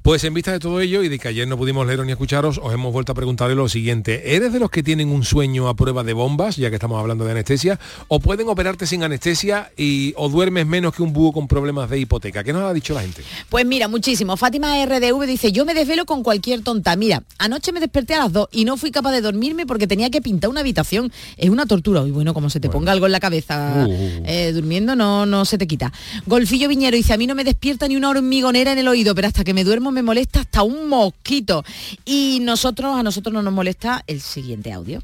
Pues 0.07 0.22
en 0.22 0.34
vista 0.34 0.52
de 0.52 0.61
todo 0.61 0.80
ello 0.80 1.02
y 1.02 1.09
de 1.09 1.18
que 1.18 1.26
ayer 1.26 1.48
no 1.48 1.57
pudimos 1.59 1.84
leeros 1.84 2.07
ni 2.07 2.12
escucharos, 2.12 2.61
os 2.62 2.72
hemos 2.72 2.92
vuelto 2.92 3.11
a 3.11 3.14
preguntarle 3.16 3.57
lo 3.57 3.68
siguiente. 3.68 4.36
¿Eres 4.36 4.52
de 4.52 4.61
los 4.61 4.70
que 4.70 4.84
tienen 4.84 5.09
un 5.09 5.24
sueño 5.24 5.66
a 5.68 5.74
prueba 5.74 6.04
de 6.04 6.12
bombas, 6.12 6.54
ya 6.54 6.68
que 6.68 6.76
estamos 6.76 7.00
hablando 7.00 7.24
de 7.24 7.32
anestesia? 7.32 7.80
¿O 8.07 8.20
pueden 8.20 8.48
operarte 8.48 8.86
sin 8.86 9.02
anestesia 9.02 9.72
y 9.76 10.14
o 10.16 10.28
duermes 10.28 10.64
menos 10.64 10.94
que 10.94 11.02
un 11.02 11.12
búho 11.12 11.32
con 11.32 11.48
problemas 11.48 11.90
de 11.90 11.98
hipoteca? 11.98 12.44
¿Qué 12.44 12.52
nos 12.52 12.62
ha 12.62 12.72
dicho 12.72 12.94
la 12.94 13.00
gente? 13.00 13.22
Pues 13.48 13.66
mira, 13.66 13.88
muchísimo. 13.88 14.36
Fátima 14.36 14.76
RDV 14.86 15.26
dice, 15.26 15.50
yo 15.50 15.64
me 15.64 15.74
desvelo 15.74 16.07
con 16.07 16.22
cualquier 16.22 16.61
tonta. 16.62 16.94
Mira, 16.94 17.24
anoche 17.38 17.72
me 17.72 17.80
desperté 17.80 18.14
a 18.14 18.18
las 18.20 18.32
2 18.32 18.50
y 18.52 18.64
no 18.64 18.76
fui 18.76 18.92
capaz 18.92 19.11
de 19.11 19.22
dormirme 19.22 19.66
porque 19.66 19.88
tenía 19.88 20.09
que 20.11 20.22
pintar 20.22 20.50
una 20.50 20.61
habitación. 20.61 21.11
Es 21.36 21.50
una 21.50 21.66
tortura. 21.66 22.07
Y 22.07 22.12
bueno, 22.12 22.32
como 22.32 22.48
se 22.48 22.61
te 22.61 22.68
ponga 22.68 22.92
algo 22.92 23.07
en 23.07 23.12
la 23.12 23.18
cabeza 23.18 23.84
Uh. 23.88 24.22
eh, 24.24 24.52
durmiendo, 24.54 24.94
no, 24.94 25.26
no 25.26 25.44
se 25.44 25.59
te 25.59 25.66
quita. 25.66 25.92
Golfillo 26.26 26.68
Viñero 26.68 26.96
dice, 26.96 27.12
a 27.12 27.16
mí 27.16 27.26
no 27.26 27.34
me 27.34 27.42
despierta 27.42 27.88
ni 27.88 27.96
una 27.96 28.11
hormigonera 28.11 28.70
en 28.70 28.78
el 28.78 28.86
oído, 28.86 29.12
pero 29.12 29.26
hasta 29.26 29.42
que 29.42 29.52
me 29.52 29.64
duermo 29.64 29.95
me 29.97 30.03
molesta 30.03 30.40
hasta 30.40 30.62
un 30.62 30.90
mosquito. 30.90 31.64
Y 32.05 32.40
nosotros, 32.42 32.94
a 32.97 33.03
nosotros 33.03 33.32
no 33.32 33.42
nos 33.42 33.53
molesta 33.53 34.05
el 34.07 34.20
siguiente 34.20 34.70
audio. 34.70 35.03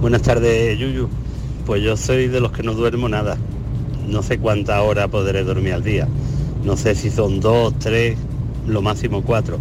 Buenas 0.00 0.22
tardes, 0.22 0.78
Yuyu. 0.78 1.08
Pues 1.66 1.82
yo 1.82 1.96
soy 1.96 2.28
de 2.28 2.40
los 2.40 2.52
que 2.52 2.62
no 2.62 2.74
duermo 2.74 3.08
nada. 3.08 3.36
No 4.06 4.22
sé 4.22 4.38
cuántas 4.38 4.80
horas 4.80 5.08
podré 5.08 5.42
dormir 5.42 5.72
al 5.72 5.82
día. 5.82 6.06
No 6.64 6.76
sé 6.76 6.94
si 6.94 7.10
son 7.10 7.40
dos, 7.40 7.76
tres, 7.80 8.16
lo 8.68 8.80
máximo 8.80 9.22
cuatro. 9.22 9.58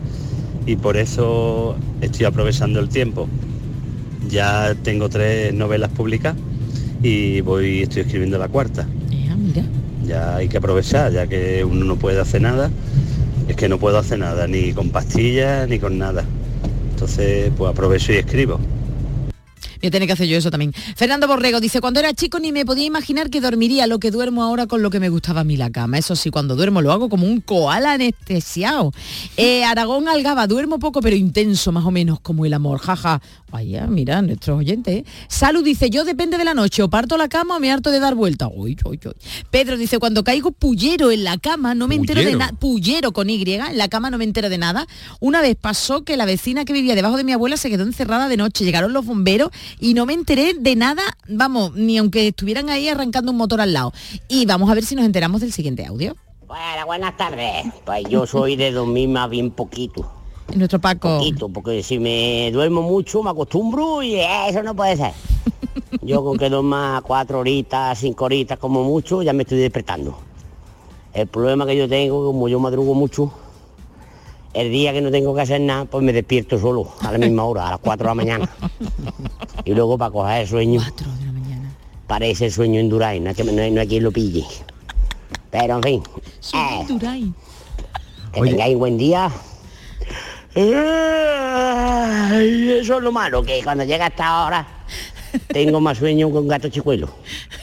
Y 0.68 0.76
por 0.76 0.96
eso 0.96 1.76
estoy 2.02 2.28
aprovechando 2.28 2.80
el 2.80 2.90
tiempo. 2.90 3.28
Ya 4.30 4.76
tengo 4.84 5.10
tres 5.10 5.56
novelas 5.56 5.90
publicadas 5.90 6.40
y 7.02 7.42
voy, 7.42 7.82
estoy 7.82 8.04
escribiendo 8.04 8.38
la 8.38 8.48
cuarta. 8.48 8.88
Ya 10.06 10.36
hay 10.36 10.48
que 10.48 10.58
aprovechar, 10.58 11.12
ya 11.12 11.26
que 11.26 11.66
uno 11.66 11.84
no 11.84 11.96
puede 11.96 12.20
hacer 12.20 12.44
nada. 12.44 12.70
Es 13.48 13.56
que 13.56 13.70
no 13.70 13.78
puedo 13.78 13.98
hacer 13.98 14.20
nada, 14.20 14.48
ni 14.48 14.74
con 14.74 14.90
pastillas, 14.90 15.68
ni 15.70 15.80
con 15.80 15.98
nada. 15.98 16.24
Entonces, 16.92 17.52
pues 17.58 17.72
aprovecho 17.72 18.14
y 18.14 18.18
escribo. 18.18 18.60
Voy 19.86 19.90
a 19.90 19.92
tener 19.92 20.08
que 20.08 20.14
hacer 20.14 20.28
yo 20.28 20.36
eso 20.36 20.50
también. 20.50 20.74
Fernando 20.74 21.28
Borrego 21.28 21.60
dice, 21.60 21.80
cuando 21.80 22.00
era 22.00 22.12
chico 22.16 22.40
ni 22.40 22.52
me 22.52 22.66
podía 22.66 22.86
imaginar 22.86 23.30
que 23.30 23.40
dormiría 23.40 23.86
lo 23.86 24.00
que 24.00 24.10
duermo 24.10 24.42
ahora 24.42 24.66
con 24.66 24.82
lo 24.82 24.90
que 24.90 25.00
me 25.00 25.10
gustaba 25.10 25.42
a 25.42 25.44
mí 25.44 25.58
la 25.58 25.70
cama. 25.70 26.00
Eso 26.00 26.16
sí, 26.16 26.32
cuando 26.32 26.56
duermo 26.56 26.82
lo 26.82 26.92
hago 26.92 27.08
como 27.08 27.28
un 27.28 27.40
koala 27.40 27.92
anestesiado. 27.92 28.92
Eh, 29.38 29.64
Aragón 29.64 30.08
Algaba, 30.08 30.48
duermo 30.48 30.80
poco 30.80 31.02
pero 31.02 31.16
intenso, 31.16 31.72
más 31.72 31.86
o 31.86 31.92
menos, 31.92 32.20
como 32.20 32.48
el 32.48 32.56
amor. 32.56 32.80
Jaja. 32.80 33.22
Vaya, 33.52 33.86
mira, 33.86 34.24
nuestros 34.24 34.58
oyentes. 34.58 34.96
¿eh? 34.96 35.06
Salud 35.28 35.64
dice, 35.64 35.92
yo 35.92 36.04
depende 36.04 36.40
de 36.40 36.46
la 36.46 36.56
noche, 36.56 36.82
o 36.82 36.90
parto 36.90 37.16
la 37.16 37.28
cama 37.28 37.58
o 37.58 37.60
me 37.60 37.72
harto 37.72 37.92
de 37.92 38.00
dar 38.00 38.16
vuelta. 38.16 38.48
Uy, 38.48 38.76
uy, 38.84 39.00
uy. 39.06 39.14
Pedro 39.52 39.78
dice, 39.78 40.00
cuando 40.00 40.24
caigo 40.24 40.52
pullero 40.52 41.12
en 41.12 41.24
la 41.24 41.38
cama, 41.38 41.76
no 41.76 41.88
me 41.88 41.94
entero 41.94 42.22
de 42.22 42.36
nada. 42.36 42.54
Pullero 42.60 43.14
con 43.14 43.30
Y, 43.30 43.44
en 43.44 43.78
la 43.78 43.88
cama 43.88 44.10
no 44.10 44.18
me 44.18 44.24
entero 44.24 44.50
de 44.50 44.58
nada. 44.58 44.88
Una 45.20 45.42
vez 45.42 45.56
pasó 45.56 46.04
que 46.04 46.18
la 46.18 46.26
vecina 46.26 46.66
que 46.66 46.74
vivía 46.74 46.96
debajo 46.96 47.18
de 47.18 47.24
mi 47.24 47.34
abuela 47.34 47.56
se 47.56 47.70
quedó 47.70 47.84
encerrada 47.84 48.28
de 48.28 48.38
noche. 48.38 48.66
Llegaron 48.66 48.94
los 48.94 49.06
bomberos 49.06 49.52
y 49.80 49.94
no 49.94 50.06
me 50.06 50.14
enteré 50.14 50.54
de 50.54 50.76
nada, 50.76 51.04
vamos, 51.28 51.74
ni 51.76 51.98
aunque 51.98 52.28
estuvieran 52.28 52.70
ahí 52.70 52.88
arrancando 52.88 53.32
un 53.32 53.38
motor 53.38 53.62
al 53.62 53.74
lado. 53.74 53.94
Y 54.28 54.46
vamos 54.46 54.70
a 54.70 54.74
ver 54.74 54.84
si 54.84 54.96
nos 54.96 55.06
enteramos 55.06 55.42
del 55.42 55.52
siguiente 55.52 55.86
audio. 55.86 56.16
Bueno, 56.48 56.86
buenas 56.86 57.18
tardes. 57.18 57.66
Pues 57.86 58.04
yo 58.10 58.28
soy 58.28 58.56
de 58.56 58.72
dormir 58.72 59.10
más 59.10 59.30
bien 59.30 59.52
poquito. 59.52 60.10
En 60.52 60.60
nuestro 60.60 60.80
Paco. 60.80 61.18
Poquito, 61.18 61.50
porque 61.50 61.82
si 61.82 61.98
me 61.98 62.52
duermo 62.52 62.82
mucho 62.84 63.24
me 63.24 63.32
acostumbro 63.32 64.04
y 64.04 64.16
eso 64.16 64.62
no 64.62 64.76
puede 64.76 64.96
ser. 64.96 65.12
Yo 66.02 66.24
con 66.24 66.38
que 66.38 66.50
duerma 66.50 67.02
cuatro 67.06 67.40
horitas, 67.40 67.98
cinco 67.98 68.26
horitas 68.26 68.60
como 68.60 68.84
mucho, 68.84 69.24
ya 69.24 69.34
me 69.34 69.42
estoy 69.44 69.58
despertando. 69.58 70.16
El 71.14 71.28
problema 71.28 71.66
que 71.66 71.78
yo 71.78 71.88
tengo, 71.88 72.26
como 72.26 72.48
yo 72.50 72.60
madrugo 72.60 72.94
mucho, 72.94 73.32
el 74.56 74.72
día 74.72 74.94
que 74.94 75.02
no 75.02 75.12
tengo 75.12 75.36
que 75.36 75.42
hacer 75.42 75.62
nada, 75.62 75.86
pues 75.86 76.04
me 76.04 76.14
despierto 76.14 76.58
solo, 76.58 76.88
a 77.02 77.12
la 77.12 77.18
misma 77.18 77.44
hora, 77.44 77.68
a 77.68 77.72
las 77.72 77.80
4 77.80 78.04
de 78.04 78.10
la 78.10 78.16
mañana. 78.16 78.50
Y 79.66 79.74
luego 79.74 79.98
para 79.98 80.12
coger 80.12 80.42
el 80.42 80.48
sueño, 80.48 80.82
parece 82.08 82.46
el 82.46 82.52
sueño 82.52 82.80
en 82.80 82.90
Duray, 82.90 83.20
no 83.20 83.30
hay, 83.30 83.36
que- 83.36 83.44
no 83.44 83.62
hay- 83.62 83.72
no 83.72 83.82
hay 83.82 83.88
quien 83.88 84.04
lo 84.04 84.12
pille. 84.12 84.46
Pero 85.52 85.76
en 85.78 85.84
fin, 85.84 86.04
eh, 86.54 86.86
que 88.34 88.40
tengáis 88.52 88.78
buen 88.78 88.98
día. 88.98 89.30
Ay, 90.56 90.64
Eso 92.82 92.98
es 92.98 93.04
lo 93.04 93.12
malo, 93.12 93.44
que 93.44 93.62
cuando 93.64 93.84
llega 93.84 94.08
esta 94.08 94.46
hora 94.46 94.68
tengo 95.48 95.80
más 95.82 95.98
sueño 95.98 96.32
que 96.32 96.38
un 96.38 96.48
gato 96.48 96.70
chicuelo. 96.70 97.14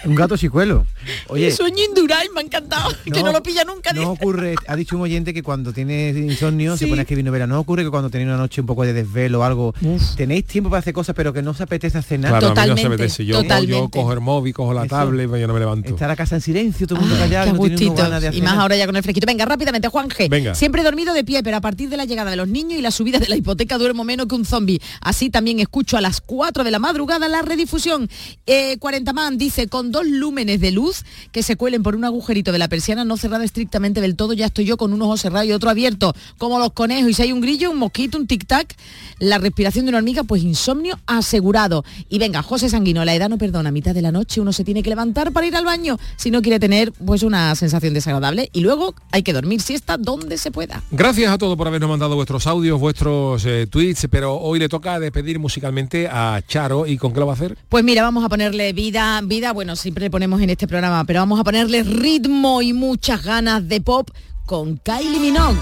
Un 0.05 0.14
gato 0.14 0.37
chicuelo. 0.37 0.87
Oye, 1.29 1.51
Sueño 1.51 1.83
Induray, 1.89 2.29
me 2.35 2.41
ha 2.41 2.45
encantado. 2.45 2.91
que 3.05 3.23
no 3.23 3.33
lo 3.33 3.43
pilla 3.43 3.64
nunca. 3.64 3.93
no 3.93 4.11
ocurre, 4.12 4.55
ha 4.66 4.77
dicho 4.77 4.97
un 4.97 5.03
oyente 5.03 5.35
que 5.35 5.43
cuando 5.43 5.73
tiene 5.73 6.11
insomnio 6.11 6.77
se 6.77 6.87
pone 6.87 7.01
a 7.01 7.03
escribir 7.03 7.25
novela. 7.25 7.47
No 7.47 7.59
ocurre 7.61 7.85
que 7.85 7.91
cuando 7.91 8.11
tenéis 8.11 8.29
una 8.29 8.37
noche 8.37 8.61
un 8.61 8.66
poco 8.66 8.85
de 8.85 8.93
desvelo 8.93 9.41
o 9.41 9.43
algo, 9.43 9.75
tenéis 10.16 10.45
tiempo 10.47 10.70
para 10.70 10.81
hacer 10.81 10.93
cosas, 10.95 11.14
pero 11.14 11.33
que 11.33 11.43
no 11.43 11.51
os 11.53 11.61
apetece 11.61 11.99
hacer 11.99 12.18
nada. 12.20 12.39
Claro, 12.39 12.61
a 12.61 12.64
mí 12.64 12.70
no 12.70 12.77
se 12.77 12.87
apetece. 12.87 13.25
Yo, 13.27 13.43
yo 13.64 13.89
cojo 13.89 14.12
el 14.12 14.20
móvil, 14.20 14.55
cojo 14.55 14.73
la 14.75 14.83
Eso. 14.85 14.95
tablet 14.97 15.29
y 15.37 15.41
yo 15.41 15.47
no 15.47 15.55
me 15.55 15.61
levanto. 15.61 15.89
Estar 15.91 16.11
a 16.11 16.16
casa 16.16 16.37
en 16.37 16.41
silencio, 16.41 16.87
todo 16.87 16.99
el 17.01 17.07
mundo 17.07 17.18
callado, 17.18 17.53
no 17.53 17.77
tiene 17.77 17.95
ganas 17.95 18.20
de 18.23 18.27
Y 18.27 18.31
hacer 18.31 18.43
más 18.43 18.53
nada. 18.53 18.62
ahora 18.62 18.77
ya 18.77 18.87
con 18.87 18.97
el 18.97 19.03
fresquito. 19.03 19.27
Venga, 19.27 19.45
rápidamente, 19.45 19.89
Juan 19.89 20.09
G. 20.09 20.29
Venga. 20.29 20.55
Siempre 20.55 20.81
he 20.83 20.85
dormido 20.85 21.14
de 21.14 21.25
pie, 21.25 21.43
pero 21.43 21.57
a 21.57 21.61
partir 21.61 21.89
de 21.89 21.97
la 21.97 22.05
llegada 22.05 22.31
de 22.31 22.37
los 22.37 22.49
niños 22.49 22.79
y 22.79 22.83
la 22.83 22.91
subida 22.91 23.18
de 23.18 23.29
la 23.29 23.37
hipoteca 23.37 23.79
duermo 23.79 24.05
menos 24.05 24.27
que 24.27 24.35
un 24.35 24.45
zombie. 24.45 24.81
Así 25.01 25.31
también 25.31 25.59
escucho 25.61 25.97
a 25.97 26.01
las 26.01 26.20
4 26.20 26.64
de 26.64 26.70
la 26.70 26.79
madrugada 26.79 27.29
la 27.29 27.43
redifusión. 27.63 28.09
Eh, 28.47 28.77
40 28.79 29.13
man 29.13 29.39
dice, 29.39 29.69
con 29.69 29.93
dos 29.93 30.07
lúmenes 30.07 30.61
de 30.61 30.73
luz 30.73 31.05
que 31.31 31.43
se 31.43 31.57
cuelen 31.57 31.83
por 31.83 31.95
un 31.95 32.05
agujerito 32.05 32.51
de 32.51 32.59
la 32.59 32.69
persiana 32.69 33.05
no 33.05 33.17
cerrada 33.17 33.45
estrictamente 33.45 34.01
del 34.01 34.17
todo, 34.17 34.33
ya 34.33 34.47
estoy 34.47 34.65
yo 34.65 34.77
con 34.77 34.93
un 34.93 35.01
ojo 35.03 35.17
cerrado 35.17 35.45
y 35.45 35.53
otro 35.53 35.71
abierto, 35.71 36.15
como 36.39 36.59
los 36.59 36.73
conejos. 36.73 37.11
Y 37.11 37.15
si 37.15 37.23
hay 37.23 37.33
un 37.33 37.41
grillo, 37.41 37.71
un 37.71 37.79
mosquito, 37.79 38.19
un 38.19 38.27
tic-tac, 38.27 38.75
la 39.21 39.39
respiración 39.39 39.85
de 39.85 39.91
una 39.91 39.99
hormiga, 39.99 40.25
pues 40.25 40.43
insomnio 40.43 40.99
asegurado. 41.07 41.85
Y 42.09 42.19
venga, 42.19 42.43
José 42.43 42.69
Sanguino, 42.69 43.05
la 43.05 43.15
edad 43.15 43.29
no 43.29 43.39
perdona. 43.39 43.69
A 43.69 43.73
mitad 43.73 43.95
de 43.95 44.03
la 44.03 44.11
noche 44.11 44.41
uno 44.41 44.53
se 44.53 44.65
tiene 44.65 44.83
que 44.83 44.91
levantar 44.91 45.33
para 45.33 45.47
ir 45.47 45.55
al 45.55 45.65
baño 45.65 45.99
si 46.17 46.31
no 46.31 46.43
quiere 46.43 46.59
tener 46.59 46.93
pues 46.93 47.23
una 47.23 47.55
sensación 47.55 47.95
desagradable. 47.95 48.51
Y 48.53 48.61
luego 48.61 48.95
hay 49.13 49.23
que 49.23 49.33
dormir 49.33 49.61
siesta 49.61 49.97
donde 49.97 50.37
se 50.37 50.51
pueda. 50.51 50.83
Gracias 50.91 51.31
a 51.31 51.39
todos 51.39 51.57
por 51.57 51.69
habernos 51.69 51.89
mandado 51.89 52.17
vuestros 52.17 52.47
audios, 52.49 52.81
vuestros 52.81 53.45
eh, 53.47 53.69
tweets, 53.71 54.09
pero 54.11 54.37
hoy 54.37 54.59
le 54.59 54.69
toca 54.69 54.99
despedir 54.99 55.39
musicalmente 55.39 56.09
a 56.09 56.43
Charo 56.47 56.87
y 56.87 56.97
¿con 56.97 57.13
qué 57.13 57.21
lo 57.21 57.27
va 57.27 57.33
a 57.33 57.37
hacer? 57.37 57.52
Pues 57.69 57.85
mira, 57.85 58.03
vamos 58.03 58.25
a 58.25 58.29
ponerle 58.29 58.73
vida, 58.73 59.21
vida, 59.23 59.53
bueno, 59.53 59.77
siempre 59.77 60.05
le 60.05 60.11
ponemos 60.11 60.41
en 60.41 60.51
este 60.51 60.67
programa, 60.67 61.05
pero 61.05 61.21
vamos 61.21 61.41
a 61.41 61.45
ponerle 61.45 61.83
ritmo 61.83 62.63
y 62.63 62.73
muchas 62.73 63.25
ganas 63.25 63.69
de 63.69 63.81
pop 63.81 64.11
con 64.47 64.76
Kylie 64.78 65.20
Minogue. 65.20 65.57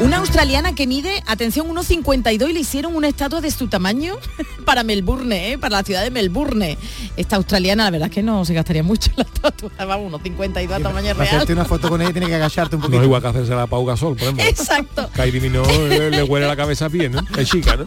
Una 0.00 0.16
australiana 0.16 0.74
que 0.74 0.88
mide, 0.88 1.22
atención, 1.26 1.68
1,52 1.68 2.50
y 2.50 2.52
le 2.52 2.60
hicieron 2.60 2.96
una 2.96 3.06
estatua 3.06 3.40
de 3.40 3.50
su 3.52 3.68
tamaño 3.68 4.16
para 4.64 4.82
Melbourne, 4.82 5.52
¿eh? 5.52 5.58
para 5.58 5.76
la 5.76 5.82
ciudad 5.84 6.02
de 6.02 6.10
Melbourne. 6.10 6.76
Esta 7.16 7.36
australiana, 7.36 7.84
la 7.84 7.90
verdad 7.90 8.08
es 8.08 8.14
que 8.14 8.22
no 8.22 8.44
se 8.44 8.54
gastaría 8.54 8.82
mucho 8.82 9.12
la 9.14 9.22
estatua, 9.22 9.70
vamos, 9.86 10.12
1,52 10.20 10.72
a 10.72 10.80
tamaño 10.80 10.92
Para 10.92 11.14
real. 11.14 11.26
hacerte 11.36 11.52
una 11.52 11.64
foto 11.64 11.88
con 11.88 12.02
ella 12.02 12.10
tiene 12.12 12.26
que 12.26 12.34
agacharte 12.34 12.74
un 12.74 12.80
No 12.82 12.86
poquito. 12.86 13.02
es 13.02 13.06
igual 13.06 13.22
que 13.22 13.28
hacerse 13.28 13.54
la 13.54 13.66
Pau 13.68 13.84
Gasol, 13.86 14.14
por 14.16 14.22
ejemplo. 14.24 14.44
Exacto. 14.44 15.08
Kylie 15.14 15.40
Minogue 15.40 15.88
le, 15.88 16.10
le 16.10 16.22
huele 16.24 16.46
la 16.48 16.56
cabeza 16.56 16.88
bien, 16.88 17.12
¿no? 17.12 17.22
Es 17.38 17.48
chica, 17.48 17.76
¿no? 17.76 17.84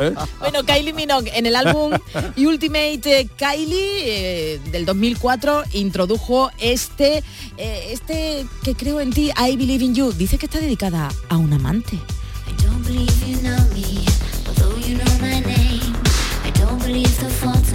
¿Eh? 0.00 0.14
Bueno, 0.38 0.64
Kylie 0.64 0.94
Minogue 0.94 1.30
en 1.36 1.44
el 1.44 1.54
álbum 1.54 1.92
Ultimate 2.38 3.28
Kylie 3.36 4.54
eh, 4.54 4.60
del 4.70 4.86
2004 4.86 5.64
introdujo 5.72 6.50
este, 6.58 7.22
eh, 7.58 7.88
este 7.90 8.46
que 8.64 8.74
creo 8.74 9.00
en 9.02 9.12
ti, 9.12 9.30
I 9.36 9.56
Believe 9.56 9.81
in 9.82 9.94
You. 9.94 10.12
Dice 10.12 10.38
que 10.38 10.46
está 10.46 10.60
dedicada 10.60 11.08
a 11.28 11.36
un 11.36 11.52
amante. 11.52 11.98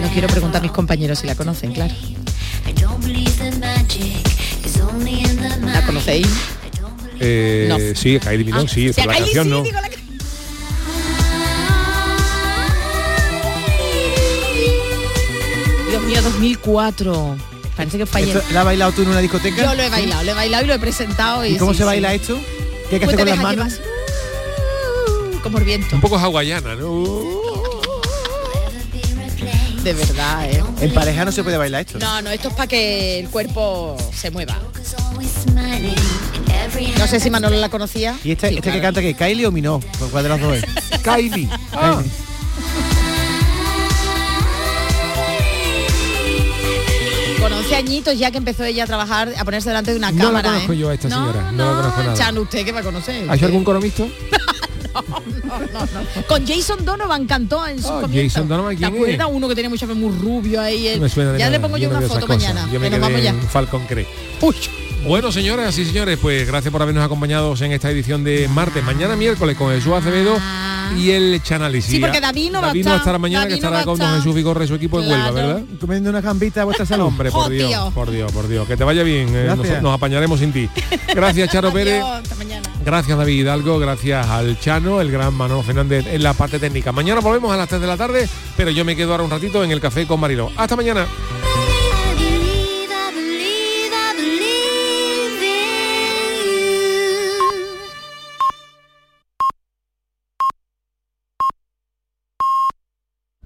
No 0.02 0.10
quiero 0.14 0.28
preguntar 0.28 0.60
a 0.60 0.64
mis 0.64 0.72
compañeros 0.72 1.20
si 1.20 1.28
la 1.28 1.36
conocen, 1.36 1.74
claro. 1.74 1.94
¿La 5.66 5.86
conocéis? 5.86 6.28
Eh, 7.20 7.66
No. 7.70 7.78
Sí, 7.96 8.20
Kylie 8.20 8.46
Minogue, 8.46 8.68
sí, 8.68 8.90
O 8.90 8.94
sea, 8.94 9.06
pero 9.06 9.12
la 9.20 9.26
Kylie 9.26 9.34
canción 9.36 9.66
sí, 9.66 9.72
no. 9.72 9.82
la- 9.82 9.88
Dios 15.90 16.04
mío, 16.04 16.22
2004. 16.22 17.38
Parece 17.78 17.98
que. 17.98 18.04
¿Esto 18.04 18.42
¿La 18.52 18.62
has 18.62 18.66
bailado 18.66 18.92
tú 18.92 19.04
en 19.04 19.10
una 19.10 19.20
discoteca? 19.20 19.64
Yo 19.64 19.76
lo 19.76 19.84
he 19.84 19.90
bailado, 19.90 20.24
lo 20.24 20.32
he 20.32 20.34
bailado 20.34 20.64
y 20.66 20.68
lo 20.68 20.74
he 20.74 20.80
presentado. 20.80 21.46
¿Y, 21.46 21.54
¿Y 21.54 21.58
cómo 21.58 21.72
sí, 21.74 21.78
se 21.78 21.84
sí. 21.84 21.88
baila 21.88 22.14
esto? 22.14 22.40
¿Qué 22.90 22.96
hay 22.96 23.00
que 23.00 23.06
hacer 23.06 23.20
con 23.20 23.30
las 23.30 23.38
manos? 23.38 23.74
como 25.44 25.60
el 25.60 25.64
viento. 25.64 25.96
Un 25.96 26.02
poco 26.02 26.18
hawaiana, 26.18 26.76
¿no? 26.76 27.04
De 29.84 29.94
verdad, 29.94 30.52
¿eh? 30.52 30.62
En 30.82 30.94
pareja 30.94 31.24
no 31.24 31.32
se 31.32 31.44
puede 31.44 31.56
bailar 31.56 31.82
esto. 31.82 32.00
No, 32.00 32.22
no, 32.22 32.30
esto 32.32 32.50
es 32.50 32.54
para 32.56 32.68
que 32.68 33.20
el 33.20 33.30
cuerpo 33.30 33.96
se 34.14 34.32
mueva. 34.32 34.60
No 36.98 37.08
sé 37.08 37.20
si 37.22 37.30
Manolo 37.30 37.56
la 37.56 37.70
conocía. 37.70 38.18
¿Y 38.24 38.32
esta, 38.32 38.50
Sí, 38.50 38.58
esta 38.58 38.72
que 38.74 38.82
canta 38.82 39.02
que 39.02 39.14
Kylie 39.14 39.46
o 39.46 39.52
Minogue? 39.52 39.88
¿Cuál 40.12 40.24
de 40.24 40.30
las 40.30 40.42
dos 40.42 40.58
es? 40.58 40.66
Kylie. 41.04 41.48
Ah. 41.72 42.02
Con 42.02 42.27
11 47.68 47.76
añitos 47.76 48.18
ya 48.18 48.32
que 48.32 48.38
empezó 48.38 48.64
ella 48.64 48.84
a 48.84 48.88
trabajar, 48.88 49.34
a 49.38 49.44
ponerse 49.46 49.70
delante 49.70 49.92
de 49.92 49.98
una 49.98 50.12
No 50.12 50.18
la 50.18 50.24
cámara. 50.42 50.50
conozco 50.50 50.74
¿eh? 50.74 50.78
yo 50.78 50.90
a 50.90 50.94
esta 50.94 51.10
No, 51.10 51.16
señora, 51.32 51.52
no 51.52 51.66
la 51.66 51.78
conozco 51.78 52.04
nada. 52.04 52.14
Chan, 52.16 52.38
usted 52.38 52.66
que 52.66 52.72
va 52.72 52.80
a 52.80 52.84
conocer. 52.84 53.30
¿Ha 53.30 53.36
hecho 53.36 53.46
algún 53.46 53.64
coromisto? 53.64 54.08
Con 56.28 56.46
Jason 56.48 56.84
Donovan 56.84 57.26
cantó 57.28 57.66
en 57.68 57.82
su 57.82 57.88
Ah, 57.90 58.02
comienzo. 58.02 58.34
Jason 58.40 58.48
Donovan, 58.50 58.76
¿Te 58.76 58.78
¿quién 58.82 58.94
es? 58.94 59.00
acuerdas? 59.00 59.28
Uno 59.32 59.48
que 59.50 59.56
tenía 59.56 59.70
mucho 59.70 59.88
muy 59.96 60.18
rubio 60.18 60.62
ahí. 60.62 60.88
eh. 60.88 60.98
No 61.00 61.08
suena 61.10 61.34
de 61.34 61.40
ya 61.40 61.46
le 61.50 61.58
nada, 61.58 61.68
pongo 61.68 61.78
yo 61.78 61.90
no 61.90 61.98
una 62.00 62.08
foto 62.08 62.28
mañana. 62.28 62.68
Yo 62.72 62.80
me 62.80 62.88
que 62.90 62.98
nos 62.98 63.02
vamos 63.08 63.22
ya. 63.22 63.30
en 63.32 63.42
Falcon 63.42 63.86
Crest. 63.86 64.10
Bueno, 65.08 65.32
señoras 65.32 65.78
y 65.78 65.86
señores, 65.86 66.20
pues 66.22 66.46
gracias 66.46 66.70
por 66.72 66.82
habernos 66.82 67.04
acompañado 67.06 67.54
en 67.62 67.72
esta 67.72 67.90
edición 67.90 68.26
de 68.26 68.48
martes. 68.50 68.84
Mañana 68.84 69.16
miércoles 69.16 69.56
con 69.56 69.72
Jesús 69.74 69.94
Acevedo 69.94 70.38
y 70.98 71.12
el 71.12 71.42
Chanálisis. 71.42 71.90
Sí, 71.92 72.00
porque 72.00 72.20
David 72.20 72.52
no 72.52 72.60
va 72.60 72.66
a 72.66 72.68
David 72.68 72.80
estar, 72.82 72.94
no 72.94 72.98
estará 73.00 73.18
mañana, 73.18 73.40
David 73.46 73.54
que 73.54 73.56
estará 73.56 73.86
con 73.86 73.98
don. 73.98 74.18
Jesús 74.18 74.36
Vigorra 74.36 74.66
y 74.66 74.68
su 74.68 74.76
equipo 74.76 75.02
en 75.02 75.10
Huelva, 75.10 75.32
Claro. 75.32 75.48
¿verdad? 75.48 75.62
Comiendo 75.80 76.10
una 76.10 76.20
gambita 76.20 76.62
a 76.62 76.66
vuestra 76.66 76.86
salud. 76.86 77.06
Hombre, 77.06 77.32
por 77.32 77.46
Oh, 77.46 77.50
Dios, 77.50 77.70
tío. 77.70 77.92
por 77.92 78.12
Dios, 78.12 78.32
por 78.34 78.48
Dios. 78.50 78.68
Que 78.68 78.76
te 78.76 78.84
vaya 78.84 79.04
bien. 79.04 79.30
eh. 79.34 79.54
Nos, 79.56 79.82
nos 79.82 79.94
apañaremos 79.94 80.40
sin 80.42 80.52
ti. 80.52 80.70
Gracias, 81.16 81.50
Charo 81.52 81.72
Pérez. 81.74 82.04
Hasta 82.04 82.36
mañana. 82.36 82.70
Gracias, 82.86 83.18
David 83.18 83.34
Hidalgo. 83.40 83.80
Gracias 83.80 84.28
al 84.28 84.60
Chano, 84.60 85.00
el 85.00 85.10
gran 85.10 85.34
Manolo 85.34 85.64
Fernández 85.64 86.06
en 86.08 86.22
la 86.22 86.34
parte 86.34 86.60
técnica. 86.60 86.92
Mañana 86.92 87.22
volvemos 87.22 87.50
a 87.54 87.56
las 87.58 87.70
3 87.70 87.80
de 87.80 87.88
la 87.88 87.96
tarde, 87.96 88.28
pero 88.58 88.72
yo 88.72 88.84
me 88.84 88.96
quedo 88.96 89.12
ahora 89.12 89.24
un 89.24 89.32
ratito 89.32 89.64
en 89.64 89.72
el 89.72 89.80
café 89.80 90.06
con 90.06 90.20
Marilo. 90.20 90.52
Hasta 90.58 90.76
mañana. 90.76 91.06